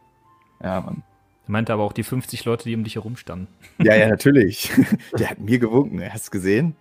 Ja, 0.63 0.81
Mann. 0.81 1.03
Er 1.49 1.53
meinte 1.53 1.73
aber 1.73 1.83
auch 1.85 1.93
die 1.93 2.03
50 2.03 2.45
Leute, 2.45 2.65
die 2.65 2.75
um 2.75 2.85
dich 2.85 2.97
herum 2.97 3.17
standen. 3.17 3.47
Ja, 3.79 3.95
ja, 3.95 4.09
natürlich. 4.09 4.71
Der 5.19 5.31
hat 5.31 5.39
mir 5.41 5.59
gewunken. 5.59 6.03
Hast 6.13 6.27
du 6.29 6.31
gesehen? 6.33 6.75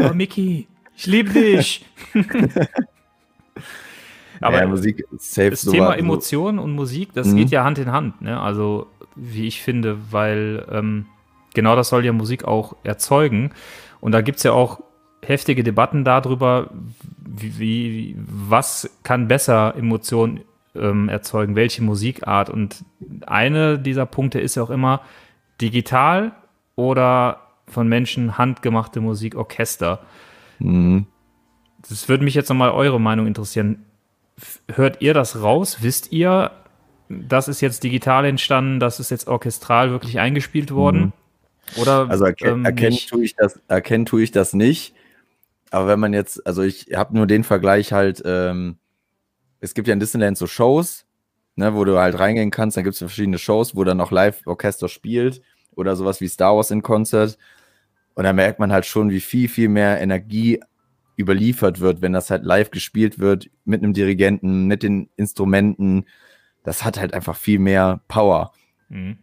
Oh, 0.00 0.12
Mickey, 0.14 0.66
ich 0.96 1.06
liebe 1.06 1.30
dich. 1.30 1.86
aber 4.40 4.58
ja, 4.60 4.66
Musik 4.66 5.04
ist 5.12 5.32
safe 5.34 5.50
das 5.50 5.62
so 5.62 5.70
Thema 5.70 5.90
was- 5.90 5.98
Emotionen 5.98 6.58
und 6.58 6.72
Musik, 6.72 7.12
das 7.14 7.28
Mhm. 7.28 7.36
geht 7.36 7.50
ja 7.50 7.64
Hand 7.64 7.78
in 7.78 7.92
Hand, 7.92 8.20
ne? 8.22 8.40
Also, 8.40 8.86
wie 9.14 9.46
ich 9.46 9.62
finde, 9.62 9.98
weil 10.10 10.66
ähm, 10.70 11.06
genau 11.54 11.76
das 11.76 11.88
soll 11.90 12.04
ja 12.04 12.12
Musik 12.12 12.44
auch 12.44 12.74
erzeugen. 12.82 13.52
Und 14.00 14.12
da 14.12 14.20
gibt 14.20 14.38
es 14.38 14.42
ja 14.42 14.52
auch 14.52 14.80
heftige 15.24 15.62
Debatten 15.62 16.02
darüber, 16.04 16.70
wie, 17.24 17.58
wie, 17.60 18.16
was 18.18 18.90
kann 19.04 19.28
besser 19.28 19.74
Emotionen 19.76 20.40
ähm, 20.74 21.08
erzeugen, 21.08 21.56
welche 21.56 21.82
Musikart. 21.82 22.50
Und 22.50 22.84
eine 23.26 23.78
dieser 23.78 24.06
Punkte 24.06 24.40
ist 24.40 24.54
ja 24.54 24.62
auch 24.62 24.70
immer 24.70 25.02
digital 25.60 26.32
oder 26.76 27.40
von 27.66 27.88
Menschen 27.88 28.38
handgemachte 28.38 29.00
Musik, 29.00 29.34
Orchester. 29.34 30.00
Mhm. 30.58 31.06
Das 31.88 32.08
würde 32.08 32.24
mich 32.24 32.34
jetzt 32.34 32.48
nochmal 32.48 32.70
eure 32.70 33.00
Meinung 33.00 33.26
interessieren. 33.26 33.84
Hört 34.72 35.02
ihr 35.02 35.14
das 35.14 35.42
raus? 35.42 35.78
Wisst 35.80 36.12
ihr, 36.12 36.50
das 37.08 37.48
ist 37.48 37.60
jetzt 37.60 37.84
digital 37.84 38.24
entstanden, 38.24 38.80
das 38.80 39.00
ist 39.00 39.10
jetzt 39.10 39.28
orchestral 39.28 39.90
wirklich 39.90 40.18
eingespielt 40.18 40.72
worden? 40.72 41.12
Oder 41.76 42.08
Also 42.08 42.24
erken 42.24 42.48
ähm, 42.48 42.64
erkennen, 42.64 42.96
tue 43.08 43.24
ich 43.24 43.34
das, 43.36 43.60
erkennen 43.68 44.06
tue 44.06 44.22
ich 44.22 44.30
das 44.30 44.52
nicht. 44.52 44.94
Aber 45.70 45.86
wenn 45.86 46.00
man 46.00 46.12
jetzt, 46.12 46.46
also 46.46 46.62
ich 46.62 46.88
habe 46.94 47.16
nur 47.16 47.26
den 47.26 47.44
Vergleich 47.44 47.92
halt, 47.92 48.22
ähm, 48.24 48.76
es 49.62 49.74
gibt 49.74 49.88
ja 49.88 49.94
in 49.94 50.00
Disneyland 50.00 50.36
so 50.36 50.46
Shows, 50.46 51.06
ne, 51.54 51.74
wo 51.74 51.84
du 51.84 51.98
halt 51.98 52.18
reingehen 52.18 52.50
kannst, 52.50 52.76
dann 52.76 52.84
gibt 52.84 52.94
es 52.94 52.98
verschiedene 52.98 53.38
Shows, 53.38 53.74
wo 53.74 53.84
dann 53.84 54.00
auch 54.00 54.10
Live-Orchester 54.10 54.88
spielt 54.88 55.40
oder 55.74 55.96
sowas 55.96 56.20
wie 56.20 56.28
Star 56.28 56.56
Wars 56.56 56.70
in 56.70 56.82
Concert. 56.82 57.38
Und 58.14 58.24
da 58.24 58.32
merkt 58.32 58.58
man 58.58 58.72
halt 58.72 58.84
schon, 58.84 59.10
wie 59.10 59.20
viel, 59.20 59.48
viel 59.48 59.68
mehr 59.68 60.00
Energie 60.00 60.60
überliefert 61.16 61.80
wird, 61.80 62.02
wenn 62.02 62.12
das 62.12 62.30
halt 62.30 62.44
live 62.44 62.70
gespielt 62.70 63.18
wird, 63.20 63.50
mit 63.64 63.82
einem 63.82 63.92
Dirigenten, 63.92 64.66
mit 64.66 64.82
den 64.82 65.08
Instrumenten. 65.16 66.06
Das 66.64 66.84
hat 66.84 66.98
halt 66.98 67.14
einfach 67.14 67.36
viel 67.36 67.58
mehr 67.58 68.00
Power. 68.08 68.52
Mhm. 68.88 69.18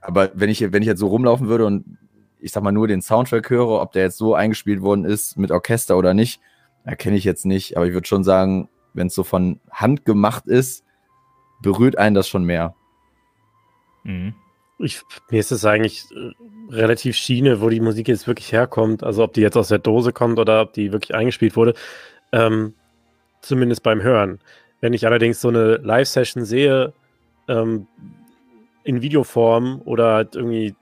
Aber 0.00 0.30
wenn 0.34 0.50
ich, 0.50 0.60
wenn 0.60 0.82
ich 0.82 0.88
jetzt 0.88 1.00
so 1.00 1.08
rumlaufen 1.08 1.48
würde 1.48 1.64
und 1.64 1.96
ich 2.38 2.52
sag 2.52 2.62
mal 2.62 2.72
nur 2.72 2.86
den 2.86 3.00
Soundtrack 3.00 3.48
höre, 3.48 3.80
ob 3.80 3.92
der 3.92 4.02
jetzt 4.02 4.18
so 4.18 4.34
eingespielt 4.34 4.82
worden 4.82 5.04
ist 5.04 5.38
mit 5.38 5.50
Orchester 5.50 5.96
oder 5.96 6.12
nicht, 6.12 6.40
erkenne 6.84 7.16
ich 7.16 7.24
jetzt 7.24 7.46
nicht. 7.46 7.76
Aber 7.76 7.86
ich 7.86 7.94
würde 7.94 8.06
schon 8.06 8.24
sagen, 8.24 8.68
wenn 8.94 9.08
es 9.08 9.14
so 9.14 9.24
von 9.24 9.60
Hand 9.70 10.04
gemacht 10.04 10.46
ist, 10.46 10.84
berührt 11.60 11.98
einen 11.98 12.14
das 12.14 12.28
schon 12.28 12.44
mehr. 12.44 12.74
Mhm. 14.04 14.34
Ich, 14.78 15.02
mir 15.30 15.38
ist 15.38 15.52
es 15.52 15.64
eigentlich 15.64 16.04
äh, 16.10 16.74
relativ 16.74 17.16
Schiene, 17.16 17.60
wo 17.60 17.68
die 17.68 17.80
Musik 17.80 18.08
jetzt 18.08 18.26
wirklich 18.26 18.52
herkommt. 18.52 19.04
Also 19.04 19.22
ob 19.22 19.32
die 19.32 19.40
jetzt 19.40 19.56
aus 19.56 19.68
der 19.68 19.78
Dose 19.78 20.12
kommt 20.12 20.38
oder 20.38 20.62
ob 20.62 20.72
die 20.72 20.92
wirklich 20.92 21.14
eingespielt 21.14 21.56
wurde. 21.56 21.74
Ähm, 22.32 22.74
zumindest 23.42 23.82
beim 23.82 24.02
Hören. 24.02 24.40
Wenn 24.80 24.92
ich 24.92 25.06
allerdings 25.06 25.40
so 25.40 25.48
eine 25.48 25.76
Live-Session 25.76 26.44
sehe, 26.44 26.92
ähm, 27.48 27.86
in 28.84 29.02
Videoform 29.02 29.82
oder 29.84 30.14
halt 30.14 30.34
irgendwie 30.34 30.74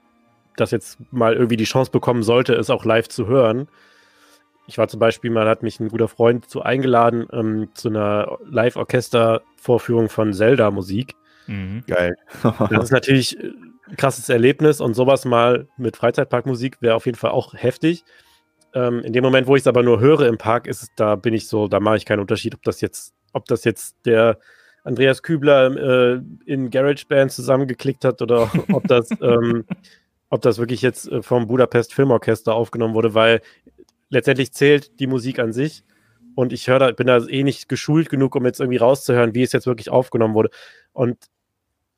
das 0.55 0.71
jetzt 0.71 0.97
mal 1.11 1.33
irgendwie 1.33 1.57
die 1.57 1.65
Chance 1.65 1.91
bekommen 1.91 2.23
sollte, 2.23 2.53
es 2.53 2.69
auch 2.69 2.85
live 2.85 3.07
zu 3.07 3.27
hören. 3.27 3.67
Ich 4.67 4.77
war 4.77 4.87
zum 4.87 4.99
Beispiel 4.99 5.31
mal, 5.31 5.47
hat 5.47 5.63
mich 5.63 5.79
ein 5.79 5.89
guter 5.89 6.07
Freund 6.07 6.49
zu 6.49 6.61
eingeladen 6.61 7.27
ähm, 7.33 7.69
zu 7.73 7.89
einer 7.89 8.37
Live-Orchester-Vorführung 8.45 10.09
von 10.09 10.33
Zelda-Musik. 10.33 11.15
Mhm. 11.47 11.83
Geil. 11.87 12.15
Das 12.69 12.85
ist 12.85 12.91
natürlich 12.91 13.37
äh, 13.39 13.51
ein 13.89 13.97
krasses 13.97 14.29
Erlebnis 14.29 14.79
und 14.79 14.93
sowas 14.93 15.25
mal 15.25 15.67
mit 15.77 15.97
Freizeitparkmusik 15.97 16.81
wäre 16.81 16.95
auf 16.95 17.05
jeden 17.05 17.17
Fall 17.17 17.31
auch 17.31 17.53
heftig. 17.53 18.03
Ähm, 18.73 19.01
in 19.01 19.13
dem 19.13 19.23
Moment, 19.23 19.47
wo 19.47 19.55
ich 19.55 19.63
es 19.63 19.67
aber 19.67 19.83
nur 19.83 19.99
höre 19.99 20.27
im 20.27 20.37
Park, 20.37 20.67
ist 20.67 20.83
es, 20.83 20.89
da 20.95 21.15
bin 21.15 21.33
ich 21.33 21.47
so, 21.47 21.67
da 21.67 21.79
mache 21.79 21.97
ich 21.97 22.05
keinen 22.05 22.21
Unterschied, 22.21 22.55
ob 22.55 22.63
das 22.63 22.79
jetzt, 22.79 23.13
ob 23.33 23.45
das 23.45 23.65
jetzt 23.65 23.97
der 24.05 24.39
Andreas 24.83 25.21
Kübler 25.21 26.15
äh, 26.15 26.21
in 26.45 26.69
GarageBand 26.69 27.31
zusammengeklickt 27.31 28.05
hat 28.05 28.21
oder 28.21 28.49
ob 28.71 28.87
das, 28.87 29.09
ähm, 29.21 29.65
ob 30.29 30.41
das 30.41 30.57
wirklich 30.57 30.81
jetzt 30.81 31.11
äh, 31.11 31.21
vom 31.21 31.47
Budapest 31.47 31.93
Filmorchester 31.93 32.53
aufgenommen 32.53 32.93
wurde, 32.93 33.13
weil 33.13 33.41
letztendlich 34.11 34.53
zählt 34.53 34.99
die 34.99 35.07
Musik 35.07 35.39
an 35.39 35.53
sich 35.53 35.83
und 36.35 36.53
ich 36.53 36.67
höre 36.67 36.79
da, 36.79 36.91
bin 36.91 37.07
da 37.07 37.25
eh 37.25 37.43
nicht 37.43 37.67
geschult 37.67 38.09
genug, 38.09 38.35
um 38.35 38.45
jetzt 38.45 38.59
irgendwie 38.59 38.77
rauszuhören, 38.77 39.33
wie 39.33 39.41
es 39.41 39.53
jetzt 39.53 39.65
wirklich 39.65 39.89
aufgenommen 39.89 40.35
wurde. 40.35 40.49
Und 40.93 41.17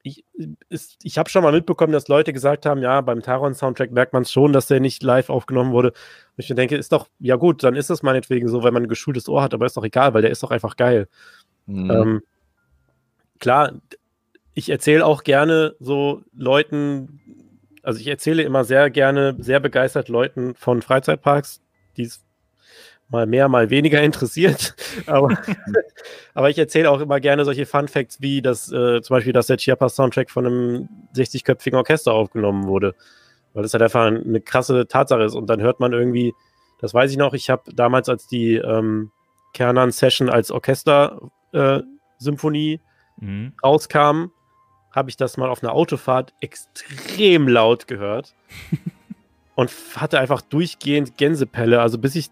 ich, 0.04 0.26
ist, 0.70 0.98
ich 1.04 1.18
habe 1.18 1.30
schon 1.30 1.44
mal 1.44 1.54
mitbekommen, 1.54 1.94
dass 1.94 2.08
Leute 2.08 2.34
gesagt 2.34 2.66
haben, 2.66 2.82
ja, 2.82 3.02
beim 3.02 3.22
Taron-Soundtrack 3.22 3.92
merkt 3.92 4.14
man 4.14 4.24
es 4.24 4.32
schon, 4.32 4.54
dass 4.54 4.68
der 4.68 4.80
nicht 4.80 5.02
live 5.02 5.30
aufgenommen 5.30 5.72
wurde. 5.72 5.90
Und 5.90 6.44
ich 6.44 6.50
mir 6.50 6.56
denke, 6.56 6.76
ist 6.76 6.92
doch, 6.92 7.08
ja 7.20 7.36
gut, 7.36 7.64
dann 7.64 7.76
ist 7.76 7.90
das 7.90 8.04
meinetwegen 8.04 8.48
so, 8.48 8.64
weil 8.64 8.72
man 8.72 8.84
ein 8.84 8.90
geschultes 8.90 9.30
Ohr 9.30 9.42
hat, 9.42 9.54
aber 9.54 9.66
ist 9.66 9.78
doch 9.78 9.86
egal, 9.86 10.14
weil 10.14 10.22
der 10.22 10.32
ist 10.32 10.44
doch 10.44 10.52
einfach 10.52 10.76
geil. 10.76 11.08
Mhm. 11.66 11.92
Ähm, 11.92 12.22
klar, 13.40 13.74
ich 14.54 14.70
erzähle 14.70 15.06
auch 15.06 15.24
gerne 15.24 15.76
so 15.80 16.22
Leuten 16.34 17.22
also 17.84 18.00
ich 18.00 18.08
erzähle 18.08 18.44
immer 18.44 18.64
sehr 18.64 18.90
gerne, 18.90 19.36
sehr 19.40 19.60
begeistert 19.60 20.08
Leuten 20.08 20.56
von 20.56 20.82
Freizeitparks, 20.82 21.62
die 21.98 22.04
es 22.04 22.24
mal 23.10 23.26
mehr, 23.26 23.50
mal 23.50 23.70
weniger 23.70 24.02
interessiert. 24.02 24.76
aber, 25.06 25.38
aber 26.34 26.50
ich 26.50 26.58
erzähle 26.58 26.90
auch 26.90 27.02
immer 27.02 27.20
gerne 27.20 27.44
solche 27.46 27.66
Fun 27.66 27.88
Facts 27.88 28.22
wie, 28.22 28.42
dass 28.42 28.72
äh, 28.72 29.02
zum 29.02 29.16
Beispiel, 29.16 29.34
dass 29.34 29.48
der 29.48 29.58
Chiapas-Soundtrack 29.58 30.32
von 30.32 30.46
einem 30.46 30.88
60-köpfigen 31.16 31.76
Orchester 31.76 32.14
aufgenommen 32.14 32.68
wurde. 32.68 32.96
Weil 33.54 33.64
das 33.64 33.74
halt 33.74 33.84
einfach 33.84 34.06
eine 34.06 34.42
krasse 34.42 34.88
Tatsache 34.88 35.24
ist. 35.24 35.36
Und 35.36 35.48
dann 35.48 35.62
hört 35.62 35.80
man 35.80 35.94
irgendwie, 35.94 36.34
das 36.80 36.94
weiß 36.94 37.12
ich 37.12 37.18
noch, 37.18 37.34
ich 37.34 37.50
habe 37.50 37.74
damals, 37.74 38.10
als 38.10 38.28
die 38.28 38.56
ähm, 38.56 39.12
Kernan-Session 39.54 40.30
als 40.30 40.52
Orchester-Symphonie 40.52 42.82
Mhm. 43.20 43.54
rauskam, 43.64 44.32
habe 44.92 45.10
ich 45.10 45.18
das 45.18 45.38
mal 45.38 45.50
auf 45.50 45.64
einer 45.64 45.74
Autofahrt 45.74 46.34
extrem 46.40 47.48
laut 47.48 47.88
gehört 47.88 48.36
und 49.56 49.72
hatte 49.96 50.20
einfach 50.20 50.42
durchgehend 50.42 51.18
Gänsepelle. 51.18 51.82
Also 51.82 51.98
bis 51.98 52.16
ich, 52.16 52.30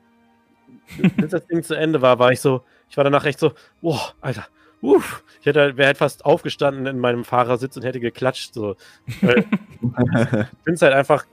bis 1.17 1.31
das 1.31 1.45
Ding 1.47 1.63
zu 1.63 1.75
Ende 1.75 2.01
war, 2.01 2.19
war 2.19 2.31
ich 2.31 2.41
so, 2.41 2.63
ich 2.89 2.97
war 2.97 3.03
danach 3.03 3.25
echt 3.25 3.39
so, 3.39 3.53
boah, 3.81 4.13
Alter, 4.21 4.45
uff. 4.81 5.23
Ich 5.39 5.45
hätte, 5.45 5.77
wäre 5.77 5.87
halt 5.87 5.97
fast 5.97 6.25
aufgestanden 6.25 6.85
in 6.85 6.99
meinem 6.99 7.23
Fahrersitz 7.23 7.77
und 7.77 7.83
hätte 7.83 7.99
geklatscht. 7.99 8.53
So. 8.53 8.75
Ich 9.21 10.63
finde 10.63 10.75
es 10.75 10.81
halt 10.81 10.93
einfach, 10.93 11.25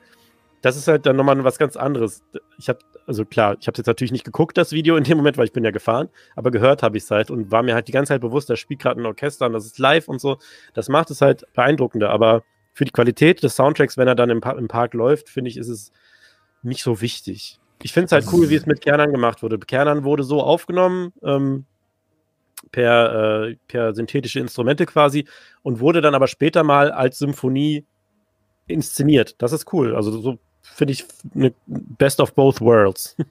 das 0.63 0.77
ist 0.77 0.89
halt 0.89 1.07
dann 1.07 1.17
nochmal 1.17 1.43
was 1.45 1.59
ganz 1.59 1.77
anderes. 1.77 2.25
Ich 2.59 2.69
habe, 2.69 2.79
also 3.07 3.25
klar, 3.25 3.57
ich 3.61 3.67
habe 3.67 3.77
jetzt 3.77 3.87
natürlich 3.87 4.13
nicht 4.13 4.25
geguckt, 4.25 4.57
das 4.57 4.73
Video 4.73 4.97
in 4.97 5.05
dem 5.05 5.17
Moment, 5.17 5.39
weil 5.39 5.45
ich 5.45 5.53
bin 5.53 5.65
ja 5.65 5.71
gefahren, 5.71 6.09
aber 6.35 6.51
gehört 6.51 6.83
habe 6.83 6.97
ich 6.97 7.05
es 7.05 7.11
halt 7.11 7.31
und 7.31 7.51
war 7.51 7.63
mir 7.63 7.75
halt 7.75 7.89
die 7.89 7.93
ganze 7.93 8.11
Zeit 8.15 8.21
bewusst, 8.21 8.51
da 8.51 8.57
spielt 8.57 8.81
gerade 8.81 9.01
ein 9.01 9.07
Orchester 9.07 9.47
und 9.47 9.53
das 9.53 9.67
ist 9.67 9.79
live 9.79 10.09
und 10.09 10.21
so. 10.21 10.39
Das 10.75 10.89
macht 10.89 11.11
es 11.11 11.21
halt 11.21 11.45
beeindruckender, 11.53 12.11
aber 12.11 12.43
für 12.79 12.85
die 12.85 12.93
Qualität 12.93 13.43
des 13.43 13.57
Soundtracks, 13.57 13.97
wenn 13.97 14.07
er 14.07 14.15
dann 14.15 14.31
im, 14.31 14.41
im 14.41 14.69
Park 14.69 14.95
läuft, 14.95 15.29
finde 15.29 15.51
ich, 15.51 15.57
ist 15.57 15.67
es 15.67 15.91
nicht 16.63 16.85
so 16.85 17.01
wichtig. 17.01 17.59
Ich 17.83 17.93
finde 17.93 18.07
es 18.07 18.13
halt 18.13 18.33
cool, 18.33 18.51
wie 18.51 18.55
es 18.55 18.67
mit 18.67 18.81
Kernan 18.81 19.11
gemacht 19.11 19.43
wurde. 19.43 19.59
Kernan 19.59 20.05
wurde 20.05 20.23
so 20.23 20.41
aufgenommen, 20.41 21.13
ähm, 21.25 21.65
per, 22.71 23.49
äh, 23.49 23.57
per 23.67 23.97
synthetische 23.97 24.39
Instrumente 24.39 24.87
quasi, 24.87 25.27
und 25.63 25.81
wurde 25.81 26.01
dann 26.01 26.15
aber 26.15 26.29
später 26.29 26.63
mal 26.63 26.93
als 26.93 27.19
Symphonie 27.19 27.85
inszeniert. 28.69 29.35
Das 29.39 29.53
ist 29.53 29.73
cool. 29.73 29.97
Also 29.97 30.17
so 30.21 30.39
finde 30.63 30.93
ich 30.93 31.05
eine 31.35 31.53
Best 31.67 32.21
of 32.21 32.33
both 32.33 32.61
worlds. 32.61 33.17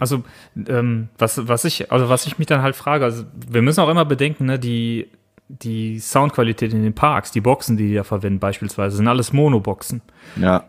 Also, 0.00 0.24
ähm, 0.66 1.08
was, 1.18 1.46
was 1.46 1.64
ich, 1.64 1.92
also 1.92 2.08
was 2.08 2.26
ich 2.26 2.36
mich 2.36 2.48
dann 2.48 2.62
halt 2.62 2.74
frage, 2.74 3.04
also 3.04 3.24
wir 3.32 3.62
müssen 3.62 3.78
auch 3.78 3.88
immer 3.88 4.04
bedenken, 4.04 4.46
ne, 4.46 4.58
die, 4.58 5.08
die 5.48 5.98
Soundqualität 6.00 6.72
in 6.72 6.82
den 6.82 6.94
Parks, 6.94 7.30
die 7.30 7.40
Boxen, 7.40 7.76
die 7.76 7.88
die 7.88 7.94
da 7.94 8.04
verwenden, 8.04 8.40
beispielsweise, 8.40 8.96
sind 8.96 9.08
alles 9.08 9.32
Monoboxen. 9.32 10.02
ja. 10.36 10.64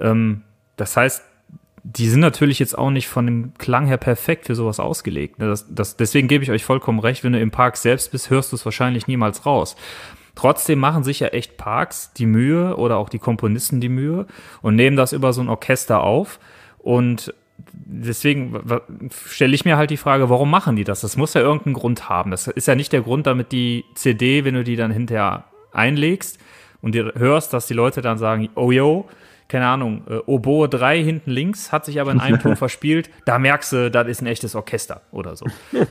Ähm, 0.00 0.42
das 0.76 0.96
heißt, 0.96 1.24
die 1.82 2.08
sind 2.08 2.20
natürlich 2.20 2.58
jetzt 2.58 2.76
auch 2.76 2.90
nicht 2.90 3.08
von 3.08 3.26
dem 3.26 3.54
Klang 3.58 3.86
her 3.86 3.96
perfekt 3.96 4.46
für 4.46 4.54
sowas 4.54 4.78
ausgelegt. 4.78 5.38
Ne? 5.38 5.48
Das, 5.48 5.66
das, 5.74 5.96
deswegen 5.96 6.28
gebe 6.28 6.44
ich 6.44 6.50
euch 6.50 6.64
vollkommen 6.64 7.00
recht, 7.00 7.24
wenn 7.24 7.32
du 7.32 7.40
im 7.40 7.50
Park 7.50 7.76
selbst 7.76 8.12
bist, 8.12 8.30
hörst 8.30 8.52
du 8.52 8.56
es 8.56 8.64
wahrscheinlich 8.64 9.06
niemals 9.06 9.46
raus. 9.46 9.74
Trotzdem 10.34 10.78
machen 10.78 11.02
sich 11.02 11.20
ja 11.20 11.28
echt 11.28 11.56
Parks 11.56 12.12
die 12.12 12.26
Mühe 12.26 12.76
oder 12.76 12.96
auch 12.98 13.08
die 13.08 13.18
Komponisten 13.18 13.80
die 13.80 13.88
Mühe 13.88 14.26
und 14.62 14.76
nehmen 14.76 14.96
das 14.96 15.12
über 15.12 15.32
so 15.32 15.40
ein 15.40 15.48
Orchester 15.48 16.02
auf. 16.02 16.38
Und 16.78 17.34
deswegen 17.58 18.60
stelle 19.10 19.54
ich 19.54 19.64
mir 19.64 19.76
halt 19.76 19.90
die 19.90 19.96
Frage, 19.96 20.30
warum 20.30 20.50
machen 20.50 20.76
die 20.76 20.84
das? 20.84 21.00
Das 21.00 21.16
muss 21.16 21.34
ja 21.34 21.40
irgendeinen 21.40 21.74
Grund 21.74 22.08
haben. 22.08 22.30
Das 22.30 22.46
ist 22.46 22.68
ja 22.68 22.74
nicht 22.74 22.92
der 22.92 23.02
Grund, 23.02 23.26
damit 23.26 23.52
die 23.52 23.84
CD, 23.94 24.44
wenn 24.44 24.54
du 24.54 24.64
die 24.64 24.76
dann 24.76 24.90
hinterher 24.90 25.44
einlegst 25.72 26.38
und 26.80 26.94
dir 26.94 27.12
hörst, 27.16 27.52
dass 27.52 27.66
die 27.66 27.74
Leute 27.74 28.02
dann 28.02 28.18
sagen, 28.18 28.48
oh 28.54 28.70
yo, 28.70 29.08
keine 29.48 29.66
Ahnung, 29.66 30.02
äh, 30.08 30.18
Oboe 30.26 30.68
3 30.68 31.02
hinten 31.02 31.30
links, 31.30 31.72
hat 31.72 31.84
sich 31.84 32.00
aber 32.00 32.12
in 32.12 32.20
einem 32.20 32.38
Ton 32.38 32.56
verspielt, 32.56 33.10
da 33.24 33.38
merkst 33.38 33.72
du, 33.72 33.90
das 33.90 34.06
ist 34.08 34.20
ein 34.20 34.26
echtes 34.26 34.54
Orchester 34.54 35.02
oder 35.10 35.36
so. 35.36 35.46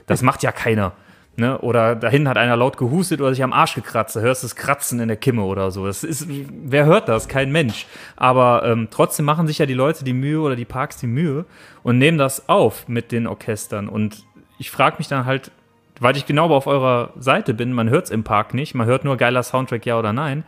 Das 0.05 0.21
macht 0.21 0.43
ja 0.43 0.51
keiner. 0.51 0.93
Ne? 1.39 1.59
Oder 1.59 1.95
da 1.95 2.09
hinten 2.09 2.27
hat 2.29 2.37
einer 2.37 2.57
laut 2.57 2.77
gehustet 2.77 3.21
oder 3.21 3.29
sich 3.29 3.43
am 3.43 3.53
Arsch 3.53 3.75
gekratzt, 3.75 4.15
da 4.15 4.21
hörst 4.21 4.41
du 4.41 4.47
das 4.47 4.55
Kratzen 4.55 4.99
in 4.99 5.07
der 5.07 5.17
Kimme 5.17 5.43
oder 5.43 5.69
so. 5.69 5.85
Das 5.85 6.03
ist, 6.03 6.27
wer 6.27 6.85
hört 6.85 7.07
das? 7.07 7.27
Kein 7.27 7.51
Mensch. 7.51 7.85
Aber 8.15 8.63
ähm, 8.65 8.87
trotzdem 8.89 9.25
machen 9.25 9.45
sich 9.45 9.59
ja 9.59 9.67
die 9.67 9.75
Leute 9.75 10.03
die 10.03 10.13
Mühe 10.13 10.41
oder 10.41 10.55
die 10.55 10.65
Parks 10.65 10.97
die 10.97 11.05
Mühe 11.05 11.45
und 11.83 11.99
nehmen 11.99 12.17
das 12.17 12.49
auf 12.49 12.87
mit 12.87 13.11
den 13.11 13.27
Orchestern. 13.27 13.87
Und 13.87 14.25
ich 14.57 14.71
frage 14.71 14.95
mich 14.97 15.09
dann 15.09 15.25
halt, 15.25 15.51
weil 15.99 16.17
ich 16.17 16.25
genau 16.25 16.49
auf 16.49 16.65
eurer 16.65 17.11
Seite 17.19 17.53
bin, 17.53 17.71
man 17.71 17.91
hört 17.91 18.05
es 18.05 18.11
im 18.11 18.23
Park 18.23 18.55
nicht, 18.55 18.73
man 18.73 18.87
hört 18.87 19.05
nur 19.05 19.15
geiler 19.15 19.43
Soundtrack, 19.43 19.85
ja 19.85 19.99
oder 19.99 20.13
nein. 20.13 20.43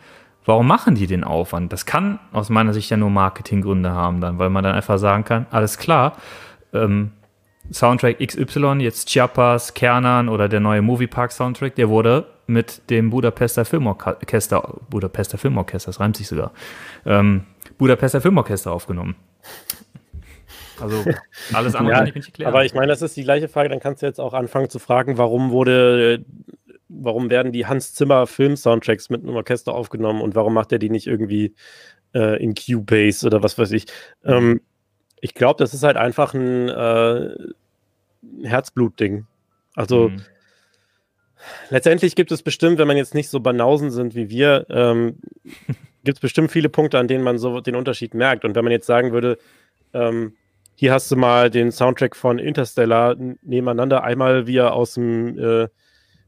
Warum 0.45 0.65
machen 0.65 0.95
die 0.95 1.05
den 1.05 1.23
Aufwand? 1.23 1.71
Das 1.71 1.85
kann 1.85 2.17
aus 2.31 2.49
meiner 2.49 2.73
Sicht 2.73 2.89
ja 2.89 2.97
nur 2.97 3.11
Marketinggründe 3.11 3.91
haben 3.91 4.21
dann, 4.21 4.39
weil 4.39 4.49
man 4.49 4.63
dann 4.63 4.73
einfach 4.73 4.97
sagen 4.97 5.23
kann, 5.23 5.45
alles 5.51 5.77
klar, 5.77 6.13
ähm, 6.73 7.11
Soundtrack 7.71 8.19
XY, 8.19 8.77
jetzt 8.79 9.09
Chiapas, 9.09 9.73
Kernan 9.73 10.29
oder 10.29 10.49
der 10.49 10.59
neue 10.59 10.81
Moviepark 10.81 11.31
Soundtrack, 11.31 11.75
der 11.75 11.89
wurde 11.89 12.25
mit 12.47 12.89
dem 12.89 13.09
Budapester 13.11 13.63
Filmorchester, 13.63 14.79
Budapester 14.89 15.37
Filmorchester, 15.37 15.89
das 15.89 15.99
reimt 15.99 16.17
sich 16.17 16.27
sogar, 16.27 16.51
ähm, 17.05 17.43
Budapester 17.77 18.21
Filmorchester 18.21 18.71
aufgenommen. 18.71 19.15
Also 20.79 21.03
alles 21.53 21.75
andere 21.75 21.93
Ja, 21.93 21.99
kann 21.99 22.07
ich 22.07 22.15
nicht 22.15 22.27
erklären. 22.27 22.49
Aber 22.49 22.65
ich 22.65 22.73
meine, 22.73 22.87
das 22.87 23.01
ist 23.01 23.15
die 23.17 23.23
gleiche 23.23 23.47
Frage. 23.47 23.69
Dann 23.69 23.79
kannst 23.79 24.01
du 24.01 24.05
jetzt 24.05 24.19
auch 24.19 24.33
anfangen 24.33 24.69
zu 24.69 24.79
fragen, 24.79 25.17
warum 25.17 25.51
wurde, 25.51 26.25
warum 26.87 27.29
werden 27.29 27.51
die 27.51 27.65
Hans 27.67 27.93
Zimmer 27.93 28.27
Film-Soundtracks 28.27 29.09
mit 29.09 29.23
einem 29.23 29.35
Orchester 29.35 29.73
aufgenommen 29.73 30.21
und 30.21 30.35
warum 30.35 30.53
macht 30.53 30.71
er 30.71 30.79
die 30.79 30.89
nicht 30.89 31.07
irgendwie 31.07 31.53
äh, 32.13 32.41
in 32.41 32.55
Cubase 32.55 33.25
oder 33.25 33.43
was 33.43 33.57
weiß 33.57 33.71
ich? 33.71 33.85
Ähm, 34.23 34.61
ich 35.21 35.33
glaube, 35.33 35.57
das 35.63 35.73
ist 35.73 35.83
halt 35.83 35.97
einfach 35.97 36.33
ein, 36.33 36.69
äh, 36.69 37.35
Herzblut-Ding. 38.43 39.25
Also 39.75 40.09
Mhm. 40.09 40.21
letztendlich 41.69 42.15
gibt 42.15 42.31
es 42.31 42.43
bestimmt, 42.43 42.77
wenn 42.77 42.87
man 42.87 42.97
jetzt 42.97 43.15
nicht 43.15 43.29
so 43.29 43.39
Banausen 43.39 43.91
sind 43.91 44.15
wie 44.15 44.29
wir, 44.29 44.65
ähm, 44.69 45.17
gibt 46.03 46.17
es 46.17 46.21
bestimmt 46.21 46.51
viele 46.51 46.69
Punkte, 46.69 46.99
an 46.99 47.07
denen 47.07 47.23
man 47.23 47.37
so 47.37 47.61
den 47.61 47.75
Unterschied 47.75 48.13
merkt. 48.13 48.45
Und 48.45 48.55
wenn 48.55 48.63
man 48.63 48.71
jetzt 48.71 48.87
sagen 48.87 49.11
würde, 49.11 49.37
ähm, 49.93 50.33
hier 50.75 50.93
hast 50.93 51.11
du 51.11 51.15
mal 51.17 51.49
den 51.49 51.71
Soundtrack 51.71 52.15
von 52.15 52.39
Interstellar 52.39 53.15
nebeneinander, 53.41 54.03
einmal 54.03 54.47
wie 54.47 54.57
er 54.57 54.73
aus 54.73 54.93
dem, 54.93 55.37
äh, 55.37 55.67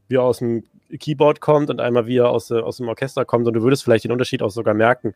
wie 0.08 0.16
er 0.16 0.22
aus 0.22 0.38
dem 0.38 0.64
Keyboard 0.98 1.40
kommt 1.40 1.70
und 1.70 1.80
einmal 1.80 2.06
wie 2.06 2.18
er 2.18 2.28
aus, 2.28 2.50
äh, 2.50 2.58
aus 2.60 2.76
dem 2.76 2.88
Orchester 2.88 3.24
kommt 3.24 3.46
und 3.46 3.54
du 3.54 3.62
würdest 3.62 3.82
vielleicht 3.84 4.04
den 4.04 4.12
Unterschied 4.12 4.42
auch 4.42 4.50
sogar 4.50 4.74
merken. 4.74 5.14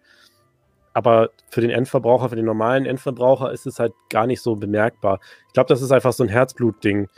Aber 0.96 1.28
für 1.50 1.60
den 1.60 1.68
Endverbraucher, 1.68 2.30
für 2.30 2.36
den 2.36 2.46
normalen 2.46 2.86
Endverbraucher 2.86 3.52
ist 3.52 3.66
es 3.66 3.78
halt 3.78 3.92
gar 4.08 4.26
nicht 4.26 4.40
so 4.40 4.56
bemerkbar. 4.56 5.20
Ich 5.46 5.52
glaube, 5.52 5.68
das 5.68 5.82
ist 5.82 5.92
einfach 5.92 6.14
so 6.14 6.24
ein 6.24 6.30
Herzblutding. 6.30 7.08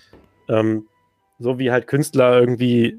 Ähm, 0.49 0.89
so 1.39 1.61
wie 1.61 1.71
halt 1.71 1.87
Künstler 1.87 2.41
irgendwie 2.41 2.99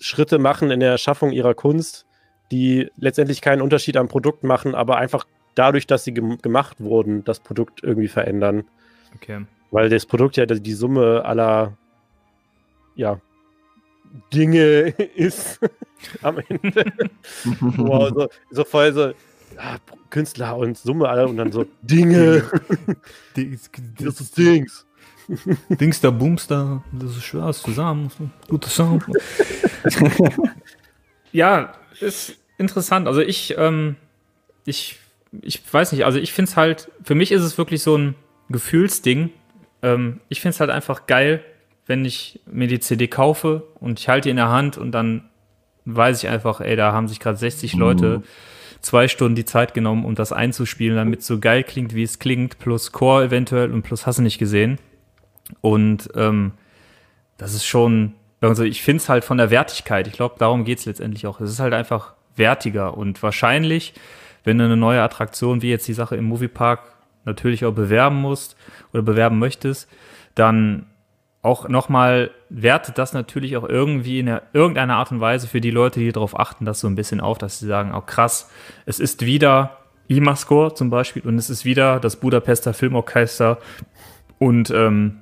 Schritte 0.00 0.38
machen 0.38 0.70
in 0.70 0.80
der 0.80 0.92
Erschaffung 0.92 1.30
ihrer 1.30 1.52
Kunst, 1.52 2.06
die 2.50 2.88
letztendlich 2.96 3.42
keinen 3.42 3.60
Unterschied 3.60 3.98
am 3.98 4.08
Produkt 4.08 4.44
machen, 4.44 4.74
aber 4.74 4.96
einfach 4.96 5.26
dadurch, 5.56 5.86
dass 5.86 6.04
sie 6.04 6.14
gem 6.14 6.38
gemacht 6.38 6.80
wurden, 6.80 7.22
das 7.24 7.40
Produkt 7.40 7.82
irgendwie 7.82 8.08
verändern. 8.08 8.64
Okay. 9.16 9.44
Weil 9.72 9.90
das 9.90 10.06
Produkt 10.06 10.38
ja 10.38 10.46
die 10.46 10.72
Summe 10.72 11.22
aller 11.26 11.76
ja, 12.94 13.20
Dinge 14.32 14.62
ist 15.16 15.60
am 16.22 16.38
Ende. 16.48 16.86
wow, 17.60 18.08
so, 18.08 18.28
so 18.50 18.64
voll 18.64 18.90
so 18.94 19.12
ah, 19.58 19.78
Künstler 20.10 20.56
und 20.56 20.76
Summe 20.78 21.08
aller 21.08 21.28
und 21.28 21.36
dann 21.36 21.52
so 21.52 21.66
Dinge. 21.82 22.44
das 24.00 24.20
ist 24.20 24.36
Dings. 24.36 24.86
Dingster, 25.70 26.12
Boomster, 26.12 26.84
das 26.92 27.16
ist 27.16 27.24
schwer, 27.24 27.48
ist 27.48 27.62
zusammen, 27.62 28.10
guter 28.46 28.68
Sound. 28.68 29.04
ja, 31.32 31.72
ist 32.00 32.36
interessant. 32.58 33.08
Also 33.08 33.20
ich, 33.22 33.54
ähm, 33.56 33.96
ich, 34.66 34.98
ich 35.40 35.62
weiß 35.72 35.92
nicht, 35.92 36.04
also 36.04 36.18
ich 36.18 36.32
finde 36.32 36.50
es 36.50 36.56
halt, 36.56 36.90
für 37.02 37.14
mich 37.14 37.32
ist 37.32 37.42
es 37.42 37.56
wirklich 37.56 37.82
so 37.82 37.96
ein 37.96 38.14
Gefühlsding. 38.50 39.30
Ähm, 39.82 40.20
ich 40.28 40.40
finde 40.40 40.54
es 40.54 40.60
halt 40.60 40.70
einfach 40.70 41.06
geil, 41.06 41.42
wenn 41.86 42.04
ich 42.04 42.40
mir 42.46 42.68
die 42.68 42.80
CD 42.80 43.08
kaufe 43.08 43.64
und 43.80 44.00
ich 44.00 44.08
halte 44.08 44.26
die 44.26 44.30
in 44.30 44.36
der 44.36 44.50
Hand 44.50 44.78
und 44.78 44.92
dann 44.92 45.28
weiß 45.84 46.22
ich 46.22 46.28
einfach, 46.28 46.60
ey, 46.60 46.76
da 46.76 46.92
haben 46.92 47.08
sich 47.08 47.20
gerade 47.20 47.36
60 47.36 47.74
Leute 47.74 48.22
zwei 48.80 49.08
Stunden 49.08 49.34
die 49.34 49.44
Zeit 49.44 49.74
genommen, 49.74 50.04
um 50.04 50.14
das 50.14 50.32
einzuspielen, 50.32 50.96
damit 50.96 51.20
es 51.20 51.26
so 51.26 51.38
geil 51.38 51.64
klingt, 51.64 51.94
wie 51.94 52.02
es 52.02 52.18
klingt, 52.18 52.58
plus 52.58 52.92
Core 52.92 53.24
eventuell 53.24 53.72
und 53.72 53.82
plus 53.82 54.06
hast 54.06 54.18
du 54.18 54.22
nicht 54.22 54.38
gesehen. 54.38 54.78
Und 55.60 56.08
ähm, 56.14 56.52
das 57.36 57.54
ist 57.54 57.66
schon, 57.66 58.14
also 58.40 58.62
ich 58.62 58.82
finde 58.82 59.02
es 59.02 59.08
halt 59.08 59.24
von 59.24 59.38
der 59.38 59.50
Wertigkeit, 59.50 60.06
ich 60.06 60.14
glaube, 60.14 60.36
darum 60.38 60.64
geht 60.64 60.78
es 60.78 60.86
letztendlich 60.86 61.26
auch. 61.26 61.40
Es 61.40 61.50
ist 61.50 61.60
halt 61.60 61.74
einfach 61.74 62.14
wertiger 62.36 62.96
und 62.96 63.22
wahrscheinlich, 63.22 63.94
wenn 64.44 64.58
du 64.58 64.64
eine 64.64 64.76
neue 64.76 65.02
Attraktion, 65.02 65.62
wie 65.62 65.70
jetzt 65.70 65.88
die 65.88 65.94
Sache 65.94 66.16
im 66.16 66.24
Moviepark, 66.24 66.92
natürlich 67.24 67.64
auch 67.64 67.72
bewerben 67.72 68.16
musst 68.16 68.56
oder 68.92 69.02
bewerben 69.02 69.38
möchtest, 69.38 69.88
dann 70.34 70.86
auch 71.44 71.68
nochmal 71.68 72.30
wertet 72.48 72.96
das 72.96 73.12
natürlich 73.12 73.58
auch 73.58 73.68
irgendwie 73.68 74.18
in 74.18 74.40
irgendeiner 74.54 74.96
Art 74.96 75.12
und 75.12 75.20
Weise 75.20 75.46
für 75.46 75.60
die 75.60 75.70
Leute, 75.70 76.00
die 76.00 76.10
darauf 76.10 76.40
achten, 76.40 76.64
das 76.64 76.80
so 76.80 76.86
ein 76.86 76.94
bisschen 76.94 77.20
auf, 77.20 77.36
dass 77.36 77.58
sie 77.58 77.66
sagen, 77.66 77.92
oh 77.94 78.00
krass, 78.00 78.50
es 78.86 78.98
ist 78.98 79.26
wieder 79.26 79.76
IMA-Score 80.08 80.72
zum 80.72 80.88
Beispiel 80.88 81.20
und 81.22 81.36
es 81.36 81.50
ist 81.50 81.66
wieder 81.66 82.00
das 82.00 82.16
Budapester 82.16 82.72
Filmorchester 82.72 83.58
und 84.38 84.70
ähm, 84.70 85.20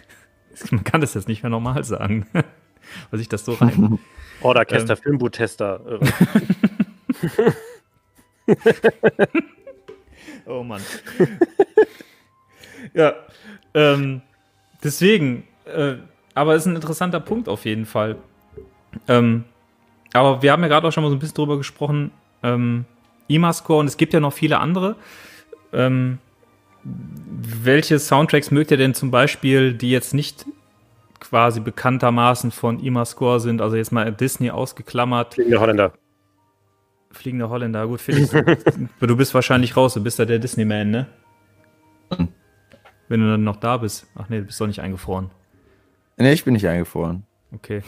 man 0.70 0.82
kann 0.82 1.02
das 1.02 1.12
jetzt 1.12 1.28
nicht 1.28 1.42
mehr 1.42 1.50
normal 1.50 1.84
sagen, 1.84 2.26
weil 3.10 3.18
sich 3.18 3.28
das 3.28 3.44
so 3.44 3.52
rein. 3.52 3.98
Orderchester, 4.40 4.94
ähm, 4.94 5.02
Filmbutester. 5.02 6.00
oh 10.46 10.62
Mann. 10.62 10.80
ja, 12.94 13.12
ähm, 13.74 14.22
deswegen, 14.82 15.44
äh, 15.64 15.96
aber 16.34 16.54
es 16.54 16.62
ist 16.62 16.66
ein 16.66 16.76
interessanter 16.76 17.20
Punkt 17.20 17.48
auf 17.48 17.64
jeden 17.64 17.86
Fall. 17.86 18.16
Ähm, 19.08 19.44
aber 20.12 20.42
wir 20.42 20.52
haben 20.52 20.62
ja 20.62 20.68
gerade 20.68 20.88
auch 20.88 20.92
schon 20.92 21.02
mal 21.02 21.10
so 21.10 21.16
ein 21.16 21.18
bisschen 21.18 21.36
drüber 21.36 21.56
gesprochen, 21.56 22.10
ähm, 22.42 22.84
IMA-Score 23.28 23.80
und 23.80 23.86
es 23.86 23.96
gibt 23.96 24.12
ja 24.12 24.20
noch 24.20 24.32
viele 24.32 24.58
andere. 24.58 24.96
Ähm, 25.72 26.18
welche 26.82 27.98
Soundtracks 27.98 28.50
mögt 28.50 28.70
ihr 28.70 28.76
denn 28.76 28.94
zum 28.94 29.10
Beispiel, 29.10 29.74
die 29.74 29.90
jetzt 29.90 30.14
nicht 30.14 30.46
quasi 31.20 31.60
bekanntermaßen 31.60 32.50
von 32.50 32.80
IMA-Score 32.80 33.40
sind, 33.40 33.60
also 33.60 33.76
jetzt 33.76 33.92
mal 33.92 34.10
Disney 34.12 34.50
ausgeklammert? 34.50 35.34
Fliegende 35.34 35.60
Holländer. 35.60 35.92
Fliegende 37.12 37.48
Holländer, 37.50 37.86
gut, 37.86 38.00
Felix. 38.00 38.30
du 38.30 39.16
bist 39.16 39.34
wahrscheinlich 39.34 39.76
raus, 39.76 39.94
du 39.94 40.02
bist 40.02 40.18
ja 40.18 40.24
der 40.24 40.38
Disney-Man, 40.38 40.90
ne? 40.90 41.06
Wenn 43.08 43.20
du 43.20 43.30
dann 43.30 43.44
noch 43.44 43.56
da 43.56 43.76
bist. 43.76 44.06
Ach 44.16 44.28
nee, 44.28 44.38
du 44.38 44.44
bist 44.44 44.60
doch 44.60 44.66
nicht 44.66 44.80
eingefroren. 44.80 45.30
Nee, 46.20 46.32
ich 46.32 46.44
bin 46.44 46.52
nicht 46.52 46.68
eingefroren. 46.68 47.24
Okay. 47.52 47.82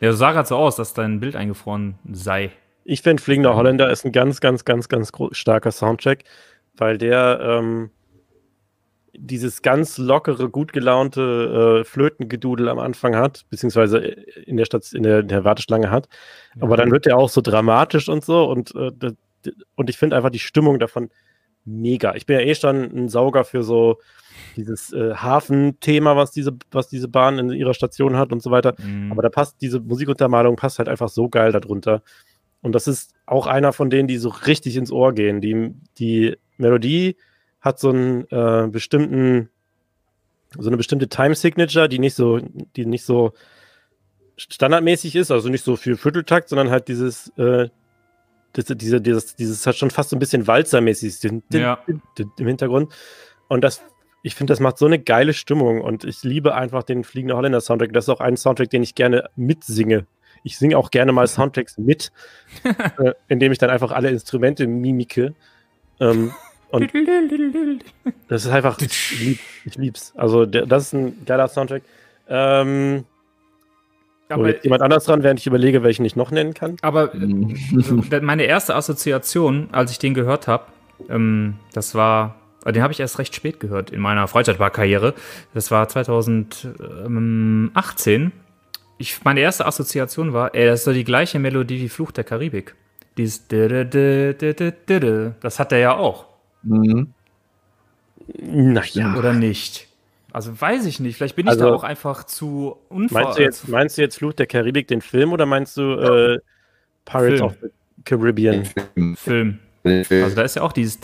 Ja, 0.00 0.10
du 0.10 0.16
sah 0.16 0.32
gerade 0.32 0.48
so 0.48 0.56
aus, 0.56 0.76
dass 0.76 0.94
dein 0.94 1.20
Bild 1.20 1.36
eingefroren 1.36 1.98
sei. 2.10 2.50
Ich 2.84 3.02
finde, 3.02 3.22
Fliegender 3.22 3.54
Holländer 3.54 3.90
ist 3.90 4.04
ein 4.04 4.12
ganz, 4.12 4.40
ganz, 4.40 4.64
ganz, 4.64 4.88
ganz 4.88 5.12
starker 5.32 5.70
Soundtrack, 5.70 6.24
weil 6.76 6.98
der 6.98 7.40
ähm, 7.40 7.90
dieses 9.12 9.62
ganz 9.62 9.98
lockere, 9.98 10.48
gut 10.48 10.72
gelaunte 10.72 11.80
äh, 11.80 11.84
Flötengedudel 11.84 12.68
am 12.68 12.78
Anfang 12.78 13.16
hat, 13.16 13.44
beziehungsweise 13.50 13.98
in 13.98 14.56
der, 14.56 14.64
Stadt, 14.64 14.92
in 14.92 15.02
der, 15.02 15.20
in 15.20 15.28
der 15.28 15.44
Warteschlange 15.44 15.90
hat. 15.90 16.08
Ja. 16.56 16.62
Aber 16.62 16.76
dann 16.76 16.90
wird 16.90 17.06
der 17.06 17.16
auch 17.16 17.28
so 17.28 17.40
dramatisch 17.40 18.08
und 18.08 18.24
so 18.24 18.44
und, 18.44 18.74
äh, 18.74 19.12
und 19.74 19.90
ich 19.90 19.98
finde 19.98 20.16
einfach 20.16 20.30
die 20.30 20.38
Stimmung 20.38 20.78
davon 20.78 21.10
mega. 21.64 22.14
Ich 22.14 22.26
bin 22.26 22.38
ja 22.38 22.44
eh 22.44 22.54
schon 22.54 22.82
ein 22.82 23.08
Sauger 23.08 23.44
für 23.44 23.62
so 23.62 23.98
dieses 24.56 24.92
äh, 24.92 25.14
Hafenthema, 25.14 26.16
was 26.16 26.30
diese, 26.30 26.56
was 26.70 26.88
diese 26.88 27.08
Bahn 27.08 27.38
in 27.38 27.50
ihrer 27.50 27.74
Station 27.74 28.16
hat 28.16 28.32
und 28.32 28.42
so 28.42 28.50
weiter. 28.50 28.74
Mhm. 28.78 29.12
Aber 29.12 29.22
da 29.22 29.28
passt 29.28 29.60
diese 29.60 29.80
Musikuntermalung 29.80 30.56
passt 30.56 30.78
halt 30.78 30.88
einfach 30.88 31.08
so 31.08 31.28
geil 31.28 31.52
darunter. 31.52 32.02
Und 32.62 32.74
das 32.74 32.88
ist 32.88 33.14
auch 33.26 33.46
einer 33.46 33.72
von 33.72 33.90
denen, 33.90 34.08
die 34.08 34.16
so 34.16 34.28
richtig 34.28 34.76
ins 34.76 34.90
Ohr 34.90 35.12
gehen. 35.12 35.40
Die, 35.40 35.74
die 35.98 36.36
Melodie 36.56 37.16
hat 37.60 37.78
so 37.78 37.90
einen 37.90 38.26
äh, 38.30 38.68
bestimmten, 38.70 39.50
so 40.58 40.68
eine 40.68 40.76
bestimmte 40.76 41.08
Time 41.08 41.34
Signature, 41.34 41.88
die 41.88 41.98
nicht 41.98 42.14
so, 42.14 42.40
die 42.76 42.86
nicht 42.86 43.04
so 43.04 43.32
standardmäßig 44.36 45.16
ist, 45.16 45.30
also 45.30 45.48
nicht 45.48 45.64
so 45.64 45.76
für 45.76 45.96
Vierteltakt, 45.96 46.48
sondern 46.48 46.70
halt 46.70 46.88
dieses, 46.88 47.28
äh, 47.36 47.68
das, 48.52 48.64
diese, 48.66 49.00
dieses, 49.00 49.36
dieses 49.36 49.66
hat 49.66 49.76
schon 49.76 49.90
fast 49.90 50.10
so 50.10 50.16
ein 50.16 50.18
bisschen 50.18 50.46
Walzermäßig 50.46 51.18
ja. 51.52 51.78
im 51.86 52.46
Hintergrund. 52.46 52.92
Und 53.48 53.62
das 53.62 53.82
ich 54.26 54.34
finde, 54.34 54.50
das 54.50 54.58
macht 54.58 54.76
so 54.76 54.86
eine 54.86 54.98
geile 54.98 55.32
Stimmung 55.32 55.80
und 55.80 56.02
ich 56.02 56.24
liebe 56.24 56.56
einfach 56.56 56.82
den 56.82 57.04
Fliegende 57.04 57.36
Holländer 57.36 57.60
Soundtrack. 57.60 57.92
Das 57.92 58.06
ist 58.06 58.08
auch 58.08 58.18
ein 58.18 58.36
Soundtrack, 58.36 58.68
den 58.70 58.82
ich 58.82 58.96
gerne 58.96 59.30
mitsinge. 59.36 60.04
Ich 60.42 60.58
singe 60.58 60.76
auch 60.76 60.90
gerne 60.90 61.12
mal 61.12 61.28
Soundtracks 61.28 61.78
mit, 61.78 62.10
äh, 62.64 63.12
indem 63.28 63.52
ich 63.52 63.58
dann 63.58 63.70
einfach 63.70 63.92
alle 63.92 64.10
Instrumente 64.10 64.66
mimike. 64.66 65.32
Ähm, 66.00 66.32
und 66.72 66.92
das 68.28 68.46
ist 68.46 68.50
einfach, 68.50 68.80
ich, 68.80 69.20
lieb, 69.20 69.38
ich 69.64 69.76
lieb's. 69.76 70.12
Also, 70.16 70.44
der, 70.44 70.66
das 70.66 70.86
ist 70.86 70.94
ein 70.94 71.24
geiler 71.24 71.46
Soundtrack. 71.46 71.82
Ähm, 72.28 73.04
aber 74.28 74.48
jetzt 74.48 74.64
jemand 74.64 74.82
anders 74.82 75.04
dran, 75.04 75.22
während 75.22 75.38
ich 75.38 75.46
überlege, 75.46 75.84
welchen 75.84 76.04
ich 76.04 76.16
noch 76.16 76.32
nennen 76.32 76.52
kann. 76.52 76.78
Aber 76.82 77.14
äh, 77.14 78.20
meine 78.22 78.42
erste 78.42 78.74
Assoziation, 78.74 79.68
als 79.70 79.92
ich 79.92 80.00
den 80.00 80.14
gehört 80.14 80.48
habe, 80.48 80.64
ähm, 81.08 81.60
das 81.72 81.94
war 81.94 82.34
den 82.72 82.82
habe 82.82 82.92
ich 82.92 83.00
erst 83.00 83.18
recht 83.18 83.34
spät 83.34 83.60
gehört 83.60 83.90
in 83.90 84.00
meiner 84.00 84.28
Freizeitparkkarriere. 84.28 85.14
Das 85.54 85.70
war 85.70 85.88
2018. 85.88 88.32
Ich, 88.98 89.24
meine 89.24 89.40
erste 89.40 89.66
Assoziation 89.66 90.32
war, 90.32 90.54
ey, 90.54 90.66
das 90.66 90.80
ist 90.80 90.86
doch 90.86 90.92
die 90.92 91.04
gleiche 91.04 91.38
Melodie 91.38 91.80
wie 91.80 91.88
Fluch 91.88 92.12
der 92.12 92.24
Karibik. 92.24 92.74
Dieses 93.16 93.48
Das 93.48 95.58
hat 95.58 95.72
er 95.72 95.78
ja 95.78 95.96
auch. 95.96 96.26
Mhm. 96.62 97.14
Naja. 98.38 99.14
Oder 99.16 99.32
nicht? 99.32 99.88
Also 100.32 100.60
weiß 100.60 100.84
ich 100.86 100.98
nicht. 101.00 101.16
Vielleicht 101.16 101.36
bin 101.36 101.46
ich 101.46 101.50
also, 101.50 101.66
da 101.66 101.74
auch 101.74 101.84
einfach 101.84 102.24
zu 102.24 102.76
unver... 102.88 103.22
Meinst 103.22 103.38
du, 103.38 103.42
jetzt, 103.42 103.68
meinst 103.68 103.96
du 103.96 104.02
jetzt 104.02 104.18
Fluch 104.18 104.34
der 104.34 104.46
Karibik, 104.46 104.88
den 104.88 105.00
Film, 105.00 105.32
oder 105.32 105.46
meinst 105.46 105.78
du 105.78 105.94
äh, 105.94 106.38
Pirates 107.04 107.38
Film. 107.38 107.42
of 107.42 107.54
the 107.62 107.68
Caribbean? 108.04 108.68
Film. 109.16 109.60
Also 110.22 110.36
da 110.36 110.42
ist 110.42 110.56
ja 110.56 110.62
auch 110.62 110.72
dieses 110.72 111.00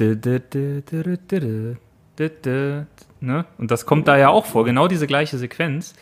ne? 3.21 3.45
Und 3.59 3.71
das 3.71 3.87
kommt 3.87 4.09
da 4.09 4.17
ja 4.17 4.29
auch 4.29 4.47
vor, 4.47 4.65
genau 4.65 4.89
diese 4.89 5.07
gleiche 5.07 5.39
Sequenz. 5.39 5.95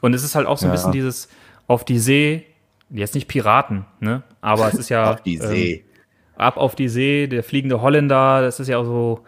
Und 0.00 0.14
es 0.14 0.24
ist 0.24 0.34
halt 0.34 0.46
auch 0.46 0.58
so 0.58 0.66
ein 0.66 0.70
ja. 0.70 0.72
bisschen 0.74 0.92
dieses 0.92 1.28
auf 1.66 1.84
die 1.84 1.98
See, 1.98 2.46
jetzt 2.90 3.14
nicht 3.14 3.28
Piraten, 3.28 3.84
ne? 4.00 4.22
Aber 4.40 4.68
es 4.68 4.74
ist 4.74 4.88
ja. 4.88 5.12
auf 5.12 5.22
die 5.22 5.38
See. 5.38 5.72
Ähm, 5.72 5.80
ab 6.36 6.56
auf 6.56 6.74
die 6.74 6.88
See, 6.88 7.26
der 7.26 7.42
fliegende 7.42 7.80
Holländer, 7.80 8.42
das 8.42 8.60
ist 8.60 8.68
ja 8.68 8.78
auch 8.78 8.84
so 8.84 9.24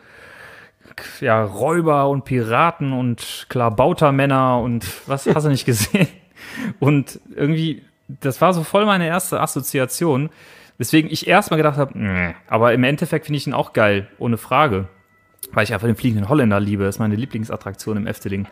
ja, 1.20 1.42
Räuber 1.44 2.08
und 2.08 2.24
Piraten 2.24 2.92
und 2.92 3.46
Klabautermänner 3.48 4.58
und 4.60 4.86
was 5.06 5.26
hast 5.34 5.44
du 5.44 5.50
nicht 5.50 5.66
gesehen? 5.66 6.08
Und 6.78 7.20
irgendwie, 7.34 7.82
das 8.08 8.40
war 8.40 8.52
so 8.52 8.64
voll 8.64 8.86
meine 8.86 9.06
erste 9.06 9.40
Assoziation. 9.40 10.30
Weswegen 10.78 11.10
ich 11.10 11.28
erstmal 11.28 11.58
gedacht 11.58 11.78
habe, 11.78 11.96
nee. 11.96 12.34
aber 12.48 12.72
im 12.72 12.82
Endeffekt 12.82 13.26
finde 13.26 13.38
ich 13.38 13.46
ihn 13.46 13.54
auch 13.54 13.72
geil, 13.72 14.08
ohne 14.18 14.36
Frage. 14.36 14.88
Weil 15.52 15.64
ich 15.64 15.72
einfach 15.72 15.86
den 15.86 15.96
fliegenden 15.96 16.28
Holländer 16.28 16.58
liebe. 16.58 16.84
Das 16.84 16.96
ist 16.96 16.98
meine 16.98 17.16
Lieblingsattraktion 17.16 17.96
im 17.96 18.06
Efteling. 18.06 18.46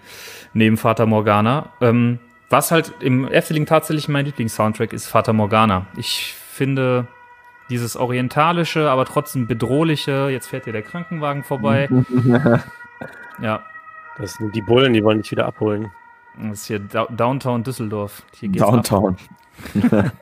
Neben 0.53 0.77
Fata 0.77 1.07
Morgana. 1.07 1.73
Ähm, 1.81 2.21
was 2.51 2.71
halt 2.71 2.93
im 3.01 3.27
Efteling 3.27 3.67
tatsächlich 3.67 4.09
mein 4.09 4.27
Lieblingssoundtrack 4.27 4.93
ist, 4.93 5.07
Fata 5.07 5.33
Morgana. 5.33 5.87
Ich 5.97 6.35
finde 6.35 7.09
dieses 7.71 7.97
orientalische, 7.97 8.91
aber 8.91 9.07
trotzdem 9.07 9.47
bedrohliche, 9.47 10.29
jetzt 10.31 10.49
fährt 10.49 10.65
hier 10.65 10.75
der 10.75 10.83
Krankenwagen 10.83 11.43
vorbei. 11.43 11.89
ja. 13.41 13.63
Das 14.19 14.35
sind 14.35 14.55
die 14.55 14.61
Bullen, 14.61 14.93
die 14.93 15.03
wollen 15.03 15.23
dich 15.23 15.31
wieder 15.31 15.47
abholen. 15.47 15.91
Das 16.39 16.61
ist 16.61 16.67
hier 16.67 16.79
Downtown 16.79 17.65
Düsseldorf. 17.65 18.23
Hier 18.39 18.51
geht's 18.51 18.65
Downtown. 18.65 19.17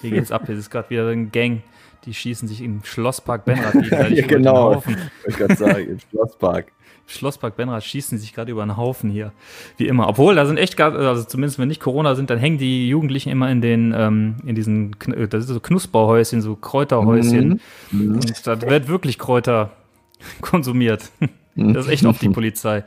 Hier 0.00 0.10
geht's 0.10 0.32
ab. 0.32 0.42
Hier 0.46 0.56
ist 0.56 0.70
gerade 0.70 0.90
wieder 0.90 1.08
ein 1.08 1.30
Gang. 1.32 1.62
Die 2.04 2.14
schießen 2.14 2.48
sich 2.48 2.62
im 2.62 2.82
Schlosspark 2.82 3.44
Benrad 3.44 3.72
gegenseitig 3.74 4.18
ja, 4.20 4.26
genau. 4.26 4.72
über 4.72 4.74
den 4.74 4.76
Haufen. 4.76 4.96
Ich 5.26 5.36
gerade 5.36 5.56
sagen, 5.56 5.88
im 5.88 5.98
Schlosspark. 6.10 6.72
Schlosspark 7.06 7.56
Benrad 7.56 7.84
schießen 7.84 8.18
sich 8.18 8.32
gerade 8.32 8.52
über 8.52 8.62
einen 8.62 8.76
Haufen 8.76 9.10
hier. 9.10 9.32
Wie 9.76 9.88
immer. 9.88 10.08
Obwohl, 10.08 10.36
da 10.36 10.46
sind 10.46 10.58
echt, 10.58 10.80
also 10.80 11.24
zumindest 11.24 11.58
wenn 11.58 11.68
nicht 11.68 11.80
Corona 11.80 12.14
sind, 12.14 12.30
dann 12.30 12.38
hängen 12.38 12.58
die 12.58 12.88
Jugendlichen 12.88 13.30
immer 13.30 13.50
in 13.50 13.60
den, 13.60 13.92
ähm, 13.96 14.36
in 14.46 14.54
diesen, 14.54 14.94
das 15.28 15.44
ist 15.44 15.48
so 15.48 15.60
Knusperhäuschen, 15.60 16.40
so 16.40 16.54
Kräuterhäuschen. 16.54 17.60
Mhm. 17.90 18.14
Und 18.14 18.46
da 18.46 18.60
wird 18.62 18.88
wirklich 18.88 19.18
Kräuter 19.18 19.72
konsumiert. 20.40 21.10
Das 21.56 21.86
ist 21.86 21.92
echt 21.92 22.06
auf 22.06 22.18
die 22.18 22.28
Polizei 22.28 22.84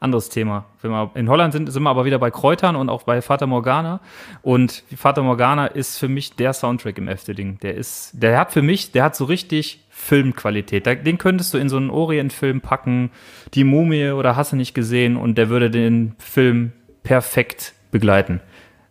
anderes 0.00 0.28
Thema. 0.28 0.66
Wir, 0.82 1.10
in 1.14 1.28
Holland 1.28 1.52
sind, 1.52 1.70
sind 1.70 1.82
wir 1.82 1.90
aber 1.90 2.04
wieder 2.04 2.18
bei 2.18 2.30
Kräutern 2.30 2.76
und 2.76 2.88
auch 2.88 3.04
bei 3.04 3.22
Fata 3.22 3.46
Morgana. 3.46 4.00
Und 4.42 4.84
Fata 4.94 5.22
Morgana 5.22 5.66
ist 5.66 5.98
für 5.98 6.08
mich 6.08 6.34
der 6.36 6.52
Soundtrack 6.52 6.98
im 6.98 7.08
Efteling. 7.08 7.58
Der 7.60 7.74
ist, 7.74 8.10
der 8.14 8.38
hat 8.38 8.52
für 8.52 8.62
mich, 8.62 8.92
der 8.92 9.04
hat 9.04 9.16
so 9.16 9.24
richtig 9.24 9.84
Filmqualität. 9.90 10.86
Den 10.86 11.18
könntest 11.18 11.54
du 11.54 11.58
in 11.58 11.68
so 11.68 11.76
einen 11.76 11.90
Orient-Film 11.90 12.60
packen, 12.60 13.10
die 13.54 13.64
Mumie 13.64 14.10
oder 14.10 14.36
hast 14.36 14.52
du 14.52 14.56
nicht 14.56 14.74
gesehen 14.74 15.16
und 15.16 15.36
der 15.38 15.48
würde 15.48 15.70
den 15.70 16.14
Film 16.18 16.72
perfekt 17.02 17.74
begleiten. 17.90 18.40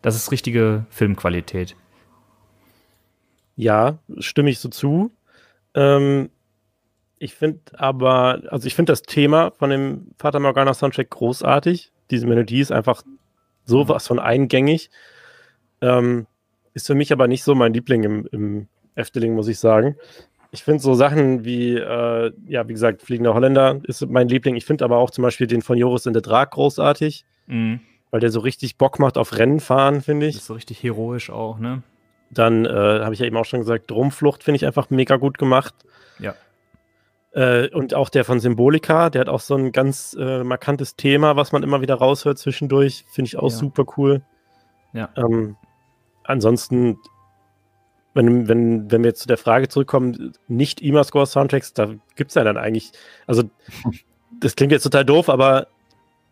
Das 0.02 0.16
ist 0.16 0.32
richtige 0.32 0.86
Filmqualität. 0.90 1.76
Ja, 3.56 4.00
stimme 4.20 4.50
ich 4.50 4.60
so 4.60 4.70
zu. 4.70 5.12
Ähm, 5.74 6.30
ich 7.18 7.34
finde 7.34 7.60
aber, 7.74 8.42
also 8.50 8.68
ich 8.68 8.76
finde 8.76 8.92
das 8.92 9.02
Thema 9.02 9.52
von 9.52 9.70
dem 9.70 10.08
Fata 10.18 10.40
Morgana 10.40 10.74
Soundtrack 10.74 11.10
großartig. 11.10 11.92
Diese 12.12 12.28
Melodie 12.28 12.60
ist 12.60 12.72
einfach 12.72 13.04
sowas 13.64 14.08
von 14.08 14.20
eingängig. 14.20 14.90
Ähm, 15.82 16.28
ist 16.74 16.88
für 16.88 16.96
mich 16.96 17.12
aber 17.12 17.28
nicht 17.28 17.44
so 17.44 17.56
mein 17.56 17.74
Liebling 17.74 18.04
im, 18.04 18.28
im 18.32 18.68
Efteling, 18.96 19.34
muss 19.34 19.48
ich 19.48 19.60
sagen. 19.60 19.96
Ich 20.52 20.64
finde 20.64 20.82
so 20.82 20.94
Sachen 20.94 21.44
wie, 21.44 21.76
äh, 21.76 22.32
ja, 22.48 22.68
wie 22.68 22.74
gesagt, 22.74 23.02
Fliegender 23.02 23.34
Holländer 23.34 23.80
ist 23.84 24.06
mein 24.08 24.28
Liebling. 24.28 24.56
Ich 24.56 24.66
finde 24.66 24.86
aber 24.86 24.98
auch 24.98 25.10
zum 25.10 25.22
Beispiel 25.22 25.48
den 25.48 25.62
von 25.62 25.78
Joris 25.78 26.06
in 26.06 26.14
der 26.14 26.22
Drag 26.22 26.50
großartig, 26.52 27.26
mhm. 27.48 27.80
weil 28.12 28.20
der 28.20 28.30
so 28.30 28.40
richtig 28.40 28.78
Bock 28.78 29.00
macht 29.00 29.18
auf 29.18 29.38
Rennen 29.38 29.60
fahren, 29.60 30.02
finde 30.02 30.28
ich. 30.28 30.36
Das 30.36 30.44
ist 30.44 30.48
so 30.48 30.54
richtig 30.54 30.84
heroisch 30.84 31.30
auch, 31.30 31.60
ne? 31.60 31.84
Dann 32.30 32.66
äh, 32.66 32.70
habe 32.70 33.14
ich 33.14 33.20
ja 33.20 33.26
eben 33.26 33.38
auch 33.38 33.46
schon 33.46 33.60
gesagt, 33.60 33.90
Drumflucht 33.92 34.44
finde 34.44 34.58
ich 34.58 34.66
einfach 34.66 34.90
mega 34.90 35.16
gut 35.18 35.38
gemacht. 35.38 35.74
Ja. 36.20 36.36
Äh, 37.36 37.68
und 37.74 37.94
auch 37.94 38.08
der 38.08 38.24
von 38.24 38.40
Symbolika, 38.40 39.10
der 39.10 39.20
hat 39.22 39.30
auch 39.30 39.42
so 39.42 39.56
ein 39.56 39.74
ganz 39.74 40.16
äh, 40.18 40.44
markantes 40.46 40.96
Thema, 40.96 41.36
was 41.36 41.52
man 41.52 41.64
immer 41.64 41.82
wieder 41.82 41.96
raushört 41.96 42.40
zwischendurch. 42.40 43.04
Finde 43.12 43.28
ich 43.28 43.38
auch 43.38 43.52
Ja. 43.52 43.58
super 43.58 43.84
cool. 43.98 44.22
Ja. 44.94 45.10
Ähm, 45.18 45.58
ansonsten, 46.24 46.98
wenn, 48.14 48.48
wenn, 48.48 48.90
wenn 48.90 49.04
wir 49.04 49.10
jetzt 49.10 49.20
zu 49.22 49.28
der 49.28 49.38
Frage 49.38 49.68
zurückkommen, 49.68 50.32
nicht 50.48 50.82
IMA-Score-Soundtracks, 50.82 51.74
da 51.74 51.94
gibt 52.16 52.32
es 52.32 52.36
ja 52.36 52.46
dann 52.46 52.56
eigentlich, 52.56 52.94
also 53.28 53.44
das 54.40 54.56
klingt 54.56 54.72
jetzt 54.72 54.84
total 54.84 55.04
doof, 55.04 55.28
aber 55.28 55.68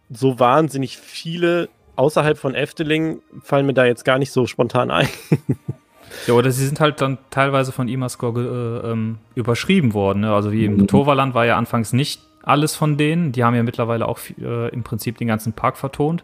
so 0.10 0.40
wahnsinnig 0.40 0.98
viele 0.98 1.68
außerhalb 1.98 2.38
von 2.38 2.56
Efteling 2.56 3.22
fallen 3.42 3.66
mir 3.66 3.74
da 3.74 3.84
jetzt 3.86 4.06
gar 4.06 4.20
nicht 4.20 4.32
so 4.32 4.48
spontan 4.48 4.90
ein. 4.90 5.10
Ja, 6.28 6.34
oder 6.34 6.52
sie 6.52 6.66
sind 6.66 6.80
halt 6.80 7.02
dann 7.02 7.18
teilweise 7.30 7.72
von 7.72 7.88
IMAScore 7.88 8.82
äh, 8.84 8.92
ähm, 8.92 9.18
überschrieben 9.36 9.94
worden. 9.94 10.22
Ne? 10.22 10.34
Also 10.34 10.52
wie 10.52 10.66
im 10.66 10.78
Mhm. 10.78 10.88
Toverland 10.88 11.34
war 11.34 11.46
ja 11.46 11.58
anfangs 11.58 11.94
nicht 11.94 12.22
alles 12.44 12.76
von 12.76 12.98
denen. 12.98 13.32
Die 13.32 13.44
haben 13.44 13.56
ja 13.56 13.64
mittlerweile 13.64 14.08
auch 14.08 14.20
äh, 14.42 14.70
im 14.70 14.84
Prinzip 14.84 15.18
den 15.18 15.28
ganzen 15.28 15.54
Park 15.54 15.78
vertont. 15.78 16.24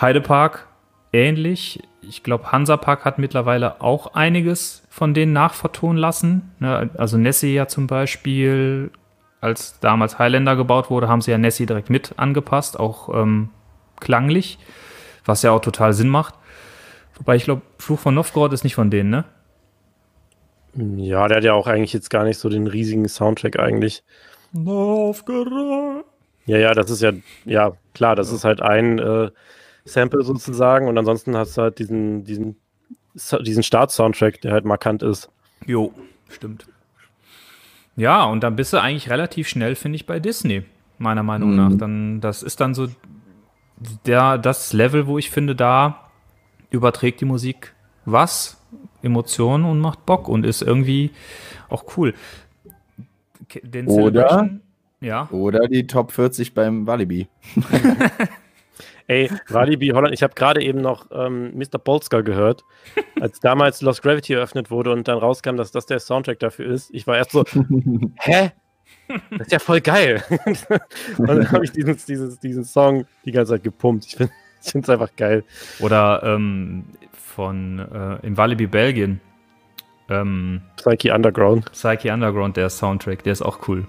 Heidepark 0.00 0.66
ähnlich. 1.12 1.80
Ich 2.02 2.22
glaube, 2.22 2.52
Hansapark 2.52 3.04
hat 3.04 3.18
mittlerweile 3.18 3.80
auch 3.80 4.14
einiges 4.14 4.82
von 4.88 5.14
denen 5.14 5.32
nachvertonen 5.32 5.98
lassen. 5.98 6.52
Ne? 6.58 6.90
Also 6.96 7.18
Nessie 7.18 7.54
ja 7.54 7.66
zum 7.66 7.86
Beispiel, 7.86 8.90
als 9.40 9.78
damals 9.80 10.18
Highlander 10.18 10.56
gebaut 10.56 10.90
wurde, 10.90 11.08
haben 11.08 11.20
sie 11.20 11.30
ja 11.30 11.38
Nessie 11.38 11.66
direkt 11.66 11.90
mit 11.90 12.14
angepasst, 12.16 12.78
auch 12.78 13.14
ähm, 13.14 13.50
klanglich, 14.00 14.58
was 15.24 15.42
ja 15.42 15.50
auch 15.50 15.60
total 15.60 15.92
Sinn 15.92 16.08
macht. 16.08 16.34
Wobei 17.18 17.36
ich 17.36 17.44
glaube, 17.44 17.62
Fluch 17.78 17.98
von 17.98 18.14
Novgorod 18.14 18.52
ist 18.52 18.64
nicht 18.64 18.74
von 18.74 18.90
denen, 18.90 19.10
ne? 19.10 19.24
Ja, 20.74 21.26
der 21.28 21.38
hat 21.38 21.44
ja 21.44 21.54
auch 21.54 21.66
eigentlich 21.66 21.92
jetzt 21.92 22.10
gar 22.10 22.24
nicht 22.24 22.38
so 22.38 22.48
den 22.48 22.66
riesigen 22.66 23.08
Soundtrack 23.08 23.58
eigentlich. 23.58 24.02
Novgorod. 24.52 26.04
Ja, 26.46 26.58
ja, 26.58 26.72
das 26.74 26.90
ist 26.90 27.02
ja, 27.02 27.12
ja, 27.44 27.72
klar, 27.94 28.16
das 28.16 28.32
ist 28.32 28.44
halt 28.44 28.62
ein 28.62 28.98
äh, 28.98 29.30
Sample 29.84 30.22
sozusagen 30.22 30.88
und 30.88 30.96
ansonsten 30.96 31.36
hast 31.36 31.56
du 31.56 31.62
halt 31.62 31.78
diesen, 31.78 32.24
diesen, 32.24 32.56
diesen 33.40 33.62
Start-Soundtrack, 33.62 34.40
der 34.40 34.52
halt 34.52 34.64
markant 34.64 35.02
ist. 35.02 35.30
Jo, 35.66 35.92
stimmt. 36.28 36.66
Ja, 37.96 38.24
und 38.24 38.42
dann 38.44 38.54
bist 38.56 38.72
du 38.72 38.80
eigentlich 38.80 39.10
relativ 39.10 39.48
schnell, 39.48 39.74
finde 39.74 39.96
ich, 39.96 40.06
bei 40.06 40.20
Disney, 40.20 40.62
meiner 40.98 41.22
Meinung 41.24 41.50
Mhm. 41.50 41.56
nach. 41.56 41.72
Dann, 41.76 42.20
das 42.20 42.42
ist 42.42 42.60
dann 42.60 42.74
so 42.74 42.88
der, 44.06 44.38
das 44.38 44.72
Level, 44.72 45.06
wo 45.06 45.18
ich 45.18 45.30
finde, 45.30 45.54
da 45.56 46.07
überträgt 46.70 47.20
die 47.20 47.24
Musik 47.24 47.74
was, 48.04 48.60
Emotionen 49.02 49.64
und 49.64 49.80
macht 49.80 50.06
Bock 50.06 50.28
und 50.28 50.44
ist 50.44 50.62
irgendwie 50.62 51.10
auch 51.68 51.84
cool. 51.96 52.14
Den 53.62 53.86
Oder- 53.86 54.50
Ja. 55.00 55.28
Oder 55.30 55.68
die 55.68 55.86
Top 55.86 56.12
40 56.12 56.54
beim 56.54 56.86
Walibi. 56.86 57.28
Ey, 59.06 59.30
Walibi 59.48 59.88
Holland, 59.88 60.12
ich 60.12 60.22
habe 60.22 60.34
gerade 60.34 60.62
eben 60.62 60.82
noch 60.82 61.06
ähm, 61.12 61.56
Mr. 61.56 61.78
Polska 61.78 62.20
gehört, 62.20 62.62
als 63.20 63.40
damals 63.40 63.80
Lost 63.80 64.02
Gravity 64.02 64.34
eröffnet 64.34 64.70
wurde 64.70 64.92
und 64.92 65.08
dann 65.08 65.16
rauskam, 65.16 65.56
dass 65.56 65.70
das 65.70 65.86
der 65.86 65.98
Soundtrack 65.98 66.38
dafür 66.40 66.66
ist. 66.66 66.90
Ich 66.92 67.06
war 67.06 67.16
erst 67.16 67.30
so, 67.32 67.44
hä? 68.16 68.50
Das 69.30 69.46
ist 69.46 69.52
ja 69.52 69.58
voll 69.58 69.80
geil. 69.80 70.22
und 71.16 71.26
dann 71.26 71.50
habe 71.50 71.64
ich 71.64 71.72
diesen, 71.72 71.96
dieses, 72.06 72.38
diesen 72.40 72.64
Song 72.64 73.06
die 73.24 73.32
ganze 73.32 73.52
Zeit 73.54 73.62
gepumpt. 73.64 74.04
Ich 74.06 74.16
finde 74.16 74.32
es 74.74 74.88
einfach 74.88 75.14
geil. 75.16 75.44
Oder 75.80 76.22
ähm, 76.24 76.84
von 77.12 77.78
äh, 77.78 78.26
in 78.26 78.36
Walibi, 78.36 78.66
Belgien. 78.66 79.20
Ähm, 80.08 80.62
Psyche 80.76 81.14
Underground. 81.14 81.70
Psyche 81.72 82.12
Underground, 82.12 82.56
der 82.56 82.70
Soundtrack, 82.70 83.22
der 83.24 83.32
ist 83.32 83.42
auch 83.42 83.68
cool. 83.68 83.86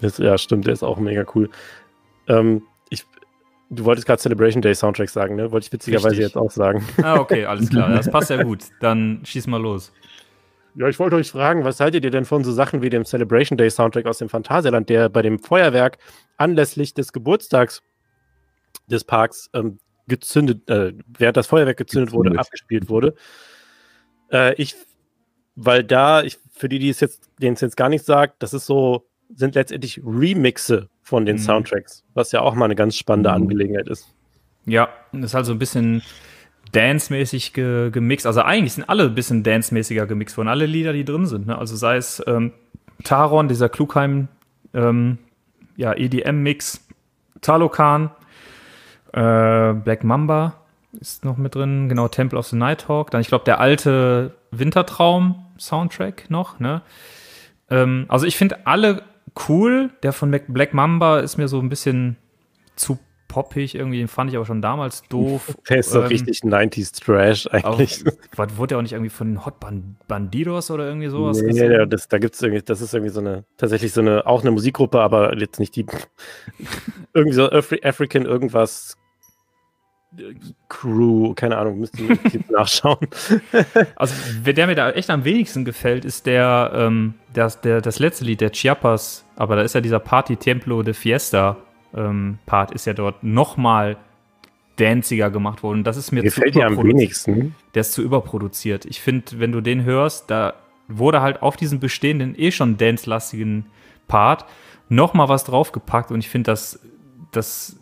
Das, 0.00 0.18
ja, 0.18 0.36
stimmt, 0.36 0.66
der 0.66 0.72
ist 0.74 0.82
auch 0.82 0.98
mega 0.98 1.24
cool. 1.34 1.48
Ähm, 2.26 2.62
ich, 2.90 3.04
du 3.70 3.84
wolltest 3.84 4.06
gerade 4.06 4.20
Celebration 4.20 4.60
Day 4.60 4.74
Soundtrack 4.74 5.08
sagen, 5.08 5.36
ne? 5.36 5.50
Wollte 5.52 5.66
ich 5.66 5.72
witzigerweise 5.72 6.10
Richtig. 6.10 6.26
jetzt 6.26 6.36
auch 6.36 6.50
sagen. 6.50 6.84
Ah, 7.02 7.16
okay, 7.16 7.44
alles 7.44 7.70
klar. 7.70 7.88
Das 7.96 8.10
passt 8.10 8.30
ja 8.30 8.42
gut. 8.42 8.64
Dann 8.80 9.20
schieß 9.24 9.46
mal 9.46 9.60
los. 9.60 9.92
Ja, 10.76 10.88
ich 10.88 10.98
wollte 10.98 11.14
euch 11.14 11.30
fragen, 11.30 11.64
was 11.64 11.78
haltet 11.78 12.04
ihr 12.04 12.10
denn 12.10 12.24
von 12.24 12.42
so 12.42 12.50
Sachen 12.50 12.82
wie 12.82 12.90
dem 12.90 13.04
Celebration 13.04 13.56
Day 13.56 13.70
Soundtrack 13.70 14.06
aus 14.06 14.18
dem 14.18 14.28
Phantasialand, 14.28 14.88
der 14.88 15.08
bei 15.08 15.22
dem 15.22 15.38
Feuerwerk 15.38 15.98
anlässlich 16.36 16.94
des 16.94 17.12
Geburtstags 17.12 17.80
des 18.86 19.04
Parks 19.04 19.50
ähm, 19.54 19.78
gezündet, 20.06 20.68
äh, 20.68 20.92
während 21.18 21.36
das 21.36 21.46
Feuerwerk 21.46 21.76
gezündet, 21.76 22.12
wurde, 22.12 22.30
Gezündet. 22.30 22.46
abgespielt 22.46 22.88
wurde. 22.88 23.14
Äh, 24.30 24.54
ich, 24.60 24.74
weil 25.56 25.84
da, 25.84 26.22
ich, 26.22 26.38
für 26.52 26.68
die, 26.68 26.78
die 26.78 26.88
es 26.90 27.00
jetzt, 27.00 27.30
denen 27.40 27.54
es 27.54 27.60
jetzt 27.60 27.76
gar 27.76 27.88
nicht 27.88 28.04
sagt, 28.04 28.42
das 28.42 28.54
ist 28.54 28.66
so, 28.66 29.06
sind 29.34 29.54
letztendlich 29.54 30.00
Remixe 30.04 30.88
von 31.02 31.26
den 31.26 31.36
Mhm. 31.36 31.40
Soundtracks, 31.40 32.04
was 32.14 32.32
ja 32.32 32.40
auch 32.40 32.54
mal 32.54 32.66
eine 32.66 32.74
ganz 32.74 32.96
spannende 32.96 33.30
Mhm. 33.30 33.36
Angelegenheit 33.36 33.88
ist. 33.88 34.14
Ja, 34.66 34.88
das 35.12 35.24
ist 35.26 35.34
halt 35.34 35.46
so 35.46 35.52
ein 35.52 35.58
bisschen 35.58 36.02
dance-mäßig 36.72 37.52
ge 37.52 37.90
gemixt. 37.90 38.26
Also 38.26 38.42
eigentlich 38.42 38.72
sind 38.74 38.88
alle 38.88 39.04
ein 39.04 39.14
bisschen 39.14 39.42
dance-mäßiger 39.42 40.06
gemixt 40.06 40.36
worden. 40.36 40.48
Alle 40.48 40.66
Lieder, 40.66 40.92
die 40.92 41.04
drin 41.04 41.26
sind. 41.26 41.46
Ne? 41.46 41.58
Also 41.58 41.76
sei 41.76 41.96
es 41.96 42.22
ähm, 42.26 42.52
Taron, 43.04 43.48
dieser 43.48 43.68
Klugheim 43.68 44.28
ähm, 44.72 45.18
ja, 45.76 45.92
EDM-Mix, 45.92 46.80
Talokan, 47.42 48.10
äh, 49.14 49.72
Black 49.74 50.04
Mamba 50.04 50.54
ist 51.00 51.24
noch 51.24 51.36
mit 51.36 51.54
drin, 51.54 51.88
genau, 51.88 52.08
Temple 52.08 52.38
of 52.38 52.46
the 52.46 52.56
Nighthawk. 52.56 53.10
Dann, 53.10 53.20
ich 53.20 53.28
glaube, 53.28 53.44
der 53.44 53.60
alte 53.60 54.34
Wintertraum-Soundtrack 54.50 56.30
noch, 56.30 56.60
ne? 56.60 56.82
Ähm, 57.70 58.06
also 58.08 58.26
ich 58.26 58.36
finde 58.36 58.66
alle 58.66 59.02
cool. 59.48 59.90
Der 60.02 60.12
von 60.12 60.30
Black 60.30 60.74
Mamba 60.74 61.20
ist 61.20 61.36
mir 61.36 61.48
so 61.48 61.58
ein 61.58 61.68
bisschen 61.68 62.16
zu 62.76 62.98
poppig 63.28 63.74
irgendwie. 63.74 63.98
Den 63.98 64.08
fand 64.08 64.30
ich 64.30 64.36
aber 64.36 64.46
schon 64.46 64.62
damals 64.62 65.02
doof. 65.08 65.54
Der 65.68 65.78
ist 65.78 65.90
so 65.90 66.02
Ähm, 66.02 66.06
richtig 66.06 66.40
90s 66.40 67.04
Trash 67.04 67.48
eigentlich. 67.48 68.04
was, 68.36 68.56
wurde 68.56 68.68
der 68.68 68.78
auch 68.78 68.82
nicht 68.82 68.92
irgendwie 68.92 69.10
von 69.10 69.44
Hot 69.44 69.58
Ban 69.58 69.96
Bandidos 70.06 70.70
oder 70.70 70.86
irgendwie 70.86 71.08
sowas? 71.08 71.40
Nee, 71.40 71.48
gesungen? 71.48 71.72
ja, 71.72 71.86
das, 71.86 72.06
da 72.08 72.18
gibt's 72.18 72.40
irgendwie, 72.42 72.62
das 72.62 72.80
ist 72.80 72.94
irgendwie 72.94 73.12
so 73.12 73.20
eine, 73.20 73.44
tatsächlich 73.56 73.92
so 73.92 74.02
eine, 74.02 74.26
auch 74.26 74.42
eine 74.42 74.52
Musikgruppe, 74.52 75.00
aber 75.00 75.36
jetzt 75.36 75.58
nicht 75.58 75.74
die, 75.74 75.86
irgendwie 77.14 77.34
so 77.34 77.50
Afri 77.50 77.80
African 77.82 78.24
irgendwas 78.24 78.96
Crew, 80.68 81.34
keine 81.34 81.56
Ahnung, 81.56 81.80
müsste 81.80 82.02
ich 82.02 82.32
jetzt 82.32 82.50
nachschauen. 82.50 83.06
Also, 83.96 84.14
wer 84.42 84.52
der 84.52 84.66
mir 84.66 84.74
da 84.74 84.90
echt 84.90 85.10
am 85.10 85.24
wenigsten 85.24 85.64
gefällt, 85.64 86.04
ist 86.04 86.26
der, 86.26 86.72
ähm, 86.74 87.14
das, 87.32 87.60
der, 87.60 87.80
das 87.80 87.98
letzte 87.98 88.24
Lied, 88.24 88.40
der 88.40 88.50
Chiapas. 88.50 89.24
Aber 89.36 89.56
da 89.56 89.62
ist 89.62 89.74
ja 89.74 89.80
dieser 89.80 89.98
Party 89.98 90.36
Templo 90.36 90.82
de 90.82 90.94
Fiesta 90.94 91.56
ähm, 91.94 92.38
Part, 92.46 92.72
ist 92.72 92.86
ja 92.86 92.92
dort 92.92 93.22
nochmal 93.22 93.96
danciger 94.76 95.30
gemacht 95.30 95.62
worden. 95.62 95.84
Das 95.84 95.96
ist 95.96 96.12
mir 96.12 96.22
Gefällt 96.22 96.54
dir 96.54 96.66
am 96.66 96.76
wenigsten. 96.76 97.54
Der 97.74 97.82
ist 97.82 97.92
zu 97.92 98.02
überproduziert. 98.02 98.84
Ich 98.84 99.00
finde, 99.00 99.38
wenn 99.38 99.52
du 99.52 99.60
den 99.60 99.84
hörst, 99.84 100.30
da 100.30 100.54
wurde 100.88 101.22
halt 101.22 101.42
auf 101.42 101.56
diesen 101.56 101.80
bestehenden, 101.80 102.34
eh 102.36 102.50
schon 102.50 102.76
dance-lastigen 102.76 103.66
Part 104.08 104.44
nochmal 104.88 105.28
was 105.28 105.44
draufgepackt 105.44 106.10
und 106.10 106.20
ich 106.20 106.28
finde, 106.28 106.50
das, 106.50 106.80
das 107.32 107.76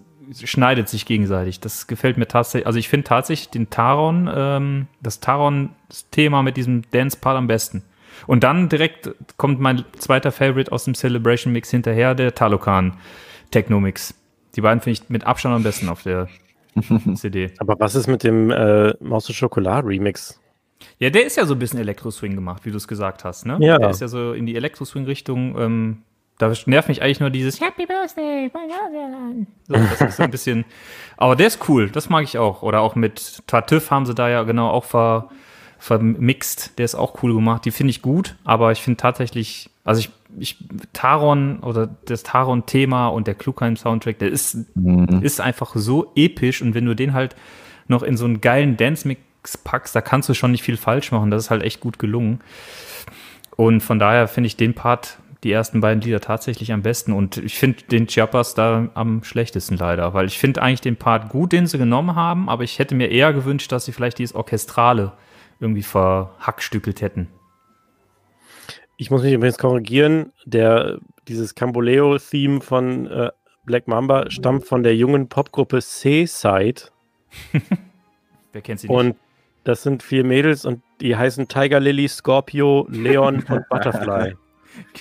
schneidet 0.45 0.89
sich 0.89 1.07
gegenseitig. 1.07 1.61
Das 1.61 1.87
gefällt 1.87 2.17
mir 2.17 2.29
tatsächlich. 2.29 2.67
Also 2.67 2.79
ich 2.79 2.89
finde 2.89 3.05
tatsächlich 3.05 3.51
den 3.51 3.71
Taron, 3.71 4.31
ähm, 4.35 4.87
das 5.01 5.21
Taron-Thema 5.21 6.43
mit 6.43 6.57
diesem 6.57 6.83
Dance-Part 6.91 7.37
am 7.37 7.47
besten. 7.47 7.83
Und 8.27 8.45
dann 8.45 8.69
direkt 8.69 9.11
kommt 9.37 9.61
mein 9.61 9.85
zweiter 9.99 10.33
Favorite 10.33 10.71
aus 10.71 10.85
dem 10.85 10.95
Celebration 10.95 11.53
Mix 11.53 11.71
hinterher, 11.71 12.15
der 12.15 12.35
Talokan 12.35 12.97
Techno 13.51 13.81
Mix. 13.81 14.15
Die 14.55 14.61
beiden 14.61 14.81
finde 14.81 15.01
ich 15.01 15.09
mit 15.09 15.25
Abstand 15.25 15.55
am 15.55 15.63
besten 15.63 15.89
auf 15.89 16.03
der 16.03 16.29
CD. 17.15 17.53
Aber 17.59 17.79
was 17.79 17.95
ist 17.95 18.07
mit 18.07 18.23
dem 18.23 18.51
äh, 18.51 18.95
Maus 19.01 19.29
und 19.29 19.35
Schokolade 19.35 19.89
Remix? 19.89 20.39
Ja, 20.99 21.11
der 21.11 21.25
ist 21.25 21.37
ja 21.37 21.47
so 21.47 21.55
ein 21.55 21.59
bisschen 21.59 21.79
Elektro-Swing 21.79 22.35
gemacht, 22.35 22.65
wie 22.65 22.71
du 22.71 22.77
es 22.77 22.89
gesagt 22.89 23.25
hast, 23.25 23.47
ne? 23.47 23.57
Ja. 23.61 23.79
Der 23.79 23.91
ist 23.91 24.01
ja 24.01 24.09
so 24.09 24.33
in 24.33 24.47
die 24.47 24.57
Elektro-Swing-Richtung. 24.57 25.59
Ähm, 25.59 26.03
da 26.39 26.53
nervt 26.67 26.89
mich 26.89 27.03
eigentlich 27.03 27.21
nur 27.21 27.31
dieses 27.31 27.61
Happy 27.61 27.87
Birthday, 27.87 28.51
Phantasialand. 28.51 29.47
so, 29.69 29.75
Das 29.75 30.01
ist 30.01 30.17
so 30.17 30.23
ein 30.25 30.31
bisschen. 30.31 30.65
Aber 31.17 31.37
der 31.37 31.47
ist 31.47 31.69
cool, 31.69 31.91
das 31.91 32.09
mag 32.09 32.25
ich 32.25 32.39
auch. 32.39 32.63
Oder 32.63 32.81
auch 32.81 32.95
mit 32.95 33.43
Tartüff 33.47 33.91
haben 33.91 34.07
sie 34.07 34.15
da 34.15 34.29
ja 34.29 34.43
genau 34.43 34.69
auch 34.71 34.85
ver, 34.85 35.29
vermixt. 35.79 36.79
Der 36.79 36.85
ist 36.85 36.95
auch 36.95 37.23
cool 37.23 37.35
gemacht. 37.35 37.65
Die 37.65 37.71
finde 37.71 37.91
ich 37.91 38.03
gut, 38.03 38.37
aber 38.45 38.73
ich 38.73 38.83
finde 38.83 38.97
tatsächlich, 38.97 39.71
also 39.85 40.01
ich, 40.01 40.11
ich, 40.39 40.57
Taron 40.93 41.61
oder 41.61 41.89
das 42.07 42.23
Taron-Thema 42.23 43.09
und 43.09 43.27
der 43.27 43.35
Klugheim-Soundtrack, 43.35 44.19
der 44.19 44.31
ist 44.31 44.57
ist 45.21 45.41
einfach 45.41 45.73
so 45.75 46.13
episch 46.17 46.63
und 46.63 46.75
wenn 46.75 46.87
du 46.87 46.95
den 46.95 47.13
halt 47.13 47.37
noch 47.89 48.03
in 48.03 48.17
so 48.17 48.25
einen 48.25 48.41
geilen 48.41 48.77
Dance-Mix 48.77 49.59
packst, 49.59 49.95
da 49.95 50.01
kannst 50.01 50.29
du 50.29 50.35
schon 50.35 50.53
nicht 50.53 50.63
viel 50.63 50.77
falsch 50.77 51.13
machen. 51.13 51.31
Das 51.31 51.45
ist 51.45 51.51
halt 51.51 51.63
echt 51.63 51.81
gut 51.81 51.99
gelungen. 51.99 52.41
Und 53.57 53.81
von 53.83 53.99
daher 53.99 54.29
finde 54.29 54.47
ich 54.47 54.57
den 54.57 54.75
Part, 54.75 55.19
die 55.45 55.51
ersten 55.51 55.81
beiden 55.81 56.01
Lieder 56.01 56.21
tatsächlich 56.21 56.73
am 56.73 56.83
besten 56.83 57.13
und 57.13 57.37
ich 57.37 57.59
finde 57.59 57.83
den 57.91 58.07
Chiapas 58.07 58.55
da 58.55 58.89
am 58.95 59.25
schlechtesten 59.25 59.77
leider, 59.77 60.15
weil 60.15 60.27
ich 60.27 60.39
finde 60.39 60.63
eigentlich 60.63 60.81
den 60.83 60.97
Part 60.97 61.31
gut, 61.31 61.53
den 61.53 61.67
sie 61.67 61.79
genommen 61.79 62.15
haben, 62.15 62.49
aber 62.49 62.63
ich 62.63 62.79
hätte 62.79 62.95
mir 62.95 63.11
eher 63.11 63.33
gewünscht, 63.33 63.73
dass 63.73 63.85
sie 63.85 63.93
vielleicht 63.93 64.19
dieses 64.19 64.35
Orchestrale 64.37 65.13
irgendwie 65.59 65.83
verhackstückelt 65.83 67.01
hätten. 67.01 67.29
Ich 68.97 69.11
muss 69.11 69.23
mich 69.23 69.33
übrigens 69.33 69.59
korrigieren, 69.59 70.33
der 70.45 70.99
dieses 71.27 71.55
Camboleo-Theme 71.55 72.61
von 72.61 73.07
äh, 73.07 73.31
Black 73.65 73.89
Mamba 73.89 74.31
stammt 74.31 74.65
von 74.65 74.83
der 74.83 74.95
jungen 74.95 75.29
Popgruppe 75.29 75.81
Seaside. 75.81 76.83
Wer 78.53 78.63
kennt 78.63 78.81
sie 78.81 78.89
nicht? 78.89 78.97
Und 78.97 79.17
das 79.65 79.83
sind 79.83 80.03
vier 80.03 80.25
Mädels 80.25 80.65
und 80.65 80.83
die 81.01 81.17
heißen 81.17 81.49
Tiger 81.49 81.81
Lily, 81.81 82.09
Scorpio, 82.09 82.87
Leon 82.91 83.45
und 83.49 83.69
Butterfly. 83.71 84.35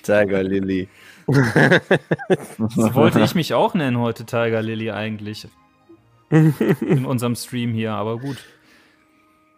Tiger 0.04 0.44
Lily. 0.44 0.88
so 1.28 2.96
wollte 2.96 3.22
ich 3.22 3.36
mich 3.36 3.54
auch 3.54 3.74
nennen 3.74 3.98
heute, 3.98 4.26
Tiger 4.26 4.62
Lily, 4.62 4.92
eigentlich. 4.92 5.48
In 6.30 7.06
unserem 7.06 7.36
Stream 7.36 7.74
hier, 7.74 7.92
aber 7.92 8.18
gut. 8.18 8.38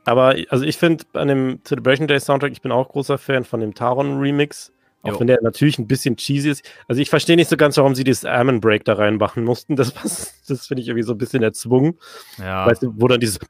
Aber 0.06 0.36
also 0.50 0.66
ich 0.66 0.78
finde 0.78 1.06
an 1.14 1.28
dem 1.28 1.60
Celebration 1.64 2.08
Day 2.08 2.20
Soundtrack, 2.20 2.52
ich 2.52 2.62
bin 2.62 2.72
auch 2.72 2.90
großer 2.90 3.18
Fan 3.18 3.46
von 3.46 3.60
dem 3.60 3.74
Taron 3.74 4.20
Remix. 4.20 4.74
Auch 5.04 5.12
Jo. 5.12 5.20
wenn 5.20 5.28
der 5.28 5.42
natürlich 5.42 5.78
ein 5.80 5.88
bisschen 5.88 6.16
cheesy 6.16 6.50
ist. 6.50 6.64
Also 6.88 7.02
ich 7.02 7.10
verstehe 7.10 7.36
nicht 7.36 7.50
so 7.50 7.58
ganz, 7.58 7.76
warum 7.76 7.94
sie 7.94 8.06
dieses 8.06 8.24
Ammon 8.24 8.62
Break 8.62 8.86
da 8.86 8.94
reinmachen 8.94 9.44
mussten. 9.44 9.76
Das, 9.76 9.94
das 10.48 10.68
finde 10.68 10.82
ich 10.82 10.88
irgendwie 10.88 11.04
so 11.04 11.12
ein 11.12 11.18
bisschen 11.18 11.44
erzwungen. 11.44 12.00
Ja, 12.38 12.66
Weißt 12.66 12.84
du, 12.84 12.94
wo 12.96 13.10
dann 13.10 13.20
dieses 13.20 13.38
Ja, 13.38 13.48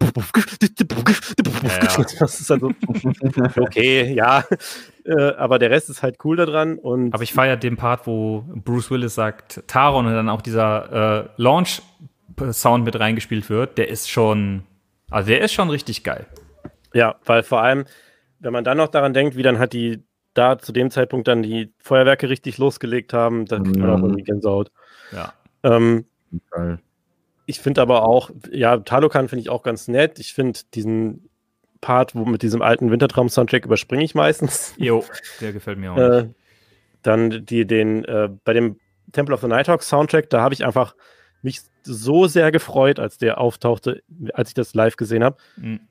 Das 2.19 2.41
ist 2.41 2.51
also 2.51 2.71
okay, 3.59 4.15
ja. 4.15 4.43
Äh, 5.05 5.33
aber 5.35 5.59
der 5.59 5.69
Rest 5.69 5.89
ist 5.89 6.01
halt 6.01 6.17
cool 6.23 6.37
daran 6.37 6.77
und 6.77 7.13
aber 7.13 7.23
ich 7.23 7.33
feiere 7.33 7.57
den 7.57 7.75
Part, 7.75 8.07
wo 8.07 8.45
Bruce 8.47 8.89
Willis 8.89 9.15
sagt 9.15 9.61
Taron 9.67 10.05
und 10.05 10.13
dann 10.13 10.29
auch 10.29 10.41
dieser 10.41 11.25
äh, 11.25 11.29
Launch-Sound 11.37 12.85
mit 12.85 12.99
reingespielt 12.99 13.49
wird. 13.49 13.77
Der 13.77 13.89
ist 13.89 14.09
schon, 14.09 14.63
also 15.11 15.27
der 15.27 15.41
ist 15.41 15.53
schon 15.53 15.69
richtig 15.69 16.03
geil. 16.03 16.25
Ja, 16.93 17.15
weil 17.25 17.43
vor 17.43 17.61
allem, 17.61 17.85
wenn 18.39 18.53
man 18.53 18.63
dann 18.63 18.77
noch 18.77 18.87
daran 18.87 19.13
denkt, 19.13 19.35
wie 19.35 19.43
dann 19.43 19.59
halt 19.59 19.73
die 19.73 20.03
da 20.35 20.57
zu 20.57 20.71
dem 20.71 20.89
Zeitpunkt 20.89 21.27
dann 21.27 21.43
die 21.43 21.71
Feuerwerke 21.79 22.27
richtig 22.29 22.57
losgelegt 22.57 23.13
haben, 23.13 23.45
dann 23.45 23.63
kriegt 23.65 23.77
man 23.77 23.89
auch 23.91 23.97
Mhm. 23.97 24.03
irgendwie 24.05 24.23
Gänsehaut. 24.23 24.71
Ja. 25.11 25.33
Ähm, 25.63 26.05
Geil. 26.49 26.79
ich 27.45 27.59
finde 27.59 27.81
aber 27.81 28.03
auch, 28.03 28.31
ja, 28.51 28.77
Talokan 28.77 29.27
finde 29.29 29.41
ich 29.41 29.49
auch 29.49 29.61
ganz 29.63 29.87
nett. 29.87 30.17
Ich 30.17 30.33
finde 30.33 30.59
diesen 30.73 31.29
Part, 31.83 32.15
wo 32.15 32.23
mit 32.25 32.41
diesem 32.41 32.61
alten 32.61 32.89
Wintertraum-Soundtrack 32.89 33.65
überspringe 33.65 34.03
ich 34.03 34.15
meistens. 34.15 34.73
Jo, 34.77 35.03
der 35.41 35.51
gefällt 35.53 35.77
mir 35.77 35.91
auch. 35.91 35.95
nicht. 35.97 36.25
Äh, 36.25 36.29
dann 37.03 37.45
die, 37.45 37.67
den, 37.67 38.05
äh, 38.05 38.29
bei 38.45 38.53
dem 38.53 38.77
Temple 39.11 39.35
of 39.35 39.41
the 39.41 39.47
Nighthawk 39.47 39.83
Soundtrack, 39.83 40.29
da 40.29 40.41
habe 40.41 40.53
ich 40.53 40.65
einfach 40.65 40.95
mich 41.41 41.59
so 41.83 42.27
sehr 42.27 42.51
gefreut, 42.53 42.97
als 42.99 43.17
der 43.17 43.39
auftauchte, 43.39 44.01
als 44.33 44.47
ich 44.49 44.53
das 44.53 44.73
live 44.73 44.95
gesehen 44.95 45.23
habe. 45.23 45.35
Mhm. 45.57 45.81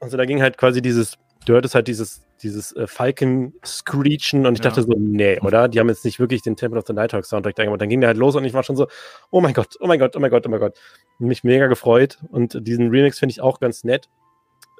Also 0.00 0.16
da 0.18 0.26
ging 0.26 0.42
halt 0.42 0.58
quasi 0.58 0.82
dieses, 0.82 1.16
du 1.46 1.54
hörtest 1.54 1.74
halt 1.74 1.88
dieses, 1.88 2.20
dieses 2.42 2.72
äh, 2.76 2.86
Falken-Screechen 2.86 4.46
und 4.46 4.54
ich 4.54 4.58
Ja. 4.64 4.70
dachte 4.70 4.82
so, 4.82 4.92
nee, 4.96 5.38
oder? 5.40 5.68
Die 5.68 5.80
haben 5.80 5.88
jetzt 5.88 6.04
nicht 6.04 6.20
wirklich 6.20 6.42
den 6.42 6.56
Temple 6.56 6.78
of 6.78 6.86
the 6.86 6.92
Nighthawk 6.92 7.24
Soundtrack 7.24 7.54
da 7.54 7.64
gemacht. 7.64 7.80
Dann 7.80 7.88
ging 7.88 8.00
der 8.00 8.08
halt 8.08 8.18
los 8.18 8.36
und 8.36 8.44
ich 8.44 8.52
war 8.52 8.62
schon 8.62 8.76
so, 8.76 8.88
oh 9.30 9.40
mein 9.40 9.54
Gott, 9.54 9.76
oh 9.80 9.86
mein 9.86 9.98
Gott, 9.98 10.16
oh 10.16 10.20
mein 10.20 10.30
Gott, 10.30 10.46
oh 10.46 10.50
mein 10.50 10.60
Gott. 10.60 10.76
Mich 11.18 11.44
mega 11.44 11.66
gefreut 11.68 12.18
und 12.30 12.66
diesen 12.66 12.90
Remix 12.90 13.18
finde 13.18 13.32
ich 13.32 13.40
auch 13.40 13.60
ganz 13.60 13.84
nett. 13.84 14.08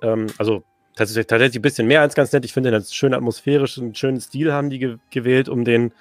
Ähm, 0.02 0.26
also 0.38 0.62
tatsächlich, 0.96 1.26
tatsächlich 1.26 1.58
ein 1.58 1.62
bisschen 1.62 1.86
mehr 1.86 2.00
als 2.02 2.14
ganz 2.14 2.32
nett. 2.32 2.44
Ich 2.44 2.52
finde, 2.52 2.70
ist 2.76 2.94
schön 2.94 3.14
atmosphärisch, 3.14 3.78
einen 3.78 3.94
schönen 3.94 4.20
Stil 4.20 4.52
haben 4.52 4.68
die 4.70 4.78
ge 4.78 4.96
gewählt, 5.10 5.48
um 5.48 5.64
den 5.64 5.92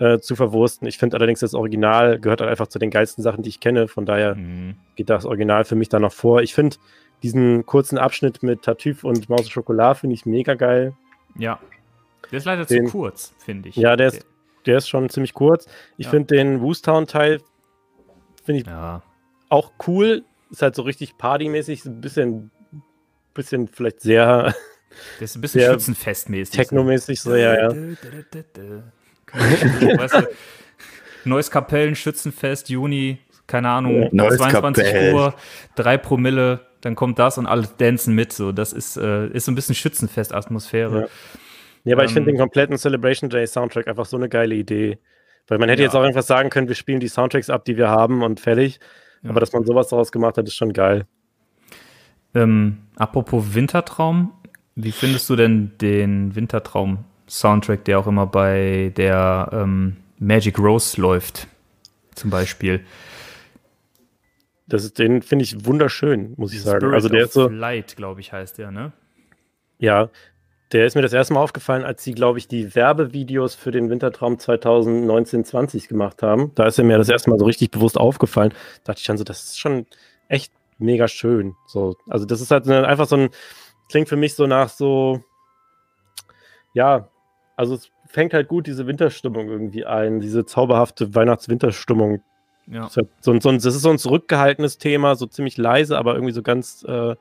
äh, 0.00 0.18
zu 0.18 0.34
verwursten. 0.34 0.88
Ich 0.88 0.98
finde 0.98 1.16
allerdings, 1.16 1.38
das 1.40 1.54
Original 1.54 2.18
gehört 2.18 2.40
halt 2.40 2.50
einfach 2.50 2.66
zu 2.66 2.80
den 2.80 2.90
geilsten 2.90 3.22
Sachen, 3.22 3.42
die 3.44 3.48
ich 3.48 3.60
kenne. 3.60 3.86
Von 3.86 4.04
daher 4.06 4.34
Mhm. 4.34 4.74
geht 4.96 5.08
das 5.08 5.24
Original 5.24 5.64
für 5.64 5.76
mich 5.76 5.88
da 5.88 6.00
noch 6.00 6.12
vor. 6.12 6.42
Ich 6.42 6.52
finde 6.52 6.76
diesen 7.22 7.64
kurzen 7.64 7.96
Abschnitt 7.96 8.42
mit 8.42 8.62
Tartuffe 8.62 9.06
und 9.06 9.28
Maus 9.28 9.42
und 9.42 9.50
Schokolade 9.50 10.00
finde 10.00 10.14
ich 10.14 10.26
mega 10.26 10.54
geil. 10.54 10.94
Ja. 11.38 11.60
Der 12.32 12.38
ist 12.38 12.44
leider 12.44 12.64
Den- 12.64 12.86
zu 12.86 12.92
kurz, 12.92 13.34
finde 13.38 13.68
ich. 13.68 13.76
Ja, 13.76 13.94
der 13.94 14.08
ist, 14.08 14.26
der 14.66 14.78
ist 14.78 14.88
schon 14.88 15.08
ziemlich 15.10 15.32
kurz. 15.32 15.66
Ich 15.96 16.06
Ja. 16.06 16.10
finde 16.10 16.34
den 16.34 16.60
Woostown-Teil 16.60 17.40
finde 18.42 18.60
ich 18.62 18.66
Ja. 18.66 19.02
auch 19.48 19.70
cool. 19.86 20.24
Ist 20.50 20.62
halt 20.62 20.74
so 20.74 20.82
richtig 20.82 21.16
partymäßig, 21.18 21.84
ein 21.86 22.00
bisschen, 22.00 22.50
bisschen 23.34 23.68
vielleicht 23.68 24.00
sehr 24.00 24.54
Der 25.18 25.24
ist 25.24 25.34
ein 25.36 25.40
bisschen 25.40 25.60
schützenfestmäßig. 25.72 26.54
technomäßig, 26.56 27.20
so, 27.20 27.34
ja, 27.34 27.54
ja. 27.70 27.74
weißt 29.32 30.14
du, 30.14 30.28
Neues 31.24 31.50
Kapellen, 31.50 31.96
Schützenfest, 31.96 32.68
Juni, 32.68 33.18
keine 33.46 33.68
Ahnung, 33.70 34.02
Ja. 34.02 34.08
Neues 34.12 34.36
22 34.36 34.84
Kapell. 34.84 35.14
Uhr, 35.14 35.34
drei 35.74 35.96
Promille, 35.96 36.60
dann 36.82 36.94
kommt 36.94 37.18
das 37.18 37.38
und 37.38 37.46
alle 37.46 37.66
dancen 37.78 38.14
mit. 38.14 38.32
So, 38.32 38.52
das 38.52 38.72
ist, 38.72 38.96
äh, 38.98 39.28
ist 39.28 39.46
so 39.46 39.52
ein 39.52 39.54
bisschen 39.54 39.74
Schützenfest-Atmosphäre. 39.74 41.00
Ja. 41.02 41.06
Ja, 41.86 41.96
aber 41.96 42.04
ich 42.04 42.12
finde 42.12 42.30
Ähm, 42.30 42.36
den 42.36 42.40
kompletten 42.40 42.78
Celebration 42.78 43.28
Day 43.30 43.46
Soundtrack 43.46 43.88
einfach 43.88 44.06
so 44.06 44.16
eine 44.16 44.28
geile 44.30 44.54
Idee. 44.54 44.98
Weil 45.48 45.58
man 45.58 45.68
hätte 45.68 45.82
Ja. 45.82 45.88
jetzt 45.88 45.94
auch 45.94 46.00
irgendwas 46.02 46.26
sagen 46.26 46.48
können, 46.48 46.68
wir 46.68 46.74
spielen 46.74 47.00
die 47.00 47.08
Soundtracks 47.08 47.50
ab, 47.50 47.64
die 47.66 47.76
wir 47.76 47.88
haben 47.90 48.22
und 48.22 48.40
fertig. 48.40 48.80
Ja. 49.22 49.30
Aber 49.30 49.40
dass 49.40 49.52
man 49.52 49.64
sowas 49.64 49.88
daraus 49.88 50.10
gemacht 50.12 50.38
hat, 50.38 50.46
ist 50.46 50.54
schon 50.56 50.72
geil. 50.72 51.06
Ähm, 52.34 52.78
apropos 52.96 53.54
Wintertraum, 53.54 54.32
wie 54.74 54.92
findest 54.92 55.30
du 55.30 55.36
denn 55.36 55.72
den 55.80 56.34
Wintertraum-Soundtrack, 56.34 57.84
der 57.84 57.98
auch 57.98 58.06
immer 58.06 58.26
bei 58.26 58.92
der 58.96 59.50
ähm, 59.52 59.96
Magic 60.18 60.58
Rose 60.58 61.00
läuft, 61.00 61.46
zum 62.14 62.30
Beispiel? 62.30 62.84
Das 64.66 64.84
ist, 64.84 64.98
den 64.98 65.22
finde 65.22 65.44
ich 65.44 65.64
wunderschön, 65.66 66.34
muss 66.36 66.52
ich 66.52 66.62
sagen. 66.62 66.80
Spirit 66.80 66.94
also 66.94 67.08
der 67.08 67.24
ist 67.24 67.34
so, 67.34 67.48
Light, 67.48 67.96
glaube 67.96 68.20
ich, 68.20 68.32
heißt 68.32 68.58
der, 68.58 68.70
ne? 68.70 68.92
ja, 69.78 70.10
der 70.72 70.86
ist 70.86 70.96
mir 70.96 71.02
das 71.02 71.12
erste 71.12 71.34
Mal 71.34 71.40
aufgefallen, 71.40 71.84
als 71.84 72.02
sie, 72.02 72.12
glaube 72.12 72.38
ich, 72.38 72.48
die 72.48 72.74
Werbevideos 72.74 73.54
für 73.54 73.70
den 73.70 73.90
Wintertraum 73.90 74.36
2019-20 74.36 75.88
gemacht 75.88 76.22
haben. 76.22 76.52
Da 76.54 76.66
ist 76.66 76.78
er 76.78 76.84
mir 76.84 76.98
das 76.98 77.08
erste 77.08 77.30
Mal 77.30 77.38
so 77.38 77.44
richtig 77.44 77.70
bewusst 77.70 77.96
aufgefallen. 77.98 78.50
Da 78.82 78.92
dachte 78.92 79.00
ich 79.00 79.06
dann 79.06 79.18
so, 79.18 79.24
das 79.24 79.44
ist 79.44 79.60
schon 79.60 79.86
echt 80.28 80.52
mega 80.78 81.08
schön. 81.08 81.54
So, 81.66 81.96
also 82.08 82.24
das 82.26 82.40
ist 82.40 82.50
halt 82.50 82.66
eine, 82.68 82.86
einfach 82.86 83.06
so 83.06 83.16
ein, 83.16 83.28
klingt 83.88 84.08
für 84.08 84.16
mich 84.16 84.34
so 84.34 84.46
nach 84.46 84.68
so, 84.68 85.22
ja, 86.72 87.08
also 87.56 87.74
es 87.74 87.90
fängt 88.08 88.34
halt 88.34 88.48
gut 88.48 88.66
diese 88.66 88.86
Winterstimmung 88.86 89.48
irgendwie 89.48 89.84
ein, 89.84 90.20
diese 90.20 90.44
zauberhafte 90.46 91.14
Weihnachts-Winterstimmung 91.14 92.20
Ja. 92.66 92.82
Das 92.82 92.90
ist, 92.92 92.96
halt 92.96 93.08
so, 93.20 93.30
ein- 93.32 93.40
so 93.40 93.48
ein, 93.50 93.56
das 93.56 93.66
ist 93.74 93.82
so 93.82 93.90
ein 93.90 93.98
zurückgehaltenes 93.98 94.78
Thema, 94.78 95.14
so 95.16 95.26
ziemlich 95.26 95.56
leise, 95.58 95.98
aber 95.98 96.14
irgendwie 96.14 96.32
so 96.32 96.42
ganz 96.42 96.82
äh, 96.88 97.14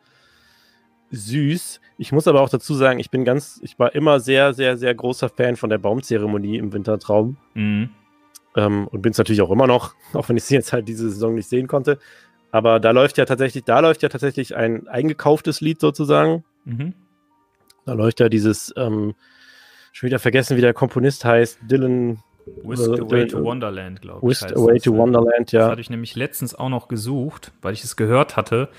süß. 1.12 1.80
Ich 1.98 2.12
muss 2.12 2.28
aber 2.28 2.42
auch 2.42 2.50
dazu 2.50 2.74
sagen, 2.74 3.00
ich 3.00 3.12
bin 3.12 3.24
ganz, 3.26 3.60
ich 3.64 3.78
war 3.78 3.94
immer 3.94 4.20
sehr, 4.20 4.54
sehr, 4.54 4.78
sehr 4.78 4.96
großer 4.96 5.30
Fan 5.30 5.56
von 5.56 5.70
der 5.70 5.78
Baumzeremonie 5.78 6.58
im 6.58 6.74
Wintertraum. 6.74 7.38
Mhm. 7.54 7.90
Ähm, 8.56 8.88
und 8.88 9.02
bin 9.02 9.12
es 9.12 9.18
natürlich 9.18 9.42
auch 9.42 9.52
immer 9.52 9.68
noch, 9.68 9.94
auch 10.14 10.30
wenn 10.30 10.38
ich 10.38 10.44
sie 10.46 10.56
jetzt 10.56 10.74
halt 10.74 10.88
diese 10.88 11.10
Saison 11.10 11.36
nicht 11.36 11.48
sehen 11.50 11.68
konnte. 11.68 12.00
Aber 12.54 12.80
da 12.80 12.92
läuft 12.92 13.18
ja 13.18 13.26
tatsächlich, 13.26 13.64
da 13.64 13.80
läuft 13.80 14.04
ja 14.04 14.10
tatsächlich 14.10 14.56
ein 14.56 14.88
eingekauftes 14.88 15.60
Lied 15.60 15.80
sozusagen. 15.82 16.44
Mhm. 16.66 16.94
Da 17.86 17.94
läuft 17.94 18.20
ja 18.20 18.30
dieses, 18.30 18.72
ähm, 18.78 19.16
schon 19.92 20.08
wieder 20.08 20.20
vergessen, 20.20 20.56
wie 20.56 20.62
der 20.62 20.74
Komponist 20.76 21.26
heißt, 21.26 21.58
Dylan 21.64 22.20
Whisked 22.64 23.00
Äh, 23.00 23.02
Away 23.02 23.26
to 23.28 23.44
Wonderland, 23.44 24.02
glaube 24.02 24.20
ich. 24.20 24.30
Whisked 24.42 24.56
Away 24.56 24.76
das, 24.76 24.84
to 24.84 24.92
ne? 24.92 24.98
Wonderland, 25.00 25.48
Das 25.48 25.52
ja. 25.54 25.68
hatte 25.72 25.82
ich 25.82 25.90
nämlich 25.90 26.16
letztens 26.16 26.54
auch 26.54 26.70
noch 26.70 26.90
gesucht, 26.90 27.52
weil 27.64 27.74
ich 27.74 27.84
es 27.84 27.96
gehört 27.96 28.38
hatte. 28.38 28.70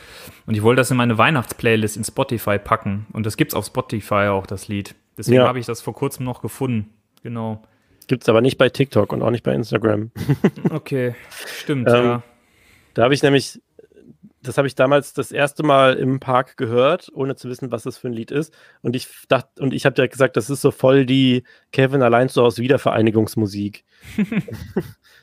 Und 0.47 0.55
ich 0.55 0.63
wollte 0.63 0.81
das 0.81 0.91
in 0.93 0.97
meine 0.97 1.19
Weihnachtsplaylist 1.19 1.97
in 1.97 2.05
Spotify 2.05 2.59
packen. 2.59 3.07
Und 3.13 3.27
das 3.27 3.37
gibt's 3.37 3.55
auf 3.55 3.67
Spotify 3.67 4.29
auch, 4.29 4.47
das 4.47 4.69
Lied. 4.69 4.95
Deswegen 5.19 5.39
Ja. 5.39 5.49
habe 5.49 5.59
ich 5.59 5.67
das 5.67 5.81
vor 5.81 5.95
kurzem 5.95 6.25
noch 6.25 6.43
gefunden. 6.43 6.91
Genau. 7.25 7.61
Gibt's 8.07 8.29
aber 8.29 8.41
nicht 8.41 8.57
bei 8.59 8.69
TikTok 8.69 9.13
und 9.13 9.23
auch 9.23 9.31
nicht 9.31 9.43
bei 9.43 9.53
Instagram. 9.55 10.13
Okay, 10.71 11.15
stimmt, 11.59 11.89
Ähm, 11.89 11.95
ja. 12.05 12.23
Da 12.95 13.03
habe 13.03 13.15
ich 13.15 13.23
nämlich, 13.23 13.61
das 14.43 14.57
habe 14.59 14.67
ich 14.69 14.75
damals 14.75 15.13
das 15.13 15.33
erste 15.33 15.63
Mal 15.63 15.95
im 15.95 16.21
Park 16.21 16.57
gehört, 16.57 17.11
ohne 17.15 17.35
zu 17.37 17.49
wissen, 17.49 17.71
was 17.73 17.83
das 17.83 17.99
für 17.99 18.09
ein 18.09 18.13
Lied 18.13 18.31
ist. 18.31 18.53
Und 18.83 18.95
ich 18.95 19.09
dachte, 19.29 19.63
und 19.63 19.75
ich 19.75 19.87
habe 19.87 20.01
ja 20.01 20.07
gesagt, 20.07 20.37
das 20.37 20.51
ist 20.51 20.61
so 20.61 20.71
voll 20.71 21.07
die 21.07 21.45
Kevin 21.73 22.03
allein 22.03 22.29
so 22.29 22.43
aus 22.45 22.59
Wiedervereinigungsmusik. 22.59 23.85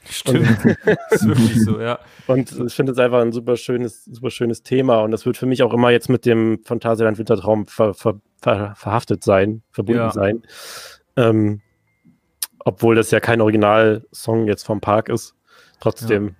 Stimmt. 0.10 0.65
ist 1.11 1.27
wirklich 1.27 1.64
so, 1.64 1.80
ja. 1.80 1.99
Und 2.27 2.52
ich 2.52 2.73
finde 2.73 2.91
es 2.91 2.98
einfach 2.98 3.22
ein 3.22 3.31
super 3.31 3.56
schönes, 3.56 4.06
super 4.06 4.31
schönes 4.31 4.64
Thema. 4.64 5.02
Und 5.02 5.11
das 5.11 5.26
wird 5.26 5.38
für 5.38 5.45
mich 5.45 5.61
auch 5.61 5.73
immer 5.73 5.91
jetzt 5.91 6.10
mit 6.10 6.26
dem 6.26 6.60
Phantasialand 6.65 7.19
Wintertraum 7.19 7.68
ver, 7.68 7.93
ver, 7.93 8.19
ver, 8.41 8.73
verhaftet 8.76 9.23
sein, 9.23 9.61
verbunden 9.72 10.02
Ja. 10.02 10.11
sein. 10.11 10.41
Ähm, 11.15 11.61
obwohl 12.60 12.95
das 12.95 13.11
ja 13.11 13.19
kein 13.19 13.41
Originalsong 13.41 14.48
jetzt 14.48 14.64
vom 14.64 14.81
Park 14.81 15.10
ist. 15.10 15.35
Trotzdem. 15.80 16.35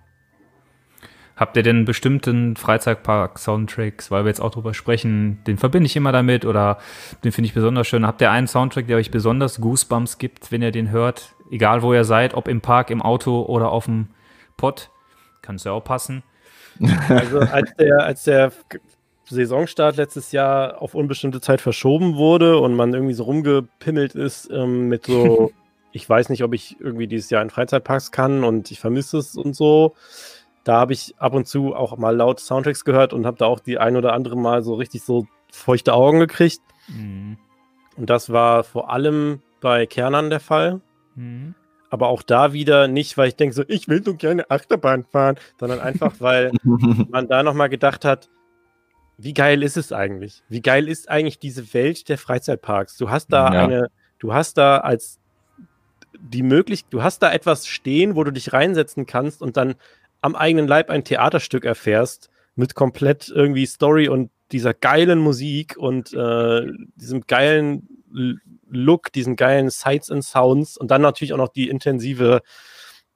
Habt 1.42 1.56
ihr 1.56 1.64
denn 1.64 1.84
bestimmten 1.84 2.54
Freizeitpark-Soundtracks, 2.54 4.12
weil 4.12 4.22
wir 4.22 4.28
jetzt 4.28 4.40
auch 4.40 4.52
drüber 4.52 4.74
sprechen, 4.74 5.42
den 5.44 5.58
verbinde 5.58 5.86
ich 5.86 5.96
immer 5.96 6.12
damit 6.12 6.44
oder 6.44 6.78
den 7.24 7.32
finde 7.32 7.48
ich 7.48 7.52
besonders 7.52 7.88
schön. 7.88 8.06
Habt 8.06 8.20
ihr 8.20 8.30
einen 8.30 8.46
Soundtrack, 8.46 8.86
der 8.86 8.96
euch 8.96 9.10
besonders 9.10 9.60
Goosebumps 9.60 10.18
gibt, 10.18 10.52
wenn 10.52 10.62
ihr 10.62 10.70
den 10.70 10.92
hört? 10.92 11.34
Egal 11.50 11.82
wo 11.82 11.92
ihr 11.92 12.04
seid, 12.04 12.34
ob 12.34 12.46
im 12.46 12.60
Park, 12.60 12.90
im 12.90 13.02
Auto 13.02 13.42
oder 13.42 13.72
auf 13.72 13.86
dem 13.86 14.10
Pott. 14.56 14.90
Kann 15.42 15.56
es 15.56 15.64
ja 15.64 15.72
auch 15.72 15.82
passen. 15.82 16.22
Also 17.08 17.40
als 17.40 17.74
der, 17.74 18.04
als 18.04 18.22
der 18.22 18.52
Saisonstart 19.24 19.96
letztes 19.96 20.30
Jahr 20.30 20.80
auf 20.80 20.94
unbestimmte 20.94 21.40
Zeit 21.40 21.60
verschoben 21.60 22.14
wurde 22.14 22.58
und 22.58 22.76
man 22.76 22.94
irgendwie 22.94 23.14
so 23.14 23.24
rumgepimmelt 23.24 24.14
ist 24.14 24.48
ähm, 24.52 24.86
mit 24.88 25.06
so 25.06 25.50
ich 25.92 26.08
weiß 26.08 26.30
nicht, 26.30 26.42
ob 26.42 26.54
ich 26.54 26.76
irgendwie 26.80 27.06
dieses 27.06 27.30
Jahr 27.30 27.42
in 27.42 27.50
Freizeitparks 27.50 28.10
kann 28.10 28.44
und 28.44 28.70
ich 28.70 28.80
vermisse 28.80 29.18
es 29.18 29.36
und 29.36 29.54
so. 29.54 29.94
Da 30.64 30.74
habe 30.78 30.92
ich 30.92 31.14
ab 31.18 31.34
und 31.34 31.46
zu 31.48 31.74
auch 31.74 31.96
mal 31.96 32.14
laut 32.14 32.38
Soundtracks 32.40 32.84
gehört 32.84 33.12
und 33.12 33.26
habe 33.26 33.36
da 33.36 33.46
auch 33.46 33.60
die 33.60 33.78
ein 33.78 33.96
oder 33.96 34.12
andere 34.12 34.36
Mal 34.36 34.62
so 34.62 34.74
richtig 34.74 35.02
so 35.02 35.26
feuchte 35.50 35.92
Augen 35.94 36.20
gekriegt. 36.20 36.60
Mhm. 36.88 37.36
Und 37.96 38.08
das 38.08 38.30
war 38.30 38.64
vor 38.64 38.90
allem 38.90 39.40
bei 39.60 39.86
Kernern 39.86 40.30
der 40.30 40.40
Fall. 40.40 40.80
Mhm. 41.14 41.54
Aber 41.90 42.08
auch 42.08 42.22
da 42.22 42.52
wieder 42.54 42.88
nicht, 42.88 43.18
weil 43.18 43.28
ich 43.28 43.36
denke 43.36 43.54
so, 43.54 43.64
ich 43.68 43.86
will 43.86 44.02
so 44.02 44.14
gerne 44.14 44.50
Achterbahn 44.50 45.04
fahren, 45.04 45.36
sondern 45.60 45.80
einfach, 45.80 46.14
weil 46.20 46.52
man 46.64 47.28
da 47.28 47.42
nochmal 47.42 47.68
gedacht 47.68 48.04
hat, 48.04 48.30
wie 49.18 49.34
geil 49.34 49.62
ist 49.62 49.76
es 49.76 49.92
eigentlich? 49.92 50.42
Wie 50.48 50.62
geil 50.62 50.88
ist 50.88 51.10
eigentlich 51.10 51.38
diese 51.38 51.74
Welt 51.74 52.08
der 52.08 52.18
Freizeitparks? 52.18 52.96
Du 52.96 53.10
hast 53.10 53.32
da 53.32 53.52
Ja. 53.52 53.60
eine, 53.64 53.88
du 54.18 54.32
hast 54.32 54.56
da 54.56 54.78
als 54.78 55.18
die 56.18 56.42
Möglichkeit, 56.42 56.92
du 56.92 57.02
hast 57.02 57.18
da 57.22 57.32
etwas 57.32 57.66
stehen, 57.66 58.16
wo 58.16 58.24
du 58.24 58.30
dich 58.32 58.52
reinsetzen 58.52 59.06
kannst 59.06 59.42
und 59.42 59.56
dann 59.56 59.74
am 60.22 60.34
eigenen 60.34 60.66
Leib 60.66 60.88
ein 60.90 61.04
Theaterstück 61.04 61.64
erfährst 61.64 62.30
mit 62.54 62.74
komplett 62.74 63.28
irgendwie 63.28 63.66
Story 63.66 64.08
und 64.08 64.30
dieser 64.52 64.74
geilen 64.74 65.18
Musik 65.18 65.76
und 65.76 66.12
äh, 66.14 66.66
diesem 66.96 67.22
geilen 67.26 67.88
Look, 68.68 69.12
diesen 69.12 69.36
geilen 69.36 69.70
Sights 69.70 70.10
and 70.10 70.24
Sounds 70.24 70.76
und 70.76 70.90
dann 70.90 71.02
natürlich 71.02 71.32
auch 71.32 71.38
noch 71.38 71.48
die 71.48 71.68
intensive 71.68 72.40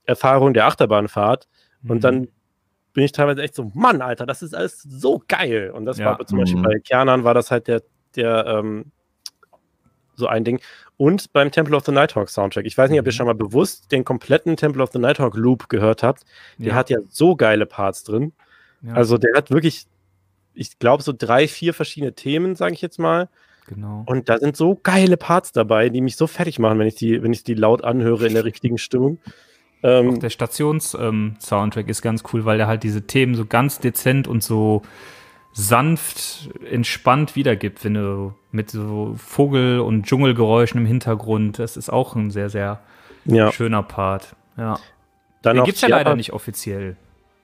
Erfahrung 0.04 0.54
der 0.54 0.66
Achterbahnfahrt. 0.66 1.48
Mhm. 1.82 1.90
Und 1.90 2.04
dann 2.04 2.28
bin 2.94 3.04
ich 3.04 3.12
teilweise 3.12 3.42
echt 3.42 3.54
so, 3.54 3.70
Mann, 3.74 4.00
Alter, 4.00 4.24
das 4.24 4.42
ist 4.42 4.54
alles 4.54 4.80
so 4.82 5.22
geil. 5.28 5.70
Und 5.74 5.84
das 5.84 5.98
Ja. 5.98 6.06
war 6.18 6.26
zum 6.26 6.38
Beispiel 6.38 6.60
Mhm. 6.60 6.64
bei 6.64 6.78
Kernern 6.80 7.24
war 7.24 7.34
das 7.34 7.50
halt 7.50 7.66
der, 7.68 7.82
der 8.14 8.46
ähm, 8.46 8.92
so 10.16 10.26
ein 10.26 10.44
Ding. 10.44 10.60
Und 10.96 11.32
beim 11.32 11.50
Temple 11.50 11.76
of 11.76 11.84
the 11.84 11.92
Nighthawk 11.92 12.28
Soundtrack. 12.30 12.64
Ich 12.66 12.76
weiß 12.76 12.90
nicht, 12.90 12.98
ob 13.00 13.06
ihr 13.06 13.12
Mhm. 13.12 13.16
schon 13.16 13.26
mal 13.26 13.34
bewusst 13.34 13.92
den 13.92 14.04
kompletten 14.04 14.56
Temple 14.56 14.82
of 14.82 14.90
the 14.92 14.98
Nighthawk 14.98 15.36
Loop 15.36 15.68
gehört 15.68 16.02
habt. 16.02 16.22
Der 16.58 16.68
ja. 16.68 16.74
hat 16.74 16.90
ja 16.90 16.98
so 17.10 17.36
geile 17.36 17.66
Parts 17.66 18.02
drin. 18.04 18.32
ja, 18.82 18.94
Also 18.94 19.18
der 19.18 19.32
hat 19.36 19.50
wirklich, 19.50 19.84
ich 20.54 20.78
glaube, 20.78 21.02
so 21.02 21.12
drei, 21.16 21.46
vier 21.48 21.74
verschiedene 21.74 22.14
Themen, 22.14 22.54
sage 22.56 22.72
ich 22.74 22.80
jetzt 22.82 22.98
mal. 22.98 23.28
genau. 23.68 24.04
Und 24.06 24.28
da 24.28 24.38
sind 24.38 24.56
so 24.56 24.78
geile 24.82 25.16
Parts 25.16 25.52
dabei, 25.52 25.88
die 25.90 26.00
mich 26.00 26.16
so 26.16 26.26
fertig 26.26 26.58
machen, 26.58 26.78
wenn 26.78 26.86
ich 26.86 26.94
die, 26.94 27.22
wenn 27.22 27.32
ich 27.32 27.44
die 27.44 27.54
laut 27.54 27.84
anhöre 27.84 28.26
in 28.26 28.34
der 28.34 28.44
richtigen 28.44 28.78
Stimmung. 28.78 29.18
Auch 29.82 29.88
Ähm, 29.88 30.18
der 30.20 30.30
Stations-Soundtrack 30.30 31.88
ist 31.88 32.00
ganz 32.02 32.22
cool, 32.32 32.44
weil 32.44 32.58
der 32.58 32.66
halt 32.66 32.82
diese 32.82 33.02
Themen 33.06 33.34
so 33.34 33.44
ganz 33.44 33.78
dezent 33.78 34.26
und 34.28 34.42
so 34.42 34.82
sanft, 35.58 36.50
entspannt 36.70 37.34
wiedergibt, 37.34 37.82
wenn 37.82 37.94
du 37.94 38.34
mit 38.50 38.70
so 38.70 39.14
Vogel- 39.16 39.80
und 39.80 40.04
Dschungelgeräuschen 40.04 40.82
im 40.82 40.86
Hintergrund. 40.86 41.58
Das 41.58 41.78
ist 41.78 41.90
auch 41.90 42.14
ein 42.14 42.30
sehr, 42.30 42.50
sehr 42.50 42.80
ja, 43.24 43.50
schöner 43.50 43.82
Part. 43.82 44.36
Ja. 44.58 44.78
dann 45.40 45.54
Den 45.54 45.60
noch 45.60 45.64
gibt's 45.64 45.80
ja 45.80 45.88
leider 45.88 46.14
nicht 46.14 46.34
offiziell. 46.34 46.96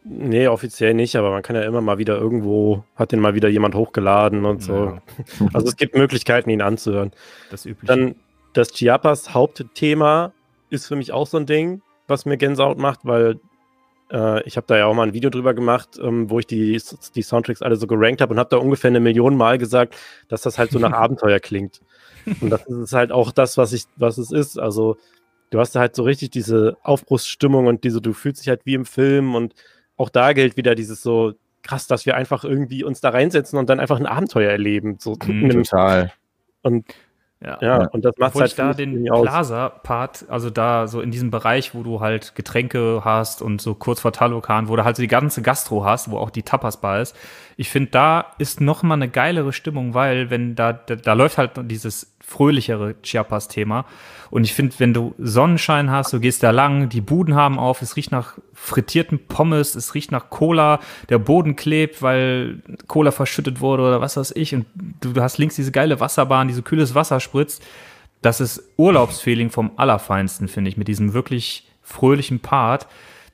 Nee, 0.05 0.47
offiziell 0.49 0.93
nicht, 0.93 1.17
aber 1.17 1.31
man 1.31 1.43
kann 1.43 1.57
ja 1.57 1.63
immer 1.63 1.81
mal 1.81 1.97
wieder 1.97 2.19
irgendwo, 2.19 2.85
hat 2.97 3.13
den 3.13 3.21
mal 3.21 3.35
wieder 3.35 3.49
jemand 3.49 3.75
hochgeladen 3.75 4.45
und 4.45 4.63
so. 4.63 4.85
Ja, 4.85 5.03
Also 5.55 5.69
es 5.69 5.77
gibt 5.77 5.97
Möglichkeiten, 5.97 6.51
ihn 6.51 6.61
anzuhören. 6.61 7.13
das 7.51 7.65
übliche. 7.65 7.87
Dann 7.87 8.17
das 8.53 8.73
Chiapas 8.73 9.33
Hauptthema 9.33 10.33
ist 10.69 10.87
für 10.87 10.97
mich 10.97 11.13
auch 11.13 11.27
so 11.27 11.39
ein 11.39 11.47
Ding, 11.47 11.81
was 12.09 12.27
mir 12.27 12.37
Gänsehaut 12.37 12.77
macht, 12.79 13.01
weil 13.05 13.41
äh, 14.13 14.43
ich 14.45 14.57
habe 14.57 14.67
da 14.67 14.77
ja 14.77 14.87
auch 14.87 14.95
mal 14.95 15.07
ein 15.07 15.15
Video 15.15 15.31
drüber 15.31 15.55
gemacht, 15.55 15.99
ähm, 16.01 16.31
wo 16.31 16.39
ich 16.39 16.47
die, 16.47 16.81
die 17.15 17.23
Soundtracks 17.23 17.63
alle 17.63 17.77
so 17.77 17.87
gerankt 17.87 18.21
habe 18.21 18.35
und 18.35 18.39
habe 18.39 18.51
da 18.51 18.59
ungefähr 18.59 18.89
eine 18.89 19.01
Million 19.01 19.37
Mal 19.37 19.59
gesagt, 19.59 19.97
dass 20.29 20.43
das 20.43 20.59
halt 20.59 20.71
so 20.71 20.79
nach 20.79 20.93
Abenteuer 20.93 21.41
klingt. 21.41 21.81
Und 22.41 22.51
das 22.51 22.67
ist 22.67 22.93
halt 22.93 23.11
auch 23.11 23.33
das, 23.33 23.57
was 23.57 23.73
ich, 23.73 23.85
was 23.97 24.19
es 24.19 24.31
ist. 24.31 24.59
Also 24.59 24.97
du 25.51 25.59
hast 25.59 25.75
da 25.75 25.81
halt 25.81 25.97
so 25.97 26.03
richtig 26.03 26.31
diese 26.31 26.77
Aufbruchsstimmung 26.83 27.67
und 27.67 27.85
diese, 27.85 28.01
du 28.01 28.13
fühlst 28.13 28.43
dich 28.43 28.49
halt 28.49 28.65
wie 28.65 28.75
im 28.75 28.85
Film 28.85 29.35
und 29.35 29.55
auch 29.97 30.09
da 30.09 30.33
gilt 30.33 30.57
wieder 30.57 30.75
dieses 30.75 31.03
so 31.03 31.33
krass, 31.63 31.87
dass 31.87 32.07
wir 32.07 32.17
einfach 32.17 32.45
irgendwie 32.45 32.85
uns 32.85 33.01
da 33.01 33.11
reinsetzen 33.11 33.59
und 33.59 33.71
dann 33.71 33.81
einfach 33.81 33.99
ein 33.99 34.07
Abenteuer 34.07 34.51
erleben. 34.51 34.97
So 34.99 35.17
Mhm, 35.25 35.51
Total. 35.51 36.13
und 36.63 36.85
ja. 37.44 37.59
ja, 37.60 37.89
und 37.89 38.05
das 38.05 38.14
macht 38.19 38.31
Obwohl 38.31 38.43
halt 38.43 38.51
ich 38.52 38.56
da 38.56 38.73
den. 38.73 39.05
Plaza-Part, 39.05 40.27
also 40.28 40.51
da 40.51 40.86
so 40.86 41.01
in 41.01 41.10
diesem 41.10 41.31
Bereich, 41.31 41.74
wo 41.74 41.82
du 41.82 42.01
halt 42.01 42.35
Getränke 42.35 43.02
hast 43.05 43.43
und 43.43 43.60
so 43.60 43.74
kurz 43.74 44.01
vor 44.01 44.12
Talokan, 44.12 44.69
wo 44.69 44.77
du 44.77 44.85
halt 44.85 44.97
so 44.97 45.02
die 45.02 45.09
ganze 45.09 45.43
Gastro 45.43 45.85
hast, 45.85 46.10
wo 46.10 46.19
auch 46.19 46.31
die 46.31 46.43
Tapas-Bar 46.43 47.01
ist. 47.01 47.16
Ich 47.56 47.69
finde, 47.69 47.90
da 47.90 48.27
ist 48.39 48.60
noch 48.60 48.82
mal 48.82 48.94
eine 48.94 49.09
geilere 49.09 49.52
Stimmung, 49.52 49.94
weil 49.94 50.31
wenn 50.31 50.55
da, 50.55 50.73
da, 50.73 50.94
da 50.94 51.12
läuft 51.14 51.39
halt 51.39 51.52
dieses 51.64 52.12
fröhlichere 52.23 52.94
Chiapas-Thema. 53.03 53.85
Und 54.31 54.44
ich 54.44 54.55
finde, 54.55 54.74
wenn 54.78 54.94
du 54.94 55.15
Sonnenschein 55.19 55.90
hast, 55.90 56.12
du 56.12 56.20
gehst 56.20 56.43
da 56.43 56.51
lang, 56.51 56.89
die 56.89 57.03
Buden 57.03 57.35
haben 57.35 57.59
auf, 57.59 57.82
es 57.82 57.97
riecht 57.97 58.12
nach 58.12 58.39
frittierten 58.55 59.27
Pommes, 59.27 59.74
es 59.74 59.94
riecht 59.94 60.11
nach 60.11 60.31
Cola, 60.31 60.81
der 61.11 61.19
Boden 61.19 61.55
klebt, 61.55 62.01
weil 62.01 62.62
Cola 62.86 63.11
verschüttet 63.11 63.61
wurde 63.61 63.82
oder 63.82 64.01
was 64.01 64.16
weiß 64.16 64.32
ich. 64.36 64.55
Und 64.55 64.65
du, 64.74 65.20
hast 65.20 65.36
links 65.36 65.57
diese 65.57 65.73
geile 65.73 66.01
Wasserbahn, 66.01 66.49
diese 66.49 66.62
kühles 66.62 66.94
Wasser 66.94 67.20
spritzt. 67.20 67.62
Das 68.23 68.40
ist 68.40 68.62
Urlaubsfeeling 68.78 69.51
vom 69.51 69.73
Allerfeinsten, 69.77 70.49
finde 70.49 70.70
ich, 70.70 70.77
mit 70.77 70.89
diesem 70.89 71.12
wirklich 71.12 71.69
fröhlichen 71.82 72.40
Part. 72.40 72.86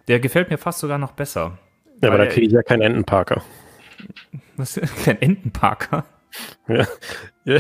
Der 0.08 0.18
gefällt 0.18 0.50
mir 0.50 0.58
fast 0.58 0.80
sogar 0.80 0.98
noch 0.98 1.12
besser. 1.12 1.58
Ja, 2.02 2.08
aber 2.08 2.18
da 2.18 2.26
kriege 2.26 2.46
ich 2.46 2.52
ja 2.52 2.62
keinen 2.62 2.82
Entenparker. 2.82 3.42
Was, 4.56 4.80
kein 5.04 5.20
Entenparker. 5.20 6.04
Ja. 6.68 6.86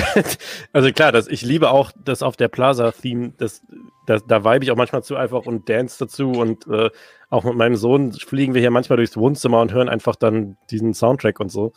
Also 0.74 0.92
klar, 0.92 1.12
das, 1.12 1.28
ich 1.28 1.40
liebe 1.40 1.70
auch 1.70 1.92
das 2.04 2.22
auf 2.22 2.36
der 2.36 2.48
Plaza-Theme, 2.48 3.32
das, 3.38 3.62
das, 4.06 4.26
da 4.26 4.44
vibe 4.44 4.62
ich 4.64 4.70
auch 4.70 4.76
manchmal 4.76 5.02
zu 5.02 5.16
einfach 5.16 5.46
und 5.46 5.66
dance 5.70 5.96
dazu 5.98 6.32
und 6.32 6.66
äh, 6.66 6.90
auch 7.30 7.44
mit 7.44 7.54
meinem 7.54 7.76
Sohn 7.76 8.12
fliegen 8.12 8.52
wir 8.52 8.60
hier 8.60 8.70
manchmal 8.70 8.98
durchs 8.98 9.16
Wohnzimmer 9.16 9.62
und 9.62 9.72
hören 9.72 9.88
einfach 9.88 10.14
dann 10.14 10.58
diesen 10.70 10.92
Soundtrack 10.92 11.40
und 11.40 11.50
so. 11.50 11.72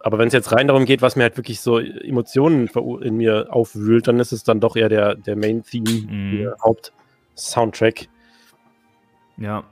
Aber 0.00 0.16
wenn 0.16 0.28
es 0.28 0.32
jetzt 0.32 0.52
rein 0.52 0.68
darum 0.68 0.86
geht, 0.86 1.02
was 1.02 1.16
mir 1.16 1.24
halt 1.24 1.36
wirklich 1.36 1.60
so 1.60 1.78
Emotionen 1.78 2.68
in 3.02 3.16
mir 3.16 3.48
aufwühlt, 3.50 4.08
dann 4.08 4.20
ist 4.20 4.32
es 4.32 4.42
dann 4.44 4.60
doch 4.60 4.74
eher 4.76 4.88
der, 4.88 5.14
der 5.14 5.36
Main-Theme, 5.36 5.90
Mhm. 5.90 6.38
der 6.38 6.56
Haupt-Soundtrack. 6.62 8.08
Ja. 9.36 9.64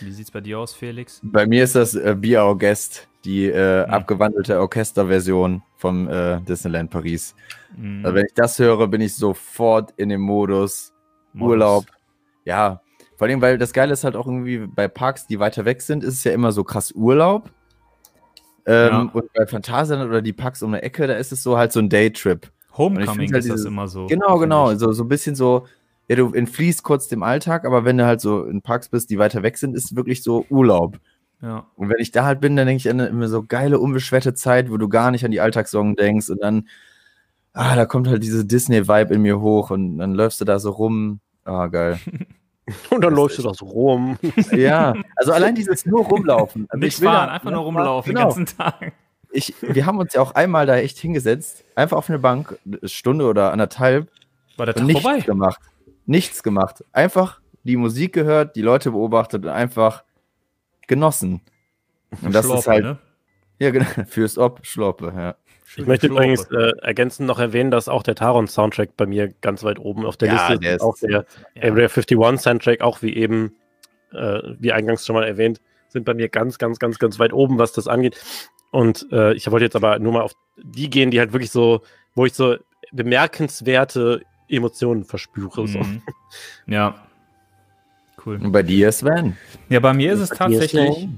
Wie 0.00 0.10
sieht's 0.10 0.30
bei 0.30 0.40
dir 0.40 0.58
aus, 0.58 0.74
Felix? 0.74 1.20
Bei 1.22 1.46
mir 1.46 1.62
ist 1.62 1.76
das 1.76 1.94
äh, 1.94 2.16
Be 2.18 2.36
Our 2.42 2.58
Guest, 2.58 3.06
die 3.24 3.46
äh, 3.46 3.86
Mhm. 3.86 3.92
abgewandelte 3.92 4.60
Orchesterversion 4.60 5.62
vom 5.76 6.08
äh, 6.08 6.40
Disneyland 6.42 6.90
Paris. 6.90 7.34
Mhm. 7.76 8.04
Also 8.04 8.14
wenn 8.16 8.26
ich 8.26 8.34
das 8.34 8.58
höre, 8.58 8.86
bin 8.88 9.00
ich 9.00 9.14
sofort 9.16 9.92
in 9.96 10.08
dem 10.10 10.20
Modus 10.20 10.92
Urlaub. 11.38 11.86
Ja, 12.44 12.80
vor 13.16 13.26
allem, 13.26 13.40
weil 13.40 13.58
das 13.58 13.72
Geile 13.72 13.92
ist 13.92 14.04
halt 14.04 14.16
auch 14.16 14.26
irgendwie 14.26 14.58
bei 14.66 14.88
Parks, 14.88 15.26
die 15.26 15.38
weiter 15.40 15.64
weg 15.64 15.82
sind, 15.82 16.04
ist 16.04 16.14
es 16.14 16.24
ja 16.24 16.32
immer 16.32 16.52
so 16.52 16.64
krass 16.64 16.92
Urlaub. 16.92 17.50
Ähm, 18.66 18.88
Ja. 18.92 19.10
Und 19.12 19.32
bei 19.32 19.46
Phantasialand 19.46 20.08
oder 20.08 20.22
die 20.22 20.32
Parks 20.32 20.62
um 20.62 20.72
die 20.72 20.78
Ecke, 20.78 21.06
da 21.06 21.14
ist 21.14 21.32
es 21.32 21.42
so 21.42 21.56
halt 21.58 21.72
so 21.72 21.80
ein 21.80 21.88
Daytrip. 21.88 22.50
Homecoming 22.76 23.32
halt 23.32 23.44
ist 23.44 23.48
das 23.50 23.56
dieses- 23.56 23.64
immer 23.66 23.88
so. 23.88 24.06
Genau, 24.06 24.38
genau. 24.38 24.74
So, 24.74 24.92
so 24.92 25.04
ein 25.04 25.08
bisschen 25.08 25.34
so, 25.34 25.66
ja, 26.08 26.16
du 26.16 26.32
entfliehst 26.32 26.82
kurz 26.82 27.08
dem 27.08 27.22
Alltag, 27.22 27.64
aber 27.64 27.84
wenn 27.84 27.98
du 27.98 28.04
halt 28.06 28.20
so 28.20 28.44
in 28.44 28.62
Parks 28.62 28.88
bist, 28.88 29.10
die 29.10 29.18
weiter 29.18 29.42
weg 29.42 29.58
sind, 29.58 29.74
ist 29.76 29.84
es 29.86 29.96
wirklich 29.96 30.22
so 30.22 30.44
Urlaub. 30.50 30.98
Ja. 31.44 31.66
Und 31.76 31.90
wenn 31.90 31.98
ich 31.98 32.10
da 32.10 32.24
halt 32.24 32.40
bin, 32.40 32.56
dann 32.56 32.66
denke 32.66 32.78
ich 32.78 32.88
an 32.90 32.98
eine 33.00 33.08
immer 33.10 33.28
so 33.28 33.42
geile, 33.42 33.78
unbeschwerte 33.78 34.32
Zeit, 34.32 34.70
wo 34.70 34.78
du 34.78 34.88
gar 34.88 35.10
nicht 35.10 35.24
an 35.26 35.30
die 35.30 35.40
Alltagssorgen 35.40 35.94
denkst 35.94 36.30
und 36.30 36.40
dann, 36.42 36.68
ah, 37.52 37.76
da 37.76 37.84
kommt 37.84 38.08
halt 38.08 38.22
diese 38.22 38.46
Disney-Vibe 38.46 39.14
in 39.14 39.20
mir 39.22 39.40
hoch 39.40 39.70
und 39.70 39.98
dann 39.98 40.14
läufst 40.14 40.40
du 40.40 40.44
da 40.46 40.58
so 40.58 40.70
rum. 40.70 41.20
Ah, 41.44 41.66
geil. 41.66 41.98
Und 42.88 43.04
dann 43.04 43.10
Das 43.10 43.18
läufst 43.20 43.38
du 43.38 43.42
doch 43.42 43.54
so 43.54 43.66
rum. 43.66 44.16
ja, 44.52 44.94
also 45.16 45.32
allein 45.32 45.54
dieses 45.54 45.84
nur 45.84 46.02
rumlaufen. 46.06 46.64
Also 46.70 46.80
Nichts 46.80 46.94
ich 46.96 47.02
will 47.02 47.08
da- 47.10 47.14
fahren, 47.18 47.28
einfach 47.28 47.50
nur 47.50 47.60
rumlaufen 47.60 48.14
Genau. 48.14 48.30
den 48.32 48.36
ganzen 48.46 48.56
Tag. 48.56 48.92
Ich, 49.30 49.54
wir 49.60 49.84
haben 49.84 49.98
uns 49.98 50.14
ja 50.14 50.22
auch 50.22 50.34
einmal 50.34 50.64
da 50.64 50.76
echt 50.76 50.96
hingesetzt, 50.96 51.62
einfach 51.74 51.98
auf 51.98 52.08
eine 52.08 52.18
Bank, 52.20 52.56
eine 52.64 52.88
Stunde 52.88 53.26
oder 53.26 53.52
anderthalb, 53.52 54.08
War 54.56 54.64
der 54.64 54.76
und 54.76 54.78
Tag 54.80 54.86
nichts 54.86 55.02
vorbei? 55.02 55.20
gemacht. 55.20 55.60
Nichts 56.06 56.42
gemacht. 56.42 56.82
Einfach 56.94 57.40
die 57.64 57.76
Musik 57.76 58.14
gehört, 58.14 58.56
die 58.56 58.62
Leute 58.62 58.92
beobachtet 58.92 59.44
und 59.44 59.50
einfach 59.50 60.02
genossen. 60.86 61.40
Und 62.22 62.34
das 62.34 62.44
ist 62.46 62.50
Schlorpe, 62.50 62.70
halt, 62.70 62.84
ne? 62.84 62.98
ja, 63.58 63.70
genau, 63.70 63.86
fürs 64.06 64.38
Ob, 64.38 64.64
Schloppe, 64.66 65.12
ja. 65.16 65.34
Ich 65.76 65.86
möchte 65.86 66.06
Schlorpe. 66.06 66.24
übrigens 66.24 66.44
äh, 66.52 66.72
ergänzend 66.82 67.26
noch 67.26 67.38
erwähnen, 67.40 67.70
dass 67.70 67.88
auch 67.88 68.02
der 68.04 68.14
Taron-Soundtrack 68.14 68.96
bei 68.96 69.06
mir 69.06 69.28
ganz 69.40 69.64
weit 69.64 69.78
oben 69.80 70.06
auf 70.06 70.16
der 70.16 70.28
Ja, 70.28 70.34
Liste 70.48 70.58
der 70.60 70.76
ist. 70.76 70.82
Auch 70.82 70.94
ist- 70.94 71.02
der 71.02 71.10
Ja. 71.10 71.24
Area 71.62 71.88
51 71.88 72.16
Soundtrack, 72.40 72.80
auch 72.80 73.02
wie 73.02 73.14
eben, 73.16 73.54
äh, 74.12 74.40
wie 74.58 74.72
eingangs 74.72 75.04
schon 75.04 75.14
mal 75.16 75.24
erwähnt, 75.24 75.60
sind 75.88 76.04
bei 76.04 76.14
mir 76.14 76.28
ganz, 76.28 76.58
ganz, 76.58 76.78
ganz, 76.78 76.98
ganz 76.98 77.18
weit 77.18 77.32
oben, 77.32 77.58
was 77.58 77.72
das 77.72 77.88
angeht. 77.88 78.22
Und 78.70 79.06
äh, 79.12 79.32
ich 79.34 79.50
wollte 79.50 79.64
jetzt 79.64 79.76
aber 79.76 79.98
nur 79.98 80.12
mal 80.12 80.22
auf 80.22 80.32
die 80.56 80.90
gehen, 80.90 81.10
die 81.10 81.18
halt 81.18 81.32
wirklich 81.32 81.50
so, 81.50 81.82
wo 82.14 82.26
ich 82.26 82.34
so 82.34 82.56
bemerkenswerte 82.92 84.22
Emotionen 84.48 85.04
verspüre. 85.04 85.66
So. 85.66 85.78
Mhm. 85.78 86.02
Ja. 86.66 87.03
Cool. 88.26 88.38
Und 88.42 88.52
bei 88.52 88.62
dir, 88.62 88.90
Sven? 88.92 89.36
Ja, 89.68 89.80
bei 89.80 89.92
mir 89.92 90.12
ist 90.12 90.20
es 90.20 90.30
tatsächlich. 90.30 91.08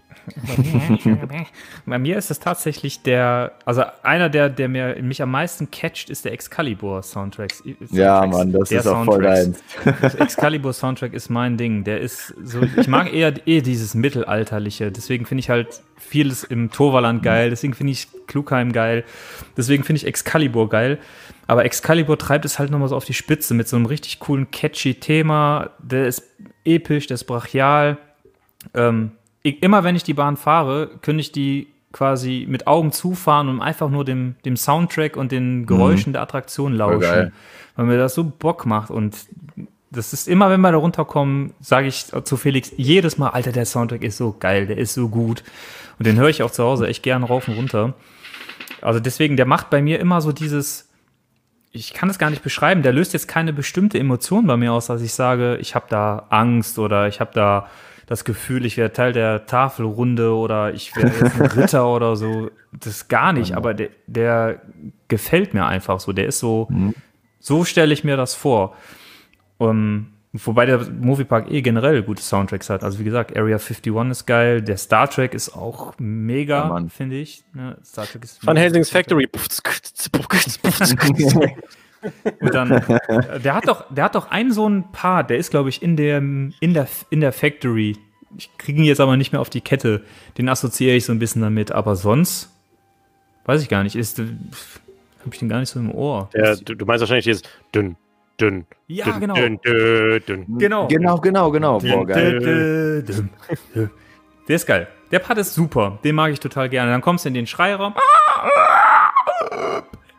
Bei 1.87 1.99
mir 1.99 2.17
ist 2.17 2.31
es 2.31 2.41
tatsächlich 2.41 3.03
der, 3.03 3.53
also 3.65 3.85
einer, 4.03 4.29
der, 4.29 4.49
der 4.49 4.69
mir, 4.69 4.97
mich 5.01 5.23
am 5.23 5.31
meisten 5.31 5.71
catcht, 5.71 6.11
ist 6.11 6.25
der 6.25 6.33
Excalibur 6.33 7.03
Soundtrack. 7.03 7.53
Ja, 7.91 8.27
Mann, 8.27 8.53
das 8.53 8.71
Der 8.71 8.81
ist 8.81 8.87
auch 8.87 9.05
voll 9.05 9.23
deins. 9.23 9.63
Excalibur 10.19 10.73
Soundtrack 10.73 11.15
ist 11.15 11.31
mein 11.31 11.57
Ding. 11.57 11.85
Der 11.85 12.01
ist 12.01 12.35
so, 12.43 12.61
ich 12.77 12.89
mag 12.89 13.13
eher 13.13 13.35
eh 13.47 13.61
dieses 13.61 13.95
Mittelalterliche. 13.95 14.91
Deswegen 14.91 15.27
finde 15.27 15.41
ich 15.41 15.51
halt 15.51 15.81
vieles 15.97 16.43
im 16.43 16.71
Toverland 16.71 17.23
geil. 17.23 17.51
Deswegen 17.51 17.75
finde 17.75 17.93
ich 17.93 18.09
Klugheim 18.27 18.73
geil. 18.73 19.05
Deswegen 19.57 19.85
finde 19.85 19.99
ich 19.99 20.07
Excalibur 20.07 20.69
geil. 20.69 20.99
Aber 21.47 21.65
Excalibur 21.65 22.19
treibt 22.19 22.45
es 22.45 22.59
halt 22.59 22.71
nochmal 22.71 22.89
so 22.89 22.97
auf 22.97 23.05
die 23.05 23.15
Spitze 23.15 23.55
mit 23.55 23.69
so 23.69 23.77
einem 23.77 23.87
richtig 23.87 24.19
coolen, 24.19 24.51
catchy 24.51 24.95
Thema. 24.95 25.71
Der 25.79 26.07
ist 26.07 26.23
episch, 26.65 27.07
der 27.07 27.17
ist 27.17 27.25
brachial. 27.25 27.99
Ähm, 28.75 29.13
ich, 29.43 29.63
immer 29.63 29.85
wenn 29.85 29.97
ich 29.97 30.03
die 30.03 30.15
Bahn 30.15 30.37
fahre, 30.37 30.91
könnte 31.03 31.21
ich 31.21 31.33
die 31.33 31.69
quasi 31.93 32.47
mit 32.49 32.67
Augen 32.67 32.93
zufahren 32.93 33.49
und 33.49 33.63
einfach 33.63 33.89
nur 33.89 34.05
dem, 34.05 34.35
dem 34.45 34.57
Soundtrack 34.57 35.17
und 35.17 35.33
den 35.33 35.67
Geräuschen 35.67 36.13
der 36.13 36.23
Attraktion 36.23 36.75
lauschen. 36.75 37.33
Weil 37.77 37.87
mir 37.87 37.97
das 37.97 38.15
so 38.15 38.25
Bock 38.25 38.67
macht. 38.67 38.91
Und 38.91 39.17
das 39.91 40.13
ist 40.13 40.29
immer, 40.29 40.51
wenn 40.51 40.61
wir 40.61 40.73
da 40.73 40.79
runterkommen, 40.79 41.55
sage 41.61 41.87
ich 41.87 42.07
zu 42.25 42.37
Felix 42.37 42.73
jedes 42.77 43.19
Mal, 43.19 43.31
Alter, 43.31 43.53
der 43.53 43.65
Soundtrack 43.65 44.03
ist 44.03 44.19
so 44.19 44.37
geil, 44.39 44.67
der 44.67 44.79
ist 44.79 44.95
so 44.95 45.09
gut. 45.09 45.43
Und 45.99 46.07
den 46.07 46.17
höre 46.19 46.29
ich 46.29 46.43
auch 46.43 46.51
zu 46.51 46.65
Hause 46.65 46.87
echt 46.87 47.03
gern 47.03 47.23
rauf 47.23 47.49
und 47.49 47.55
runter. 47.57 47.95
Also 48.87 49.01
deswegen, 49.01 49.37
der 49.37 49.47
macht 49.47 49.69
bei 49.69 49.83
mir 49.83 49.99
immer 49.99 50.21
so 50.21 50.31
dieses, 50.31 50.89
ich 51.73 51.93
kann 51.93 52.09
es 52.09 52.21
gar 52.21 52.31
nicht 52.31 52.45
beschreiben, 52.45 52.83
der 52.83 52.93
löst 52.93 53.15
jetzt 53.15 53.27
keine 53.27 53.53
bestimmte 53.53 53.99
Emotion 53.99 54.47
bei 54.47 54.57
mir 54.57 54.73
aus, 54.73 54.87
dass 54.87 55.03
ich 55.03 55.13
sage, 55.13 55.57
ich 55.57 55.75
habe 55.75 55.87
da 55.89 56.27
Angst 56.31 56.79
oder 56.79 57.09
ich 57.09 57.19
habe 57.19 57.33
da 57.35 57.69
das 58.07 58.25
Gefühl, 58.25 58.65
ich 58.65 58.77
wäre 58.77 58.93
Teil 58.93 59.13
der 59.13 59.47
Tafelrunde 59.47 60.33
oder 60.33 60.73
ich 60.73 60.95
wäre 60.95 61.09
jetzt 61.09 61.41
ein 61.41 61.47
Ritter 61.61 61.89
oder 61.89 62.15
so. 62.15 62.53
Das 62.71 63.09
gar 63.09 63.33
nicht, 63.33 63.57
aber 63.57 63.75
der, 63.75 63.89
der 64.07 64.63
gefällt 65.09 65.53
mir 65.53 65.67
einfach 65.67 65.99
so. 65.99 66.13
Der 66.13 66.27
ist 66.27 66.39
so, 66.39 66.69
so 67.41 67.65
stelle 67.65 67.93
ich 67.93 68.05
mir 68.05 68.17
das 68.17 68.37
vor. 68.37 68.77
Um, 69.59 70.13
wobei 70.45 70.67
der 70.67 70.87
Moviepark 70.91 71.51
eh 71.51 71.63
generell 71.63 72.03
gute 72.03 72.23
Soundtracks 72.23 72.71
hat. 72.71 72.83
Also 72.85 72.99
wie 72.99 73.05
gesagt, 73.05 73.37
Area 73.37 73.57
51 73.59 73.95
ist 74.11 74.27
geil, 74.27 74.63
der 74.63 74.77
Star 74.77 75.09
Trek 75.09 75.35
ist 75.35 75.55
auch 75.55 75.89
Ja, 75.89 75.95
mega, 75.99 76.65
Mann. 76.67 76.91
finde 76.91 77.17
ich. 77.17 77.45
Ne, 77.55 77.77
Star 77.85 78.07
Trek 78.07 78.25
ist 78.25 78.45
Van 78.47 78.57
Helsing's 78.57 78.91
Factory. 78.91 79.29
Und 82.41 82.55
dann, 82.55 82.71
äh, 82.71 83.41
der 83.41 83.55
hat 83.55 83.67
doch, 83.67 83.87
der 83.93 84.05
hat 84.05 84.15
doch 84.15 84.31
einen 84.31 84.53
so 84.53 84.67
einen 84.67 84.93
Part, 84.93 85.31
der 85.31 85.39
ist, 85.39 85.51
glaube 85.51 85.69
ich, 85.71 85.83
in 85.83 85.97
der, 85.97 86.19
in 86.19 86.55
der, 86.61 86.87
in 87.11 87.21
der 87.21 87.33
Factory. 87.33 87.97
Ich 88.37 88.51
kriege 88.59 88.79
ihn 88.81 88.85
jetzt 88.85 89.01
aber 89.01 89.17
nicht 89.17 89.33
mehr 89.33 89.41
auf 89.41 89.51
die 89.51 89.61
Kette. 89.61 90.03
Den 90.39 90.49
assoziiere 90.49 90.95
ich 90.97 91.05
so 91.05 91.13
ein 91.13 91.19
bisschen 91.19 91.43
damit, 91.43 91.73
aber 91.73 91.97
sonst 91.97 92.51
weiß 93.47 93.63
ich 93.63 93.69
gar 93.69 93.83
nicht. 93.83 93.97
Ist, 93.97 94.19
habe 94.19 94.29
ich 95.33 95.39
den 95.39 95.49
gar 95.49 95.61
nicht 95.61 95.71
so 95.71 95.81
im 95.81 95.91
Ohr. 95.91 96.29
Der, 96.35 96.57
du, 96.57 96.75
du 96.75 96.85
meinst 96.85 97.01
wahrscheinlich 97.01 97.25
dieses 97.25 97.43
dünn, 97.75 97.97
dünn, 98.41 98.67
Ja, 98.87 99.19
genau. 99.19 99.35
dünn, 99.35 99.61
dünn, 99.61 100.23
dünn. 100.27 100.59
Genau. 100.59 100.87
Genau, 100.89 101.19
genau, 101.19 101.51
genau. 101.51 101.79
Boah, 101.79 102.07
geil. 102.07 103.05
Der 104.49 104.57
ist 104.57 104.67
geil. 104.67 104.89
Der 105.11 105.19
Part 105.19 105.39
ist 105.39 105.55
super. 105.55 105.99
Den 106.05 106.15
mag 106.15 106.33
ich 106.33 106.41
total 106.41 106.69
gerne. 106.69 106.91
Dann 106.91 107.01
kommst 107.01 107.25
du 107.25 107.29
in 107.29 107.35
den 107.35 107.47
Schreiraum. 107.47 107.95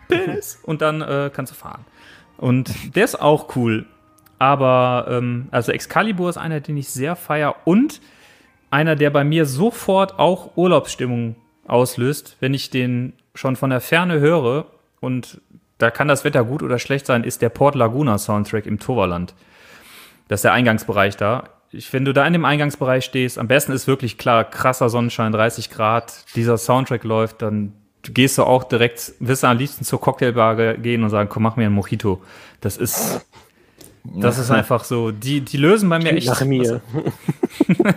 Piss. 0.07 0.60
Und 0.64 0.81
dann 0.81 1.02
äh, 1.02 1.30
kannst 1.34 1.52
du 1.52 1.56
fahren. 1.56 1.85
Und 2.38 2.95
der 2.95 3.03
ist 3.06 3.22
auch 3.22 3.56
cool. 3.56 3.85
Aber, 4.39 5.07
ähm, 5.10 5.48
also 5.52 5.72
Excalibur 5.72 6.30
ist 6.30 6.38
einer, 6.38 6.60
den 6.60 6.77
ich 6.77 6.89
sehr 6.89 7.15
feier 7.15 7.56
und 7.65 8.02
einer, 8.69 8.95
der 8.95 9.10
bei 9.10 9.23
mir 9.23 9.45
sofort 9.45 10.19
auch 10.19 10.56
Urlaubsstimmung 10.56 11.35
auslöst, 11.68 12.38
wenn 12.39 12.53
ich 12.53 12.69
den 12.69 13.14
schon 13.34 13.56
von 13.56 13.69
der 13.69 13.81
Ferne 13.81 14.19
höre. 14.19 14.68
Und 14.99 15.41
da 15.78 15.91
kann 15.91 16.08
das 16.08 16.24
Wetter 16.24 16.44
gut 16.44 16.64
oder 16.64 16.80
schlecht 16.80 17.06
sein, 17.06 17.24
ist 17.24 17.41
der 17.41 17.49
Port 17.49 17.76
Laguna 17.76 18.18
Soundtrack 18.18 18.66
im 18.66 18.80
Toverland. 18.80 19.34
Das 20.28 20.40
ist 20.40 20.44
der 20.44 20.54
Eingangsbereich 20.54 21.16
da. 21.18 21.49
Ich, 21.72 21.91
wenn 21.94 22.06
du 22.06 22.14
da 22.14 22.26
in 22.26 22.34
dem 22.34 22.45
Eingangsbereich 22.45 23.04
stehst, 23.06 23.38
am 23.38 23.48
besten 23.48 23.72
ist 23.74 23.88
wirklich 23.88 24.18
klar, 24.18 24.44
krasser 24.45 24.90
Sonnenschein, 24.90 25.32
30 25.32 25.70
Grad, 25.70 26.26
dieser 26.36 26.58
Soundtrack 26.58 27.04
läuft, 27.04 27.41
dann 27.41 27.74
gehst 28.04 28.38
du 28.38 28.44
auch 28.44 28.64
direkt, 28.64 29.14
wirst 29.20 29.44
du 29.44 29.48
am 29.48 29.58
liebsten 29.58 29.84
zur 29.84 29.99
Cocktailbar 29.99 30.56
ge- 30.56 30.78
gehen 30.78 31.04
und 31.04 31.10
sagen, 31.10 31.28
komm, 31.30 31.44
mach 31.44 31.58
mir 31.58 31.66
einen 31.66 31.76
Mojito. 31.76 32.22
Das 32.62 32.78
ist, 32.78 33.26
das 34.06 34.38
ist 34.40 34.49
einfach 34.52 34.86
so, 34.86 35.12
die, 35.12 35.41
die 35.41 35.58
lösen 35.58 35.90
bei 35.90 35.99
mir 35.99 36.14
echt. 36.14 36.28
Nach 36.28 36.44
mir. 36.44 36.82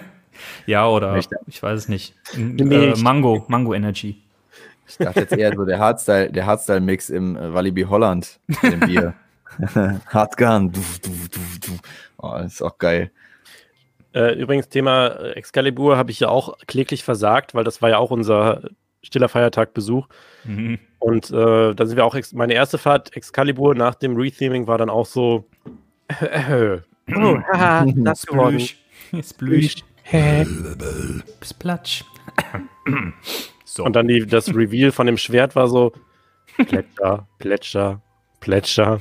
Ja, 0.67 0.87
oder 0.87 1.17
ich 1.47 1.63
weiß 1.63 1.79
es 1.79 1.89
nicht. 1.89 2.15
Äh. 2.37 2.95
Mango, 3.03 3.45
Mango 3.49 3.75
Energy. 3.75 4.17
Ich 4.91 5.05
dachte 5.05 5.21
jetzt 5.21 5.33
eher 5.33 5.55
so 5.55 5.65
der 5.65 5.79
Hardstyle, 5.79 6.31
der 6.31 6.47
Hardstyle-Mix 6.47 7.11
im 7.11 7.37
äh, 7.37 7.55
Walibi 7.55 7.83
Holland 7.83 8.41
mit 8.47 8.73
dem 8.73 8.81
Bier. 8.81 9.15
Hardgun. 10.07 10.73
Du, 10.73 10.81
du, 11.03 11.11
du, 11.31 11.41
du. 11.67 11.79
Oh, 12.19 12.37
ist 12.37 12.63
auch 12.63 12.79
geil. 12.79 13.11
Äh, 14.13 14.35
übrigens, 14.35 14.69
Thema 14.69 15.09
äh, 15.09 15.33
Excalibur 15.33 15.97
habe 15.97 16.11
ich 16.11 16.21
ja 16.21 16.29
auch 16.29 16.57
kläglich 16.67 17.05
versagt, 17.05 17.55
weil 17.55 17.65
das 17.65 17.81
war 17.81 17.91
ja 17.91 17.99
auch 17.99 18.11
unser 18.11 18.63
stiller 19.03 19.29
Feiertag-Besuch. 19.29 20.09
Mhm. 20.45 20.79
Und 20.99 21.31
äh, 21.31 21.75
da 21.75 21.87
sind 21.87 21.97
wir 21.97 22.05
auch, 22.05 22.15
ex 22.15 22.33
meine 22.33 22.55
erste 22.55 22.79
Fahrt 22.79 23.17
Excalibur 23.17 23.75
nach 23.75 23.95
dem 23.95 24.17
Retheming 24.17 24.67
war 24.67 24.79
dann 24.79 24.91
auch 24.91 25.07
so. 25.07 25.47
oh, 26.11 27.39
haha, 27.53 27.87
das 27.97 28.27
geworden. 28.27 28.61
Splüsch. 28.61 28.77
Splüsch. 29.23 29.77
Splatsch. 31.43 32.05
So. 33.71 33.85
Und 33.85 33.95
dann 33.95 34.09
die, 34.09 34.27
das 34.27 34.53
Reveal 34.53 34.91
von 34.91 35.07
dem 35.07 35.17
Schwert 35.17 35.55
war 35.55 35.69
so 35.69 35.93
Plätscher, 36.57 37.29
Plätscher, 37.39 38.03
Plätscher, 38.41 39.01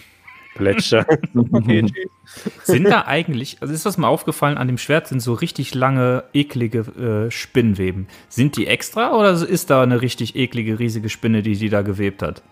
Plätscher. 0.53 1.07
Okay. 1.35 1.87
Sind 2.63 2.83
da 2.83 3.05
eigentlich, 3.05 3.57
also 3.61 3.73
ist 3.73 3.87
das 3.87 3.97
mal 3.97 4.09
aufgefallen, 4.09 4.57
an 4.59 4.67
dem 4.67 4.77
Schwert 4.77 5.07
sind 5.07 5.21
so 5.21 5.33
richtig 5.33 5.73
lange, 5.73 6.23
eklige 6.33 7.25
äh, 7.27 7.31
Spinnweben. 7.31 8.07
Sind 8.27 8.57
die 8.57 8.67
extra 8.67 9.15
oder 9.15 9.31
ist 9.31 9.71
da 9.71 9.81
eine 9.81 10.03
richtig 10.03 10.35
eklige, 10.35 10.77
riesige 10.77 11.09
Spinne, 11.09 11.41
die 11.41 11.55
die 11.55 11.69
da 11.69 11.81
gewebt 11.81 12.21
hat? 12.21 12.43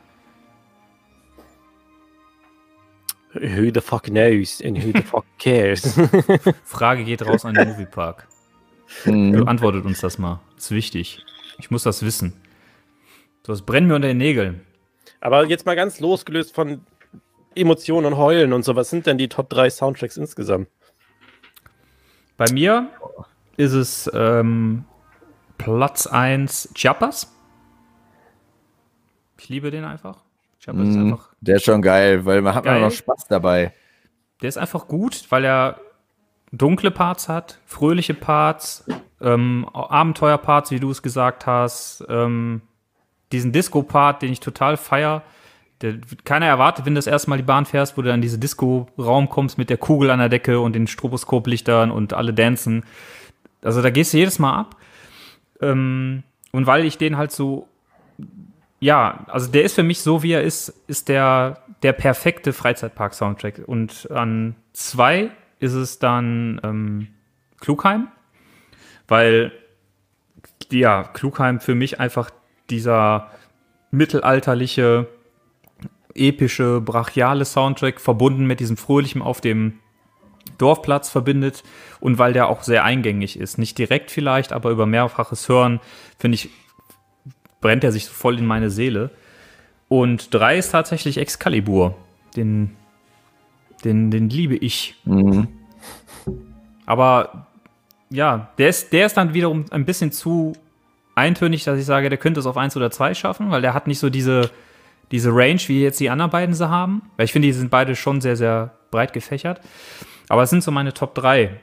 Who 3.33 3.69
the 3.71 3.81
fuck 3.81 4.05
knows 4.05 4.59
and 4.65 4.83
who 4.83 4.91
the 4.91 5.03
fuck 5.03 5.25
cares? 5.37 5.95
Frage 6.63 7.03
geht 7.03 7.23
raus 7.23 7.45
an 7.45 7.53
den 7.53 7.67
Moviepark. 7.67 8.27
Beantwortet 9.05 9.85
uns 9.85 10.01
das 10.01 10.17
mal. 10.17 10.39
Das 10.55 10.65
ist 10.65 10.71
wichtig. 10.71 11.23
Ich 11.59 11.71
muss 11.71 11.83
das 11.83 12.03
wissen. 12.03 12.33
So, 13.45 13.53
es 13.53 13.61
brennt 13.61 13.87
mir 13.87 13.95
unter 13.95 14.07
den 14.07 14.17
Nägeln. 14.17 14.61
Aber 15.21 15.45
jetzt 15.45 15.65
mal 15.65 15.75
ganz 15.75 15.99
losgelöst 15.99 16.53
von 16.53 16.81
Emotionen 17.55 18.05
und 18.05 18.17
Heulen 18.17 18.53
und 18.53 18.63
so, 18.63 18.75
was 18.75 18.89
sind 18.89 19.05
denn 19.07 19.17
die 19.17 19.29
Top 19.29 19.49
3 19.49 19.69
Soundtracks 19.69 20.17
insgesamt? 20.17 20.67
Bei 22.35 22.45
mir 22.51 22.89
ist 23.55 23.73
es 23.73 24.09
ähm, 24.13 24.85
Platz 25.57 26.05
1 26.05 26.69
Chiapas. 26.75 27.33
Ich 29.39 29.49
liebe 29.49 29.71
den 29.71 29.85
einfach. 29.85 30.19
Chiapas 30.59 30.87
ist 30.89 30.95
Mhm. 30.95 31.13
einfach 31.13 31.33
Der 31.41 31.55
ist 31.55 31.63
schon 31.65 31.81
geil, 31.81 32.25
weil 32.25 32.41
man 32.41 32.53
hat 32.53 32.63
Geil. 32.65 32.73
man 32.79 32.89
noch 32.89 32.95
Spaß 32.95 33.27
dabei. 33.27 33.73
Der 34.41 34.49
ist 34.49 34.57
einfach 34.57 34.87
gut, 34.87 35.25
weil 35.31 35.45
er 35.45 35.79
dunkle 36.51 36.91
Parts 36.91 37.29
hat, 37.29 37.59
fröhliche 37.65 38.13
Parts, 38.13 38.85
ähm, 39.21 39.67
Abenteuerparts, 39.73 40.71
wie 40.71 40.79
du 40.79 40.91
es 40.91 41.01
gesagt 41.01 41.45
hast, 41.45 42.05
ähm, 42.09 42.61
diesen 43.31 43.51
Disco-Part, 43.51 44.21
den 44.21 44.31
ich 44.31 44.39
total 44.39 44.77
feier. 44.77 45.23
Der, 45.81 45.95
keiner 46.23 46.47
erwartet, 46.47 46.85
wenn 46.85 46.95
du 46.95 46.99
das 46.99 47.07
erste 47.07 47.29
Mal 47.29 47.37
die 47.37 47.43
Bahn 47.43 47.65
fährst, 47.65 47.97
wo 47.97 48.01
du 48.01 48.07
dann 48.07 48.15
in 48.15 48.21
diese 48.21 48.39
Disco-Raum 48.39 49.29
kommst 49.29 49.57
mit 49.57 49.69
der 49.69 49.77
Kugel 49.77 50.09
an 50.09 50.19
der 50.19 50.29
Decke 50.29 50.59
und 50.59 50.73
den 50.73 50.87
Stroboskoplichtern 50.87 51.91
und 51.91 52.13
alle 52.13 52.33
dancen. 52.33 52.83
Also 53.61 53.81
da 53.81 53.89
gehst 53.89 54.13
du 54.13 54.17
jedes 54.17 54.39
Mal 54.39 54.57
ab. 54.57 54.75
Ähm, 55.61 56.23
und 56.51 56.65
weil 56.65 56.85
ich 56.85 56.97
den 56.97 57.17
halt 57.17 57.31
so, 57.31 57.67
ja, 58.79 59.25
also 59.27 59.51
der 59.51 59.63
ist 59.63 59.75
für 59.75 59.83
mich 59.83 60.01
so, 60.01 60.23
wie 60.23 60.31
er 60.31 60.43
ist, 60.43 60.69
ist 60.87 61.09
der, 61.09 61.61
der 61.83 61.93
perfekte 61.93 62.53
Freizeitpark-Soundtrack. 62.53 63.61
Und 63.65 64.09
an 64.11 64.55
zwei 64.73 65.31
ist 65.59 65.73
es 65.73 65.99
dann 65.99 66.59
ähm, 66.63 67.07
Klugheim, 67.59 68.07
weil, 69.07 69.51
ja, 70.71 71.03
Klugheim 71.03 71.59
für 71.59 71.75
mich 71.75 71.99
einfach 71.99 72.29
dieser 72.69 73.31
mittelalterliche, 73.91 75.07
epische, 76.13 76.81
brachiale 76.81 77.45
Soundtrack 77.45 78.01
verbunden 78.01 78.45
mit 78.45 78.59
diesem 78.59 78.77
fröhlichen 78.77 79.21
auf 79.21 79.41
dem 79.41 79.79
Dorfplatz 80.57 81.09
verbindet 81.09 81.63
und 81.99 82.17
weil 82.17 82.33
der 82.33 82.47
auch 82.47 82.63
sehr 82.63 82.83
eingängig 82.83 83.39
ist. 83.39 83.57
Nicht 83.57 83.77
direkt 83.77 84.11
vielleicht, 84.11 84.53
aber 84.53 84.71
über 84.71 84.85
mehrfaches 84.85 85.47
Hören, 85.47 85.79
finde 86.17 86.35
ich, 86.35 86.49
brennt 87.61 87.83
er 87.83 87.91
sich 87.91 88.07
voll 88.07 88.39
in 88.39 88.45
meine 88.45 88.69
Seele. 88.69 89.11
Und 89.87 90.33
drei 90.33 90.57
ist 90.57 90.71
tatsächlich 90.71 91.17
Excalibur. 91.17 91.95
Den, 92.35 92.75
den, 93.83 94.11
den 94.11 94.29
liebe 94.29 94.55
ich. 94.55 94.95
Mhm. 95.05 95.47
aber 96.85 97.47
ja, 98.09 98.49
der 98.57 98.69
ist, 98.69 98.93
der 98.93 99.05
ist 99.05 99.17
dann 99.17 99.33
wiederum 99.33 99.65
ein 99.71 99.85
bisschen 99.85 100.11
zu 100.11 100.53
eintönig, 101.15 101.63
dass 101.63 101.79
ich 101.79 101.85
sage, 101.85 102.09
der 102.09 102.17
könnte 102.17 102.39
es 102.39 102.45
auf 102.45 102.57
1 102.57 102.77
oder 102.77 102.91
2 102.91 103.13
schaffen, 103.13 103.49
weil 103.51 103.61
der 103.61 103.73
hat 103.73 103.87
nicht 103.87 103.99
so 103.99 104.09
diese, 104.09 104.51
diese 105.11 105.31
Range, 105.31 105.59
wie 105.67 105.81
jetzt 105.81 105.99
die 105.99 106.09
anderen 106.09 106.31
beiden 106.31 106.53
sie 106.53 106.69
haben. 106.69 107.01
Weil 107.17 107.25
ich 107.25 107.31
finde, 107.31 107.47
die 107.47 107.53
sind 107.53 107.71
beide 107.71 107.95
schon 107.95 108.21
sehr, 108.21 108.35
sehr 108.35 108.75
breit 108.91 109.13
gefächert. 109.13 109.61
Aber 110.29 110.43
es 110.43 110.49
sind 110.49 110.63
so 110.63 110.71
meine 110.71 110.93
Top 110.93 111.15
3. 111.15 111.59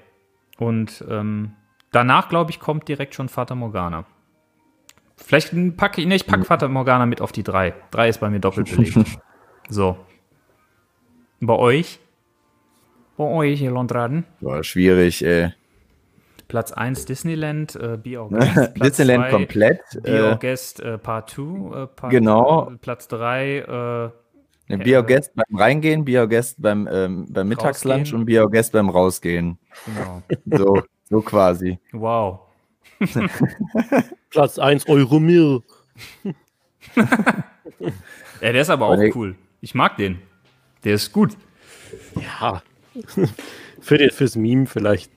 Und 0.59 1.05
ähm, 1.09 1.53
danach, 1.93 2.29
glaube 2.29 2.51
ich, 2.51 2.61
kommt 2.61 2.89
direkt 2.89 3.15
schon 3.15 3.29
Fata 3.29 3.55
Morgana. 3.55 4.05
Vielleicht 5.17 5.55
packe 5.77 6.01
ich, 6.01 6.07
nee, 6.07 6.17
ich 6.17 6.27
packe 6.27 6.45
Fata 6.45 6.67
Morgana 6.69 7.07
mit 7.07 7.21
auf 7.21 7.33
die 7.33 7.45
3. 7.45 7.75
3 7.93 8.09
ist 8.09 8.19
bei 8.19 8.31
mir 8.31 8.41
doppelt 8.41 8.75
belegt. 8.75 9.19
so. 9.69 9.97
Bei 11.41 11.55
euch? 11.55 12.01
Bei 13.17 13.25
euch, 13.25 13.63
ihr 13.63 13.71
Londraden? 13.71 14.25
Boah, 14.41 14.63
schwierig, 14.65 15.25
ey. 15.25 15.53
Platz 16.49 16.73
1 16.73 17.07
Disneyland, 17.07 17.75
äh, 17.77 17.97
Be 17.97 18.21
Our 18.21 18.29
Guest. 18.31 18.75
Platz 18.75 18.97
Disneyland 18.97 19.25
zwei, 19.25 19.31
komplett. 19.31 19.81
Be 20.03 20.23
Our 20.25 20.33
Äh, 20.33 20.37
Guest 20.39 20.81
äh, 20.81 20.99
Part 20.99 21.31
2. 21.31 21.43
Äh, 21.83 21.87
Part, 21.87 22.11
Genau. 22.11 22.71
Äh, 22.73 22.77
Platz 22.79 23.09
3, 23.09 23.59
äh, 23.59 23.67
ne, 23.67 24.13
äh, 24.69 24.77
Be 24.77 24.97
Our 24.97 25.05
Guest 25.05 25.33
beim 25.35 25.57
Reingehen, 25.57 26.05
Be 26.05 26.21
Our 26.21 26.27
Guest 26.29 26.61
beim, 26.61 26.89
ähm, 26.91 27.27
beim 27.31 27.49
Mittagslunch 27.49 28.13
und 28.15 28.27
Be 28.27 28.41
Our 28.43 28.51
Guest 28.51 28.73
beim 28.73 28.89
Rausgehen. 28.89 29.59
genau. 29.87 30.23
So, 30.59 30.83
so 31.09 31.21
quasi. 31.21 31.79
Wow. 31.93 32.41
Platz 34.31 34.59
1 34.59 34.89
Euromil. 34.89 35.61
Ja, 38.41 38.53
der 38.53 38.55
ist 38.61 38.71
aber 38.71 38.87
auch 38.89 38.99
cool. 39.15 39.37
Ich 39.61 39.75
mag 39.75 39.97
den. 39.97 40.19
Der 40.85 40.95
ist 40.95 41.13
gut. 41.13 41.37
Ja. 42.21 42.63
Für 43.81 43.99
den, 43.99 44.11
fürs 44.11 44.37
Meme 44.37 44.67
vielleicht. 44.67 45.11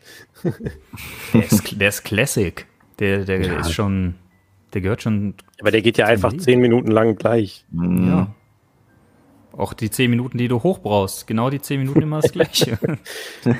Der 1.34 1.44
ist, 1.44 1.80
der 1.80 1.90
ist 1.90 2.04
Classic. 2.04 2.66
Der, 2.99 3.26
der 3.26 3.60
ist 3.60 3.74
schon, 3.74 4.16
der 4.74 4.82
gehört 4.82 5.02
schon, 5.04 5.36
Aber 5.62 5.72
der 5.72 5.82
geht 5.82 5.98
ja 5.98 6.06
einfach 6.08 6.32
Leben. 6.32 6.44
10 6.44 6.60
Minuten 6.60 6.91
lang 6.91 7.16
gleich. 7.16 7.66
Mhm. 7.72 8.08
ja. 8.10 8.28
Auch 9.54 9.74
die 9.74 9.90
10 9.90 10.10
Minuten, 10.12 10.38
die 10.38 10.48
du 10.48 10.62
hochbrauchst. 10.62 11.26
Genau 11.28 11.49
die 11.49 11.60
10 11.62 11.80
Minuten 11.80 12.02
immer 12.04 12.22
das 12.22 12.32
Gleiche. 12.32 12.78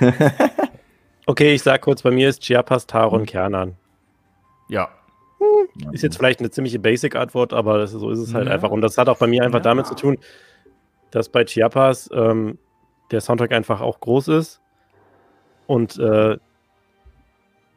Okay, 1.30 1.54
ich 1.54 1.62
sag 1.62 1.82
kurz, 1.82 2.04
bei 2.04 2.12
mir 2.12 2.30
ist 2.30 2.42
Chiapas, 2.42 2.88
Taron, 2.88 3.26
Kernan. 3.26 3.76
ja. 4.70 4.88
Ist 5.92 6.02
jetzt 6.02 6.16
vielleicht 6.18 6.40
eine 6.40 6.50
ziemliche 6.50 6.80
Basic-Antwort, 6.80 7.52
aber 7.52 7.78
das, 7.80 7.92
so 7.92 8.10
ist 8.12 8.20
es 8.20 8.34
halt 8.34 8.48
Ja. 8.48 8.54
einfach. 8.54 8.72
Und 8.72 8.80
das 8.82 8.98
hat 8.98 9.10
auch 9.10 9.18
bei 9.18 9.28
mir 9.28 9.44
einfach 9.44 9.60
Ja. 9.60 9.64
damit 9.64 9.86
zu 9.88 9.94
tun, 9.96 10.18
dass 11.12 11.28
bei 11.30 11.44
Chiapas 11.44 12.10
ähm, 12.14 12.58
der 13.12 13.22
Soundtrack 13.22 13.52
einfach 13.52 13.82
auch 13.82 14.00
groß 14.00 14.28
ist 14.30 14.62
und 15.66 15.98
äh, 16.00 16.38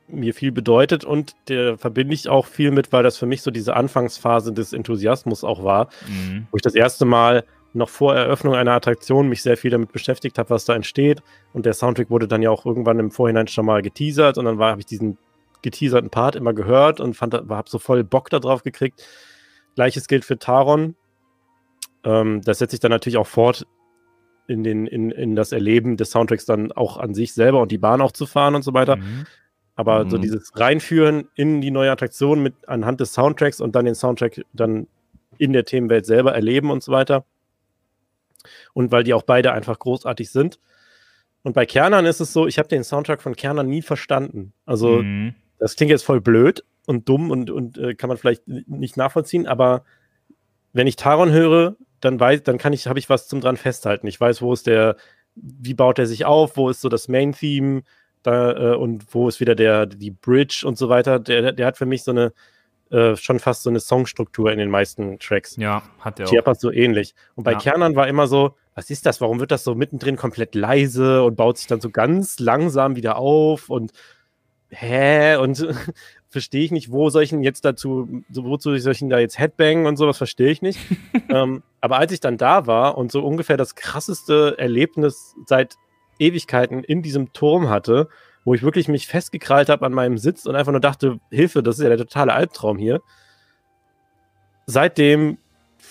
mir 0.08 0.34
viel 0.34 0.50
bedeutet 0.50 1.04
und 1.04 1.36
der 1.48 1.78
verbinde 1.78 2.14
ich 2.14 2.28
auch 2.28 2.46
viel 2.46 2.72
mit, 2.72 2.92
weil 2.92 3.02
das 3.02 3.16
für 3.16 3.26
mich 3.26 3.42
so 3.42 3.50
diese 3.50 3.76
Anfangsphase 3.76 4.52
des 4.52 4.72
Enthusiasmus 4.72 5.44
auch 5.44 5.62
war, 5.62 5.88
Mhm. 6.08 6.48
wo 6.50 6.56
ich 6.56 6.62
das 6.62 6.74
erste 6.74 7.04
Mal 7.04 7.44
noch 7.72 7.88
vor 7.88 8.16
Eröffnung 8.16 8.56
einer 8.56 8.72
Attraktion 8.72 9.28
mich 9.28 9.42
sehr 9.42 9.56
viel 9.56 9.70
damit 9.70 9.92
beschäftigt 9.92 10.38
habe, 10.38 10.50
was 10.50 10.64
da 10.64 10.74
entsteht. 10.74 11.22
Und 11.52 11.66
der 11.66 11.72
Soundtrack 11.74 12.10
wurde 12.10 12.26
dann 12.26 12.42
ja 12.42 12.50
auch 12.50 12.66
irgendwann 12.66 12.98
im 12.98 13.12
Vorhinein 13.12 13.46
schon 13.46 13.64
mal 13.64 13.80
geteasert 13.82 14.38
und 14.38 14.46
dann 14.46 14.58
habe 14.58 14.80
ich 14.80 14.86
diesen 14.86 15.18
geteaserten 15.62 16.10
Part 16.10 16.34
immer 16.34 16.52
gehört 16.54 16.98
und 16.98 17.14
fand, 17.14 17.34
habe 17.34 17.70
so 17.70 17.78
voll 17.78 18.02
Bock 18.02 18.30
darauf 18.30 18.64
gekriegt. 18.64 19.06
Gleiches 19.76 20.08
gilt 20.08 20.24
für 20.24 20.38
Taron. 20.38 20.96
Ähm, 22.02 22.40
das 22.42 22.58
setzt 22.58 22.72
sich 22.72 22.80
dann 22.80 22.90
natürlich 22.90 23.18
auch 23.18 23.26
fort 23.28 23.66
in, 24.50 24.64
den, 24.64 24.86
in, 24.86 25.10
in 25.10 25.36
das 25.36 25.52
Erleben 25.52 25.96
des 25.96 26.10
Soundtracks 26.10 26.44
dann 26.44 26.72
auch 26.72 26.96
an 26.98 27.14
sich 27.14 27.32
selber 27.32 27.60
und 27.62 27.70
die 27.72 27.78
Bahn 27.78 28.00
auch 28.00 28.12
zu 28.12 28.26
fahren 28.26 28.54
und 28.54 28.62
so 28.62 28.74
weiter. 28.74 28.96
Mhm. 28.96 29.26
Aber 29.76 30.08
so 30.10 30.16
Mhm. 30.18 30.22
dieses 30.22 30.52
Reinführen 30.58 31.28
in 31.36 31.60
die 31.60 31.70
neue 31.70 31.90
Attraktion 31.90 32.42
mit 32.42 32.68
anhand 32.68 33.00
des 33.00 33.14
Soundtracks 33.14 33.60
und 33.60 33.74
dann 33.74 33.84
den 33.86 33.94
Soundtrack 33.94 34.44
dann 34.52 34.88
in 35.38 35.52
der 35.54 35.64
Themenwelt 35.64 36.04
selber 36.04 36.34
erleben 36.34 36.70
und 36.70 36.82
so 36.82 36.92
weiter. 36.92 37.24
Und 38.74 38.90
weil 38.92 39.04
die 39.04 39.14
auch 39.14 39.22
beide 39.22 39.52
einfach 39.52 39.78
großartig 39.78 40.30
sind. 40.30 40.58
Und 41.42 41.54
bei 41.54 41.64
Kernan 41.64 42.04
ist 42.06 42.20
es 42.20 42.32
so, 42.32 42.46
ich 42.46 42.58
habe 42.58 42.68
den 42.68 42.84
Soundtrack 42.84 43.22
von 43.22 43.34
Kernan 43.36 43.68
nie 43.68 43.82
verstanden. 43.82 44.52
Also 44.66 45.02
Mhm. 45.02 45.34
das 45.58 45.76
klingt 45.76 45.90
jetzt 45.90 46.04
voll 46.04 46.20
blöd 46.20 46.64
und 46.86 47.08
dumm 47.08 47.30
und, 47.30 47.50
und 47.50 47.78
äh, 47.78 47.94
kann 47.94 48.08
man 48.08 48.16
vielleicht 48.18 48.46
nicht 48.48 48.96
nachvollziehen, 48.96 49.46
aber 49.46 49.84
wenn 50.72 50.86
ich 50.86 50.96
Taron 50.96 51.30
höre, 51.32 51.76
dann 52.00 52.18
weiß, 52.18 52.42
dann 52.42 52.58
kann 52.58 52.72
ich, 52.72 52.86
habe 52.86 52.98
ich 52.98 53.08
was 53.08 53.28
zum 53.28 53.40
dran 53.40 53.56
festhalten. 53.56 54.06
Ich 54.06 54.20
weiß, 54.20 54.42
wo 54.42 54.52
ist 54.52 54.66
der, 54.66 54.96
wie 55.34 55.74
baut 55.74 55.98
er 55.98 56.06
sich 56.06 56.24
auf, 56.24 56.56
wo 56.56 56.68
ist 56.70 56.80
so 56.80 56.88
das 56.88 57.08
Main-Theme 57.08 57.82
da, 58.22 58.72
äh, 58.72 58.76
und 58.76 59.14
wo 59.14 59.28
ist 59.28 59.40
wieder 59.40 59.54
der, 59.54 59.86
die 59.86 60.10
Bridge 60.10 60.62
und 60.64 60.76
so 60.76 60.88
weiter. 60.88 61.18
Der, 61.18 61.52
der 61.52 61.66
hat 61.66 61.76
für 61.78 61.86
mich 61.86 62.02
so 62.04 62.10
eine, 62.10 62.32
äh, 62.90 63.16
schon 63.16 63.38
fast 63.38 63.62
so 63.62 63.70
eine 63.70 63.80
Songstruktur 63.80 64.50
in 64.50 64.58
den 64.58 64.70
meisten 64.70 65.18
Tracks. 65.18 65.56
Ja, 65.56 65.82
hat 66.00 66.18
der 66.18 66.26
auch. 66.26 66.30
Chiapas 66.30 66.60
so 66.60 66.72
ähnlich. 66.72 67.14
Und 67.34 67.44
bei 67.44 67.52
Ja. 67.52 67.58
Kernan 67.58 67.96
war 67.96 68.08
immer 68.08 68.26
so, 68.26 68.56
was 68.74 68.90
ist 68.90 69.06
das? 69.06 69.20
Warum 69.20 69.40
wird 69.40 69.50
das 69.50 69.64
so 69.64 69.74
mittendrin 69.74 70.16
komplett 70.16 70.54
leise 70.54 71.22
und 71.22 71.36
baut 71.36 71.58
sich 71.58 71.66
dann 71.66 71.80
so 71.80 71.90
ganz 71.90 72.38
langsam 72.38 72.96
wieder 72.96 73.16
auf 73.16 73.68
und 73.68 73.92
hä? 74.70 75.36
Und 75.36 75.66
verstehe 76.30 76.62
ich 76.64 76.70
nicht, 76.70 76.90
wo 76.92 77.10
soll 77.10 77.24
ich 77.24 77.30
denn 77.30 77.42
jetzt 77.42 77.64
dazu, 77.64 78.22
wozu 78.30 78.76
soll 78.78 78.92
ich 78.92 79.00
denn 79.00 79.10
da 79.10 79.18
jetzt 79.18 79.38
Headbang 79.38 79.86
und 79.86 79.96
sowas, 79.96 80.16
verstehe 80.16 80.50
ich 80.50 80.62
nicht. 80.62 80.78
ähm, 81.28 81.62
aber 81.80 81.98
als 81.98 82.12
ich 82.12 82.20
dann 82.20 82.38
da 82.38 82.66
war 82.66 82.96
und 82.96 83.10
so 83.12 83.24
ungefähr 83.24 83.56
das 83.56 83.74
krasseste 83.74 84.54
Erlebnis 84.56 85.34
seit 85.46 85.74
Ewigkeiten 86.18 86.84
in 86.84 87.02
diesem 87.02 87.32
Turm 87.32 87.68
hatte, 87.68 88.08
wo 88.44 88.54
ich 88.54 88.62
wirklich 88.62 88.88
mich 88.88 89.06
festgekrallt 89.06 89.68
habe 89.68 89.84
an 89.84 89.92
meinem 89.92 90.18
Sitz 90.18 90.46
und 90.46 90.54
einfach 90.54 90.72
nur 90.72 90.80
dachte, 90.80 91.18
Hilfe, 91.30 91.62
das 91.62 91.78
ist 91.78 91.82
ja 91.82 91.88
der 91.88 91.98
totale 91.98 92.32
Albtraum 92.32 92.78
hier. 92.78 93.00
Seitdem 94.66 95.38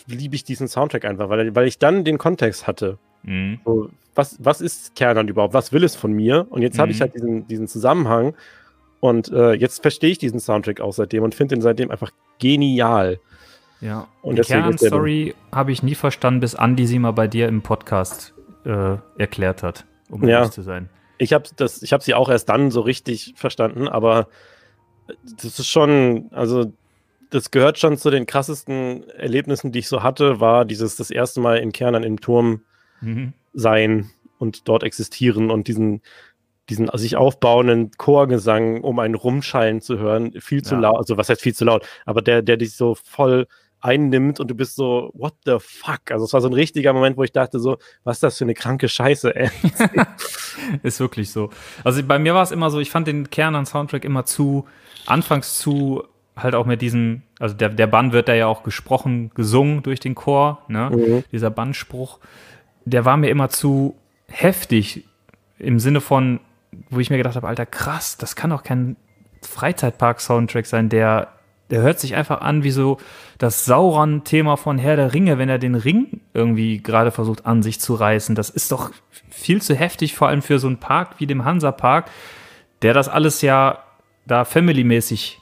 liebe 0.07 0.35
ich 0.35 0.43
diesen 0.45 0.67
Soundtrack 0.67 1.05
einfach, 1.05 1.29
weil, 1.29 1.53
weil 1.55 1.67
ich 1.67 1.79
dann 1.79 2.05
den 2.05 2.17
Kontext 2.17 2.65
hatte. 2.65 2.97
Mhm. 3.23 3.59
So, 3.65 3.89
was, 4.15 4.37
was 4.39 4.61
ist 4.61 4.95
Kernan 4.95 5.27
überhaupt? 5.27 5.53
Was 5.53 5.73
will 5.73 5.83
es 5.83 5.95
von 5.95 6.13
mir? 6.13 6.47
Und 6.49 6.61
jetzt 6.61 6.79
habe 6.79 6.91
ich 6.91 6.97
Mhm. 6.97 7.01
halt 7.01 7.15
diesen, 7.15 7.47
diesen 7.47 7.67
Zusammenhang 7.67 8.35
und 8.99 9.31
äh, 9.31 9.53
jetzt 9.53 9.81
verstehe 9.81 10.11
ich 10.11 10.17
diesen 10.17 10.39
Soundtrack 10.39 10.81
auch 10.81 10.93
seitdem 10.93 11.23
und 11.23 11.35
finde 11.35 11.55
ihn 11.55 11.61
seitdem 11.61 11.91
einfach 11.91 12.11
genial. 12.39 13.19
Ja. 13.81 14.07
Und 14.21 14.37
die 14.37 14.41
Kernstory 14.41 15.35
habe 15.53 15.71
ich 15.71 15.83
nie 15.83 15.95
verstanden, 15.95 16.41
bis 16.41 16.55
Andi 16.55 16.85
sie 16.85 16.99
mal 16.99 17.11
bei 17.11 17.27
dir 17.27 17.47
im 17.47 17.61
Podcast 17.61 18.33
äh, 18.65 18.97
erklärt 19.17 19.63
hat, 19.63 19.85
um 20.09 20.23
Ja. 20.27 20.39
ehrlich 20.39 20.51
zu 20.51 20.61
sein. 20.61 20.89
Ich 21.17 21.33
habe 21.33 21.45
das, 21.55 21.81
ich 21.81 21.93
habe 21.93 22.03
sie 22.03 22.13
auch 22.13 22.29
erst 22.29 22.49
dann 22.49 22.71
so 22.71 22.81
richtig 22.81 23.33
verstanden, 23.35 23.87
aber 23.87 24.27
das 25.41 25.59
ist 25.59 25.67
schon, 25.67 26.27
also 26.31 26.71
das 27.29 27.51
gehört 27.51 27.77
schon 27.79 27.97
zu 27.97 28.09
den 28.09 28.25
krassesten 28.25 29.07
Erlebnissen, 29.11 29.71
die 29.71 29.79
ich 29.79 29.87
so 29.87 30.01
hatte, 30.03 30.39
war 30.39 30.65
dieses 30.65 30.95
das 30.95 31.11
erste 31.11 31.39
Mal 31.41 31.57
in 31.57 31.71
Kernan 31.71 32.03
im 32.03 32.19
Turm 32.21 32.61
Mhm. 33.01 33.31
sein 33.53 34.09
und 34.39 34.67
dort 34.67 34.83
existieren 34.83 35.51
und 35.51 35.67
diesen, 35.69 36.01
diesen 36.69 36.89
sich 36.93 37.15
aufbauenden 37.17 37.91
Chorgesang, 37.97 38.81
um 38.81 38.99
einen 38.99 39.15
rumschallen 39.15 39.81
zu 39.81 39.97
hören, 39.99 40.33
viel 40.39 40.61
zu 40.63 40.75
Ja. 40.75 40.81
laut, 40.81 40.97
also 40.97 41.17
was 41.17 41.29
heißt 41.29 41.41
viel 41.41 41.53
zu 41.55 41.65
laut, 41.65 41.85
aber 42.05 42.21
der, 42.21 42.41
der 42.41 42.57
dich 42.57 42.75
so 42.75 42.95
voll 42.95 43.47
einnimmt 43.81 44.39
und 44.41 44.51
du 44.51 44.55
bist 44.55 44.75
so, 44.75 45.09
what 45.13 45.33
the 45.45 45.55
fuck? 45.59 46.11
Also 46.11 46.25
es 46.25 46.33
war 46.33 46.41
so 46.41 46.49
ein 46.49 46.53
richtiger 46.53 46.91
Moment, 46.93 47.15
wo 47.17 47.23
ich 47.23 47.31
dachte 47.31 47.59
so, 47.59 47.77
was 48.03 48.17
ist 48.17 48.23
das 48.23 48.37
für 48.37 48.43
eine 48.43 48.53
kranke 48.53 48.89
Scheiße, 48.89 49.33
ey? 49.35 49.49
Ist 50.83 50.99
wirklich 50.99 51.31
so. 51.31 51.49
Also 51.85 52.03
bei 52.03 52.19
mir 52.19 52.33
war 52.33 52.43
es 52.43 52.51
immer 52.51 52.69
so, 52.69 52.79
ich 52.79 52.91
fand 52.91 53.07
den 53.07 53.29
Kern 53.29 53.55
an 53.55 53.65
Soundtrack 53.65 54.03
immer 54.03 54.25
zu, 54.25 54.67
anfangs 55.05 55.57
zu, 55.57 56.03
halt 56.35 56.55
auch 56.55 56.65
mit 56.65 56.81
diesem, 56.81 57.21
also 57.39 57.55
der, 57.55 57.69
der 57.69 57.87
Bann 57.87 58.11
wird 58.11 58.27
da 58.27 58.33
ja 58.33 58.47
auch 58.47 58.63
gesprochen, 58.63 59.31
gesungen 59.33 59.81
durch 59.81 60.01
den 60.01 60.13
Chor, 60.15 60.61
ne? 60.67 60.89
Mhm. 60.93 61.23
Dieser 61.31 61.49
Bannspruch, 61.49 62.19
der 62.85 63.05
war 63.05 63.15
mir 63.17 63.29
immer 63.29 63.47
zu 63.49 63.95
heftig 64.27 65.05
im 65.57 65.79
Sinne 65.79 66.01
von, 66.01 66.39
wo 66.89 66.99
ich 66.99 67.09
mir 67.09 67.17
gedacht 67.17 67.35
habe, 67.35 67.47
Alter, 67.47 67.65
krass, 67.65 68.17
das 68.17 68.35
kann 68.35 68.49
doch 68.51 68.63
kein 68.63 68.95
Freizeitpark-Soundtrack 69.41 70.65
sein, 70.65 70.89
der, 70.89 71.27
der 71.69 71.81
hört 71.81 71.99
sich 71.99 72.15
einfach 72.15 72.41
an 72.41 72.63
wie 72.63 72.71
so 72.71 72.97
das 73.37 73.65
Sauron-Thema 73.65 74.57
von 74.57 74.77
Herr 74.77 74.95
der 74.95 75.13
Ringe, 75.13 75.37
wenn 75.37 75.49
er 75.49 75.59
den 75.59 75.75
Ring 75.75 76.21
irgendwie 76.33 76.81
gerade 76.81 77.11
versucht 77.11 77.45
an 77.45 77.61
sich 77.63 77.79
zu 77.79 77.93
reißen. 77.95 78.35
Das 78.35 78.49
ist 78.49 78.71
doch 78.71 78.91
viel 79.29 79.61
zu 79.61 79.75
heftig, 79.75 80.15
vor 80.15 80.27
allem 80.27 80.41
für 80.41 80.59
so 80.59 80.67
einen 80.67 80.77
Park 80.77 81.15
wie 81.19 81.27
dem 81.27 81.45
Hansa-Park, 81.45 82.09
der 82.81 82.93
das 82.93 83.07
alles 83.09 83.41
ja 83.41 83.79
da 84.25 84.45
family-mäßig 84.45 85.39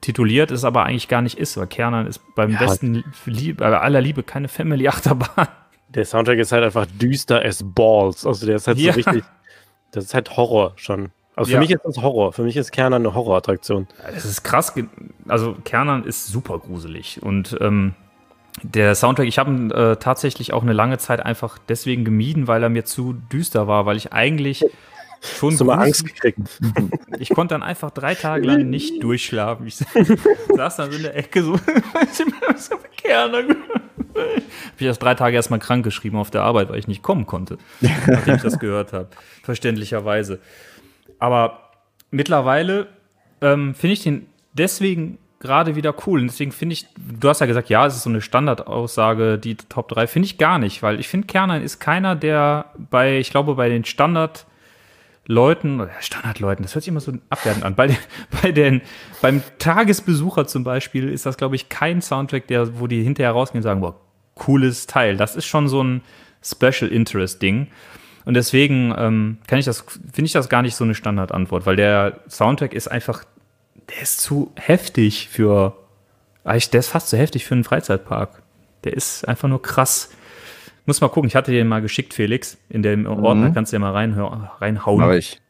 tituliert, 0.00 0.50
ist 0.50 0.64
aber 0.64 0.84
eigentlich 0.84 1.08
gar 1.08 1.22
nicht 1.22 1.38
ist, 1.38 1.56
weil 1.56 1.66
Kernan 1.66 2.06
ist 2.06 2.20
beim 2.34 2.50
Ja. 2.50 2.58
besten, 2.58 3.02
Lieb, 3.24 3.58
bei 3.58 3.66
aller 3.66 4.00
Liebe 4.00 4.22
keine 4.22 4.48
Family-Achterbahn. 4.48 5.48
Der 5.88 6.04
Soundtrack 6.04 6.38
ist 6.38 6.52
halt 6.52 6.64
einfach 6.64 6.86
düster 6.86 7.44
as 7.44 7.62
balls. 7.64 8.26
Also 8.26 8.46
der 8.46 8.56
ist 8.56 8.66
halt 8.68 8.78
Ja. 8.78 8.92
so 8.92 8.96
richtig, 8.96 9.24
das 9.96 10.04
ist 10.04 10.14
halt 10.14 10.36
Horror 10.36 10.72
schon. 10.76 11.10
Also 11.34 11.48
für 11.50 11.54
Ja. 11.54 11.60
mich 11.60 11.70
ist 11.70 11.82
das 11.84 11.96
Horror. 11.98 12.32
Für 12.32 12.42
mich 12.42 12.56
ist 12.56 12.70
Kernan 12.72 13.02
eine 13.04 13.14
Horrorattraktion. 13.14 13.86
Es 14.14 14.24
ist 14.24 14.42
krass, 14.42 14.72
also 15.28 15.54
Kernan 15.64 16.04
ist 16.04 16.28
super 16.28 16.58
gruselig 16.58 17.22
und 17.22 17.56
ähm, 17.60 17.94
der 18.62 18.94
Soundtrack, 18.94 19.26
ich 19.26 19.38
habe 19.38 19.50
ihn 19.50 19.70
äh, 19.70 19.96
tatsächlich 19.96 20.54
auch 20.54 20.62
eine 20.62 20.72
lange 20.72 20.96
Zeit 20.96 21.20
einfach 21.20 21.58
deswegen 21.68 22.04
gemieden, 22.06 22.48
weil 22.48 22.62
er 22.62 22.70
mir 22.70 22.86
zu 22.86 23.12
düster 23.30 23.66
war, 23.68 23.84
weil 23.84 23.98
ich 23.98 24.14
eigentlich 24.14 24.64
schon 25.26 25.50
Hast 25.52 25.60
du 25.60 25.64
mal. 25.64 25.78
Angst 25.84 26.04
gekriegt? 26.04 26.38
Ich 27.18 27.30
konnte 27.30 27.54
dann 27.54 27.62
einfach 27.62 27.90
drei 27.92 28.14
Tage 28.14 28.46
lang 28.46 28.68
nicht 28.68 29.02
durchschlafen. 29.02 29.66
Ich 29.66 29.76
saß 29.76 30.76
dann 30.76 30.90
so 30.90 30.96
in 30.98 31.02
der 31.04 31.16
Ecke 31.16 31.42
so, 31.42 31.56
für 31.56 32.78
Kerner. 32.96 33.38
Hab 33.38 34.80
ich 34.80 34.86
erst 34.86 35.02
drei 35.02 35.14
Tage 35.14 35.34
erstmal 35.36 35.60
krank 35.60 35.82
geschrieben 35.84 36.18
auf 36.18 36.30
der 36.30 36.42
Arbeit, 36.42 36.68
weil 36.68 36.78
ich 36.78 36.88
nicht 36.88 37.02
kommen 37.02 37.26
konnte, 37.26 37.56
nachdem 37.80 38.34
ich 38.36 38.42
das 38.42 38.58
gehört 38.58 38.92
habe. 38.92 39.08
Verständlicherweise. 39.42 40.40
Aber 41.18 41.70
mittlerweile 42.10 42.88
ähm, 43.40 43.74
finde 43.74 43.94
ich 43.94 44.02
den 44.02 44.26
deswegen 44.52 45.18
gerade 45.40 45.74
wieder 45.76 45.94
cool. 46.06 46.20
Und 46.20 46.26
deswegen 46.28 46.52
finde 46.52 46.74
ich, 46.74 46.86
du 46.98 47.28
hast 47.28 47.40
ja 47.40 47.46
gesagt, 47.46 47.68
ja, 47.70 47.86
es 47.86 47.94
ist 47.96 48.02
so 48.02 48.10
eine 48.10 48.20
Standardaussage, 48.20 49.38
die 49.38 49.56
Top 49.56 49.88
3, 49.88 50.06
finde 50.06 50.26
ich 50.26 50.38
gar 50.38 50.58
nicht, 50.58 50.82
weil 50.82 51.00
ich 51.00 51.08
finde, 51.08 51.26
Kerner 51.26 51.60
ist 51.62 51.78
keiner, 51.78 52.14
der 52.16 52.66
bei, 52.90 53.18
ich 53.18 53.30
glaube, 53.30 53.54
bei 53.54 53.68
den 53.68 53.84
Standard- 53.84 54.46
Leuten, 55.26 55.80
oder 55.80 55.90
Standardleuten, 56.00 56.62
das 56.62 56.74
hört 56.74 56.84
sich 56.84 56.88
immer 56.88 57.00
so 57.00 57.12
abwertend 57.30 57.64
an. 57.64 57.74
Bei 57.74 57.88
den, 57.88 57.96
bei 58.42 58.52
den, 58.52 58.82
beim 59.20 59.42
Tagesbesucher 59.58 60.46
zum 60.46 60.64
Beispiel 60.64 61.08
ist 61.08 61.26
das, 61.26 61.36
glaube 61.36 61.56
ich, 61.56 61.68
kein 61.68 62.00
Soundtrack, 62.00 62.46
der, 62.46 62.78
wo 62.78 62.86
die 62.86 63.02
hinterher 63.02 63.32
rausgehen 63.32 63.58
und 63.58 63.64
sagen, 63.64 63.80
boah, 63.80 64.00
cooles 64.34 64.86
Teil. 64.86 65.16
Das 65.16 65.34
ist 65.34 65.46
schon 65.46 65.68
so 65.68 65.82
ein 65.82 66.02
Special 66.42 66.90
Interest 66.90 67.42
Ding. 67.42 67.68
Und 68.24 68.34
deswegen 68.34 68.94
ähm, 68.96 69.38
kann 69.46 69.58
ich 69.58 69.64
das, 69.64 69.80
finde 69.80 70.26
ich 70.26 70.32
das 70.32 70.48
gar 70.48 70.62
nicht 70.62 70.74
so 70.74 70.84
eine 70.84 70.94
Standardantwort, 70.94 71.66
weil 71.66 71.76
der 71.76 72.20
Soundtrack 72.28 72.72
ist 72.72 72.88
einfach, 72.88 73.24
der 73.88 74.02
ist 74.02 74.20
zu 74.20 74.52
heftig 74.56 75.28
für, 75.28 75.76
der 76.44 76.80
ist 76.80 76.88
fast 76.88 77.08
zu 77.08 77.16
heftig 77.16 77.44
für 77.46 77.54
einen 77.54 77.64
Freizeitpark. 77.64 78.42
Der 78.84 78.92
ist 78.94 79.26
einfach 79.26 79.48
nur 79.48 79.62
krass. 79.62 80.10
Muss 80.86 81.00
mal 81.00 81.08
gucken, 81.08 81.28
ich 81.28 81.36
hatte 81.36 81.50
dir 81.50 81.58
den 81.58 81.68
mal 81.68 81.82
geschickt, 81.82 82.14
Felix. 82.14 82.58
In 82.68 82.82
dem 82.82 83.06
Ordner 83.06 83.50
kannst 83.50 83.72
du 83.72 83.76
ja 83.76 83.80
mal 83.80 83.92
reinhauen. 83.92 85.02
Aber 85.02 85.16
ich. 85.16 85.40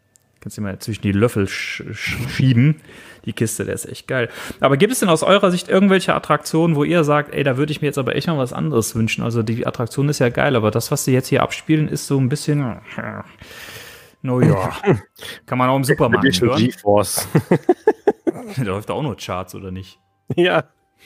Kannst 0.41 0.59
du 0.59 0.63
mal 0.63 0.79
zwischen 0.79 1.03
die 1.03 1.13
Löffel 1.13 1.49
sch 1.49 1.83
sch 1.93 2.17
schieben. 2.31 2.77
Die 3.25 3.33
Kiste, 3.33 3.65
der 3.65 3.75
ist 3.75 3.87
echt 3.87 4.07
geil. 4.07 4.29
Aber 4.61 4.77
gibt 4.77 4.93
es 4.93 5.01
denn 5.01 5.09
aus 5.09 5.25
eurer 5.25 5.51
Sicht 5.51 5.69
irgendwelche 5.69 6.15
Attraktionen, 6.15 6.77
wo 6.77 6.85
ihr 6.85 7.03
sagt, 7.03 7.35
ey, 7.35 7.43
da 7.43 7.57
würde 7.57 7.73
ich 7.73 7.83
mir 7.83 7.89
jetzt 7.89 7.99
aber 7.99 8.15
echt 8.15 8.29
mal 8.29 8.39
was 8.39 8.53
anderes 8.53 8.95
wünschen? 8.95 9.25
Also 9.25 9.43
die 9.43 9.67
Attraktion 9.67 10.09
ist 10.09 10.21
ja 10.21 10.29
geil, 10.29 10.55
aber 10.55 10.71
das, 10.71 10.93
was 10.93 11.05
sie 11.05 11.13
jetzt 11.13 11.27
hier 11.29 11.43
abspielen, 11.43 11.89
ist 11.89 12.07
so 12.07 12.19
ein 12.19 12.29
bisschen. 12.29 12.79
No 14.23 14.41
ja. 14.41 14.71
Kann 15.47 15.59
man 15.59 15.69
auch 15.69 15.77
im 15.77 15.85
Supermarkt 15.85 16.41
hören. 16.41 16.59
GeForce. 16.59 17.29
Da 18.57 18.63
läuft 18.63 18.91
auch 18.93 19.03
nur 19.03 19.17
Charts, 19.17 19.57
oder 19.57 19.73
nicht? 19.73 19.99
ja. 20.37 20.65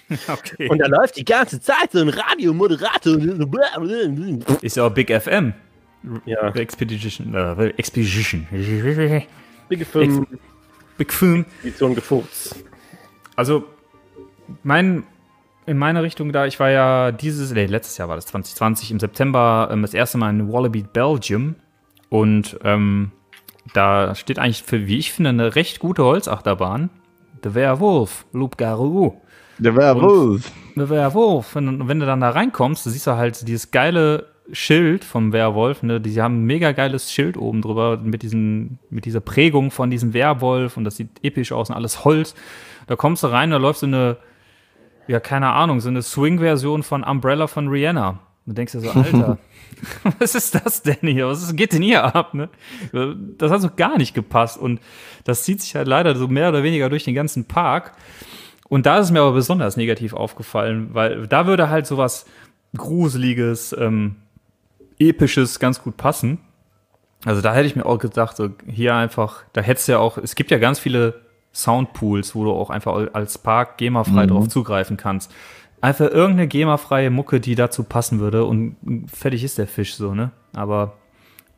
Okay. 0.28 0.68
Und 0.68 0.78
da 0.78 0.86
läuft 0.86 1.16
die 1.16 1.24
ganze 1.24 1.60
Zeit 1.60 1.92
so 1.92 2.00
ein 2.00 2.08
Radiomoderator. 2.08 3.16
ist 4.60 4.76
ja 4.76 4.86
auch 4.86 4.90
Big 4.90 5.10
FM. 5.10 5.54
Ja, 6.24 6.48
Expedition. 6.48 7.34
Äh, 7.34 7.66
Expedition. 7.76 8.46
big 9.68 9.86
Film, 9.86 10.26
Big 10.96 11.12
Film. 11.12 11.44
Edition 11.62 11.94
gefurzt. 11.94 12.64
Also, 13.36 13.64
mein, 14.62 15.04
in 15.66 15.76
meine 15.76 16.02
Richtung 16.02 16.32
da, 16.32 16.46
ich 16.46 16.58
war 16.58 16.70
ja 16.70 17.12
dieses, 17.12 17.52
nee, 17.52 17.66
letztes 17.66 17.98
Jahr 17.98 18.08
war 18.08 18.16
das 18.16 18.26
2020, 18.26 18.90
im 18.90 19.00
September 19.00 19.68
ähm, 19.70 19.82
das 19.82 19.94
erste 19.94 20.18
Mal 20.18 20.30
in 20.30 20.52
Wallaby, 20.52 20.82
Belgium. 20.82 21.56
Und 22.08 22.58
ähm, 22.64 23.12
da 23.74 24.14
steht 24.14 24.38
eigentlich 24.38 24.62
für, 24.62 24.86
wie 24.86 24.98
ich 24.98 25.12
finde, 25.12 25.30
eine 25.30 25.54
recht 25.54 25.78
gute 25.78 26.02
Holzachterbahn. 26.02 26.90
The 27.44 27.54
Werewolf, 27.54 28.26
Loup 28.32 28.56
Garou. 28.56 29.20
Der 29.60 29.76
Werwolf. 29.76 30.50
The 30.74 30.88
Werewolf. 30.88 31.56
Und 31.56 31.86
wenn 31.88 32.00
du 32.00 32.06
dann 32.06 32.20
da 32.20 32.30
reinkommst, 32.30 32.84
siehst 32.84 33.06
du 33.06 33.12
halt 33.12 33.46
dieses 33.46 33.70
geile 33.70 34.26
Schild 34.52 35.04
vom 35.04 35.32
Werwolf. 35.32 35.82
Ne? 35.82 36.00
Die 36.00 36.20
haben 36.20 36.42
ein 36.42 36.46
mega 36.46 36.72
geiles 36.72 37.12
Schild 37.12 37.36
oben 37.36 37.62
drüber 37.62 37.98
mit, 37.98 38.22
diesen, 38.22 38.78
mit 38.88 39.04
dieser 39.04 39.20
Prägung 39.20 39.70
von 39.70 39.90
diesem 39.90 40.12
Werwolf 40.14 40.76
und 40.76 40.84
das 40.84 40.96
sieht 40.96 41.10
episch 41.22 41.52
aus 41.52 41.70
und 41.70 41.76
alles 41.76 42.04
Holz. 42.04 42.34
Da 42.86 42.96
kommst 42.96 43.22
du 43.22 43.28
rein, 43.28 43.50
da 43.50 43.58
läuft 43.58 43.80
so 43.80 43.86
eine, 43.86 44.16
ja, 45.06 45.20
keine 45.20 45.50
Ahnung, 45.50 45.80
so 45.80 45.88
eine 45.88 46.02
Swing-Version 46.02 46.82
von 46.82 47.04
Umbrella 47.04 47.46
von 47.46 47.68
Rihanna. 47.68 48.18
Du 48.46 48.54
denkst 48.54 48.72
dir 48.72 48.80
so, 48.80 48.90
Alter, 48.90 49.38
was 50.18 50.34
ist 50.34 50.54
das 50.54 50.82
denn 50.82 50.96
hier? 51.02 51.28
Was 51.28 51.42
ist, 51.42 51.56
geht 51.56 51.72
denn 51.72 51.82
hier 51.82 52.14
ab? 52.14 52.34
Ne? 52.34 52.48
Das 53.38 53.52
hat 53.52 53.60
so 53.60 53.70
gar 53.74 53.98
nicht 53.98 54.14
gepasst 54.14 54.58
und 54.58 54.80
das 55.24 55.44
zieht 55.44 55.60
sich 55.60 55.76
halt 55.76 55.86
leider 55.86 56.16
so 56.16 56.26
mehr 56.26 56.48
oder 56.48 56.62
weniger 56.62 56.88
durch 56.88 57.04
den 57.04 57.14
ganzen 57.14 57.44
Park. 57.44 57.92
Und 58.70 58.86
da 58.86 58.98
ist 58.98 59.06
es 59.06 59.10
mir 59.10 59.20
aber 59.20 59.32
besonders 59.32 59.76
negativ 59.76 60.14
aufgefallen, 60.14 60.90
weil 60.92 61.26
da 61.26 61.46
würde 61.46 61.68
halt 61.68 61.86
sowas 61.86 62.24
Gruseliges, 62.76 63.76
ähm, 63.76 64.16
Episches 64.98 65.58
ganz 65.58 65.82
gut 65.82 65.96
passen. 65.96 66.38
Also 67.24 67.42
da 67.42 67.52
hätte 67.52 67.66
ich 67.66 67.74
mir 67.74 67.84
auch 67.84 67.98
gedacht, 67.98 68.36
so 68.36 68.50
hier 68.66 68.94
einfach, 68.94 69.42
da 69.52 69.60
hättest 69.60 69.88
du 69.88 69.92
ja 69.92 69.98
auch, 69.98 70.18
es 70.18 70.36
gibt 70.36 70.52
ja 70.52 70.58
ganz 70.58 70.78
viele 70.78 71.20
Soundpools, 71.52 72.36
wo 72.36 72.44
du 72.44 72.52
auch 72.52 72.70
einfach 72.70 73.08
als 73.12 73.38
Park 73.38 73.76
GEMA-frei 73.76 74.26
drauf 74.26 74.46
zugreifen 74.48 74.96
kannst. 74.96 75.34
Einfach 75.80 76.08
irgendeine 76.08 76.46
GEMA-freie 76.46 77.10
Mucke, 77.10 77.40
die 77.40 77.56
dazu 77.56 77.82
passen 77.82 78.20
würde 78.20 78.44
und 78.44 78.76
fertig 79.12 79.42
ist 79.42 79.58
der 79.58 79.66
Fisch 79.66 79.96
so, 79.96 80.14
ne? 80.14 80.30
Aber 80.52 80.92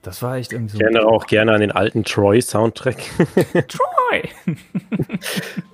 das 0.01 0.23
war 0.23 0.37
echt 0.37 0.53
irgendwie 0.53 0.73
so. 0.73 0.79
Ich 0.79 0.83
erinnere 0.83 1.09
auch 1.09 1.27
gerne 1.27 1.53
an 1.53 1.61
den 1.61 1.73
alten 1.73 2.05
Troy-Soundtrack. 2.05 2.97
Troy! 3.69 4.31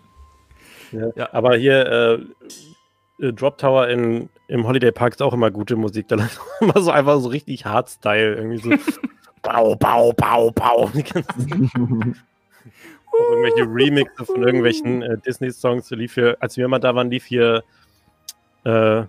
ja. 0.93 1.09
Ja. 1.17 1.29
Aber 1.33 1.57
hier, 1.57 1.87
äh, 1.87 3.27
äh, 3.27 3.33
Drop 3.33 3.59
Tower 3.59 3.89
in, 3.89 4.29
im 4.49 4.67
Holiday 4.67 4.93
Park 4.93 5.15
ist 5.15 5.23
auch 5.23 5.33
immer 5.35 5.51
gute 5.51 5.77
Musik. 5.77 6.09
Da 6.09 6.17
läuft 6.17 6.41
immer 6.61 6.81
so 6.81 6.91
einfach 6.91 7.19
so 7.21 7.29
richtig 7.29 7.65
Hardstyle. 7.67 8.35
Irgendwie 8.37 8.59
so 8.59 8.71
Bau, 9.43 9.75
Bau, 9.77 10.13
Bau, 10.13 10.51
Bau. 10.51 10.91
Die 10.95 11.03
ganzen- 11.05 12.17
auch 13.11 13.31
irgendwelche 13.33 13.65
Remixe 13.69 14.25
von 14.25 14.43
irgendwelchen 14.43 15.03
äh, 15.03 15.17
Disney-Songs. 15.19 15.89
So 15.89 15.97
lief 15.97 16.15
hier, 16.15 16.37
als 16.41 16.57
wir 16.57 16.69
mal 16.69 16.79
da 16.79 16.95
waren, 16.95 17.11
lief 17.11 17.25
hier 17.25 17.65
äh, 18.65 19.03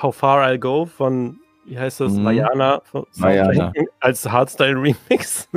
How 0.00 0.14
Far 0.14 0.44
I'll 0.46 0.58
Go 0.58 0.84
von, 0.86 1.38
wie 1.64 1.78
heißt 1.78 2.00
das, 2.00 2.12
Mhm. 2.14 2.22
Mariana, 2.24 2.82
von 2.84 3.06
Mariana. 3.16 3.72
als 4.00 4.28
Hardstyle-Remix. 4.28 5.48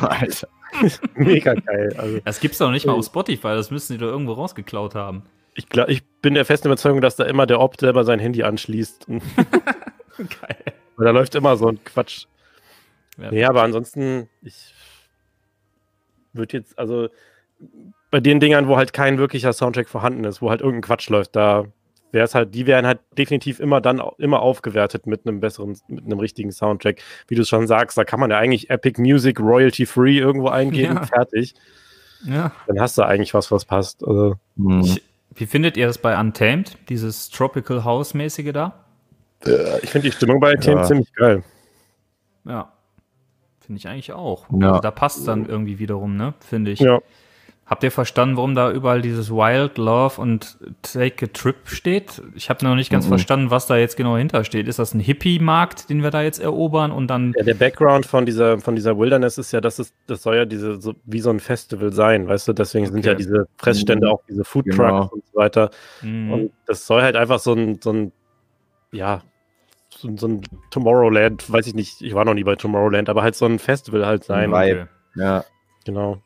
Alter. 0.00 0.48
Mega 1.14 1.54
geil. 1.54 1.94
Also, 1.96 2.20
Das 2.24 2.40
gibt's 2.40 2.58
doch 2.58 2.70
nicht 2.70 2.86
mal 2.86 2.92
auf 2.92 3.04
Spotify, 3.06 3.48
das 3.48 3.70
müssen 3.70 3.94
die 3.94 3.98
doch 3.98 4.08
irgendwo 4.08 4.32
rausgeklaut 4.32 4.94
haben. 4.94 5.22
ich, 5.54 5.68
glaub, 5.68 5.88
ich 5.88 6.02
bin 6.22 6.34
der 6.34 6.44
festen 6.44 6.68
Überzeugung, 6.68 7.00
dass 7.00 7.16
da 7.16 7.24
immer 7.24 7.46
der 7.46 7.60
Opt 7.60 7.80
selber 7.80 8.04
sein 8.04 8.18
Handy 8.18 8.42
anschließt. 8.42 9.06
Geil. 10.16 10.74
da 10.98 11.10
läuft 11.10 11.34
immer 11.34 11.56
so 11.56 11.68
ein 11.68 11.82
Quatsch. 11.84 12.26
Ja. 13.18 13.30
Nee, 13.30 13.44
aber 13.44 13.62
ansonsten, 13.62 14.28
ich 14.42 14.74
würde 16.32 16.56
jetzt, 16.58 16.78
also 16.78 17.08
bei 18.10 18.20
den 18.20 18.40
Dingern, 18.40 18.68
wo 18.68 18.76
halt 18.76 18.92
kein 18.92 19.18
wirklicher 19.18 19.52
Soundtrack 19.52 19.88
vorhanden 19.88 20.24
ist, 20.24 20.42
wo 20.42 20.50
halt 20.50 20.60
irgendein 20.60 20.82
Quatsch 20.82 21.08
läuft, 21.08 21.36
da 21.36 21.66
wäre 22.12 22.24
es 22.24 22.34
halt, 22.34 22.54
die 22.54 22.66
wären 22.66 22.86
halt 22.86 23.00
definitiv 23.18 23.58
immer 23.58 23.80
dann 23.80 24.00
immer 24.18 24.40
aufgewertet 24.40 25.06
mit 25.06 25.26
einem 25.26 25.40
besseren, 25.40 25.76
mit 25.88 26.04
einem 26.04 26.18
richtigen 26.20 26.52
Soundtrack. 26.52 27.00
Wie 27.26 27.34
du 27.34 27.44
schon 27.44 27.66
sagst, 27.66 27.98
da 27.98 28.04
kann 28.04 28.20
man 28.20 28.30
ja 28.30 28.38
eigentlich 28.38 28.70
Epic 28.70 29.00
Music 29.00 29.40
Royalty 29.40 29.86
Free 29.86 30.18
irgendwo 30.18 30.48
eingeben, 30.48 30.94
Ja. 31.00 31.06
fertig. 31.06 31.54
Ja. 32.24 32.52
Dann 32.68 32.80
hast 32.80 32.96
du 32.98 33.02
eigentlich 33.02 33.34
was, 33.34 33.50
was 33.50 33.64
passt. 33.64 34.06
Also, 34.06 34.36
Mhm. 34.56 34.80
Ich, 34.82 35.02
wie 35.34 35.46
findet 35.46 35.76
ihr 35.78 35.86
das 35.86 35.96
bei 35.98 36.18
Untamed, 36.20 36.76
dieses 36.88 37.30
Tropical 37.30 37.84
House-mäßige 37.84 38.52
da? 38.52 38.74
ich 39.82 39.90
finde 39.90 40.08
die 40.08 40.12
Stimmung 40.12 40.38
bei 40.38 40.54
Themen 40.54 40.78
Ja. 40.78 40.84
ziemlich 40.84 41.12
geil. 41.14 41.42
Ja. 42.44 42.70
Finde 43.60 43.78
ich 43.78 43.88
eigentlich 43.88 44.12
auch. 44.12 44.46
Ja. 44.52 44.68
Also 44.70 44.80
da 44.80 44.90
passt 44.90 45.26
dann 45.26 45.46
irgendwie 45.46 45.78
wiederum, 45.78 46.16
ne? 46.16 46.34
Finde 46.40 46.70
ich. 46.70 46.78
Ja. 46.80 47.00
Habt 47.72 47.84
ihr 47.84 47.90
verstanden, 47.90 48.36
warum 48.36 48.54
da 48.54 48.70
überall 48.70 49.00
dieses 49.00 49.30
Wild 49.30 49.78
Love 49.78 50.20
und 50.20 50.58
Take 50.82 51.24
a 51.24 51.28
Trip 51.32 51.56
steht? 51.64 52.20
Ich 52.34 52.50
habe 52.50 52.62
noch 52.66 52.74
nicht 52.74 52.90
ganz 52.90 53.06
Mhm. 53.06 53.08
verstanden, 53.08 53.50
was 53.50 53.66
da 53.66 53.78
jetzt 53.78 53.96
genau 53.96 54.18
hintersteht. 54.18 54.68
Ist 54.68 54.78
das 54.78 54.92
ein 54.92 55.00
Hippie-Markt, 55.00 55.88
den 55.88 56.02
wir 56.02 56.10
da 56.10 56.20
jetzt 56.20 56.38
erobern 56.38 56.92
und 56.92 57.06
dann. 57.06 57.32
Ja, 57.34 57.44
der 57.44 57.54
Background 57.54 58.04
von 58.04 58.26
dieser, 58.26 58.58
von 58.58 58.74
dieser 58.76 58.98
Wilderness 58.98 59.38
ist 59.38 59.52
ja, 59.52 59.62
dass 59.62 59.78
es, 59.78 59.94
das 60.06 60.22
soll 60.22 60.36
ja 60.36 60.44
diese, 60.44 60.82
so, 60.82 60.92
wie 61.06 61.20
so 61.20 61.30
ein 61.30 61.40
Festival 61.40 61.94
sein, 61.94 62.28
weißt 62.28 62.48
du? 62.48 62.52
Deswegen 62.52 62.84
sind 62.84 62.98
Okay. 62.98 63.08
ja 63.08 63.14
diese 63.14 63.48
Fressstände 63.56 64.06
Mhm. 64.06 64.12
auch 64.12 64.20
diese 64.28 64.44
Food 64.44 64.66
Trucks 64.66 64.76
Genau. 64.76 65.08
und 65.10 65.24
so 65.32 65.38
weiter. 65.38 65.70
Hm, 66.00 66.30
Und 66.30 66.52
das 66.66 66.86
soll 66.86 67.00
halt 67.00 67.16
einfach 67.16 67.38
so 67.38 67.54
ein, 67.54 67.80
so 67.82 67.90
ein 67.90 68.12
ja, 68.92 69.22
so, 69.88 70.08
ein- 70.08 70.18
so 70.18 70.28
ein 70.28 70.42
Tomorrowland, 70.70 71.50
weiß 71.50 71.66
ich 71.68 71.74
nicht, 71.74 72.02
ich 72.02 72.12
war 72.14 72.26
noch 72.26 72.34
nie 72.34 72.44
bei 72.44 72.54
Tomorrowland, 72.56 73.08
aber 73.08 73.22
halt 73.22 73.34
so 73.34 73.46
ein 73.46 73.58
Festival 73.58 74.04
halt 74.04 74.24
sein. 74.24 74.52
Vibe. 74.52 74.88
Ja. 75.16 75.46
Genau. 75.86 76.18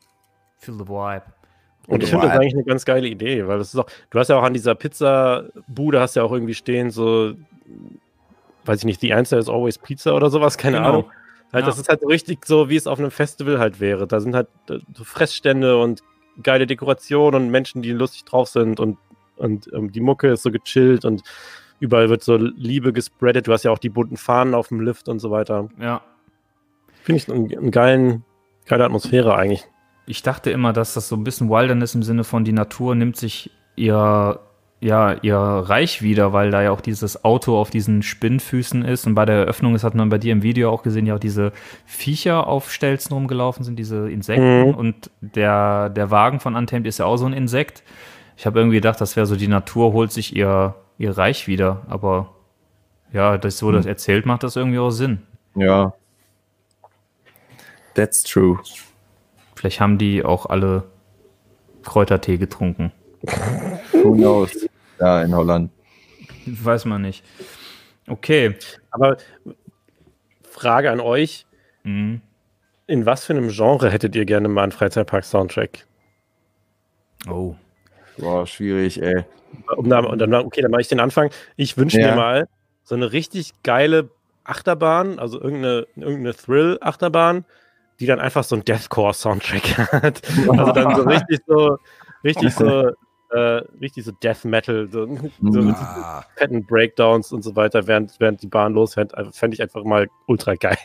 Feel 0.59 0.73
the 0.73 0.85
vibe. 0.89 1.23
Und 1.87 2.03
ich 2.03 2.09
finde 2.09 2.27
das 2.27 2.37
eigentlich 2.37 2.53
eine 2.53 2.63
ganz 2.65 2.83
geile 2.85 3.07
Idee, 3.07 3.47
weil 3.47 3.57
das 3.57 3.73
ist 3.73 3.79
auch, 3.79 3.87
du 4.09 4.19
hast 4.19 4.27
ja 4.27 4.37
auch 4.37 4.43
an 4.43 4.53
dieser 4.53 4.75
Pizza-Bude 4.75 5.99
hast 6.01 6.15
ja 6.15 6.23
auch 6.23 6.33
irgendwie 6.33 6.53
stehen, 6.53 6.91
so, 6.91 7.33
weiß 8.65 8.79
ich 8.79 8.85
nicht, 8.85 8.99
the 9.01 9.13
answer 9.13 9.37
is 9.39 9.47
always 9.49 9.77
pizza 9.77 10.13
oder 10.13 10.29
sowas, 10.29 10.57
keine 10.57 10.77
Genau. 10.77 10.89
Ahnung. 10.89 11.03
Halt, 11.53 11.63
Ja. 11.63 11.69
Das 11.69 11.79
ist 11.79 11.87
halt 11.87 12.01
so 12.01 12.07
richtig 12.07 12.45
so, 12.45 12.69
wie 12.69 12.75
es 12.75 12.87
auf 12.87 12.99
einem 12.99 13.09
Festival 13.11 13.57
halt 13.57 13.79
wäre. 13.79 14.05
Da 14.05 14.19
sind 14.19 14.35
halt 14.35 14.47
äh, 14.69 14.79
so 14.93 15.05
Fressstände 15.05 15.77
und 15.81 16.03
geile 16.43 16.67
Dekorationen 16.67 17.43
und 17.43 17.51
Menschen, 17.51 17.81
die 17.81 17.93
lustig 17.93 18.25
drauf 18.25 18.49
sind 18.49 18.81
und, 18.81 18.97
und 19.37 19.71
ähm, 19.73 19.91
die 19.93 20.01
Mucke 20.01 20.27
ist 20.27 20.43
so 20.43 20.51
gechillt 20.51 21.05
und 21.05 21.23
überall 21.79 22.09
wird 22.09 22.21
so 22.21 22.35
Liebe 22.35 22.91
gespreadet. 22.91 23.47
Du 23.47 23.53
hast 23.53 23.63
ja 23.63 23.71
auch 23.71 23.77
die 23.77 23.89
bunten 23.89 24.17
Fahnen 24.17 24.53
auf 24.55 24.67
dem 24.67 24.81
Lift 24.81 25.07
und 25.07 25.19
so 25.19 25.31
weiter. 25.31 25.69
Ja. 25.79 26.01
Finde 27.03 27.21
ich 27.21 27.31
einen, 27.31 27.57
einen 27.57 27.71
geilen, 27.71 28.25
Geile 28.65 28.83
Atmosphäre 28.83 29.33
eigentlich. 29.35 29.63
Ich 30.07 30.23
dachte 30.23 30.49
immer, 30.51 30.71
dass 30.71 30.93
das 30.93 31.09
so 31.09 31.15
ein 31.15 31.23
bisschen 31.23 31.49
Wilderness 31.49 31.93
im 31.93 32.01
Sinne 32.01 32.23
von 32.23 32.45
die 32.45 32.53
Natur 32.53 32.95
nimmt 32.95 33.17
sich 33.17 33.51
ihr, 33.75 34.39
ja, 34.79 35.13
ihr 35.21 35.35
Reich 35.37 36.01
wieder, 36.01 36.31
weil 36.31 36.49
da 36.49 36.61
ja 36.61 36.71
auch 36.71 36.79
dieses 36.79 37.25
Auto 37.25 37.59
auf 37.59 37.69
diesen 37.69 38.01
Spinnfüßen 38.01 38.85
ist. 38.85 39.05
Und 39.05 39.15
bei 39.15 39.25
der 39.25 39.35
Eröffnung, 39.35 39.73
das 39.73 39.83
hat 39.83 39.95
man 39.95 40.07
bei 40.07 40.17
dir 40.17 40.31
im 40.31 40.43
Video 40.43 40.71
auch 40.71 40.81
gesehen, 40.81 41.05
ja 41.05 41.15
auch 41.15 41.19
diese 41.19 41.51
Viecher 41.85 42.47
auf 42.47 42.71
Stelzen 42.71 43.13
rumgelaufen 43.13 43.65
sind, 43.65 43.77
diese 43.77 44.09
Insekten. 44.09 44.69
Mhm. 44.69 44.75
Und 44.75 45.11
der, 45.19 45.89
der 45.89 46.09
Wagen 46.09 46.39
von 46.39 46.55
Untamed 46.55 46.87
ist 46.87 46.99
ja 46.99 47.05
auch 47.05 47.17
so 47.17 47.25
ein 47.25 47.33
Insekt. 47.33 47.83
Ich 48.37 48.45
habe 48.45 48.59
irgendwie 48.59 48.77
gedacht, 48.77 49.01
das 49.01 49.17
wäre 49.17 49.25
so, 49.25 49.35
die 49.35 49.49
Natur 49.49 49.91
holt 49.91 50.13
sich 50.13 50.33
ihr, 50.33 50.75
ihr 50.97 51.17
Reich 51.17 51.47
wieder. 51.47 51.81
Aber 51.89 52.33
ja, 53.11 53.37
das 53.37 53.57
so 53.57 53.73
das 53.73 53.85
erzählt, 53.85 54.25
macht 54.25 54.43
das 54.43 54.55
irgendwie 54.55 54.79
auch 54.79 54.91
Sinn. 54.91 55.21
Ja. 55.55 55.93
That's 57.93 58.23
true. 58.23 58.59
Vielleicht 59.57 59.79
haben 59.79 59.97
die 59.97 60.23
auch 60.23 60.45
alle 60.45 60.83
Kräutertee 61.83 62.37
getrunken. 62.37 62.91
Who 63.91 64.13
knows? 64.13 64.67
Da 64.99 65.23
in 65.23 65.35
Holland. 65.35 65.71
Weiß 66.45 66.85
man 66.85 67.01
nicht. 67.01 67.23
Okay. 68.07 68.55
Aber 68.91 69.17
Frage 70.43 70.91
an 70.91 70.99
euch: 70.99 71.45
Mhm. 71.83 72.21
In 72.85 73.05
was 73.05 73.25
für 73.25 73.33
einem 73.33 73.49
Genre 73.49 73.89
hättet 73.89 74.15
ihr 74.15 74.25
gerne 74.25 74.47
mal 74.47 74.63
einen 74.63 74.71
Freizeitpark-Soundtrack? 74.71 75.85
Oh. 77.29 77.55
Boah, 78.17 78.47
schwierig, 78.47 79.01
ey. 79.01 79.25
Um 79.75 79.89
da, 79.89 79.99
und 79.99 80.19
dann, 80.19 80.33
okay, 80.33 80.61
dann 80.61 80.71
mache 80.71 80.81
ich 80.81 80.87
den 80.87 80.99
Anfang. 80.99 81.29
Ich 81.57 81.77
wünsche 81.77 81.99
Ja. 81.99 82.11
mir 82.11 82.15
mal 82.15 82.47
so 82.83 82.95
eine 82.95 83.11
richtig 83.11 83.51
geile 83.63 84.09
Achterbahn, 84.45 85.19
also 85.19 85.41
irgendeine, 85.41 85.85
irgendeine 85.95 86.33
Thrill-Achterbahn, 86.33 87.43
die 87.99 88.05
dann 88.05 88.19
einfach 88.19 88.43
so 88.43 88.55
einen 88.55 88.65
Deathcore-Soundtrack 88.65 89.77
hat. 89.91 90.21
Also 90.49 90.71
dann 90.71 90.95
so 90.95 91.03
richtig 91.03 91.39
so, 91.47 91.77
richtig 92.23 92.53
so, 92.53 92.91
äh, 93.31 93.37
richtig 93.81 94.05
so 94.05 94.11
Death 94.11 94.45
Metal, 94.45 94.87
so, 94.91 95.05
so 95.41 95.61
mit 95.61 95.75
Ah. 95.75 96.23
fetten 96.35 96.65
Breakdowns 96.65 97.31
und 97.31 97.43
so 97.43 97.55
weiter, 97.55 97.87
während, 97.87 98.15
während 98.19 98.41
die 98.41 98.47
Bahn 98.47 98.73
losfährt. 98.73 99.13
Also 99.15 99.31
Fände 99.31 99.55
ich 99.55 99.61
einfach 99.61 99.83
mal 99.83 100.07
ultra 100.27 100.55
geil. 100.55 100.77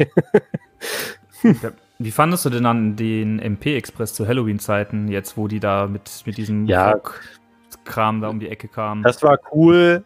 Wie 1.99 2.11
fandest 2.11 2.45
du 2.45 2.51
denn 2.51 2.65
dann 2.65 2.97
den 2.97 3.39
MP-Express 3.39 4.15
zu 4.15 4.27
Halloween-Zeiten, 4.27 5.09
jetzt 5.09 5.37
wo 5.37 5.49
die 5.49 5.61
da 5.61 5.87
mit, 5.87 6.11
mit 6.27 6.37
diesem 6.37 6.67
Ja. 6.67 6.93
Rock-Kram 6.93 8.21
da 8.21 8.29
um 8.29 8.41
die 8.41 8.49
Ecke 8.49 8.69
kamen? 8.69 9.03
Das 9.03 9.23
war 9.23 9.39
cool. 9.53 10.05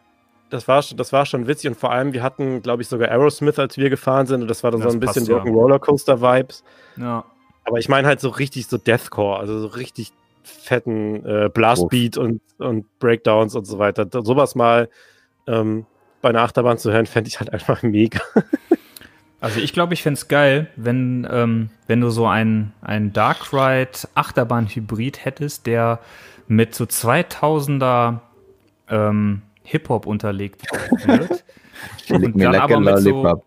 Das 0.57 0.67
war, 0.69 0.83
schon- 0.83 0.97
das 0.97 1.13
war 1.13 1.25
schon 1.27 1.47
witzig 1.47 1.69
und 1.71 1.77
vor 1.77 1.93
allem, 1.93 2.13
wir 2.13 2.23
hatten, 2.23 2.63
glaube 2.63 2.83
ich, 2.83 2.89
sogar 2.89 3.09
Aerosmith, 3.11 3.59
als 3.59 3.77
wir 3.77 3.91
gefahren 3.91 4.27
sind 4.27 4.43
und 4.43 4.49
das 4.49 4.65
war 4.65 4.71
dann 4.71 4.81
Das 4.81 4.93
so 4.93 4.97
ein 4.99 5.01
bisschen 5.01 5.25
ja. 5.27 5.37
Rock'n'Roller-Coaster-Vibes. 5.37 6.65
ja. 6.97 7.25
Aber 7.69 7.79
ich 7.79 7.89
meine 7.89 8.07
halt 8.07 8.21
so 8.21 8.29
richtig 8.29 8.69
so 8.69 8.79
Deathcore, 8.79 9.41
also 9.41 9.59
so 9.59 9.67
richtig 9.67 10.13
fetten 10.45 11.27
äh, 11.27 11.49
Blastbeat 11.53 12.17
und, 12.17 12.41
und 12.59 12.87
Breakdowns 13.01 13.57
und 13.57 13.65
so 13.65 13.79
weiter. 13.81 14.05
Da- 14.05 14.23
Sowas 14.23 14.55
mal 14.55 14.89
ähm, 15.49 15.85
bei 16.23 16.29
einer 16.29 16.43
Achterbahn 16.43 16.79
zu 16.79 16.93
hören, 16.93 17.07
fände 17.07 17.27
ich 17.29 17.41
halt 17.41 17.53
einfach 17.53 17.83
mega. 17.83 18.21
Also 19.39 19.61
ich 19.61 19.73
glaube, 19.75 19.93
ich 19.95 20.03
fände 20.03 20.17
es 20.19 20.29
geil, 20.29 20.69
wenn, 20.77 21.29
ähm, 21.31 21.69
wenn 21.87 22.01
du 22.01 22.09
so 22.09 22.27
ein, 22.27 22.73
ein 22.81 23.13
Dark 23.13 23.53
Ride 23.53 23.91
Achterbahn-Hybrid 24.15 25.25
hättest, 25.25 25.67
der 25.67 26.01
mit 26.49 26.75
so 26.75 26.85
2000er 26.85 28.21
ähm, 28.89 29.43
Hip-Hop 29.67 30.07
unterlegt 30.07 30.63
wird. 31.07 31.45
Lick 32.09 32.35
Und 32.35 32.41
dann 32.41 32.55
aber 32.55 32.81
mit 32.81 32.99
so-. 32.99 33.43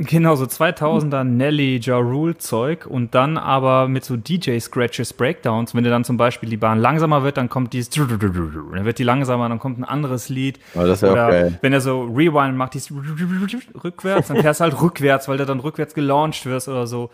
Genau, 0.00 0.36
so 0.36 0.44
2000er 0.44 1.24
Nelly 1.24 1.80
Ja 1.82 1.96
Rule 1.96 2.38
Zeug 2.38 2.86
und 2.86 3.16
dann 3.16 3.36
aber 3.36 3.88
mit 3.88 4.04
so 4.04 4.16
DJ 4.16 4.60
Scratches 4.60 5.12
Breakdowns. 5.12 5.74
Wenn 5.74 5.82
du 5.82 5.90
dann 5.90 6.04
zum 6.04 6.16
Beispiel 6.16 6.48
die 6.48 6.56
Bahn 6.56 6.78
langsamer 6.78 7.24
wird, 7.24 7.36
dann 7.36 7.48
kommt 7.48 7.72
dieses 7.72 7.90
dann 7.90 8.84
wird 8.84 8.98
die 9.00 9.02
langsamer, 9.02 9.48
dann 9.48 9.58
kommt 9.58 9.80
ein 9.80 9.84
anderes 9.84 10.28
Lied. 10.28 10.60
Oh, 10.76 10.84
das 10.84 11.02
Oder 11.02 11.30
geil. 11.30 11.58
wenn 11.62 11.72
er 11.72 11.80
so 11.80 12.02
Rewind 12.02 12.56
macht, 12.56 12.74
dieses 12.74 12.92
rückwärts, 13.84 14.28
dann 14.28 14.36
fährst 14.36 14.60
du 14.60 14.64
halt 14.64 14.80
rückwärts, 14.80 15.26
weil 15.26 15.36
du 15.36 15.46
dann 15.46 15.58
rückwärts 15.58 15.94
gelauncht 15.94 16.46
wirst 16.46 16.68
oder 16.68 16.86
so. 16.86 17.10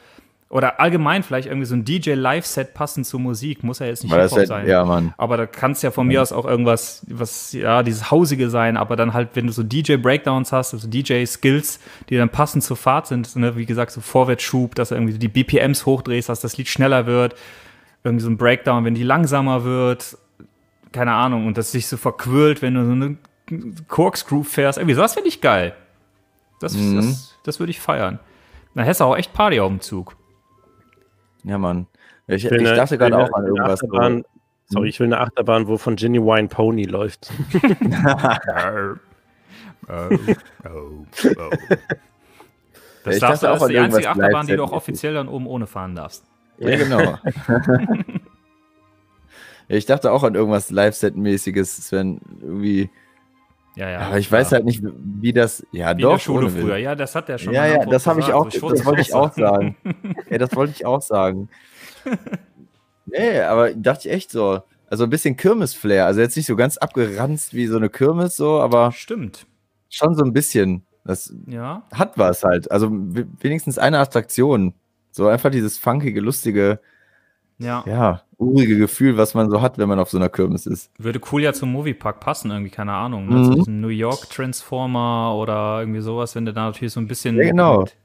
Oder 0.55 0.79
allgemein 0.79 1.25
vielleicht 1.25 1.49
irgendwie 1.49 1.67
so 1.67 1.75
ein 1.75 1.85
DJ-Live-Set 1.85 2.75
passend 2.75 3.07
zur 3.09 3.19
Musik. 3.19 3.65
Muss 3.65 3.81
ja 3.81 3.87
jetzt 3.87 4.05
nicht 4.05 4.15
Hip-Hop 4.15 4.39
wär, 4.39 4.47
sein. 4.47 4.69
ja, 4.69 4.85
Mann. 4.85 5.13
Aber 5.19 5.37
da 5.37 5.47
kann 5.47 5.73
es 5.73 5.83
ja 5.83 5.91
von 5.91 6.07
mir 6.07 6.23
aus 6.23 6.31
auch 6.33 6.45
irgendwas, 6.45 7.05
was, 7.09 7.53
ja, 7.55 7.83
dieses 7.83 8.13
Hausige 8.13 8.49
sein, 8.51 8.77
aber 8.77 8.95
dann 8.95 9.15
halt, 9.15 9.31
wenn 9.35 9.49
du 9.49 9.53
so 9.53 9.65
DJ-Breakdowns 9.65 10.53
hast, 10.53 10.73
also 10.73 10.87
DJ-Skills, 10.89 11.81
die 12.09 12.17
dann 12.17 12.29
passend 12.29 12.63
zur 12.63 12.77
Fahrt 12.77 13.09
sind, 13.09 13.35
ne, 13.35 13.57
wie 13.57 13.67
gesagt, 13.67 13.91
so 13.91 14.01
Vorwärtsschub, 14.01 14.77
dass 14.77 14.91
du 14.91 14.95
irgendwie 14.95 15.19
die 15.19 15.27
BPMs 15.27 15.87
hochdrehst, 15.87 16.29
dass 16.29 16.39
das 16.41 16.57
Lied 16.57 16.69
schneller 16.69 17.07
wird, 17.07 17.35
irgendwie 18.05 18.23
so 18.23 18.31
ein 18.31 18.37
Breakdown, 18.37 18.85
wenn 18.85 18.95
die 18.95 19.03
langsamer 19.03 19.65
wird, 19.65 20.17
keine 20.93 21.15
Ahnung, 21.15 21.49
und 21.49 21.59
das 21.59 21.73
sich 21.73 21.89
so 21.89 21.97
verquirlt, 21.97 22.63
wenn 22.63 22.75
du 22.75 22.87
so 22.87 22.93
eine 22.93 23.17
Corkscrew 23.89 24.45
fährst, 24.45 24.79
irgendwie 24.79 24.95
sowas 24.95 25.15
finde 25.15 25.31
ich 25.31 25.41
geil. 25.41 25.75
Das, 26.61 26.75
Mhm. 26.75 26.95
das, 26.97 27.35
das 27.43 27.59
würde 27.59 27.71
ich 27.71 27.81
feiern. 27.81 28.21
Da 28.77 28.83
hättest 28.83 29.01
du 29.01 29.05
auch 29.07 29.17
echt 29.17 29.33
Party 29.33 29.59
auf 29.59 29.69
dem 29.69 29.81
Zug. 29.81 30.15
Ja, 31.45 31.59
Mann. 31.59 31.87
Ich, 32.27 32.45
will 32.51 32.61
ich 32.63 32.67
eine- 32.69 32.77
dachte 32.77 32.99
gerade 32.99 33.19
auch 33.19 33.33
an 33.33 33.47
irgendwas. 33.47 33.83
Achterbahn- 33.83 34.25
So. 34.67 34.79
Sorry, 34.79 34.89
ich 34.89 34.99
will 34.99 35.07
eine 35.09 35.21
Achterbahn, 35.21 35.69
wo 35.69 35.77
von 35.77 35.97
Genuine 35.97 36.49
Pony 36.49 36.85
läuft. 36.85 37.31
Das 43.05 43.17
ich 43.17 43.21
darfst 43.21 43.43
du, 43.43 43.47
dachte 43.47 43.51
auch 43.51 43.53
das 43.53 43.57
ist 43.59 43.63
an 43.63 43.69
die 43.71 43.79
einzige 43.79 44.09
Achterbahn, 44.11 44.47
die 44.47 44.57
du 44.57 44.65
auch 44.65 44.73
offiziell 44.73 45.13
dann 45.13 45.29
oben 45.29 45.47
ohne 45.47 45.67
fahren 45.67 45.95
darfst. 45.95 46.25
Ja, 46.59 46.77
genau. 46.77 47.19
ich 49.69 49.85
dachte 49.85 50.11
auch 50.11 50.23
an 50.23 50.35
irgendwas 50.35 50.71
Live-Set-mäßiges. 50.71 51.79
Es 51.79 51.93
wären 51.93 52.21
irgendwie. 52.41 52.91
Ja, 53.77 53.91
ja. 53.91 53.99
aber 54.01 54.19
ich 54.19 54.31
weiß 54.31 54.53
halt 54.53 54.65
nicht, 54.65 54.83
wie 54.85 55.33
das. 55.33 55.67
Ja, 55.73 55.89
Wie 55.89 55.93
in 55.93 55.99
doch. 55.99 56.13
der 56.13 56.19
Schule 56.21 56.49
früher. 56.49 56.77
Ja, 56.77 56.95
das 56.95 57.15
hat 57.15 57.29
er 57.29 57.39
schon 57.39 57.53
Ja, 57.53 57.67
ja, 57.67 57.85
das 57.85 58.07
habe 58.07 58.21
ich 58.21 58.33
auch. 58.33 58.51
So, 58.51 58.71
Das 58.71 58.85
wollte 58.85 59.01
ich 59.01 59.13
auch 59.15 59.33
sagen. 59.33 59.77
Ja, 60.31 60.39
das 60.39 60.55
wollte 60.55 60.73
ich 60.77 60.87
auch 60.87 61.03
sagen. 61.03 61.49
Nee, 63.07 63.41
aber 63.41 63.73
dachte 63.75 64.09
ich 64.09 64.15
echt 64.15 64.31
so. 64.31 64.63
Also 64.89 65.05
ein 65.05 65.11
bisschen 65.11 65.37
Kirmes-Flair. 65.37 66.07
Also 66.07 66.21
jetzt 66.21 66.37
nicht 66.37 66.47
so 66.47 66.57
ganz 66.57 66.77
abgeranzt 66.77 67.53
wie 67.55 67.67
so 67.67 67.77
eine 67.77 67.89
Kirmes, 67.89 68.37
so, 68.37 68.61
aber 68.61 68.93
Stimmt. 68.93 69.47
schon 69.91 70.15
so 70.15 70.25
ein 70.25 70.33
bisschen. 70.33 70.85
Das 71.05 71.35
Ja. 71.47 71.83
hat 71.93 72.17
was 72.17 72.45
halt. 72.45 72.71
Also 72.71 72.89
wenigstens 72.93 73.79
eine 73.79 73.99
Attraktion. 73.99 74.75
So 75.11 75.27
einfach 75.27 75.51
dieses 75.51 75.79
funkige, 75.79 76.21
lustige, 76.21 76.81
Ja. 77.59 77.83
ja, 77.87 78.23
urige 78.39 78.77
Gefühl, 78.79 79.17
was 79.17 79.35
man 79.35 79.51
so 79.51 79.61
hat, 79.63 79.79
wenn 79.79 79.89
man 79.89 79.99
auf 79.99 80.11
so 80.11 80.19
einer 80.19 80.29
Kirmes 80.29 80.67
ist. 80.67 80.91
Würde 80.99 81.21
cool 81.33 81.43
ja 81.43 81.53
zum 81.53 81.73
Moviepark 81.73 82.21
passen, 82.21 82.51
irgendwie, 82.51 82.71
keine 82.71 82.93
Ahnung. 82.93 83.27
Ne? 83.29 83.37
Mhm. 83.37 83.45
Zu 83.45 83.55
diesem 83.55 83.81
New 83.81 83.89
York 83.89 84.29
Transformer 84.31 85.35
oder 85.37 85.81
irgendwie 85.81 86.01
sowas, 86.01 86.35
wenn 86.35 86.45
du 86.45 86.53
da 86.53 86.67
natürlich 86.67 86.93
so 86.93 87.01
ein 87.01 87.07
bisschen. 87.09 87.37
Ja, 87.37 87.45
genau. 87.45 87.81
mit- 87.81 87.97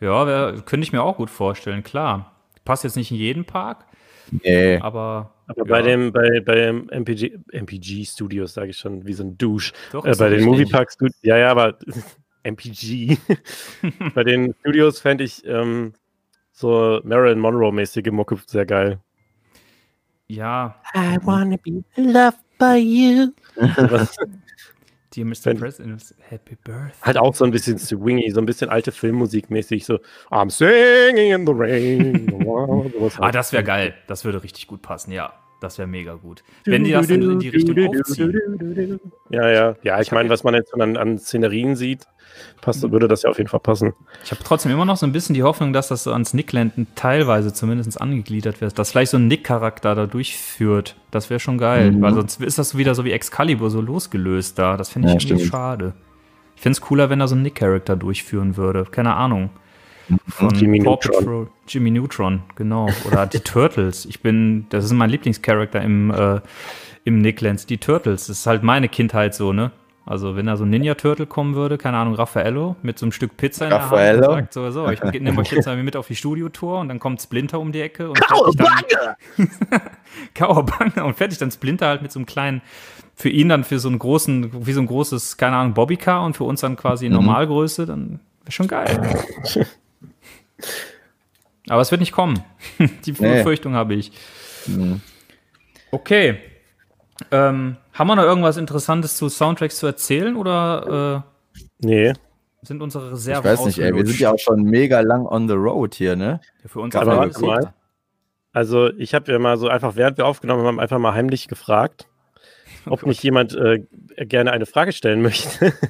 Ja, 0.00 0.26
wär, 0.26 0.52
könnte 0.64 0.84
ich 0.84 0.92
mir 0.92 1.02
auch 1.02 1.16
gut 1.16 1.30
vorstellen, 1.30 1.82
klar. 1.82 2.32
Passt 2.64 2.84
jetzt 2.84 2.96
nicht 2.96 3.10
in 3.10 3.16
jeden 3.18 3.44
Park, 3.44 3.84
Nee. 4.42 4.78
aber. 4.78 5.30
Aber 5.46 5.58
ja, 5.58 5.64
bei 5.64 5.82
dem, 5.82 6.10
bei, 6.12 6.40
bei 6.40 6.54
dem 6.54 6.88
MPG, 6.88 7.38
MPG 7.52 8.06
Studios, 8.06 8.54
sage 8.54 8.70
ich 8.70 8.78
schon, 8.78 9.06
wie 9.06 9.12
so 9.12 9.22
ein 9.24 9.36
Douche. 9.36 9.72
Doch, 9.92 10.06
Äh, 10.06 10.12
ist 10.12 10.18
bei 10.18 10.30
den. 10.30 10.44
Moviepark 10.44 10.90
Studios, 10.90 11.18
ja, 11.22 11.36
ja, 11.36 11.50
aber 11.50 11.76
MPG. 12.42 13.18
bei 14.14 14.24
den 14.24 14.54
Studios 14.60 15.00
fände 15.00 15.24
ich 15.24 15.44
ähm, 15.46 15.92
so 16.52 17.00
Marilyn 17.04 17.38
Monroe-mäßige 17.40 18.10
Mucke 18.12 18.38
sehr 18.46 18.64
geil. 18.66 18.98
Ja, 20.28 20.74
I 20.94 21.18
wanna 21.22 21.56
be 21.58 21.84
loved 21.96 22.38
by 22.58 22.76
you. 22.76 23.32
Die 25.12 25.22
Mr. 25.22 25.54
President, 25.54 26.02
Happy 26.28 26.56
Birthday. 26.56 26.92
halt 27.02 27.18
auch 27.18 27.34
so 27.36 27.44
ein 27.44 27.52
bisschen 27.52 27.78
swingy, 27.78 28.30
so 28.32 28.40
ein 28.40 28.46
bisschen 28.46 28.68
alte 28.68 28.90
Filmmusik 28.90 29.48
mäßig, 29.48 29.84
so 29.84 30.00
I'm 30.30 30.50
singing 30.50 31.32
in 31.32 31.46
the 31.46 31.52
rain. 31.54 32.28
Ah, 32.48 33.20
halt. 33.20 33.34
das 33.34 33.52
wäre 33.52 33.62
geil. 33.62 33.94
Das 34.08 34.24
würde 34.24 34.42
richtig 34.42 34.66
gut 34.66 34.82
passen, 34.82 35.12
ja. 35.12 35.32
Das 35.64 35.78
wäre 35.78 35.88
mega 35.88 36.12
gut. 36.12 36.44
Wenn 36.66 36.84
die 36.84 36.92
das 36.92 37.08
in, 37.08 37.22
in 37.22 37.38
die 37.38 37.48
Richtung 37.48 37.74
aufziehen. 37.88 39.00
Ja, 39.30 39.48
ja. 39.48 39.74
Ja, 39.82 39.98
ich 40.02 40.12
meine, 40.12 40.28
was 40.28 40.44
man 40.44 40.52
jetzt 40.52 40.74
an, 40.78 40.98
an 40.98 41.16
Szenerien 41.18 41.74
sieht, 41.74 42.06
passt, 42.60 42.82
würde 42.92 43.08
das 43.08 43.22
ja 43.22 43.30
auf 43.30 43.38
jeden 43.38 43.48
Fall 43.48 43.60
passen. 43.60 43.94
Ich 44.22 44.30
habe 44.30 44.42
trotzdem 44.44 44.70
immer 44.72 44.84
noch 44.84 44.98
so 44.98 45.06
ein 45.06 45.12
bisschen 45.12 45.34
die 45.34 45.42
Hoffnung, 45.42 45.72
dass 45.72 45.88
das 45.88 46.04
so 46.04 46.12
ans 46.12 46.34
Nicklanden 46.34 46.86
teilweise 46.96 47.54
zumindest 47.54 47.98
angegliedert 47.98 48.60
wird. 48.60 48.78
Dass 48.78 48.90
vielleicht 48.90 49.10
so 49.12 49.16
ein 49.16 49.26
Nick-Charakter 49.26 49.94
da 49.94 50.06
durchführt. 50.06 50.96
Das 51.10 51.30
wäre 51.30 51.40
schon 51.40 51.56
geil. 51.56 51.92
Mhm. 51.92 52.02
Weil 52.02 52.12
sonst 52.12 52.42
ist 52.42 52.58
das 52.58 52.76
wieder 52.76 52.94
so 52.94 53.06
wie 53.06 53.12
Excalibur 53.12 53.70
so 53.70 53.80
losgelöst 53.80 54.58
da. 54.58 54.76
Das 54.76 54.90
finde 54.90 55.08
ich 55.08 55.14
Ja, 55.14 55.20
irgendwie 55.20 55.36
stimmt. 55.44 55.50
schade. 55.50 55.94
Ich 56.56 56.60
finde 56.60 56.76
es 56.76 56.82
cooler, 56.82 57.08
wenn 57.08 57.20
er 57.20 57.28
so 57.28 57.34
einen 57.36 57.42
Nick-Charakter 57.44 57.96
durchführen 57.96 58.58
würde. 58.58 58.84
Keine 58.90 59.14
Ahnung. 59.14 59.48
Von 60.28 60.50
Jimmy 60.50 60.80
Neutron. 60.80 61.48
Jimmy 61.66 61.90
Neutron, 61.90 62.42
genau. 62.56 62.88
Oder 63.06 63.26
die 63.26 63.40
Turtles. 63.40 64.04
Ich 64.06 64.20
bin, 64.20 64.66
das 64.68 64.84
ist 64.84 64.92
mein 64.92 65.10
Lieblingscharakter 65.10 65.80
im, 65.82 66.10
äh, 66.10 66.40
im 67.04 67.20
Nicklands. 67.20 67.66
Die 67.66 67.78
Turtles. 67.78 68.26
Das 68.26 68.38
ist 68.38 68.46
halt 68.46 68.62
meine 68.62 68.88
Kindheit 68.88 69.34
so, 69.34 69.52
ne? 69.52 69.70
Also 70.06 70.36
wenn 70.36 70.44
da 70.44 70.58
so 70.58 70.64
ein 70.64 70.70
Ninja 70.70 70.96
Turtle 70.96 71.26
kommen 71.26 71.54
würde, 71.54 71.78
keine 71.78 71.96
Ahnung, 71.96 72.14
Raffaello 72.14 72.76
mit 72.82 72.98
so 72.98 73.06
einem 73.06 73.12
Stück 73.12 73.38
Pizza 73.38 73.64
in 73.64 73.70
der 73.70 73.80
Hand 73.80 73.92
Raffaello? 73.92 74.28
und 74.28 74.34
sagt 74.34 74.52
so, 74.52 74.70
so 74.70 74.90
ich 74.90 75.02
nehme 75.02 75.40
euch 75.40 75.50
jetzt 75.50 75.64
mal 75.64 75.82
mit 75.82 75.96
auf 75.96 76.08
die 76.08 76.16
Studiotour 76.16 76.80
und 76.80 76.88
dann 76.88 76.98
kommt 76.98 77.22
Splinter 77.22 77.58
um 77.58 77.72
die 77.72 77.80
Ecke 77.80 78.10
und 78.10 78.20
Kauerbange 80.34 81.04
und 81.04 81.16
fertig 81.16 81.38
dann 81.38 81.50
Splinter 81.50 81.86
halt 81.86 82.02
mit 82.02 82.12
so 82.12 82.18
einem 82.18 82.26
kleinen, 82.26 82.60
für 83.14 83.30
ihn 83.30 83.48
dann 83.48 83.64
für 83.64 83.78
so 83.78 83.88
einen 83.88 83.98
großen, 83.98 84.66
wie 84.66 84.72
so 84.74 84.80
ein 84.82 84.86
großes, 84.86 85.38
keine 85.38 85.56
Ahnung, 85.56 85.72
Bobbycar 85.72 86.22
und 86.22 86.36
für 86.36 86.44
uns 86.44 86.60
dann 86.60 86.76
quasi 86.76 87.08
Mhm. 87.08 87.14
Normalgröße, 87.14 87.86
dann 87.86 88.20
wäre 88.42 88.52
schon 88.52 88.68
geil. 88.68 89.08
Aber 91.68 91.80
es 91.80 91.90
wird 91.90 92.00
nicht 92.00 92.12
kommen. 92.12 92.42
Die 92.78 93.12
Nee. 93.12 93.38
Befürchtung 93.38 93.74
habe 93.74 93.94
ich. 93.94 94.12
Mhm. 94.66 95.00
Okay. 95.90 96.38
Ähm, 97.30 97.76
haben 97.92 98.06
wir 98.08 98.16
noch 98.16 98.24
irgendwas 98.24 98.56
Interessantes 98.56 99.16
zu 99.16 99.28
Soundtracks 99.28 99.78
zu 99.78 99.86
erzählen 99.86 100.36
oder 100.36 101.24
Nee. 101.78 102.08
äh, 102.08 102.14
sind 102.62 102.82
unsere 102.82 103.06
Ich 103.06 103.12
Reserven 103.12 103.50
weiß 103.50 103.66
nicht, 103.66 103.78
ey, 103.78 103.94
wir 103.94 104.06
sind 104.06 104.18
ja 104.18 104.32
auch 104.32 104.38
schon 104.38 104.62
mega 104.62 105.00
lang 105.00 105.26
on 105.26 105.48
the 105.48 105.54
road 105.54 105.94
hier, 105.94 106.16
ne? 106.16 106.40
Ja, 106.62 106.68
für 106.68 106.80
uns 106.80 106.94
Aber 106.96 107.30
mal. 107.40 107.74
Also 108.52 108.90
ich 108.94 109.14
habe 109.14 109.30
ja 109.32 109.38
mal 109.38 109.56
so 109.56 109.68
einfach, 109.68 109.96
während 109.96 110.16
wir 110.16 110.26
aufgenommen 110.26 110.64
haben, 110.64 110.80
einfach 110.80 110.98
mal 110.98 111.12
heimlich 111.12 111.48
gefragt, 111.48 112.08
ob 112.90 113.06
nicht 113.06 113.22
jemand 113.22 113.54
äh, 113.54 113.84
gerne 114.16 114.52
eine 114.52 114.66
Frage 114.66 114.92
stellen 114.92 115.22
möchte. 115.22 115.72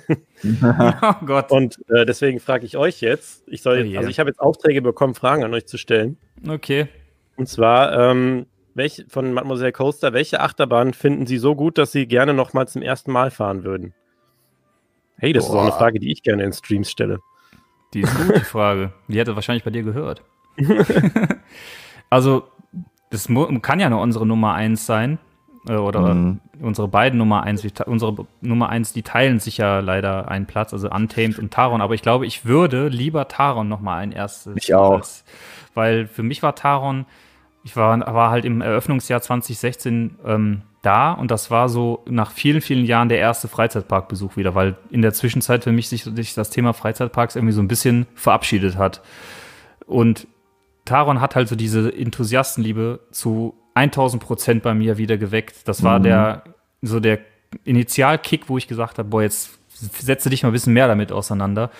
Oh 0.47 1.25
Gott. 1.25 1.51
Und 1.51 1.79
äh, 1.89 2.05
deswegen 2.05 2.39
frage 2.39 2.66
ich 2.66 2.77
euch 2.77 3.01
jetzt. 3.01 3.45
Ich 3.49 3.62
soll, 3.62 3.77
Oh 3.77 3.81
jetzt, 3.81 3.91
je. 3.91 3.97
also 3.97 4.11
ich 4.11 4.19
habe 4.21 4.29
jetzt 4.29 4.41
Aufträge 4.41 4.83
bekommen, 4.83 5.15
Fragen 5.15 5.43
an 5.43 5.55
euch 5.55 5.65
zu 5.65 5.79
stellen. 5.79 6.19
Okay. 6.47 6.89
Und 7.37 7.49
zwar 7.49 8.11
ähm, 8.11 8.45
welche, 8.75 9.07
von 9.09 9.33
Mademoiselle 9.33 9.73
Coaster, 9.73 10.12
welche 10.12 10.41
Achterbahn 10.41 10.93
finden 10.93 11.27
Sie 11.27 11.39
so 11.39 11.55
gut, 11.55 11.79
dass 11.79 11.93
Sie 11.93 12.07
gerne 12.07 12.35
nochmal 12.35 12.69
zum 12.69 12.83
ersten 12.83 13.11
Mal 13.11 13.31
fahren 13.31 13.65
würden? 13.65 13.95
Hey, 15.16 15.33
das 15.33 15.45
ist 15.45 15.51
auch 15.51 15.61
eine 15.61 15.71
Boah. 15.71 15.79
Frage, 15.79 16.01
die 16.01 16.12
ich 16.12 16.23
gerne 16.23 16.43
in 16.43 16.53
Streams 16.53 16.91
stelle. 16.91 17.21
Die 17.95 18.01
ist 18.01 18.15
gut, 18.16 18.37
die 18.37 18.41
Frage. 18.41 18.93
Die 19.09 19.19
hätte 19.19 19.37
wahrscheinlich 19.37 19.65
bei 19.65 19.71
dir 19.71 19.85
gehört. 19.85 20.23
also, 22.11 22.49
das 23.11 23.29
kann 23.62 23.81
ja 23.81 23.89
nur 23.89 24.01
unsere 24.01 24.27
Nummer 24.27 24.55
1 24.55 24.85
sein. 24.85 25.19
Äh, 25.69 25.74
Oder 25.77 26.15
Mhm. 26.15 26.41
unsere 26.61 26.89
beiden 26.89 27.19
Nummer 27.19 27.43
1. 27.43 27.62
Wir 27.65 27.73
te- 27.73 27.85
Unsere 27.86 28.27
Nummer 28.41 28.69
1, 28.69 28.93
die 28.93 29.03
teilen 29.03 29.41
sich 29.41 29.57
ja 29.59 29.81
leider 29.81 30.28
einen 30.28 30.47
Platz, 30.47 30.73
also 30.73 30.91
Untamed 30.91 31.39
und 31.39 31.53
Taron. 31.53 31.81
Aber 31.81 31.95
ich 31.95 32.03
glaube, 32.03 32.27
ich 32.27 32.45
würde 32.45 32.89
lieber 32.89 33.28
Taron 33.28 33.69
nochmal 33.69 34.01
ein 34.03 34.12
erstes. 34.12 34.55
Ich 34.57 34.74
auch. 34.74 34.93
als- 34.97 35.24
Weil 35.74 36.07
für 36.07 36.23
mich 36.23 36.43
war 36.43 36.55
Taron, 36.55 37.07
ich 37.65 37.77
war, 37.77 37.99
war 38.15 38.31
halt 38.31 38.45
im 38.45 38.61
Eröffnungsjahr 38.61 39.23
2016 39.23 40.16
ähm, 40.27 40.62
da 40.82 41.12
und 41.12 41.31
das 41.31 41.51
war 41.51 41.70
so 41.70 42.05
nach 42.07 42.31
vielen, 42.31 42.61
vielen 42.61 42.85
Jahren 42.85 43.09
der 43.09 43.19
erste 43.19 43.49
Freizeitparkbesuch 43.49 44.36
wieder, 44.36 44.55
weil 44.55 44.77
in 44.91 45.01
der 45.01 45.15
Zwischenzeit 45.15 45.65
für 45.65 45.73
mich 45.73 45.89
sich, 45.89 46.05
sich 46.05 46.35
das 46.35 46.51
Thema 46.51 46.74
Freizeitparks 46.74 47.36
irgendwie 47.36 47.55
so 47.55 47.62
ein 47.62 47.69
bisschen 47.69 48.07
verabschiedet 48.15 48.77
hat. 48.77 49.01
Und 49.86 50.27
Taron 50.85 51.23
hat 51.23 51.35
halt 51.36 51.49
so 51.49 51.57
diese 51.57 51.91
Enthusiastenliebe 51.97 53.01
zu 53.11 53.55
1000 53.74 54.22
Prozent 54.22 54.62
bei 54.62 54.74
mir 54.74 54.98
wieder 54.98 55.16
geweckt. 55.18 55.66
Das 55.68 55.82
war 55.82 55.98
Mhm. 55.98 56.02
der, 56.05 56.42
so 56.82 57.01
der 57.01 57.18
Initialkick, 57.64 58.48
wo 58.48 58.59
ich 58.59 58.68
gesagt 58.68 58.98
habe, 58.98 59.09
boah, 59.09 59.22
jetzt 59.22 59.59
setze 59.68 60.30
dich 60.30 60.42
mal 60.42 60.51
ein 60.51 60.52
bisschen 60.52 60.72
mehr 60.72 60.88
damit 60.88 61.12
auseinander. 61.12 61.70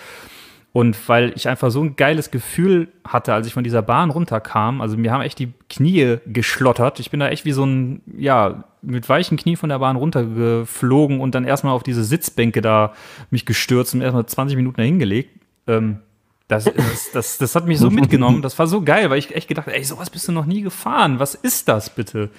Und 0.73 0.97
weil 1.07 1.31
ich 1.37 1.47
einfach 1.47 1.71
so 1.71 1.81
ein 1.81 1.95
geiles 1.95 2.31
Gefühl 2.31 2.89
hatte, 3.07 3.33
als 3.33 3.47
ich 3.47 3.53
von 3.53 3.63
dieser 3.63 3.81
Bahn 3.81 4.09
runterkam, 4.09 4.81
also 4.81 4.97
mir 4.97 5.13
haben 5.13 5.21
echt 5.21 5.39
die 5.39 5.53
Knie 5.69 6.17
geschlottert. 6.25 6.99
Ich 6.99 7.11
bin 7.11 7.21
da 7.21 7.29
echt 7.29 7.45
wie 7.45 7.53
so 7.53 7.65
ein, 7.65 8.01
ja, 8.17 8.65
mit 8.81 9.07
weichen 9.07 9.37
Knie 9.37 9.55
von 9.55 9.69
der 9.69 9.79
Bahn 9.79 9.95
runtergeflogen 9.95 11.21
und 11.21 11.33
dann 11.33 11.45
erstmal 11.45 11.73
auf 11.73 11.83
diese 11.83 12.03
Sitzbänke 12.03 12.61
da 12.61 12.91
mich 13.31 13.45
gestürzt 13.45 13.95
und 13.95 14.01
erstmal 14.01 14.25
20 14.25 14.57
Minuten 14.57 14.75
dahin 14.77 14.99
gelegt. 14.99 15.29
Ähm, 15.67 15.99
das, 16.47 16.65
das, 16.65 17.11
das, 17.13 17.37
das 17.39 17.55
hat 17.55 17.65
mich 17.67 17.79
so 17.79 17.89
mitgenommen. 17.89 18.41
Das 18.41 18.57
war 18.59 18.67
so 18.67 18.81
geil, 18.81 19.09
weil 19.09 19.17
ich 19.17 19.35
echt 19.35 19.47
gedacht, 19.47 19.67
ey, 19.67 19.83
sowas 19.83 20.09
bist 20.09 20.27
du 20.27 20.31
noch 20.31 20.45
nie 20.45 20.61
gefahren. 20.61 21.19
Was 21.19 21.35
ist 21.35 21.67
das 21.67 21.89
bitte? 21.89 22.29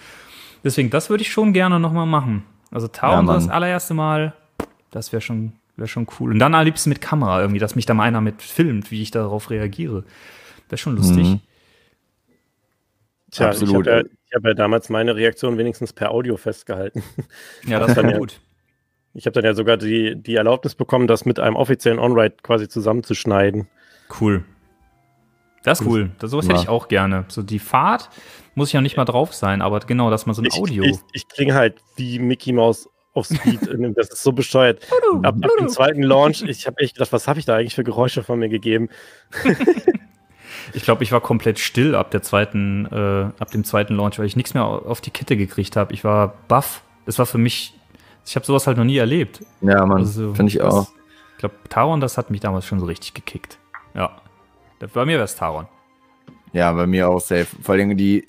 Deswegen, 0.65 0.91
das 0.91 1.11
würde 1.11 1.23
ich 1.23 1.33
schon 1.33 1.53
gerne 1.53 1.81
nochmal 1.81 2.07
machen. 2.07 2.45
Also 2.71 2.87
Ja, 2.87 2.93
Tauen 2.93 3.27
Mann. 3.27 3.37
das 3.37 3.49
allererste 3.49 3.95
Mal, 3.95 4.33
das 4.91 5.13
wäre 5.13 5.21
schon, 5.21 5.53
wär 5.77 5.87
schon 5.87 6.07
cool. 6.19 6.33
Und 6.33 6.39
dann 6.39 6.55
am 6.55 6.65
liebsten 6.65 6.89
mit 6.89 7.01
Kamera 7.01 7.41
irgendwie, 7.41 7.59
dass 7.61 7.75
mich 7.77 7.87
da 7.87 7.95
mal 7.95 8.05
einer 8.05 8.21
mit 8.21 8.43
filmt, 8.43 8.91
wie 8.91 9.03
ich 9.03 9.11
darauf 9.11 9.51
reagiere. 9.51 10.05
Wäre 10.69 10.79
schon 10.79 10.97
lustig. 10.97 11.27
Mhm. 11.27 11.41
Tja, 13.31 13.49
Absolut. 13.49 13.87
ich 13.87 13.93
habe 13.93 14.01
ja, 14.03 14.05
ich 14.29 14.35
hab 14.35 14.45
ja 14.45 14.55
damals 14.55 14.89
meine 14.89 15.17
Reaktion 15.17 15.59
wenigstens 15.59 15.93
per 15.93 16.11
Audio 16.13 16.37
festgehalten. 16.37 17.03
Ja, 17.67 17.81
das 17.81 17.97
war 17.97 18.09
ja- 18.09 18.19
gut. 18.19 18.41
Ich 19.15 19.25
habe 19.27 19.33
dann 19.33 19.45
ja 19.45 19.55
sogar 19.55 19.79
die, 19.79 20.15
die 20.15 20.35
Erlaubnis 20.35 20.75
bekommen, 20.75 21.07
das 21.07 21.25
mit 21.25 21.41
einem 21.41 21.57
offiziellen 21.57 21.99
On-Ride 21.99 22.37
quasi 22.43 22.69
zusammenzuschneiden. 22.69 23.67
Cool. 24.21 24.45
Das 25.65 25.81
ist 25.81 25.87
cool. 25.87 26.11
Das, 26.19 26.31
sowas 26.31 26.45
hätte 26.47 26.57
Ja. 26.57 26.63
ich 26.63 26.69
auch 26.69 26.89
gerne. 26.89 27.25
So 27.29 27.43
die 27.43 27.59
Fahrt 27.59 28.09
muss 28.55 28.73
ja 28.73 28.81
nicht 28.81 28.97
mal 28.97 29.05
drauf 29.05 29.35
sein, 29.35 29.63
aber 29.63 29.81
genau, 29.81 30.11
dass 30.11 30.25
man 30.27 30.35
so 30.35 30.43
ein 30.43 30.47
Ich, 30.47 30.55
Audio. 30.55 30.85
ich, 30.85 30.99
ich 31.13 31.29
klinge 31.29 31.55
halt 31.55 31.83
wie 31.97 32.19
Mickey 32.21 32.53
Mouse 32.53 32.89
auf 33.15 33.27
Speed. 33.27 33.61
das 33.97 34.11
ist 34.11 34.23
so 34.23 34.33
bescheuert. 34.33 34.87
Ab, 35.23 35.35
ab 35.43 35.51
dem 35.59 35.69
zweiten 35.69 36.03
Launch, 36.03 36.43
ich 36.43 36.67
habe 36.67 36.79
echt 36.79 36.95
gedacht, 36.95 37.13
was 37.13 37.27
habe 37.27 37.39
ich 37.41 37.45
da 37.47 37.57
eigentlich 37.57 37.75
für 37.75 37.85
Geräusche 37.85 38.23
von 38.23 38.39
mir 38.39 38.49
gegeben? 38.49 38.89
Ich 40.73 40.83
glaube, 40.83 41.05
ich 41.05 41.13
war 41.13 41.21
komplett 41.21 41.59
still 41.59 41.95
ab 41.95 42.11
der 42.11 42.23
zweiten, 42.23 42.87
äh, 42.87 43.31
ab 43.41 43.51
dem 43.53 43.63
zweiten 43.65 43.95
Launch, 43.95 44.19
weil 44.19 44.27
ich 44.27 44.37
nichts 44.37 44.53
mehr 44.53 44.65
auf 44.65 45.01
die 45.01 45.11
Kette 45.11 45.37
gekriegt 45.37 45.77
habe. 45.77 45.95
Ich 45.95 46.03
war 46.03 46.35
baff. 46.49 46.83
Es 47.07 47.19
war 47.19 47.27
für 47.27 47.39
mich, 47.39 47.73
ich 48.27 48.35
habe 48.37 48.45
sowas 48.45 48.67
halt 48.67 48.77
noch 48.77 48.85
nie 48.85 48.97
erlebt. 48.97 49.45
Ja, 49.61 49.87
Mann, 49.87 49.99
Also, 49.99 50.35
finde 50.35 50.51
ich 50.51 50.59
das- 50.59 50.75
auch. 50.75 50.89
Ich 51.33 51.39
glaube, 51.39 51.55
Taron, 51.69 52.01
das 52.01 52.19
hat 52.19 52.31
mich 52.31 52.41
damals 52.41 52.65
schon 52.65 52.81
so 52.81 52.87
richtig 52.87 53.15
gekickt. 53.15 53.59
Ja. 53.97 54.21
Bei 54.93 55.05
mir 55.05 55.15
wäre 55.15 55.25
es 55.25 55.35
Taron. 55.37 55.67
Ja, 56.53 56.73
bei 56.73 56.87
mir 56.87 57.09
auch 57.09 57.21
safe. 57.21 57.47
Vor 57.63 57.75
allem 57.75 57.97
die, 57.97 58.27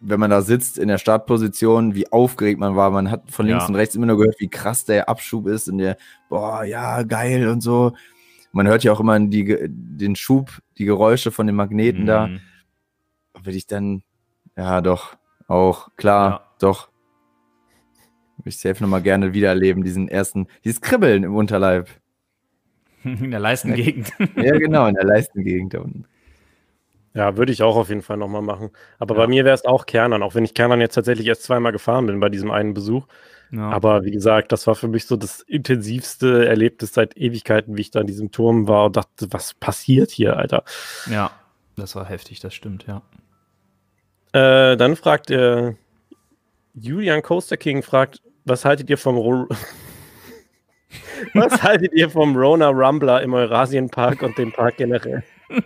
wenn 0.00 0.18
man 0.18 0.30
da 0.30 0.40
sitzt 0.42 0.78
in 0.78 0.88
der 0.88 0.98
Startposition, 0.98 1.94
wie 1.94 2.10
aufgeregt 2.10 2.58
man 2.58 2.74
war. 2.74 2.90
Man 2.90 3.10
hat 3.10 3.30
von 3.30 3.46
links 3.46 3.64
Ja. 3.64 3.68
und 3.68 3.74
rechts 3.76 3.94
immer 3.94 4.06
nur 4.06 4.16
gehört, 4.16 4.40
wie 4.40 4.48
krass 4.48 4.84
der 4.84 5.08
Abschub 5.08 5.46
ist 5.46 5.68
und 5.68 5.78
der, 5.78 5.96
boah, 6.28 6.64
ja, 6.64 7.02
geil 7.02 7.48
und 7.48 7.60
so. 7.60 7.92
Man 8.52 8.66
hört 8.66 8.82
ja 8.82 8.92
auch 8.92 9.00
immer 9.00 9.18
die, 9.20 9.56
den 9.68 10.16
Schub, 10.16 10.50
die 10.78 10.84
Geräusche 10.86 11.30
von 11.30 11.46
den 11.46 11.54
Magneten 11.56 12.06
da. 12.06 12.26
Mhm. 12.28 12.40
Würde 13.42 13.56
ich 13.56 13.66
dann, 13.66 14.02
ja, 14.56 14.80
doch, 14.80 15.16
auch, 15.46 15.90
klar, 15.96 16.30
Ja. 16.30 16.46
doch. 16.58 16.88
Würde 18.38 18.48
ich 18.48 18.58
safe 18.58 18.82
nochmal 18.82 19.02
gerne 19.02 19.34
wiedererleben, 19.34 19.84
diesen 19.84 20.08
ersten, 20.08 20.48
dieses 20.64 20.80
Kribbeln 20.80 21.24
im 21.24 21.34
Unterleib. 21.36 21.88
In 23.04 23.30
der 23.30 23.40
Leistengegend. 23.40 24.10
Ja, 24.36 24.56
genau, 24.58 24.86
in 24.86 24.94
der 24.94 25.04
Leistengegend 25.04 25.74
da 25.74 25.80
unten. 25.80 26.04
Ja, 27.14 27.36
würde 27.36 27.50
ich 27.52 27.62
auch 27.62 27.76
auf 27.76 27.88
jeden 27.88 28.02
Fall 28.02 28.16
nochmal 28.18 28.42
machen. 28.42 28.70
Aber 28.98 29.14
Ja. 29.14 29.22
bei 29.22 29.26
mir 29.26 29.44
wäre 29.44 29.54
es 29.54 29.64
auch 29.64 29.86
Kernern, 29.86 30.22
auch 30.22 30.34
wenn 30.34 30.44
ich 30.44 30.54
Kernern 30.54 30.80
jetzt 30.80 30.94
tatsächlich 30.94 31.26
erst 31.26 31.42
zweimal 31.42 31.72
gefahren 31.72 32.06
bin 32.06 32.20
bei 32.20 32.28
diesem 32.28 32.50
einen 32.50 32.72
Besuch. 32.74 33.06
Ja. 33.50 33.68
Aber 33.70 34.04
wie 34.04 34.12
gesagt, 34.12 34.52
das 34.52 34.66
war 34.68 34.76
für 34.76 34.86
mich 34.86 35.06
so 35.06 35.16
das 35.16 35.40
intensivste 35.40 36.46
Erlebnis 36.46 36.92
seit 36.94 37.16
Ewigkeiten, 37.16 37.76
wie 37.76 37.80
ich 37.80 37.90
da 37.90 38.00
in 38.00 38.06
diesem 38.06 38.30
Turm 38.30 38.68
war 38.68 38.84
und 38.86 38.96
dachte, 38.96 39.26
was 39.30 39.54
passiert 39.54 40.10
hier, 40.12 40.36
Alter? 40.36 40.62
ja, 41.10 41.32
das 41.76 41.96
war 41.96 42.04
heftig, 42.06 42.38
das 42.40 42.54
stimmt, 42.54 42.86
ja. 42.86 43.02
Äh, 44.32 44.76
dann 44.76 44.94
fragt 44.94 45.30
er, 45.30 45.74
Julian 46.74 47.22
Coaster 47.22 47.56
King 47.56 47.82
fragt, 47.82 48.22
was 48.44 48.64
haltet 48.64 48.88
ihr 48.88 48.98
vom 48.98 49.16
Ro 49.16 49.48
Was 51.34 51.62
haltet 51.62 51.92
ihr 51.94 52.10
vom 52.10 52.36
Rona 52.36 52.68
Rumbler 52.68 53.22
im 53.22 53.34
Eurasienpark 53.34 54.22
und 54.22 54.36
dem 54.38 54.52
Park 54.52 54.76
generell? 54.76 55.22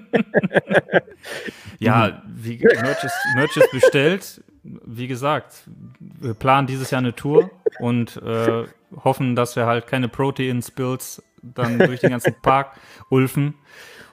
Ja, 1.79 2.23
wie 2.27 2.59
Merch 2.59 3.05
ist, 3.05 3.17
Merch 3.35 3.57
ist 3.57 3.71
bestellt. 3.71 4.45
Wie 4.63 5.07
gesagt, 5.07 5.65
wir 5.99 6.35
planen 6.35 6.67
dieses 6.67 6.91
Jahr 6.91 7.01
eine 7.01 7.15
Tour 7.15 7.51
und 7.81 8.17
äh, 8.23 8.65
hoffen, 9.03 9.37
dass 9.37 9.57
wir 9.57 9.67
halt 9.67 9.87
keine 9.87 10.09
Protein-Spills 10.09 11.23
dann 11.43 11.79
durch 11.79 12.01
den 12.01 12.11
ganzen 12.11 12.35
Park 12.41 12.73
ulfen 13.11 13.55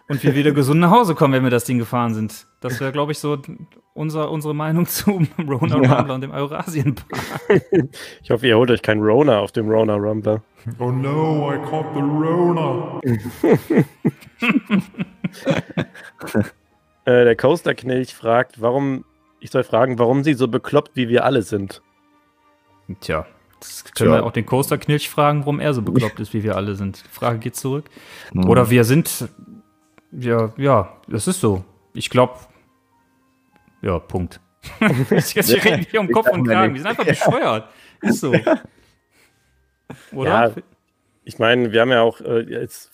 und 0.09 0.23
wir 0.23 0.35
wieder 0.35 0.51
gesund 0.51 0.81
nach 0.81 0.91
Hause 0.91 1.15
kommen, 1.15 1.33
wenn 1.33 1.43
wir 1.43 1.49
das 1.51 1.63
Ding 1.63 1.77
gefahren 1.77 2.13
sind. 2.13 2.47
Das 2.59 2.79
wäre, 2.81 2.91
glaube 2.91 3.13
ich, 3.13 3.19
so 3.19 3.38
unser, 3.93 4.29
unsere 4.29 4.53
Meinung 4.53 4.85
zum 4.85 5.27
Rona 5.39 5.81
Ja. 5.81 5.93
Rumbler 5.97 6.15
und 6.15 6.21
dem 6.21 6.31
Eurasienpark. 6.31 7.11
Ich 8.23 8.31
hoffe, 8.31 8.47
ihr 8.47 8.57
holt 8.57 8.71
euch 8.71 8.81
keinen 8.81 9.01
Rona 9.01 9.39
auf 9.39 9.51
dem 9.51 9.69
Rona 9.69 9.95
Rumbler. 9.95 10.41
Oh 10.79 10.91
no, 10.91 11.51
I 11.51 11.57
caught 11.69 11.93
the 11.93 12.01
Rona. 12.01 13.01
Äh, 17.03 17.23
der 17.23 17.35
Coaster 17.35 17.73
Knilch 17.73 18.13
fragt, 18.13 18.61
warum, 18.61 19.05
ich 19.39 19.49
soll 19.49 19.63
fragen, 19.63 19.97
warum 19.97 20.23
sie 20.23 20.35
so 20.35 20.47
bekloppt 20.47 20.91
wie 20.95 21.09
wir 21.09 21.25
alle 21.25 21.41
sind. 21.41 21.81
Tja, 22.99 23.25
das 23.59 23.83
können 23.85 24.11
Tja. 24.11 24.19
wir 24.19 24.25
auch 24.25 24.31
den 24.31 24.45
Coaster-Knilch 24.45 25.09
fragen, 25.09 25.41
warum 25.41 25.59
er 25.59 25.73
so 25.73 25.81
bekloppt 25.81 26.19
ist, 26.19 26.33
wie 26.33 26.43
wir 26.43 26.55
alle 26.55 26.75
sind. 26.75 27.03
Die 27.05 27.09
Frage 27.09 27.39
geht 27.39 27.55
zurück. 27.55 27.85
Mhm. 28.33 28.49
Oder 28.49 28.69
wir 28.69 28.83
sind, 28.83 29.29
ja, 30.11 30.51
ja, 30.57 30.95
das 31.07 31.27
ist 31.27 31.39
so. 31.41 31.63
Ich 31.93 32.09
glaube, 32.09 32.35
ja, 33.81 33.97
Punkt. 33.97 34.39
ich 35.09 35.33
jetzt 35.33 35.49
Ja, 35.49 35.61
reden 35.63 35.88
hier 35.89 36.01
um 36.01 36.11
Kopf 36.11 36.29
und 36.29 36.47
Kragen. 36.47 36.73
Wir 36.73 36.81
sind 36.81 36.89
einfach 36.89 37.05
bescheuert. 37.05 37.67
Ist 38.01 38.19
so. 38.19 38.31
Oder? 40.13 40.30
Ja. 40.30 40.53
ich 41.23 41.39
meine, 41.39 41.72
wir 41.72 41.81
haben 41.81 41.91
ja 41.91 42.01
auch 42.01 42.22
äh, 42.22 42.41
jetzt 42.41 42.91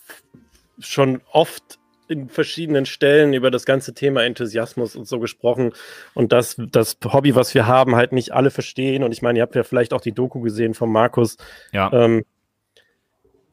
schon 0.78 1.20
oft 1.32 1.78
in 2.08 2.28
verschiedenen 2.30 2.86
Stellen 2.86 3.34
über 3.34 3.50
das 3.50 3.66
ganze 3.66 3.92
Thema 3.92 4.24
Enthusiasmus 4.24 4.96
und 4.96 5.06
so 5.06 5.20
gesprochen 5.20 5.72
und 6.14 6.32
dass 6.32 6.56
das 6.70 6.96
Hobby, 7.04 7.34
was 7.34 7.54
wir 7.54 7.66
haben, 7.66 7.96
halt 7.96 8.12
nicht 8.12 8.32
alle 8.32 8.50
verstehen. 8.50 9.02
Und 9.02 9.12
ich 9.12 9.20
meine, 9.20 9.38
ihr 9.38 9.42
habt 9.42 9.54
ja 9.54 9.62
vielleicht 9.62 9.92
auch 9.92 10.00
die 10.00 10.12
Doku 10.12 10.40
gesehen 10.40 10.72
von 10.72 10.90
Markus. 10.90 11.36
Ja. 11.72 11.92
Ähm, 11.92 12.24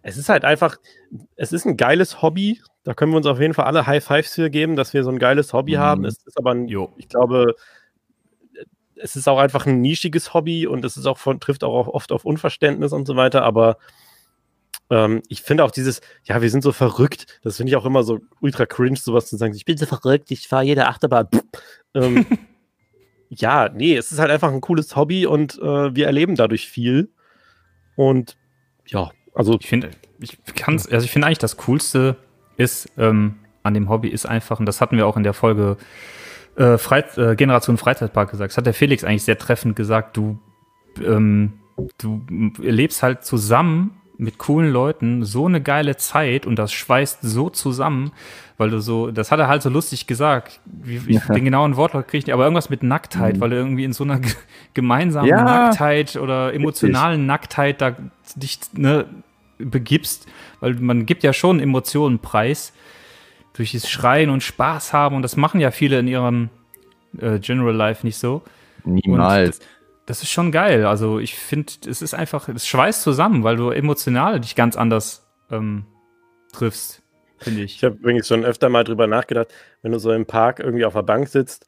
es 0.04 0.18
ist 0.18 0.30
halt 0.30 0.46
einfach, 0.46 0.78
es 1.36 1.52
ist 1.52 1.66
ein 1.66 1.78
geiles 1.78 2.22
Hobby. 2.22 2.62
Da 2.84 2.94
können 2.94 3.12
wir 3.12 3.18
uns 3.18 3.26
auf 3.26 3.42
jeden 3.42 3.56
Fall 3.56 3.66
alle 3.66 3.88
High 3.88 4.04
Fives 4.04 4.36
für 4.36 4.50
geben, 4.50 4.76
dass 4.76 4.94
wir 4.94 5.04
so 5.04 5.10
ein 5.10 5.20
geiles 5.20 5.52
Hobby 5.52 5.74
Mhm. 5.74 5.80
haben. 5.80 6.06
Es 6.06 6.18
ist 6.26 6.38
aber, 6.38 6.52
ein, 6.52 6.70
ich 6.98 7.10
glaube, 7.10 7.56
es 8.96 9.16
ist 9.16 9.28
auch 9.28 9.40
einfach 9.40 9.66
ein 9.66 9.82
nischiges 9.82 10.34
Hobby 10.34 10.68
und 10.68 10.86
es 10.86 10.98
ist 10.98 11.06
auch 11.06 11.18
von, 11.18 11.40
trifft 11.40 11.64
auch 11.64 11.88
oft 11.88 12.12
auf 12.12 12.26
Unverständnis 12.26 12.92
und 12.94 13.06
so 13.06 13.16
weiter. 13.16 13.44
Aber 13.44 13.78
ähm, 14.90 15.22
ich 15.28 15.42
finde 15.42 15.64
auch 15.64 15.72
dieses, 15.72 16.02
ja, 16.24 16.42
wir 16.42 16.50
sind 16.50 16.64
so 16.64 16.72
verrückt. 16.72 17.40
Das 17.44 17.58
finde 17.58 17.72
ich 17.72 17.76
auch 17.76 17.86
immer 17.86 18.04
so 18.04 18.20
ultra 18.42 18.66
cringe, 18.66 18.98
sowas 18.98 19.28
zu 19.28 19.38
sagen. 19.38 19.54
Ich 19.56 19.66
bin 19.66 19.78
so 19.78 19.86
verrückt, 19.86 20.32
ich 20.32 20.48
fahre 20.48 20.64
jede 20.64 20.88
Achterbahn. 20.88 21.28
ähm, 21.94 22.26
ja, 23.30 23.70
nee, 23.70 23.96
es 23.96 24.12
ist 24.12 24.20
halt 24.20 24.32
einfach 24.32 24.52
ein 24.52 24.62
cooles 24.62 24.96
Hobby 24.96 25.26
und 25.26 25.58
äh, 25.60 25.96
wir 25.96 26.06
erleben 26.06 26.36
dadurch 26.36 26.68
viel. 26.68 27.10
Und 27.96 28.38
ja, 28.88 29.12
also 29.34 29.58
Ich 29.60 29.68
finde, 29.68 29.92
ich 30.20 30.38
kann's, 30.56 30.88
also 30.88 31.04
ich 31.04 31.12
finde 31.12 31.28
eigentlich 31.28 31.40
das 31.40 31.58
Coolste 31.58 32.16
ist 32.58 32.90
ähm, 32.98 33.36
an 33.64 33.74
dem 33.74 33.90
Hobby 33.90 34.10
ist 34.10 34.26
einfach, 34.26 34.60
und 34.60 34.66
das 34.66 34.80
hatten 34.80 34.96
wir 34.96 35.08
auch 35.08 35.18
in 35.18 35.24
der 35.24 35.34
Folge 35.34 35.78
äh, 36.56 36.78
Freit 36.78 37.18
äh, 37.18 37.36
Generation 37.36 37.78
Freizeitpark 37.78 38.32
gesagt, 38.32 38.52
das 38.52 38.58
hat 38.58 38.66
der 38.66 38.74
Felix 38.74 39.04
eigentlich 39.04 39.24
sehr 39.24 39.38
treffend 39.38 39.76
gesagt, 39.76 40.16
du, 40.18 40.40
ähm, 41.04 41.54
du 41.98 42.22
lebst 42.60 43.04
halt 43.04 43.24
zusammen 43.26 43.98
mit 44.18 44.38
coolen 44.38 44.72
Leuten 44.72 45.26
so 45.26 45.46
eine 45.46 45.62
geile 45.62 45.98
Zeit 45.98 46.46
und 46.46 46.56
das 46.58 46.72
schweißt 46.72 47.20
so 47.22 47.50
zusammen, 47.50 48.12
weil 48.58 48.70
du 48.70 48.80
so, 48.80 49.12
das 49.12 49.30
hat 49.30 49.40
er 49.40 49.50
halt 49.50 49.62
so 49.62 49.70
lustig 49.70 50.08
gesagt, 50.08 50.62
wie, 50.66 51.02
ich, 51.08 51.20
den 51.20 51.44
genauen 51.44 51.76
Wortlaut 51.76 52.08
kriege 52.08 52.20
ich 52.20 52.26
nicht, 52.28 52.34
aber 52.34 52.44
irgendwas 52.44 52.70
mit 52.70 52.82
Nacktheit, 52.82 53.42
weil 53.42 53.50
du 53.50 53.58
irgendwie 53.58 53.84
in 53.84 53.92
so 53.92 54.06
einer 54.06 54.20
ge- 54.20 54.32
gemeinsamen 54.74 55.28
Ja. 55.28 55.44
Nacktheit 55.44 56.16
oder 56.16 56.54
emotionalen 56.54 57.26
Nacktheit 57.26 57.82
da 57.82 57.98
dich 58.38 58.60
ne, 58.72 59.06
begibst, 59.58 60.28
weil 60.62 60.76
man 60.76 61.06
gibt 61.06 61.24
ja 61.24 61.34
schon 61.34 61.60
Emotionen 61.60 62.20
preis 62.20 62.72
durch 63.56 63.72
das 63.72 63.90
Schreien 63.90 64.30
und 64.30 64.44
Spaß 64.44 64.94
haben 64.94 65.16
und 65.16 65.22
das 65.22 65.36
machen 65.38 65.60
ja 65.60 65.72
viele 65.72 66.00
in 66.00 66.08
ihrem 66.08 66.50
äh, 67.20 67.40
General 67.40 67.74
Life 67.74 68.06
nicht 68.06 68.18
so. 68.18 68.44
Niemals. 68.84 69.60
Das 70.06 70.22
ist 70.22 70.30
schon 70.30 70.52
geil. 70.52 70.86
Also 70.86 71.18
ich 71.20 71.36
finde, 71.36 71.74
es 71.90 72.02
ist 72.02 72.14
einfach, 72.14 72.48
es 72.50 72.68
schweißt 72.68 73.02
zusammen, 73.02 73.44
weil 73.44 73.56
du 73.56 73.72
emotional 73.72 74.40
dich 74.40 74.56
ganz 74.56 74.76
anders 74.76 75.26
ähm, 75.50 75.86
triffst, 76.54 77.02
finde 77.40 77.64
ich. 77.64 77.78
Ich 77.78 77.84
habe 77.84 77.96
übrigens 77.96 78.28
schon 78.28 78.46
öfter 78.46 78.70
mal 78.70 78.84
drüber 78.84 79.08
nachgedacht, 79.08 79.48
wenn 79.82 79.92
du 79.94 80.00
so 80.00 80.12
im 80.12 80.26
Park 80.26 80.60
irgendwie 80.60 80.86
auf 80.86 80.94
der 80.94 81.02
Bank 81.02 81.28
sitzt, 81.28 81.66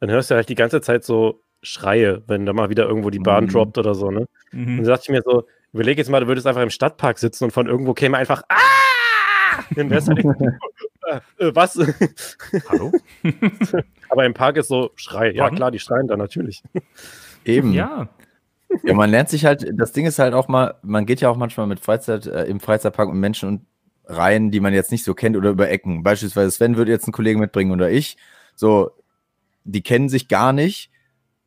dann 0.00 0.10
hörst 0.10 0.30
du 0.30 0.34
halt 0.34 0.48
die 0.48 0.54
ganze 0.54 0.80
Zeit 0.80 1.04
so 1.04 1.40
Schreie, 1.62 2.22
wenn 2.26 2.44
da 2.44 2.52
mal 2.52 2.70
wieder 2.70 2.86
irgendwo 2.88 3.08
die 3.10 3.20
Bahn 3.20 3.44
Mhm. 3.44 3.48
droppt 3.50 3.78
oder 3.78 3.94
so, 3.94 4.10
ne? 4.10 4.26
Und 4.52 4.58
Mhm. 4.58 4.76
dann 4.78 4.86
dachte 4.86 5.04
ich 5.04 5.08
mir 5.10 5.22
so, 5.24 5.44
überleg 5.72 5.96
jetzt 5.96 6.10
mal, 6.10 6.20
du 6.20 6.26
würdest 6.26 6.46
einfach 6.46 6.62
im 6.62 6.70
Stadtpark 6.70 7.18
sitzen 7.18 7.44
und 7.44 7.52
von 7.52 7.68
irgendwo 7.68 7.94
käme 7.94 8.18
einfach 8.18 8.42
Ah! 8.48 9.62
Dann 9.76 9.88
wär's 9.88 10.08
halt 10.08 10.18
äh, 11.06 11.20
äh, 11.38 11.54
was? 11.54 11.78
Hallo? 12.68 12.92
Aber 14.08 14.24
im 14.24 14.34
Park 14.34 14.56
ist 14.56 14.68
so 14.68 14.90
Schrei. 14.96 15.32
Ja, 15.32 15.50
klar, 15.50 15.70
die 15.70 15.78
schreien 15.78 16.08
da 16.08 16.16
natürlich. 16.16 16.62
Eben. 17.44 17.72
Ja. 17.72 18.08
Ja, 18.84 18.94
man 18.94 19.10
lernt 19.10 19.28
sich 19.28 19.44
halt, 19.44 19.66
das 19.74 19.92
Ding 19.92 20.06
ist 20.06 20.18
halt 20.18 20.32
auch 20.32 20.48
mal, 20.48 20.76
man 20.82 21.04
geht 21.04 21.20
ja 21.20 21.28
auch 21.28 21.36
manchmal 21.36 21.66
mit 21.66 21.80
Freizeit, 21.80 22.26
äh, 22.26 22.44
im 22.44 22.58
Freizeitpark 22.58 23.08
mit 23.08 23.18
Menschen 23.18 23.48
und 23.48 23.66
rein, 24.06 24.50
die 24.50 24.60
man 24.60 24.72
jetzt 24.72 24.90
nicht 24.90 25.04
so 25.04 25.14
kennt 25.14 25.36
oder 25.36 25.50
über 25.50 25.70
Ecken. 25.70 26.02
Beispielsweise 26.02 26.50
Sven 26.50 26.76
würde 26.76 26.90
jetzt 26.90 27.04
einen 27.04 27.12
Kollegen 27.12 27.40
mitbringen 27.40 27.72
oder 27.72 27.90
ich. 27.90 28.16
So, 28.54 28.90
die 29.64 29.82
kennen 29.82 30.08
sich 30.08 30.28
gar 30.28 30.52
nicht. 30.52 30.90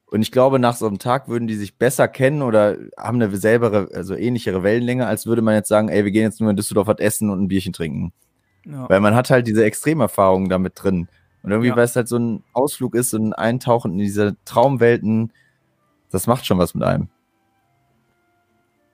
Und 0.05 0.21
ich 0.21 0.31
glaube, 0.31 0.59
nach 0.59 0.75
so 0.75 0.87
einem 0.87 0.99
Tag 0.99 1.27
würden 1.27 1.47
die 1.47 1.55
sich 1.55 1.77
besser 1.77 2.07
kennen 2.07 2.41
oder 2.41 2.77
haben 2.97 3.21
eine 3.21 3.35
selber, 3.35 3.89
also 3.93 4.15
ähnlichere 4.15 4.63
Wellenlänge, 4.63 5.07
als 5.07 5.25
würde 5.25 5.41
man 5.41 5.55
jetzt 5.55 5.67
sagen, 5.67 5.89
ey, 5.89 6.05
wir 6.05 6.11
gehen 6.11 6.23
jetzt 6.23 6.39
nur 6.39 6.49
in 6.49 6.55
Düsseldorf 6.55 6.87
was 6.87 6.99
essen 6.99 7.29
und 7.29 7.41
ein 7.41 7.47
Bierchen 7.47 7.73
trinken. 7.73 8.13
Ja. 8.65 8.89
Weil 8.89 8.99
man 8.99 9.15
hat 9.15 9.29
halt 9.29 9.47
diese 9.47 9.63
Extremerfahrungen 9.65 10.49
damit 10.49 10.73
drin. 10.75 11.07
Und 11.43 11.51
irgendwie, 11.51 11.69
Ja. 11.69 11.75
weil 11.75 11.85
es 11.85 11.95
halt 11.95 12.07
so 12.07 12.17
ein 12.17 12.43
Ausflug 12.53 12.95
ist, 12.95 13.11
so 13.11 13.17
ein 13.17 13.33
Eintauchen 13.33 13.93
in 13.93 13.97
diese 13.99 14.35
Traumwelten, 14.45 15.31
das 16.11 16.27
macht 16.27 16.45
schon 16.45 16.57
was 16.57 16.73
mit 16.73 16.83
einem. 16.83 17.09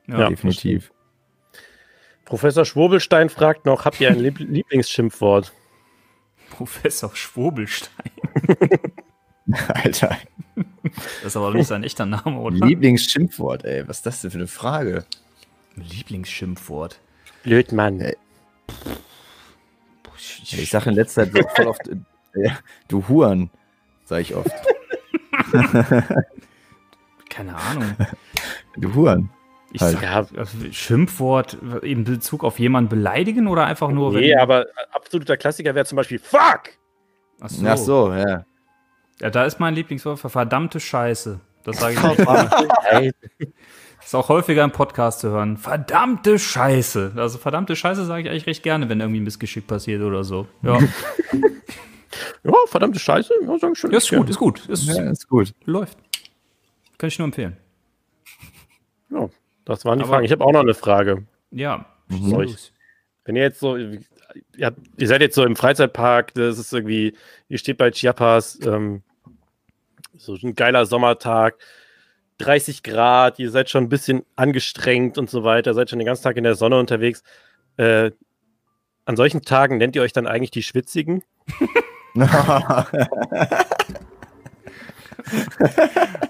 Ja, 0.07 0.27
definitiv. 0.27 0.91
Professor 2.26 2.65
Schwurbelstein 2.65 3.30
fragt 3.30 3.65
noch, 3.65 3.85
habt 3.85 3.99
ihr 4.02 4.10
ein 4.10 4.19
Lieb 4.19 4.39
Lieblingsschimpfwort? 4.39 5.53
Professor 6.49 7.15
Schwobelstein. 7.15 8.11
Alter, 9.73 10.18
Das 10.85 11.26
ist 11.27 11.38
aber 11.38 11.53
nicht 11.53 11.68
sein 11.68 11.84
echter 11.84 12.06
Name, 12.06 12.38
oder? 12.39 12.65
Lieblingsschimpfwort, 12.65 13.64
ey. 13.65 13.88
Was 13.88 13.98
ist 13.98 14.06
das 14.06 14.22
denn 14.22 14.31
für 14.31 14.38
eine 14.38 14.48
Frage? 14.48 15.06
Lieblingsschimpfwort. 15.76 16.99
Blödmann. 17.43 18.02
Ey. 18.02 18.18
Ich 20.43 20.69
sage 20.69 20.89
in 20.89 20.95
letzter 20.95 21.31
Zeit 21.31 21.52
voll 21.56 21.68
oft, 21.68 21.88
äh, 21.88 22.49
du 22.88 23.07
Huren, 23.07 23.49
sage 24.06 24.22
ich 24.22 24.35
oft. 24.35 24.52
Keine 27.30 27.56
Ahnung. 27.56 27.95
Du 28.77 28.93
Huren. 28.93 29.30
Ich 29.73 29.81
Halt. 29.81 29.93
sag, 29.93 30.03
ja, 30.03 30.26
also 30.38 30.57
Schimpfwort 30.72 31.57
in 31.81 32.03
Bezug 32.03 32.43
auf 32.43 32.60
jemanden 32.60 32.89
beleidigen 32.89 33.48
oder 33.48 33.65
einfach 33.65 33.89
nur, 33.89 34.14
wenn. 34.14 34.22
Nee, 34.22 34.35
aber 34.35 34.68
absoluter 34.91 35.38
Klassiker 35.38 35.73
wäre 35.76 35.85
zum 35.85 35.95
Beispiel 35.95 36.19
Fuck! 36.19 36.72
Ach 37.39 37.49
so. 37.49 37.65
Ach 37.65 37.77
so, 37.77 38.14
ja. 38.14 38.45
Ja, 39.22 39.30
da 39.30 39.45
ist 39.45 39.60
mein 39.60 39.73
Lieblingswort 39.76 40.19
für 40.19 40.30
verdammte 40.30 40.80
Scheiße. 40.80 41.39
Das 41.64 41.80
sage 41.80 41.93
ich 41.93 42.02
nicht. 43.39 43.53
Das 44.02 44.07
ist 44.07 44.15
auch 44.15 44.30
häufiger 44.30 44.64
im 44.64 44.72
Podcast 44.72 45.19
zu 45.22 45.30
hören. 45.30 45.57
Verdammte 45.57 46.40
Scheiße. 46.40 47.14
Also 47.15 47.38
verdammte 47.38 47.76
Scheiße 47.76 48.06
sage 48.06 48.23
ich 48.23 48.30
eigentlich 48.30 48.48
recht 48.48 48.64
gerne, 48.64 48.90
wenn 48.90 48.99
irgendwie 48.99 49.22
ein 49.22 49.23
Missgeschick 49.23 49.68
passiert 49.68 50.02
oder 50.02 50.23
so. 50.23 50.48
Ja, 50.64 50.80
Ja, 52.44 52.53
verdammte 52.68 52.99
Scheiße. 52.99 53.34
Ja, 53.44 53.57
sag 53.60 53.72
ich 53.73 53.80
schon. 53.80 53.91
ja 53.91 53.98
ist 53.98 54.10
gut, 54.10 54.30
ist 54.30 54.38
gut. 54.40 54.65
Ist, 54.68 54.86
ja, 54.88 55.10
ist 55.10 55.30
gut. 55.30 55.53
Läuft. 55.65 55.98
Kann 56.98 57.07
ich 57.07 57.18
nur 57.19 57.26
empfehlen. 57.28 57.56
Ja, 59.10 59.30
das 59.65 59.86
waren 59.86 59.99
die 59.99 60.03
Aber- 60.03 60.14
Fragen. 60.14 60.26
Ich 60.26 60.32
habe 60.32 60.44
auch 60.44 60.52
noch 60.52 60.61
eine 60.61 60.73
Frage. 60.73 61.26
Ja. 61.52 61.86
Mhm. 62.10 62.41
ist- 62.41 62.73
Wenn 63.23 63.36
ihr 63.36 63.44
jetzt 63.44 63.60
so, 63.60 63.78
ihr, 63.78 63.99
habt, 64.61 64.78
ihr 64.98 65.07
seid 65.07 65.22
jetzt 65.22 65.36
so 65.36 65.45
im 65.45 65.56
Freizeitpark, 65.56 66.34
das 66.34 66.57
ist 66.57 66.73
irgendwie, 66.73 67.15
ihr 67.48 67.57
steht 67.60 67.78
bei 67.78 67.91
Chiapas, 67.91 68.60
ähm, 68.65 69.03
so 70.18 70.36
ein 70.36 70.56
geiler 70.56 70.86
Sommertag, 70.86 71.56
30 72.41 72.84
Grad, 72.84 73.39
ihr 73.39 73.51
seid 73.51 73.69
schon 73.69 73.85
ein 73.85 73.89
bisschen 73.89 74.23
angestrengt 74.35 75.18
und 75.18 75.30
so 75.30 75.43
weiter, 75.43 75.73
seid 75.73 75.89
schon 75.89 75.99
den 75.99 76.05
ganzen 76.05 76.23
Tag 76.23 76.38
in 76.38 76.43
der 76.43 76.55
Sonne 76.55 76.80
unterwegs. 76.80 77.23
Äh, 77.77 78.11
an 79.05 79.15
solchen 79.15 79.41
Tagen 79.41 79.77
nennt 79.77 79.95
ihr 79.95 80.01
euch 80.01 80.13
dann 80.13 80.27
eigentlich 80.27 80.51
die 80.51 80.63
Schwitzigen? 80.63 81.23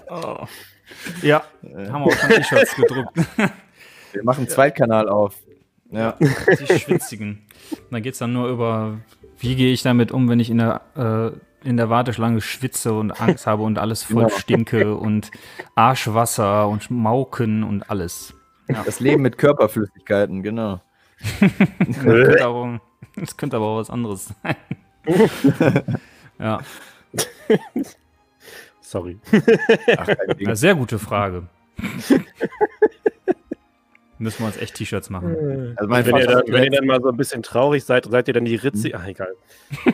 Oh. 0.08 0.46
Ja, 1.22 1.42
haben 1.90 2.04
wir 2.04 2.06
auch 2.06 2.12
schon 2.12 2.30
T-Shirts 2.30 2.76
gedruckt. 2.76 3.16
Wir 4.12 4.22
machen 4.24 4.40
einen 4.40 4.48
Zweitkanal 4.48 5.08
auf. 5.08 5.34
Ja. 5.90 6.16
Die 6.20 6.78
Schwitzigen. 6.78 7.46
Da 7.90 8.00
geht 8.00 8.12
es 8.12 8.18
dann 8.18 8.34
nur 8.34 8.48
über, 8.48 8.98
wie 9.38 9.56
gehe 9.56 9.72
ich 9.72 9.82
damit 9.82 10.12
um, 10.12 10.28
wenn 10.28 10.38
ich 10.38 10.50
in 10.50 10.58
der, 10.58 10.82
äh, 10.94 11.38
in 11.64 11.76
der 11.76 11.90
Warteschlange 11.90 12.40
schwitze 12.40 12.92
und 12.94 13.20
Angst 13.20 13.46
habe 13.46 13.62
und 13.62 13.78
alles 13.78 14.02
voll 14.02 14.24
Genau. 14.26 14.38
stinke 14.38 14.94
und 14.96 15.30
Arschwasser 15.74 16.68
und 16.68 16.90
Mauken 16.90 17.62
und 17.64 17.88
alles. 17.90 18.34
Das 18.84 19.00
Leben 19.00 19.22
mit 19.22 19.38
Körperflüssigkeiten, 19.38 20.42
genau. 20.42 20.80
Das 21.86 21.98
könnte 22.00 22.44
aber, 22.44 22.80
das 23.16 23.36
könnte 23.36 23.56
aber 23.56 23.66
auch 23.66 23.78
was 23.78 23.90
anderes 23.90 24.30
sein. 24.42 24.56
ja, 26.38 26.60
Sorry. 28.80 29.18
Ach, 29.96 30.08
sehr 30.54 30.74
gute 30.74 30.98
Frage. 30.98 31.48
Müssen 34.22 34.44
wir 34.44 34.46
uns 34.46 34.56
echt 34.56 34.76
T-Shirts 34.76 35.10
machen. 35.10 35.74
Also 35.76 35.90
mein 35.90 36.06
Wenn 36.06 36.16
ihr, 36.16 36.26
dann, 36.26 36.42
wenn 36.46 36.62
ihr 36.62 36.70
dann 36.70 36.86
mal 36.86 37.02
so 37.02 37.08
ein 37.08 37.16
bisschen 37.16 37.42
traurig 37.42 37.82
seid, 37.84 38.04
seid 38.04 38.28
ihr 38.28 38.34
dann 38.34 38.44
die 38.44 38.54
Ritze. 38.54 38.92
Ach, 38.94 39.04
egal. 39.04 39.34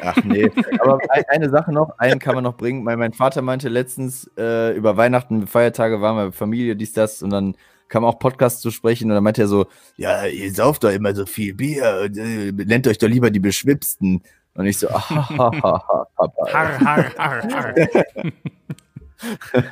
Ach 0.02 0.22
nee. 0.22 0.50
Aber 0.80 0.98
ein, 1.08 1.24
eine 1.28 1.48
Sache 1.48 1.72
noch, 1.72 1.98
einen 1.98 2.20
kann 2.20 2.34
man 2.34 2.44
noch 2.44 2.54
bringen. 2.54 2.84
Mein, 2.84 2.98
mein 2.98 3.14
Vater 3.14 3.40
meinte 3.40 3.70
letztens, 3.70 4.30
äh, 4.36 4.76
über 4.76 4.98
Weihnachten, 4.98 5.46
Feiertage 5.46 6.02
waren 6.02 6.16
wir 6.16 6.32
Familie, 6.32 6.76
dies, 6.76 6.92
das, 6.92 7.22
und 7.22 7.30
dann 7.30 7.54
kam 7.88 8.04
auch 8.04 8.18
Podcast 8.18 8.60
zu 8.60 8.70
sprechen 8.70 9.10
und 9.10 9.14
dann 9.14 9.24
meinte 9.24 9.40
er 9.40 9.48
so, 9.48 9.66
ja, 9.96 10.26
ihr 10.26 10.52
sauft 10.52 10.84
doch 10.84 10.92
immer 10.92 11.14
so 11.14 11.24
viel 11.24 11.54
Bier, 11.54 12.02
und, 12.04 12.18
äh, 12.18 12.52
nennt 12.52 12.86
euch 12.86 12.98
doch 12.98 13.08
lieber 13.08 13.30
die 13.30 13.40
Beschwipsten. 13.40 14.22
Und 14.52 14.66
ich 14.66 14.76
so, 14.76 14.90
ah, 14.90 15.08
ha, 15.08 15.38
ha, 15.38 15.84
ha, 15.88 16.06
Papa. 16.16 16.52
Har, 16.52 16.80
har, 16.80 17.16
har, 17.16 17.74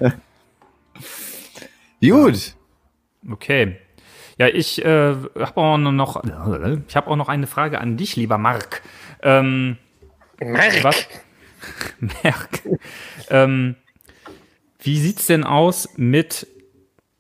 har. 0.01 0.13
Gut. 2.01 2.55
Okay. 3.31 3.77
Ja, 4.39 4.49
ich 4.49 4.85
äh, 4.85 5.15
habe 5.39 5.57
auch 5.57 5.79
noch, 5.79 6.23
ich 6.89 6.97
habe 6.97 7.11
auch 7.11 7.17
noch 7.17 7.29
eine 7.29 7.47
Frage 7.47 7.81
an 7.81 7.97
dich, 7.97 8.17
lieber 8.17 8.37
Marc. 8.37 8.83
Ähm, 9.23 9.79
Mark. 10.41 10.85
was? 10.85 11.09
Merk. 12.23 12.49
ähm, 13.31 13.77
wie 14.79 14.99
sieht's 14.99 15.27
denn 15.27 15.45
aus 15.45 15.89
mit 15.97 16.47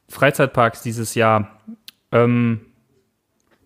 Freizeitparks 0.09 0.82
dieses 0.82 1.14
Jahr? 1.14 1.60
Ähm, 2.12 2.60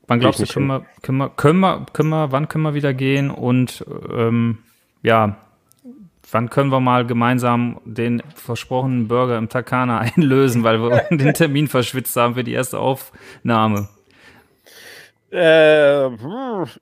wann 0.06 0.20
glaubst 0.20 0.40
du, 0.40 0.47
können 0.47 0.68
wir, 0.68 0.86
können, 1.02 1.18
wir, 1.18 1.28
können, 1.31 1.60
wir, 1.60 1.86
können 1.93 2.09
wir, 2.10 2.32
wann 2.32 2.48
können 2.48 2.64
wir 2.64 2.74
wieder 2.74 2.94
gehen? 2.94 3.31
Und 3.31 3.85
ähm, 4.10 4.59
ja, 5.02 5.36
wann 6.32 6.51
können 6.51 6.70
wir 6.70 6.81
mal 6.81 7.07
gemeinsam 7.07 7.81
den 7.85 8.23
versprochenen 8.35 9.09
Burger 9.09 9.39
im 9.39 9.48
Takana 9.48 9.98
einlösen, 10.16 10.65
weil 10.65 10.81
wir 10.81 11.05
den 11.11 11.35
Termin 11.35 11.69
verschwitzt 11.69 12.16
haben 12.16 12.35
für 12.35 12.44
die 12.44 12.52
erste 12.52 12.78
Aufnahme? 12.78 13.89
Äh, 15.32 16.09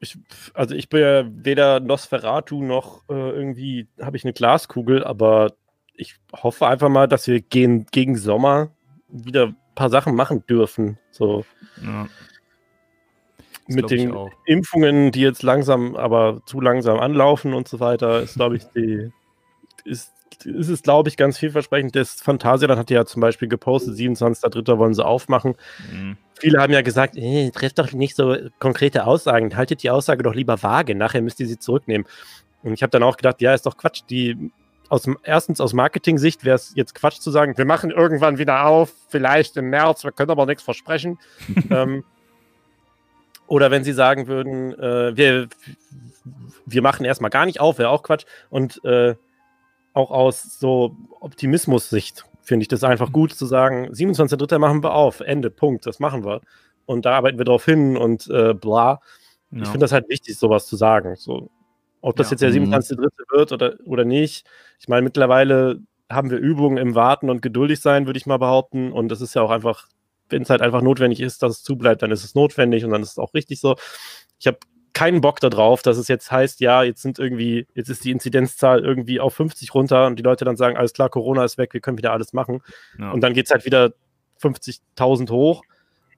ich, 0.01 0.19
also 0.55 0.75
ich 0.75 0.89
bin 0.89 1.01
ja 1.01 1.25
weder 1.27 1.81
Nosferatu 1.81 2.63
noch 2.63 3.03
äh, 3.11 3.13
irgendwie 3.13 3.89
habe 4.01 4.17
ich 4.17 4.25
eine 4.25 4.33
Glaskugel, 4.33 5.05
aber 5.05 5.53
ich 5.95 6.17
hoffe 6.33 6.67
einfach 6.67 6.89
mal, 6.89 7.09
dass 7.09 7.27
wir 7.27 7.41
gegen, 7.41 7.87
gegen 7.87 8.17
Sommer 8.17 8.71
wieder 9.09 9.49
ein 9.49 9.57
paar 9.75 9.91
Sachen 9.91 10.15
machen 10.15 10.45
dürfen. 10.47 10.99
So 11.11 11.45
Ja. 11.85 12.07
Mit 13.71 13.91
den. 13.91 14.17
Impfungen, 14.47 15.13
die 15.13 15.21
jetzt 15.21 15.43
langsam, 15.43 15.95
aber 15.95 16.41
zu 16.47 16.59
langsam 16.59 16.99
anlaufen 16.99 17.53
und 17.53 17.69
so 17.69 17.81
weiter, 17.81 18.23
ist, 18.23 18.37
glaube 18.37 18.57
ich, 18.57 18.65
die, 18.75 19.13
ist, 19.89 20.13
ist 20.45 20.69
es, 20.69 20.83
glaube 20.83 21.09
ich, 21.09 21.17
ganz 21.17 21.39
vielversprechend. 21.39 21.97
Das 21.97 22.21
Phantasialand 22.21 22.79
hat 22.79 22.91
ja 22.91 23.05
zum 23.05 23.21
Beispiel 23.21 23.49
gepostet, 23.49 23.97
27.03. 23.97 24.79
wollen 24.79 24.95
sie 24.95 25.05
aufmachen. 25.05 25.55
Mhm. 25.91 26.17
Viele 26.39 26.61
haben 26.61 26.73
ja 26.73 26.83
gesagt, 26.83 27.17
äh, 27.17 27.51
trefft 27.51 27.79
doch 27.79 27.93
nicht 27.93 28.15
so 28.15 28.37
konkrete 28.59 29.07
Aussagen, 29.07 29.57
haltet 29.57 29.83
die 29.83 29.91
Aussage 29.91 30.23
doch 30.23 30.35
lieber 30.35 30.63
vage, 30.63 30.95
nachher 30.95 31.23
müsst 31.23 31.41
ihr 31.41 31.47
sie 31.47 31.59
zurücknehmen. 31.59 32.07
Und 32.63 32.75
ich 32.75 32.83
habe 32.83 32.91
dann 32.91 33.03
auch 33.03 33.17
gedacht, 33.17 33.41
ja, 33.41 33.55
ist 33.55 33.67
doch 33.67 33.77
Quatsch. 33.77 34.03
Die, 34.09 34.51
aus, 34.89 35.09
erstens 35.23 35.61
aus 35.61 35.73
Marketing-Sicht 35.73 36.45
wäre 36.45 36.57
es 36.57 36.73
jetzt 36.75 36.95
Quatsch 36.95 37.19
zu 37.19 37.31
sagen, 37.31 37.59
wir 37.59 37.65
machen 37.65 37.91
irgendwann 37.91 38.39
wieder 38.39 38.67
auf, 38.67 38.93
vielleicht 39.09 39.57
im 39.57 39.71
März, 39.71 40.05
wir 40.05 40.13
können 40.13 40.31
aber 40.31 40.47
nichts 40.47 40.63
versprechen. 40.63 41.19
ähm, 41.71 42.05
oder 43.47 43.71
wenn 43.71 43.83
sie 43.83 43.93
sagen 43.93 44.27
würden, 44.27 44.79
äh, 44.79 45.17
wir, 45.17 45.49
wir 46.67 46.83
machen 46.83 47.05
erstmal 47.05 47.31
gar 47.31 47.47
nicht 47.47 47.61
auf, 47.61 47.79
wäre 47.79 47.91
auch 47.91 48.03
Quatsch. 48.03 48.27
Und 48.51 48.85
äh, 48.85 49.15
auch 49.95 50.11
aus 50.11 50.59
so 50.59 50.97
Optimismus-Sicht 51.21 52.25
finde 52.43 52.63
ich 52.63 52.69
das 52.69 52.85
einfach 52.85 53.13
gut 53.13 53.33
zu 53.33 53.47
sagen, 53.47 53.89
27.3. 53.93 54.59
machen 54.59 54.83
wir 54.83 54.95
auf, 54.95 55.21
Ende, 55.21 55.51
Punkt, 55.51 55.87
das 55.87 55.99
machen 56.01 56.25
wir. 56.25 56.41
Und 56.87 57.05
da 57.05 57.17
arbeiten 57.17 57.37
wir 57.39 57.45
drauf 57.45 57.65
hin 57.65 57.97
und 57.97 58.27
äh, 58.29 58.55
bla. 58.55 59.01
Ja. 59.51 59.63
Ich 59.63 59.69
finde 59.69 59.81
das 59.85 59.93
halt 59.93 60.09
wichtig, 60.09 60.39
sowas 60.39 60.67
zu 60.67 60.77
sagen. 60.77 61.17
So, 61.17 61.51
ob 62.01 62.17
das 62.17 62.29
Ja. 62.29 62.33
jetzt 62.33 62.41
der 62.41 62.51
Mhm. 62.51 62.73
27.3. 62.73 63.09
wird 63.31 63.53
oder, 63.53 63.75
oder 63.85 64.05
nicht. 64.07 64.47
Ich 64.81 64.89
meine, 64.89 65.03
mittlerweile 65.03 65.81
haben 66.11 66.31
wir 66.31 66.39
Übungen 66.39 66.79
im 66.79 66.95
Warten 66.95 67.29
und 67.29 67.43
geduldig 67.43 67.81
sein, 67.81 68.07
würde 68.07 68.19
ich 68.19 68.25
mal 68.27 68.39
behaupten. 68.39 68.93
Und 68.93 69.09
das 69.11 69.21
ist 69.21 69.35
ja 69.35 69.43
auch 69.43 69.51
einfach, 69.51 69.89
wenn 70.31 70.41
es 70.43 70.49
halt 70.51 70.63
einfach 70.63 70.81
notwendig 70.81 71.21
ist, 71.21 71.43
dass 71.43 71.59
es 71.59 71.63
zubleibt, 71.63 72.01
dann 72.03 72.11
ist 72.11 72.25
es 72.25 72.35
notwendig 72.35 72.85
und 72.85 72.91
dann 72.93 73.03
ist 73.03 73.13
es 73.13 73.19
auch 73.19 73.35
richtig 73.35 73.61
so. 73.61 73.77
Ich 74.39 74.47
habe 74.47 74.59
keinen 74.99 75.21
Bock 75.21 75.39
darauf, 75.39 75.83
dass 75.83 75.97
es 75.97 76.09
jetzt 76.09 76.33
heißt, 76.33 76.59
ja, 76.59 76.83
jetzt 76.83 77.03
sind 77.03 77.21
irgendwie, 77.21 77.69
jetzt 77.75 77.89
ist 77.89 78.05
die 78.05 78.11
Inzidenzzahl 78.11 78.85
irgendwie 78.85 79.21
auf 79.21 79.33
50 79.33 79.73
runter 79.73 80.09
und 80.09 80.19
die 80.19 80.25
Leute 80.25 80.45
dann 80.45 80.57
sagen, 80.57 80.77
alles 80.77 80.93
klar, 80.93 81.09
Corona 81.09 81.45
ist 81.45 81.57
weg, 81.57 81.73
wir 81.73 81.81
können 81.81 81.99
wieder 81.99 82.13
alles 82.13 82.33
machen. 82.33 82.63
Ja. 82.99 83.13
Und 83.13 83.21
dann 83.21 83.33
geht 83.33 83.47
es 83.47 83.53
halt 83.53 83.65
wieder 83.65 83.93
50.000 84.43 85.31
hoch. 85.31 85.63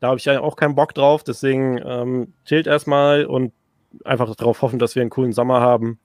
Da 0.01 0.09
habe 0.09 0.17
ich 0.17 0.25
ja 0.25 0.41
auch 0.41 0.57
keinen 0.57 0.77
Bock 0.77 0.95
drauf. 0.95 1.23
Deswegen 1.23 1.79
ähm, 1.85 2.33
chillt 2.47 2.67
erstmal 2.67 3.27
und 3.27 3.53
einfach 4.07 4.35
darauf 4.35 4.63
hoffen, 4.63 4.79
dass 4.79 4.95
wir 4.95 5.03
einen 5.03 5.11
coolen 5.11 5.35
Sommer 5.35 5.61
haben. 5.61 6.01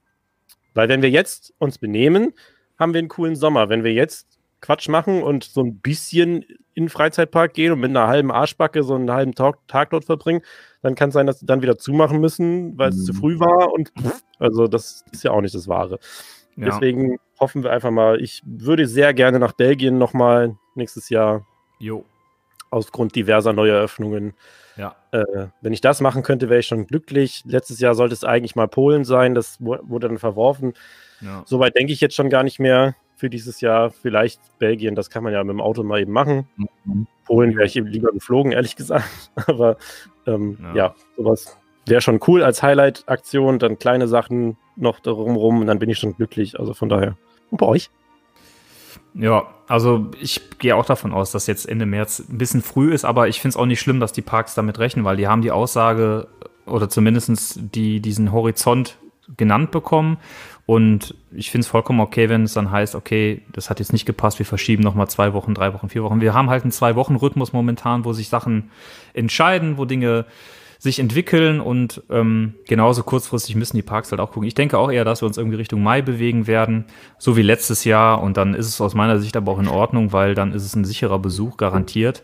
Weil 0.73 0.89
wenn 0.89 1.02
wir 1.02 1.10
jetzt 1.10 1.53
uns 1.60 1.77
benehmen, 1.77 2.34
haben 2.77 2.93
wir 2.93 2.99
einen 2.99 3.07
coolen 3.07 3.38
Sommer. 3.38 3.69
Wenn 3.69 3.85
wir 3.85 3.93
jetzt 3.93 4.35
Quatsch 4.66 4.90
machen 4.90 5.22
und 5.24 5.44
so 5.44 5.62
ein 5.62 5.80
bisschen 5.80 6.44
in 6.74 6.86
den 6.86 6.90
Freizeitpark 6.90 7.54
gehen 7.54 7.72
und 7.72 7.80
mit 7.80 7.90
einer 7.92 8.08
halben 8.08 8.32
Arschbacke 8.32 8.84
so 8.84 8.96
einen 8.96 9.12
halben 9.12 9.34
Tag, 9.36 9.58
Tag 9.68 9.92
dort 9.92 10.06
verbringen, 10.06 10.42
dann 10.82 10.96
kann 10.96 11.10
es 11.10 11.14
sein, 11.14 11.26
dass 11.28 11.40
sie 11.40 11.46
dann 11.46 11.62
wieder 11.62 11.78
zumachen 11.78 12.20
müssen, 12.20 12.78
weil 12.78 12.90
es 12.90 12.98
Mhm. 12.98 13.04
zu 13.06 13.14
früh 13.14 13.40
war. 13.40 13.72
Und 13.72 13.92
also 14.40 14.68
das 14.68 15.06
ist 15.12 15.24
ja 15.24 15.32
auch 15.32 15.42
nicht 15.42 15.56
das 15.56 15.68
Wahre. 15.68 16.00
ja. 16.58 16.66
Deswegen 16.66 17.18
hoffen 17.40 17.64
wir 17.64 17.72
einfach 17.72 17.92
mal, 17.92 18.22
ich 18.22 18.42
würde 18.46 18.88
sehr 18.88 19.14
gerne 19.14 19.40
nach 19.40 19.54
Belgien 19.54 19.98
nochmal 19.98 20.56
nächstes 20.74 21.10
Jahr 21.10 21.46
Jo. 21.80 22.04
aufgrund 22.72 23.16
diverser 23.16 23.54
Neueröffnungen. 23.54 24.34
Ja. 24.78 24.96
Äh, 25.12 25.48
wenn 25.62 25.72
ich 25.74 25.82
das 25.82 26.02
machen 26.02 26.24
könnte, 26.24 26.50
wäre 26.50 26.60
ich 26.60 26.68
schon 26.68 26.88
glücklich. 26.88 27.44
Letztes 27.46 27.80
Jahr 27.80 27.96
sollte 27.96 28.14
es 28.14 28.24
eigentlich 28.26 28.56
mal 28.56 28.68
Polen 28.68 29.06
sein, 29.06 29.34
das 29.36 29.60
wu- 29.62 29.78
wurde 29.84 30.08
dann 30.10 30.18
verworfen. 30.18 30.74
Ja. 31.22 31.44
Soweit 31.46 31.76
denke 31.76 31.94
ich 31.94 32.02
jetzt 32.02 32.16
schon 32.16 32.30
gar 32.30 32.44
nicht 32.44 32.60
mehr 32.60 32.96
für 33.16 33.30
dieses 33.30 33.62
Jahr. 33.62 33.90
Vielleicht 33.90 34.40
Belgien, 34.60 34.96
das 34.96 35.10
kann 35.10 35.24
man 35.24 35.34
ja 35.34 35.44
mit 35.44 35.54
dem 35.54 35.62
Auto 35.62 35.84
mal 35.84 36.02
eben 36.02 36.12
machen. 36.12 36.48
Mhm. 36.86 37.08
Polen 37.26 37.56
wäre 37.56 37.66
ich 37.66 37.76
eben 37.76 37.88
lieber 37.88 38.12
geflogen, 38.12 38.52
ehrlich 38.52 38.76
gesagt. 38.76 39.06
Aber 39.48 39.78
ähm, 40.28 40.58
Ja. 40.62 40.76
ja. 40.76 40.96
sowas 41.18 41.58
wäre 41.86 42.02
schon 42.02 42.20
cool 42.28 42.44
als 42.44 42.62
Highlight-Aktion. 42.64 43.60
Dann 43.60 43.80
kleine 43.80 44.08
Sachen 44.08 44.58
noch 44.76 45.00
darum 45.00 45.36
rum 45.36 45.62
und 45.62 45.68
dann 45.68 45.80
bin 45.80 45.90
ich 45.90 46.00
schon 46.00 46.16
glücklich. 46.16 46.60
Also 46.60 46.74
von 46.74 46.90
daher. 46.90 47.18
Und 47.52 47.58
bei 47.60 47.66
euch? 47.66 47.90
Ja, 49.14 49.48
also 49.68 50.12
ich 50.20 50.42
gehe 50.60 50.76
auch 50.76 50.86
davon 50.86 51.14
aus, 51.14 51.32
dass 51.32 51.48
jetzt 51.48 51.68
Ende 51.68 51.86
März 51.86 52.20
ein 52.30 52.38
bisschen 52.38 52.62
früh 52.62 52.94
ist, 52.94 53.06
aber 53.06 53.30
ich 53.30 53.40
finde 53.40 53.54
es 53.54 53.58
auch 53.58 53.66
nicht 53.66 53.80
schlimm, 53.80 54.00
dass 54.02 54.12
die 54.12 54.22
Parks 54.22 54.56
damit 54.56 54.78
rechnen, 54.78 55.06
weil 55.06 55.16
die 55.16 55.28
haben 55.28 55.42
die 55.42 55.52
Aussage 55.52 56.28
oder 56.66 56.90
zumindest 56.90 57.60
die, 57.76 58.02
diesen 58.02 58.32
Horizont 58.34 58.98
genannt 59.38 59.72
bekommen. 59.72 60.18
Und 60.66 61.14
ich 61.32 61.52
finde 61.52 61.64
es 61.64 61.68
vollkommen 61.68 62.00
okay, 62.00 62.28
wenn 62.28 62.44
es 62.44 62.54
dann 62.54 62.72
heißt, 62.72 62.96
okay, 62.96 63.44
das 63.52 63.70
hat 63.70 63.80
jetzt 63.80 63.94
nicht 63.94 64.06
gepasst, 64.06 64.40
wir 64.40 64.46
verschieben 64.46 64.82
nochmal 64.82 65.08
zwei 65.08 65.34
Wochen, 65.34 65.54
drei 65.54 65.74
Wochen, 65.74 65.90
vier 65.90 66.04
Wochen. 66.04 66.22
Wir 66.22 66.34
haben 66.34 66.50
halt 66.50 66.64
einen 66.64 66.72
Zwei-Wochen-Rhythmus 66.72 67.54
momentan, 67.54 68.04
wo 68.04 68.14
sich 68.14 68.30
Sachen 68.30 68.72
entscheiden, 69.14 69.78
wo 69.78 69.86
Dinge 69.86 70.26
sich 70.80 71.00
entwickeln 71.00 71.60
und 71.62 72.04
ähm, 72.10 72.56
genauso 72.68 73.04
kurzfristig 73.04 73.56
müssen 73.56 73.76
die 73.76 73.82
Parks 73.82 74.12
halt 74.12 74.20
auch 74.20 74.32
gucken. 74.32 74.48
Ich 74.48 74.56
denke 74.56 74.78
auch 74.78 74.92
eher, 74.92 75.06
dass 75.06 75.22
wir 75.22 75.28
uns 75.28 75.38
irgendwie 75.38 75.58
Richtung 75.58 75.82
Mai 75.82 76.02
bewegen 76.02 76.48
werden, 76.48 76.86
so 77.18 77.38
wie 77.38 77.42
letztes 77.42 77.86
Jahr 77.86 78.22
und 78.22 78.38
dann 78.38 78.54
ist 78.54 78.68
es 78.68 78.82
aus 78.82 78.94
meiner 78.94 79.20
Sicht 79.20 79.36
aber 79.38 79.52
auch 79.52 79.60
in 79.60 79.68
Ordnung, 79.68 80.14
weil 80.14 80.36
dann 80.36 80.52
ist 80.52 80.64
es 80.64 80.76
ein 80.76 80.86
sicherer 80.86 81.20
Besuch 81.20 81.58
garantiert. 81.58 82.24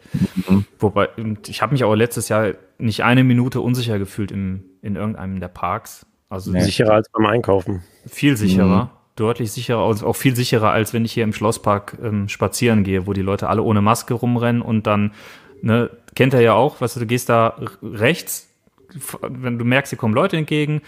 Wobei, 0.79 1.09
ich 1.47 1.61
habe 1.61 1.73
mich 1.73 1.83
aber 1.83 1.95
letztes 1.95 2.29
Jahr 2.29 2.53
nicht 2.77 3.03
eine 3.03 3.23
Minute 3.23 3.61
unsicher 3.61 3.99
gefühlt 3.99 4.31
im, 4.31 4.63
in 4.81 4.95
irgendeinem 4.95 5.39
der 5.39 5.47
Parks. 5.47 6.05
Also 6.31 6.51
Nee. 6.51 6.61
Sicherer 6.61 6.93
als 6.93 7.09
beim 7.09 7.25
Einkaufen. 7.25 7.83
viel 8.07 8.37
sicherer, 8.37 8.89
deutlich 9.17 9.51
sicherer 9.51 9.85
und 9.85 10.01
auch 10.01 10.15
viel 10.15 10.35
sicherer, 10.35 10.71
als 10.71 10.93
wenn 10.93 11.03
ich 11.03 11.11
hier 11.11 11.25
im 11.25 11.33
Schlosspark 11.33 11.97
ähm, 12.01 12.29
spazieren 12.29 12.83
gehe, 12.85 13.05
wo 13.05 13.11
die 13.13 13.21
Leute 13.21 13.49
alle 13.49 13.61
ohne 13.61 13.81
Maske 13.81 14.13
rumrennen 14.13 14.61
und 14.61 14.87
dann, 14.87 15.11
ne, 15.61 15.89
kennt 16.15 16.33
er 16.33 16.39
ja 16.39 16.53
auch, 16.53 16.79
weißt 16.79 16.95
du, 16.95 17.01
du 17.01 17.05
gehst 17.05 17.27
da 17.27 17.57
rechts, 17.83 18.47
wenn 19.21 19.59
du 19.59 19.65
merkst, 19.65 19.91
hier 19.91 19.99
kommen 19.99 20.13
Leute 20.13 20.37
entgegen, 20.37 20.81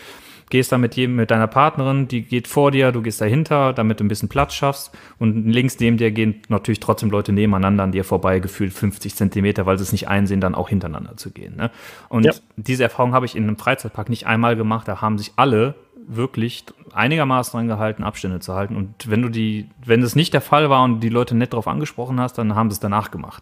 gehst 0.54 0.72
da 0.72 0.78
mit 0.78 0.96
jedem, 0.96 1.16
mit 1.16 1.32
deiner 1.32 1.48
Partnerin, 1.48 2.08
die 2.08 2.22
geht 2.22 2.48
vor 2.48 2.70
dir, 2.70 2.92
du 2.92 3.02
gehst 3.02 3.20
dahinter, 3.20 3.74
damit 3.74 4.00
du 4.00 4.04
ein 4.04 4.08
bisschen 4.08 4.30
Platz 4.30 4.54
schaffst 4.54 4.96
und 5.18 5.50
links 5.50 5.80
neben 5.80 5.98
dir 5.98 6.12
gehen 6.12 6.44
natürlich 6.48 6.80
trotzdem 6.80 7.10
Leute 7.10 7.32
nebeneinander 7.34 7.84
an 7.84 7.92
dir 7.92 8.04
vorbei, 8.04 8.38
gefühlt 8.38 8.72
50 8.72 9.16
Zentimeter, 9.16 9.66
weil 9.66 9.80
sie 9.80 9.82
es 9.82 9.92
nicht 9.92 10.08
einsehen, 10.10 10.42
dann 10.42 10.54
auch 10.54 10.70
hintereinander 10.70 11.18
zu 11.18 11.32
gehen. 11.32 11.56
Ne? 11.56 11.72
Und 12.08 12.26
Ja. 12.26 12.34
diese 12.56 12.84
Erfahrung 12.84 13.14
habe 13.16 13.26
ich 13.26 13.36
in 13.36 13.46
einem 13.46 13.58
Freizeitpark 13.58 14.10
nicht 14.10 14.28
einmal 14.28 14.56
gemacht, 14.56 14.88
da 14.88 15.02
haben 15.02 15.18
sich 15.18 15.32
alle 15.38 15.74
wirklich 16.06 16.66
einigermaßen 16.94 17.58
dran 17.58 17.68
gehalten, 17.68 18.04
Abstände 18.04 18.40
zu 18.40 18.54
halten. 18.54 18.76
Und 18.76 19.10
wenn 19.10 19.24
du 19.24 19.30
die, 19.30 19.70
wenn 19.84 20.04
es 20.04 20.16
nicht 20.16 20.36
der 20.36 20.42
Fall 20.42 20.70
war 20.70 20.84
und 20.84 21.00
die 21.00 21.10
Leute 21.10 21.34
nett 21.36 21.54
darauf 21.54 21.68
angesprochen 21.68 22.20
hast, 22.20 22.38
dann 22.38 22.54
haben 22.54 22.70
sie 22.70 22.76
es 22.76 22.80
danach 22.80 23.10
gemacht. 23.10 23.42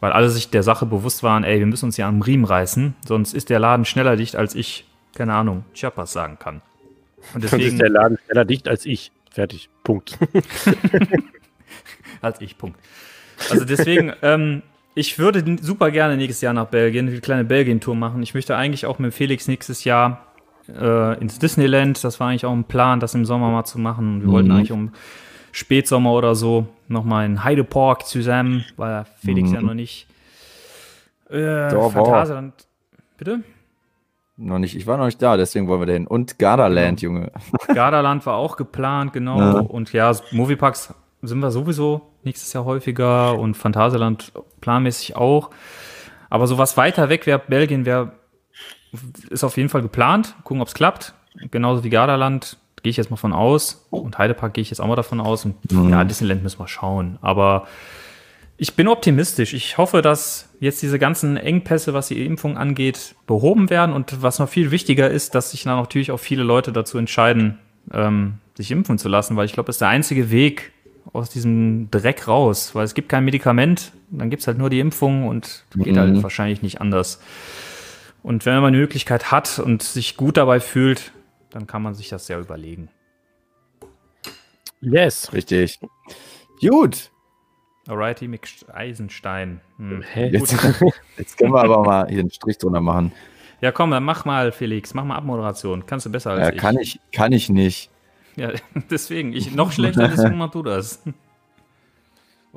Weil 0.00 0.12
alle 0.12 0.28
sich 0.28 0.50
der 0.50 0.62
Sache 0.62 0.84
bewusst 0.84 1.22
waren, 1.22 1.44
ey, 1.44 1.60
wir 1.60 1.66
müssen 1.66 1.86
uns 1.86 1.96
ja 1.96 2.08
am 2.08 2.20
Riemen 2.20 2.44
reißen, 2.44 2.94
sonst 3.06 3.32
ist 3.32 3.48
der 3.48 3.58
Laden 3.58 3.86
schneller 3.86 4.16
dicht, 4.16 4.36
als 4.36 4.54
ich, 4.54 4.84
keine 5.14 5.34
Ahnung, 5.34 5.64
Chiapas 5.74 6.12
sagen 6.12 6.38
kann. 6.38 6.62
Und 7.34 7.34
Dann 7.34 7.42
ist 7.42 7.52
deswegen, 7.52 7.78
der 7.78 7.90
Laden 7.90 8.18
schneller 8.24 8.44
dicht 8.44 8.68
als 8.68 8.86
ich. 8.86 9.12
Fertig. 9.30 9.68
Punkt. 9.84 10.18
als 12.20 12.40
ich, 12.40 12.56
Punkt. 12.58 12.78
Also 13.50 13.64
deswegen, 13.64 14.12
ähm, 14.22 14.62
ich 14.94 15.18
würde 15.18 15.56
super 15.62 15.90
gerne 15.90 16.16
nächstes 16.16 16.40
Jahr 16.40 16.52
nach 16.52 16.66
Belgien, 16.66 17.08
eine 17.08 17.20
kleine 17.20 17.44
Belgien-Tour 17.44 17.94
machen. 17.94 18.22
Ich 18.22 18.34
möchte 18.34 18.56
eigentlich 18.56 18.86
auch 18.86 18.98
mit 18.98 19.14
Felix 19.14 19.48
nächstes 19.48 19.84
Jahr 19.84 20.26
äh, 20.68 21.18
ins 21.20 21.38
Disneyland. 21.38 22.02
Das 22.04 22.20
war 22.20 22.28
eigentlich 22.28 22.44
auch 22.46 22.52
ein 22.52 22.64
Plan, 22.64 23.00
das 23.00 23.14
im 23.14 23.24
Sommer 23.24 23.50
mal 23.50 23.64
zu 23.64 23.78
machen. 23.78 24.20
Wir 24.20 24.28
Mhm. 24.28 24.32
wollten 24.32 24.50
eigentlich 24.50 24.72
um 24.72 24.92
Spätsommer 25.52 26.12
oder 26.12 26.34
so 26.34 26.66
nochmal 26.88 27.26
in 27.26 27.42
Heidepark 27.44 28.06
zusammen, 28.06 28.64
weil 28.76 29.04
Felix 29.24 29.48
Mhm. 29.50 29.54
ja 29.54 29.62
noch 29.62 29.74
nicht. 29.74 30.06
Äh. 31.28 31.70
Phantasialand. 31.70 32.54
Bitte? 33.16 33.40
Noch 34.42 34.58
nicht, 34.58 34.74
ich 34.74 34.86
war 34.86 34.96
noch 34.96 35.04
nicht 35.04 35.20
da, 35.20 35.36
deswegen 35.36 35.68
wollen 35.68 35.80
wir 35.80 35.86
dahin. 35.86 36.06
Und 36.06 36.38
Gardaland, 36.38 37.02
Junge. 37.02 37.30
Gardaland 37.74 38.24
war 38.24 38.36
auch 38.36 38.56
geplant, 38.56 39.12
genau. 39.12 39.38
Ja. 39.38 39.50
Und 39.60 39.92
ja, 39.92 40.10
Movieparks 40.32 40.94
sind 41.20 41.40
wir 41.40 41.50
sowieso 41.50 42.00
nächstes 42.22 42.52
Jahr 42.54 42.64
häufiger 42.64 43.38
und 43.38 43.54
Phantasialand 43.54 44.32
planmäßig 44.62 45.14
auch. 45.14 45.50
Aber 46.30 46.46
so 46.46 46.56
was 46.56 46.78
weiter 46.78 47.10
weg 47.10 47.26
wäre, 47.26 47.38
Belgien 47.38 47.84
wäre, 47.84 48.12
ist 49.28 49.44
auf 49.44 49.58
jeden 49.58 49.68
Fall 49.68 49.82
geplant. 49.82 50.34
Gucken, 50.42 50.62
ob 50.62 50.68
es 50.68 50.74
klappt. 50.74 51.12
Genauso 51.50 51.84
wie 51.84 51.90
Gardaland 51.90 52.56
gehe 52.82 52.90
ich 52.90 52.96
jetzt 52.96 53.10
mal 53.10 53.18
von 53.18 53.34
aus. 53.34 53.86
Und 53.90 54.16
Heidepark 54.16 54.54
gehe 54.54 54.62
ich 54.62 54.70
jetzt 54.70 54.80
auch 54.80 54.86
mal 54.86 54.96
davon 54.96 55.20
aus. 55.20 55.44
Und 55.44 55.56
ja, 55.70 56.02
Disneyland 56.04 56.42
müssen 56.42 56.58
wir 56.58 56.68
schauen. 56.68 57.18
Aber 57.20 57.66
ich 58.60 58.74
bin 58.74 58.88
optimistisch. 58.88 59.54
Ich 59.54 59.78
hoffe, 59.78 60.02
dass 60.02 60.50
jetzt 60.60 60.82
diese 60.82 60.98
ganzen 60.98 61.38
Engpässe, 61.38 61.94
was 61.94 62.08
die 62.08 62.26
Impfung 62.26 62.58
angeht, 62.58 63.14
behoben 63.26 63.70
werden. 63.70 63.94
Und 63.94 64.20
was 64.20 64.38
noch 64.38 64.50
viel 64.50 64.70
wichtiger 64.70 65.10
ist, 65.10 65.34
dass 65.34 65.52
sich 65.52 65.62
dann 65.62 65.78
natürlich 65.78 66.10
auch 66.10 66.18
viele 66.20 66.42
Leute 66.42 66.70
dazu 66.70 66.98
entscheiden, 66.98 67.58
ähm, 67.90 68.34
sich 68.54 68.70
impfen 68.70 68.98
zu 68.98 69.08
lassen, 69.08 69.34
weil 69.34 69.46
ich 69.46 69.54
glaube, 69.54 69.68
das 69.68 69.76
ist 69.76 69.80
der 69.80 69.88
einzige 69.88 70.30
Weg 70.30 70.72
aus 71.14 71.30
diesem 71.30 71.90
Dreck 71.90 72.28
raus, 72.28 72.74
weil 72.74 72.84
es 72.84 72.92
gibt 72.92 73.08
kein 73.08 73.24
Medikament, 73.24 73.92
dann 74.10 74.28
gibt 74.28 74.42
es 74.42 74.46
halt 74.46 74.58
nur 74.58 74.68
die 74.68 74.80
Impfung 74.80 75.26
und 75.26 75.64
geht 75.74 75.96
halt 75.96 76.22
wahrscheinlich 76.22 76.60
nicht 76.60 76.82
anders. 76.82 77.18
Und 78.22 78.44
wenn 78.44 78.60
man 78.60 78.74
die 78.74 78.78
Möglichkeit 78.78 79.30
hat 79.30 79.58
und 79.58 79.82
sich 79.82 80.18
gut 80.18 80.36
dabei 80.36 80.60
fühlt, 80.60 81.12
dann 81.48 81.66
kann 81.66 81.80
man 81.80 81.94
sich 81.94 82.10
das 82.10 82.28
ja 82.28 82.38
überlegen. 82.38 82.90
Yes. 84.82 85.32
Richtig. 85.32 85.80
Gut. 86.60 87.10
Alrighty, 87.88 88.28
Mick 88.28 88.48
Eisenstein. 88.72 89.60
Hm. 89.78 90.04
Jetzt, 90.14 90.52
jetzt 91.16 91.38
können 91.38 91.52
wir 91.52 91.62
aber 91.62 91.82
mal 91.82 92.08
hier 92.08 92.20
einen 92.20 92.30
Strich 92.30 92.58
drunter 92.58 92.80
machen. 92.80 93.12
Ja, 93.60 93.72
komm, 93.72 93.90
dann 93.90 94.04
mach 94.04 94.24
mal, 94.24 94.52
Felix, 94.52 94.94
mach 94.94 95.04
mal 95.04 95.16
Abmoderation. 95.16 95.84
Kannst 95.86 96.06
du 96.06 96.10
besser 96.10 96.32
als 96.32 96.40
Ja, 96.40 96.52
ich. 96.52 96.58
kann 96.58 96.78
ich, 96.78 97.00
kann 97.12 97.32
ich 97.32 97.48
nicht. 97.50 97.90
Ja, 98.36 98.50
deswegen, 98.90 99.32
ich 99.32 99.54
noch 99.54 99.72
schlechter, 99.72 100.08
deswegen 100.08 100.38
mach 100.38 100.50
du 100.50 100.62
das. 100.62 101.02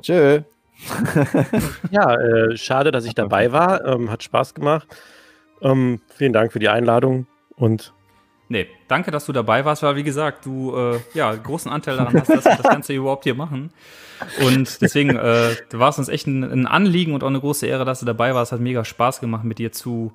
Tschö. 0.00 0.40
Ja, 1.90 2.14
äh, 2.14 2.56
schade, 2.56 2.90
dass 2.90 3.04
ich 3.04 3.14
dabei 3.14 3.52
war. 3.52 3.84
Ähm, 3.84 4.10
hat 4.10 4.22
Spaß 4.22 4.54
gemacht. 4.54 4.88
Ähm, 5.62 6.00
vielen 6.08 6.32
Dank 6.32 6.52
für 6.52 6.58
die 6.58 6.68
Einladung 6.68 7.26
und 7.56 7.92
Nee, 8.48 8.66
danke, 8.88 9.10
dass 9.10 9.24
du 9.24 9.32
dabei 9.32 9.64
warst, 9.64 9.82
weil 9.82 9.96
wie 9.96 10.02
gesagt, 10.02 10.44
du 10.44 10.76
äh, 10.76 11.00
ja 11.14 11.34
großen 11.34 11.70
Anteil 11.72 11.96
daran 11.96 12.14
hast, 12.20 12.28
dass 12.28 12.44
wir 12.44 12.56
das 12.56 12.62
Ganze 12.70 12.92
überhaupt 12.92 13.24
hier 13.24 13.34
machen. 13.34 13.70
Und 14.44 14.80
deswegen 14.82 15.16
äh, 15.16 15.56
war 15.72 15.88
es 15.88 15.98
uns 15.98 16.08
echt 16.08 16.26
ein, 16.26 16.44
ein 16.44 16.66
Anliegen 16.66 17.14
und 17.14 17.22
auch 17.24 17.28
eine 17.28 17.40
große 17.40 17.66
Ehre, 17.66 17.84
dass 17.84 18.00
du 18.00 18.06
dabei 18.06 18.34
warst. 18.34 18.52
Hat 18.52 18.60
mega 18.60 18.84
Spaß 18.84 19.20
gemacht, 19.20 19.44
mit 19.44 19.58
dir 19.58 19.72
zu, 19.72 20.12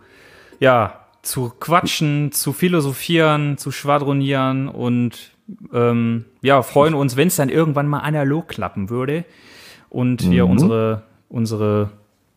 ja, 0.59 1.05
zu 1.21 1.51
quatschen, 1.59 2.31
zu 2.31 2.53
philosophieren, 2.53 3.57
zu 3.57 3.71
schwadronieren 3.71 4.69
und 4.69 5.31
ähm, 5.73 6.25
ja, 6.41 6.61
freuen 6.61 6.93
uns, 6.93 7.17
wenn 7.17 7.27
es 7.29 7.35
dann 7.35 7.49
irgendwann 7.49 7.87
mal 7.87 7.99
analog 7.99 8.47
klappen 8.47 8.89
würde 8.89 9.25
und 9.89 10.29
wir 10.29 10.45
Mhm. 10.45 10.51
unsere, 10.51 11.01
unsere, 11.27 11.89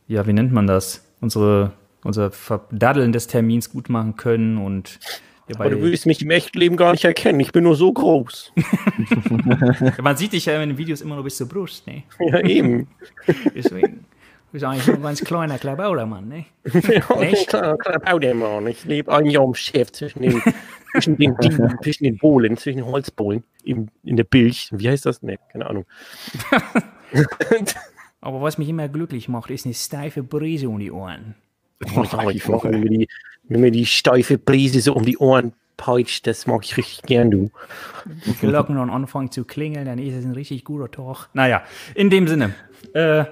ja, 0.08 0.26
wie 0.26 0.32
nennt 0.32 0.52
man 0.52 0.66
das? 0.66 1.04
Unsere, 1.20 1.72
unser 2.02 2.30
Verdaddeln 2.32 3.12
des 3.12 3.26
Termins 3.28 3.70
gut 3.70 3.88
machen 3.88 4.16
können 4.16 4.56
und 4.58 4.98
wir 5.46 5.60
Aber 5.60 5.70
du 5.70 5.80
würdest 5.80 6.06
mich 6.06 6.22
im 6.22 6.30
echten 6.30 6.58
Leben 6.58 6.76
gar 6.76 6.92
nicht 6.92 7.04
erkennen. 7.04 7.40
Ich 7.40 7.52
bin 7.52 7.64
nur 7.64 7.74
so 7.74 7.92
groß. 7.92 8.52
Man 10.02 10.16
sieht 10.16 10.32
dich 10.32 10.46
ja 10.46 10.62
in 10.62 10.70
den 10.70 10.78
Videos 10.78 11.00
immer 11.00 11.16
nur 11.16 11.24
bis 11.24 11.36
zur 11.36 11.48
Brust, 11.48 11.86
ne? 11.86 12.04
Ja, 12.20 12.40
eben. 12.40 12.88
Deswegen. 13.54 14.04
Du 14.52 14.52
bist 14.52 14.64
eigentlich 14.64 14.86
nur 14.86 14.96
ein 14.96 15.02
ganz 15.02 15.24
kleiner 15.24 15.58
Klabautermann, 15.58 16.28
ne? 16.28 16.44
Ja, 16.72 17.20
Echt? 17.20 17.48
klar, 17.48 17.76
klar, 17.78 17.98
bau 17.98 18.18
der 18.18 18.34
Mann. 18.34 18.66
Ich 18.66 18.84
lebe 18.84 19.12
eigentlich 19.12 19.38
am 19.38 19.54
Chef 19.54 19.90
zwischen 19.92 20.22
den, 20.22 20.42
zwischen 20.92 21.16
den 21.16 21.36
Dieben, 21.38 21.74
zwischen 21.82 22.04
den 22.04 22.18
Bohlen, 22.18 22.56
zwischen 22.56 22.78
den 22.78 22.86
Holzbohlen 22.86 23.42
im, 23.64 23.88
in 24.04 24.16
der 24.16 24.24
Bilch. 24.24 24.68
Wie 24.72 24.88
heißt 24.88 25.06
das? 25.06 25.22
Ne, 25.22 25.38
keine 25.50 25.66
Ahnung. 25.66 25.86
Aber 28.20 28.40
was 28.40 28.58
mich 28.58 28.68
immer 28.68 28.88
glücklich 28.88 29.28
macht, 29.28 29.50
ist 29.50 29.64
eine 29.64 29.74
steife 29.74 30.22
Brise 30.22 30.68
um 30.68 30.78
die 30.78 30.92
Ohren. 30.92 31.34
Oh, 31.96 32.04
ja, 32.04 32.30
ich 32.30 32.48
wenn, 32.48 32.80
mir 32.80 32.90
die, 32.90 33.08
wenn 33.48 33.60
mir 33.60 33.70
die 33.70 33.86
steife 33.86 34.38
Brise 34.38 34.80
so 34.80 34.94
um 34.94 35.04
die 35.04 35.18
Ohren 35.18 35.52
peitscht, 35.76 36.26
das 36.26 36.46
mag 36.46 36.64
ich 36.64 36.76
richtig 36.76 37.02
gern, 37.02 37.30
du. 37.30 37.50
Die 38.26 38.34
Glocken 38.34 38.76
dann 38.76 38.90
anfangen 38.90 39.30
zu 39.30 39.44
klingeln, 39.44 39.86
dann 39.86 39.98
ist 39.98 40.14
es 40.14 40.24
ein 40.24 40.32
richtig 40.32 40.64
guter 40.64 40.90
Tag. 40.90 41.28
Naja, 41.32 41.62
in 41.94 42.10
dem 42.10 42.28
Sinne. 42.28 42.54
Äh, 42.94 43.24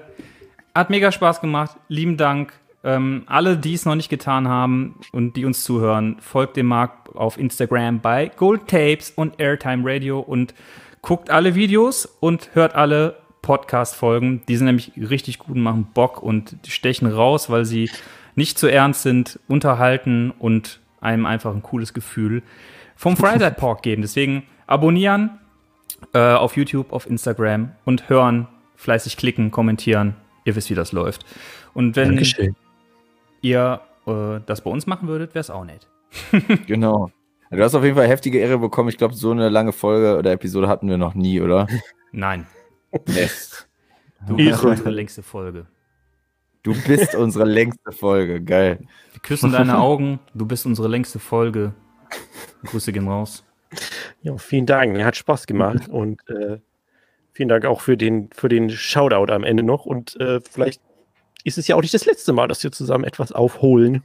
hat 0.73 0.89
mega 0.89 1.11
Spaß 1.11 1.41
gemacht. 1.41 1.77
Lieben 1.87 2.17
Dank. 2.17 2.53
Ähm, 2.83 3.23
alle, 3.27 3.57
die 3.57 3.73
es 3.73 3.85
noch 3.85 3.95
nicht 3.95 4.09
getan 4.09 4.47
haben 4.47 4.99
und 5.11 5.35
die 5.35 5.45
uns 5.45 5.63
zuhören, 5.63 6.17
folgt 6.19 6.57
dem 6.57 6.65
Marc 6.65 7.15
auf 7.15 7.37
Instagram 7.37 7.99
bei 7.99 8.31
Gold 8.35 8.67
Tapes 8.67 9.11
und 9.15 9.39
Airtime 9.39 9.83
Radio 9.85 10.19
und 10.19 10.55
guckt 11.01 11.29
alle 11.29 11.53
Videos 11.53 12.05
und 12.05 12.49
hört 12.53 12.73
alle 12.73 13.17
Podcast-Folgen. 13.43 14.41
Die 14.47 14.55
sind 14.55 14.65
nämlich 14.65 14.91
richtig 14.97 15.39
gut 15.39 15.55
und 15.55 15.61
machen 15.61 15.87
Bock 15.93 16.23
und 16.23 16.55
stechen 16.67 17.07
raus, 17.07 17.49
weil 17.49 17.65
sie 17.65 17.89
nicht 18.35 18.57
zu 18.57 18.67
ernst 18.67 19.03
sind, 19.03 19.39
unterhalten 19.47 20.31
und 20.31 20.79
einem 20.99 21.25
einfach 21.25 21.53
ein 21.53 21.63
cooles 21.63 21.93
Gefühl 21.93 22.43
vom 22.95 23.17
Friday 23.17 23.51
Park 23.51 23.81
geben. 23.83 24.01
Deswegen 24.01 24.43
abonnieren 24.67 25.39
äh, 26.13 26.19
auf 26.33 26.55
YouTube, 26.57 26.93
auf 26.93 27.09
Instagram 27.09 27.71
und 27.85 28.09
hören, 28.09 28.47
fleißig 28.75 29.17
klicken, 29.17 29.51
kommentieren. 29.51 30.15
Ihr 30.45 30.55
wisst, 30.55 30.69
wie 30.69 30.75
das 30.75 30.91
läuft. 30.91 31.25
Und 31.73 31.95
wenn 31.95 32.09
Dankeschön. 32.09 32.55
ihr 33.41 33.81
äh, 34.07 34.39
das 34.45 34.61
bei 34.61 34.71
uns 34.71 34.87
machen 34.87 35.07
würdet, 35.07 35.33
wäre 35.35 35.41
es 35.41 35.49
auch 35.49 35.65
nett. 35.65 35.87
Genau. 36.67 37.09
Du 37.51 37.61
hast 37.61 37.75
auf 37.75 37.83
jeden 37.83 37.97
Fall 37.97 38.07
heftige 38.07 38.39
Ehre 38.39 38.57
bekommen. 38.59 38.87
Ich 38.87 38.97
glaube, 38.97 39.13
so 39.13 39.31
eine 39.31 39.49
lange 39.49 39.73
Folge 39.73 40.17
oder 40.17 40.31
Episode 40.31 40.69
hatten 40.69 40.87
wir 40.87 40.97
noch 40.97 41.15
nie, 41.15 41.41
oder? 41.41 41.67
Nein, 42.13 42.47
Yes. 43.07 43.67
du 44.25 44.37
bist 44.37 44.63
unsere 44.63 44.89
längste 44.89 45.21
Folge. 45.21 45.65
Du 46.63 46.75
bist 46.85 47.15
unsere 47.15 47.45
längste 47.45 47.91
Folge. 47.91 48.41
Geil. 48.41 48.79
Wir 49.13 49.21
küssen 49.21 49.51
deine 49.51 49.79
Augen, 49.79 50.19
du 50.33 50.45
bist 50.45 50.65
unsere 50.65 50.87
längste 50.87 51.19
Folge. 51.19 51.73
Grüße 52.65 52.93
gehen 52.93 53.07
raus. 53.07 53.43
Ja, 54.21 54.37
vielen 54.37 54.65
Dank. 54.65 54.97
Hat 55.03 55.15
Spaß 55.15 55.47
gemacht 55.47 55.87
und 55.89 56.21
äh, 56.29 56.59
vielen 57.33 57.49
Dank 57.49 57.65
auch 57.65 57.81
für 57.81 57.97
den, 57.97 58.29
für 58.31 58.49
den 58.49 58.69
Shoutout 58.69 59.31
am 59.31 59.43
Ende 59.43 59.63
noch. 59.63 59.85
Und 59.85 60.19
äh, 60.19 60.39
vielleicht 60.41 60.81
ist 61.43 61.57
es 61.57 61.67
ja 61.67 61.75
auch 61.75 61.81
nicht 61.81 61.93
das 61.93 62.05
letzte 62.05 62.33
Mal, 62.33 62.47
dass 62.47 62.63
wir 62.63 62.71
zusammen 62.71 63.05
etwas 63.05 63.31
aufholen. 63.31 64.03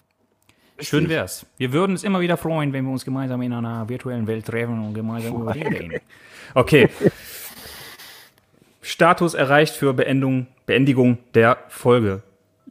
Schön 0.78 1.08
wär's. 1.08 1.46
Wir 1.56 1.72
würden 1.72 1.92
uns 1.92 2.04
immer 2.04 2.20
wieder 2.20 2.36
freuen, 2.36 2.72
wenn 2.72 2.84
wir 2.84 2.92
uns 2.92 3.04
gemeinsam 3.04 3.40
in 3.42 3.52
einer 3.52 3.88
virtuellen 3.88 4.26
Welt 4.26 4.46
treffen 4.46 4.78
und 4.84 4.94
gemeinsam 4.94 5.40
über 5.40 5.52
Dinge 5.52 5.70
reden. 5.70 6.00
Okay. 6.54 6.88
Status 8.82 9.34
erreicht 9.34 9.74
für 9.74 9.94
Beendung, 9.94 10.46
Beendigung 10.66 11.18
der 11.34 11.58
Folge. 11.68 12.22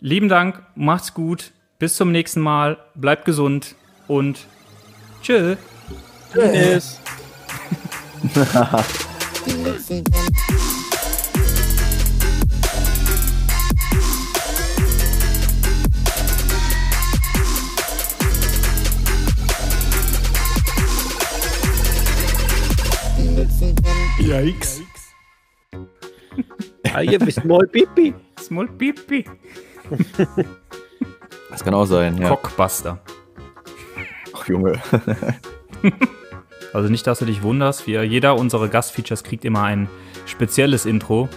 Lieben 0.02 0.28
Dank, 0.28 0.62
macht's 0.76 1.14
gut, 1.14 1.54
bis 1.80 1.96
zum 1.96 2.12
nächsten 2.12 2.42
Mal, 2.42 2.78
bleibt 2.96 3.24
gesund 3.24 3.76
und 4.08 4.46
tschö. 5.22 5.56
Ines. 6.34 7.00
Yikes. 24.20 24.82
Ah, 26.94 27.02
ihr 27.02 27.20
wisst 27.20 27.44
mal, 27.44 27.68
Pipi. 27.68 28.14
Small 28.40 28.70
Pipi. 28.70 29.26
Das 31.52 31.64
kann 31.64 31.74
auch 31.74 31.86
sein, 31.86 32.18
ja. 32.18 32.28
Cockbuster. 32.28 33.00
Ach, 34.34 34.48
Junge. 34.48 34.82
Also 36.74 36.90
nicht, 36.90 37.08
dass 37.08 37.20
du 37.20 37.26
dich 37.26 37.42
wunderst, 37.42 37.88
wir, 37.88 38.04
jeder 38.04 38.36
unserer 38.36 38.68
Gastfeatures 38.68 39.24
kriegt 39.24 39.46
immer 39.46 39.64
ein 39.64 39.88
spezielles 40.26 40.86
Intro. 40.86 41.30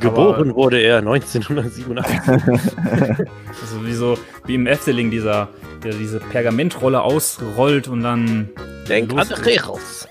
Geboren 0.00 0.54
wurde 0.54 0.80
er 0.80 0.98
1987. 0.98 2.20
Also 3.60 3.84
wie 3.84 3.92
so, 3.92 4.16
wie 4.46 4.54
im 4.54 4.66
Efteling, 4.66 5.10
dieser, 5.10 5.48
der 5.84 5.92
diese 5.92 6.20
Pergamentrolle 6.20 7.02
ausrollt 7.02 7.88
und 7.88 8.02
dann. 8.02 8.48
Denk 8.88 9.12
an 9.12 9.28
Reros. 9.28 10.08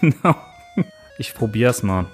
Genau. 0.00 0.34
Ich 1.18 1.32
probier's 1.34 1.84
mal. 1.84 2.06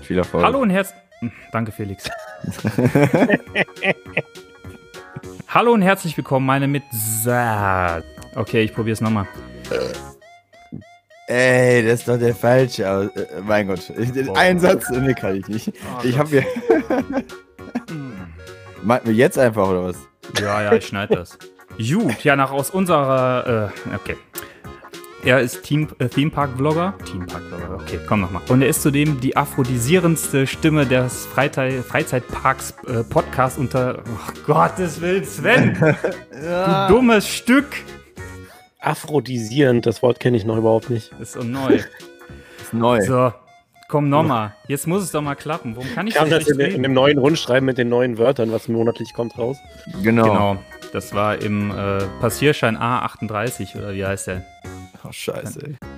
Viel 0.00 0.16
Erfolg. 0.16 0.44
Hallo 0.44 0.60
und 0.60 0.70
herz. 0.70 0.94
Hm, 1.20 1.30
Danke, 1.52 1.72
Felix. 1.72 2.08
Hallo 5.48 5.72
und 5.72 5.82
herzlich 5.82 6.16
willkommen, 6.16 6.46
meine 6.46 6.68
mit. 6.68 6.82
Okay, 8.34 8.62
ich 8.62 8.74
probier's 8.74 9.00
nochmal. 9.00 9.26
Ey, 11.28 11.84
das 11.84 12.00
ist 12.00 12.08
doch 12.08 12.18
der 12.18 12.34
falsche. 12.34 12.88
Aus 12.88 13.08
äh, 13.16 13.40
mein 13.42 13.66
Gott. 13.66 13.90
Ich, 13.98 14.36
einen 14.36 14.60
Satz, 14.60 14.88
nee, 14.90 15.14
kann 15.14 15.36
ich 15.36 15.48
nicht. 15.48 15.68
Oh 15.68 15.72
ich 16.04 16.12
Gott. 16.12 16.20
hab 16.20 16.28
hier. 16.28 16.44
Meinten 18.82 19.08
wir 19.08 19.14
jetzt 19.14 19.38
einfach, 19.38 19.66
oder 19.68 19.84
was? 19.84 19.96
Ja, 20.40 20.62
ja, 20.62 20.72
ich 20.74 20.86
schneide 20.86 21.16
das. 21.16 21.38
Gut, 21.78 22.22
ja, 22.22 22.36
nach 22.36 22.52
aus 22.52 22.70
unserer. 22.70 23.72
Äh, 23.90 23.94
okay. 23.94 24.16
Er 25.26 25.40
ist 25.40 25.64
Team, 25.64 25.88
äh, 25.98 26.06
Theme 26.06 26.30
Park 26.30 26.50
Vlogger. 26.56 26.94
Theme 27.04 27.26
Park 27.26 27.42
Vlogger, 27.48 27.74
okay, 27.74 27.98
komm 28.06 28.20
nochmal. 28.20 28.42
Und 28.48 28.62
er 28.62 28.68
ist 28.68 28.82
zudem 28.82 29.20
die 29.20 29.36
aphrodisierendste 29.36 30.46
Stimme 30.46 30.86
des 30.86 31.26
Freizeit, 31.26 31.84
Freizeitparks 31.84 32.74
äh, 32.86 33.02
Podcast 33.02 33.58
unter. 33.58 34.04
Oh 34.06 34.32
Gottes 34.46 35.00
Willen, 35.00 35.24
Sven! 35.24 35.76
Du 36.30 36.94
dummes 36.94 37.26
Stück! 37.28 37.66
Aphrodisierend, 38.78 39.84
das 39.84 40.00
Wort 40.02 40.20
kenne 40.20 40.36
ich 40.36 40.44
noch 40.44 40.58
überhaupt 40.58 40.90
nicht. 40.90 41.10
Das 41.12 41.20
ist 41.20 41.32
so 41.32 41.42
neu. 41.42 41.74
ist 42.60 42.72
neu. 42.72 43.00
So, 43.00 43.32
komm 43.88 44.08
nochmal. 44.08 44.54
Jetzt 44.68 44.86
muss 44.86 45.02
es 45.02 45.10
doch 45.10 45.22
mal 45.22 45.34
klappen. 45.34 45.74
Warum 45.74 45.92
kann 45.92 46.06
ich 46.06 46.14
Kam 46.14 46.30
das 46.30 46.46
in, 46.46 46.60
in 46.60 46.84
dem 46.84 46.92
neuen 46.92 47.18
Rundschreiben 47.18 47.66
mit 47.66 47.78
den 47.78 47.88
neuen 47.88 48.16
Wörtern, 48.16 48.52
was 48.52 48.68
monatlich 48.68 49.12
kommt, 49.12 49.36
raus? 49.38 49.56
Genau. 50.04 50.24
Genau, 50.24 50.56
das 50.92 51.14
war 51.14 51.42
im 51.42 51.72
äh, 51.72 51.98
Passierschein 52.20 52.76
A38 52.76 53.76
oder 53.76 53.92
wie 53.92 54.06
heißt 54.06 54.28
der? 54.28 54.44
Oh, 55.06 55.12
scheiße. 55.12 55.60
Ey. 55.80 55.95